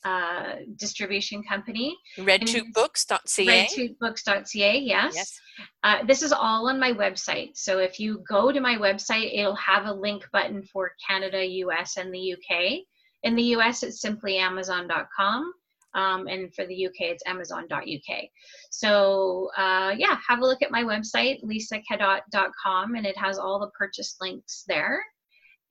uh, 0.04 0.56
distribution 0.76 1.44
company. 1.44 1.96
RedTuqueBooks.ca. 2.18 3.68
RedTuqueBooks.ca, 3.68 4.78
yes. 4.78 5.14
Yes. 5.16 5.40
Uh, 5.82 6.04
this 6.06 6.24
is 6.24 6.34
all 6.34 6.68
on 6.68 6.78
my 6.78 6.92
website. 6.92 7.52
So 7.56 7.80
if 7.80 8.02
you 8.02 8.22
go 8.28 8.52
to 8.52 8.60
my 8.60 8.76
website, 8.76 9.34
it'll 9.34 9.56
have 9.56 9.86
a 9.86 9.94
link 9.94 10.28
button 10.34 10.62
for 10.62 10.92
Canada, 11.10 11.46
US, 11.46 11.96
and 11.96 12.14
the 12.14 12.34
UK. 12.34 12.82
In 13.26 13.36
the 13.36 13.56
US, 13.58 13.84
it's 13.84 14.00
simply 14.00 14.38
Amazon.com. 14.38 15.52
Um, 15.96 16.28
and 16.28 16.54
for 16.54 16.66
the 16.66 16.88
UK, 16.88 16.96
it's 17.00 17.24
Amazon.uk. 17.26 18.18
So 18.70 19.50
uh, 19.58 19.96
yeah, 19.98 20.18
have 20.28 20.40
a 20.40 20.46
look 20.46 20.62
at 20.62 20.72
my 20.72 20.84
website, 20.84 21.42
leisacadotte.com, 21.44 22.96
and 22.96 23.06
it 23.06 23.18
has 23.18 23.38
all 23.38 23.60
the 23.60 23.72
purchase 23.78 24.18
links 24.22 24.64
there. 24.68 25.02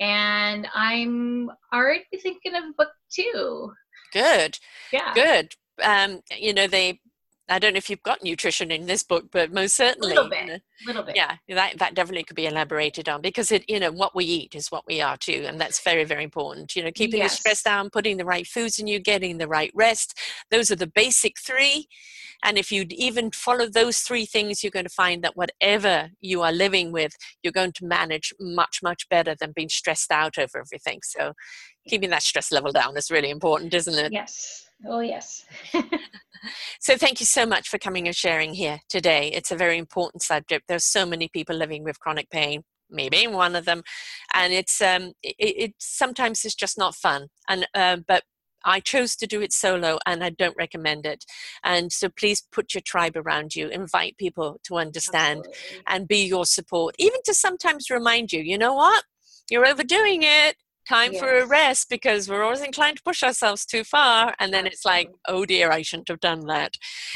And 0.01 0.67
I'm 0.75 1.51
already 1.73 2.05
thinking 2.23 2.57
of 2.57 2.77
book 2.77 2.91
two. 3.15 3.71
Good. 4.13 4.59
Yeah. 4.93 5.13
Good. 5.15 5.55
Um, 5.83 6.21
you 6.37 6.55
know, 6.55 6.67
they 6.67 7.01
I 7.49 7.59
don't 7.59 7.75
know 7.75 7.79
if 7.79 7.91
you've 7.91 8.03
got 8.03 8.23
nutrition 8.23 8.71
in 8.71 8.87
this 8.87 9.03
book, 9.03 9.27
but 9.31 9.53
most 9.53 9.75
certainly, 9.75 10.12
a 10.12 10.15
little 10.15 10.31
bit, 10.31 10.41
you 10.41 10.47
know, 10.47 10.59
little 10.87 11.03
bit. 11.03 11.16
Yeah, 11.16 11.37
that 11.49 11.79
that 11.79 11.95
definitely 11.95 12.25
could 12.25 12.37
be 12.37 12.47
elaborated 12.47 13.09
on 13.09 13.21
because 13.21 13.53
it, 13.53 13.69
you 13.69 13.79
know, 13.79 13.93
what 13.93 14.15
we 14.15 14.25
eat 14.25 14.55
is 14.55 14.69
what 14.69 14.85
we 14.87 15.03
are 15.03 15.19
too, 15.19 15.45
and 15.47 15.61
that's 15.61 15.83
very 15.83 16.05
very 16.05 16.25
important. 16.25 16.75
You 16.75 16.85
know, 16.85 16.91
keeping 16.91 17.21
yes. 17.21 17.33
the 17.33 17.37
stress 17.37 17.62
down, 17.62 17.91
putting 17.91 18.16
the 18.16 18.25
right 18.25 18.47
foods 18.47 18.79
in 18.79 18.87
you, 18.87 18.99
getting 18.99 19.37
the 19.37 19.49
right 19.49 19.71
rest. 19.75 20.19
Those 20.51 20.71
are 20.71 20.77
the 20.77 20.87
basic 20.87 21.39
three, 21.39 21.87
and 22.43 22.57
if 22.57 22.73
you'd 22.73 22.95
even 22.95 23.31
follow 23.31 23.69
those 23.69 23.99
three 23.99 24.25
things, 24.25 24.65
you're 24.65 24.71
going 24.71 24.87
to 24.87 24.91
find 24.91 25.23
that 25.23 25.37
whatever 25.37 26.11
you 26.23 26.41
are 26.41 26.53
living 26.53 26.93
with, 26.93 27.15
you're 27.43 27.53
going 27.53 27.73
to 27.73 27.85
manage 27.85 28.33
much 28.41 28.81
much 28.83 29.07
better 29.11 29.35
than 29.39 29.53
being 29.55 29.69
stressed 29.69 30.11
out 30.11 30.39
over 30.39 30.61
everything. 30.61 31.01
So, 31.03 31.35
keeping 31.89 32.09
that 32.11 32.23
stress 32.23 32.51
level 32.51 32.73
down 32.73 32.97
is 32.97 33.11
really 33.11 33.29
important, 33.29 33.75
isn't 33.75 33.99
it? 33.99 34.12
Yes. 34.12 34.65
Oh 34.87 35.01
yes. 35.01 35.47
So 36.81 36.97
thank 36.97 37.21
you 37.21 37.27
so 37.27 37.47
much 37.47 37.69
for 37.69 37.79
coming 37.79 38.07
and 38.07 38.16
sharing 38.16 38.55
here 38.55 38.81
today. 38.89 39.29
It's 39.29 39.51
a 39.51 39.57
very 39.57 39.79
important 39.79 40.23
subject. 40.23 40.65
There's 40.69 40.85
so 40.85 41.07
many 41.07 41.29
people 41.29 41.57
living 41.57 41.85
with 41.85 42.01
chronic 42.01 42.31
pain, 42.31 42.62
maybe 42.91 43.27
one 43.27 43.57
of 43.57 43.65
them, 43.65 43.83
and 44.35 44.53
it's 44.53 44.81
um 44.81 45.12
it, 45.23 45.35
it 45.39 45.75
sometimes 45.79 46.45
it's 46.45 46.55
just 46.55 46.79
not 46.79 46.95
fun. 46.95 47.29
And 47.49 47.66
uh, 47.75 47.99
but 48.07 48.23
I 48.65 48.81
chose 48.81 49.15
to 49.16 49.27
do 49.27 49.43
it 49.43 49.53
solo 49.53 49.99
and 50.07 50.25
I 50.25 50.31
don't 50.31 50.57
recommend 50.57 51.07
it. 51.07 51.25
And 51.62 51.93
so 51.93 52.09
please 52.09 52.43
put 52.51 52.75
your 52.75 52.81
tribe 52.81 53.16
around 53.16 53.55
you, 53.55 53.69
invite 53.69 54.16
people 54.16 54.59
to 54.65 54.77
understand 54.77 55.41
Absolutely. 55.47 55.83
and 55.87 56.09
be 56.09 56.25
your 56.25 56.47
support, 56.47 56.95
even 56.99 57.21
to 57.27 57.35
sometimes 57.35 57.91
remind 57.91 58.33
you, 58.33 58.41
you 58.41 58.57
know 58.57 58.75
what? 58.75 59.05
You're 59.51 59.66
overdoing 59.66 60.23
it 60.23 60.57
time 60.89 61.12
yes. 61.12 61.20
for 61.20 61.39
a 61.39 61.47
rest 61.47 61.89
because 61.89 62.28
we're 62.28 62.43
always 62.43 62.62
inclined 62.62 62.97
to 62.97 63.02
push 63.02 63.23
ourselves 63.23 63.65
too 63.65 63.85
far 63.85 64.35
and 64.39 64.52
then 64.52 64.66
it's 64.66 64.85
like 64.85 65.11
oh 65.28 65.44
dear 65.44 65.70
i 65.70 65.82
shouldn't 65.82 66.09
have 66.09 66.20
done 66.20 66.47
that. 66.47 66.74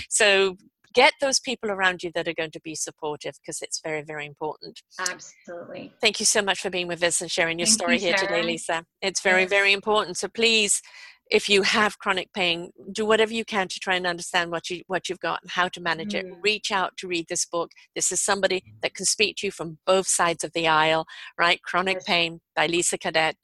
So 0.08 0.56
get 0.94 1.12
those 1.20 1.38
people 1.38 1.70
around 1.70 2.02
you 2.02 2.10
that 2.14 2.26
are 2.26 2.34
going 2.34 2.50
to 2.50 2.60
be 2.60 2.74
supportive 2.74 3.34
because 3.40 3.60
it's 3.62 3.80
very 3.82 4.02
very 4.02 4.26
important. 4.26 4.80
Absolutely. 4.98 5.92
Thank 6.00 6.20
you 6.20 6.26
so 6.26 6.42
much 6.42 6.60
for 6.60 6.70
being 6.70 6.88
with 6.88 7.02
us 7.02 7.20
and 7.20 7.30
sharing 7.30 7.58
your 7.58 7.66
Thank 7.66 7.78
story 7.78 7.94
you, 7.94 8.08
here 8.08 8.16
today 8.16 8.42
lisa. 8.42 8.84
It's 9.02 9.22
very 9.22 9.42
yes. 9.42 9.50
very 9.50 9.72
important 9.72 10.16
so 10.16 10.28
please 10.28 10.82
if 11.30 11.48
you 11.48 11.62
have 11.62 11.98
chronic 11.98 12.32
pain 12.32 12.70
do 12.92 13.04
whatever 13.04 13.32
you 13.32 13.44
can 13.44 13.68
to 13.68 13.78
try 13.78 13.94
and 13.94 14.06
understand 14.06 14.50
what 14.50 14.70
you 14.70 14.82
what 14.86 15.08
you've 15.08 15.20
got 15.20 15.42
and 15.42 15.50
how 15.50 15.68
to 15.68 15.80
manage 15.80 16.12
mm. 16.12 16.20
it 16.20 16.26
reach 16.42 16.70
out 16.72 16.96
to 16.96 17.08
read 17.08 17.26
this 17.28 17.44
book. 17.44 17.70
This 17.94 18.10
is 18.12 18.20
somebody 18.20 18.62
that 18.82 18.94
can 18.94 19.04
speak 19.04 19.36
to 19.38 19.46
you 19.46 19.50
from 19.50 19.78
both 19.86 20.06
sides 20.06 20.44
of 20.44 20.52
the 20.52 20.68
aisle 20.68 21.06
right? 21.38 21.62
Chronic 21.62 22.04
pain 22.04 22.40
by 22.54 22.68
Leisa 22.68 22.98
Cadotte. 22.98 23.36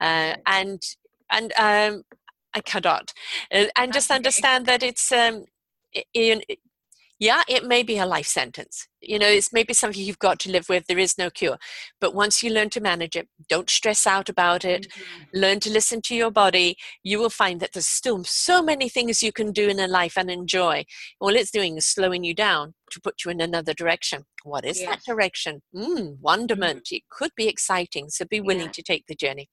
Uh, 0.00 0.34
and 0.46 0.82
and 1.30 1.52
um 1.58 2.02
i 2.54 2.60
cannot. 2.60 3.12
Uh, 3.52 3.66
and 3.76 3.92
just 3.92 4.10
understand 4.10 4.66
that 4.66 4.82
it's 4.82 5.12
um 5.12 5.44
in, 6.14 6.42
yeah, 7.20 7.42
it 7.46 7.66
may 7.66 7.82
be 7.82 7.98
a 7.98 8.06
life 8.06 8.26
sentence. 8.26 8.88
You 9.02 9.18
know, 9.18 9.28
it's 9.28 9.52
maybe 9.52 9.74
something 9.74 10.02
you've 10.02 10.18
got 10.18 10.38
to 10.40 10.50
live 10.50 10.70
with. 10.70 10.86
There 10.86 10.98
is 10.98 11.18
no 11.18 11.28
cure. 11.28 11.58
But 12.00 12.14
once 12.14 12.42
you 12.42 12.50
learn 12.50 12.70
to 12.70 12.80
manage 12.80 13.14
it, 13.14 13.28
don't 13.46 13.68
stress 13.68 14.06
out 14.06 14.30
about 14.30 14.64
it, 14.64 14.86
mm-hmm. 14.88 15.24
learn 15.34 15.60
to 15.60 15.70
listen 15.70 16.00
to 16.02 16.16
your 16.16 16.30
body, 16.30 16.78
you 17.04 17.18
will 17.18 17.28
find 17.28 17.60
that 17.60 17.74
there's 17.74 17.86
still 17.86 18.24
so 18.24 18.62
many 18.62 18.88
things 18.88 19.22
you 19.22 19.32
can 19.32 19.52
do 19.52 19.68
in 19.68 19.78
a 19.78 19.86
life 19.86 20.16
and 20.16 20.30
enjoy. 20.30 20.84
All 21.20 21.36
it's 21.36 21.50
doing 21.50 21.76
is 21.76 21.84
slowing 21.84 22.24
you 22.24 22.34
down 22.34 22.72
to 22.92 23.00
put 23.02 23.22
you 23.22 23.30
in 23.30 23.42
another 23.42 23.74
direction. 23.74 24.24
What 24.42 24.64
is 24.64 24.80
that 24.80 25.02
direction? 25.06 25.60
Mm, 25.76 26.20
wonderment. 26.20 26.84
Mm-hmm. 26.84 26.96
It 26.96 27.02
could 27.10 27.32
be 27.36 27.48
exciting. 27.48 28.08
So 28.08 28.24
be 28.24 28.40
willing 28.40 28.66
yeah. 28.66 28.72
to 28.72 28.82
take 28.82 29.04
the 29.08 29.14
journey. 29.14 29.50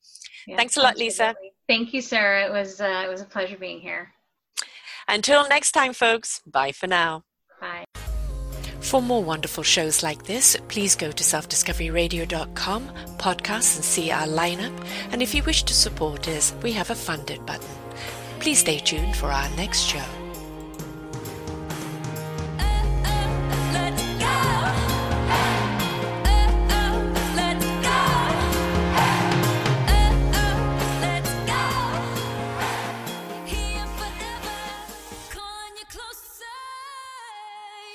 Yeah, 0.47 0.55
Thanks 0.55 0.77
a 0.77 0.81
lot. 0.81 0.97
Lisa. 0.97 1.35
Thank 1.67 1.93
you, 1.93 2.01
Sarah. 2.01 2.45
It 2.45 2.51
was, 2.51 2.79
uh, 2.79 3.03
it 3.05 3.09
was 3.09 3.19
a 3.19 3.25
pleasure 3.25 3.57
being 3.57 3.81
here. 3.81 4.13
Until 5.09 5.47
next 5.49 5.73
time, 5.73 5.91
folks, 5.91 6.41
bye 6.45 6.71
for 6.71 6.87
now. 6.87 7.23
Bye. 7.59 7.85
For 8.79 9.01
more 9.01 9.23
wonderful 9.23 9.63
shows 9.63 10.03
like 10.03 10.23
this, 10.23 10.55
please 10.69 10.95
go 10.95 11.11
to 11.11 11.23
selfdiscoveryradio.com, 11.23 12.89
podcasts, 13.17 13.75
and 13.75 13.83
see 13.83 14.11
our 14.11 14.27
lineup. 14.27 14.73
And 15.11 15.21
if 15.21 15.35
you 15.35 15.43
wish 15.43 15.63
to 15.63 15.73
support 15.73 16.27
us, 16.27 16.53
we 16.63 16.71
have 16.73 16.89
a 16.89 16.95
funded 16.95 17.45
button. 17.45 17.67
Please 18.39 18.59
stay 18.59 18.79
tuned 18.79 19.15
for 19.15 19.31
our 19.31 19.49
next 19.57 19.81
show. 19.81 20.05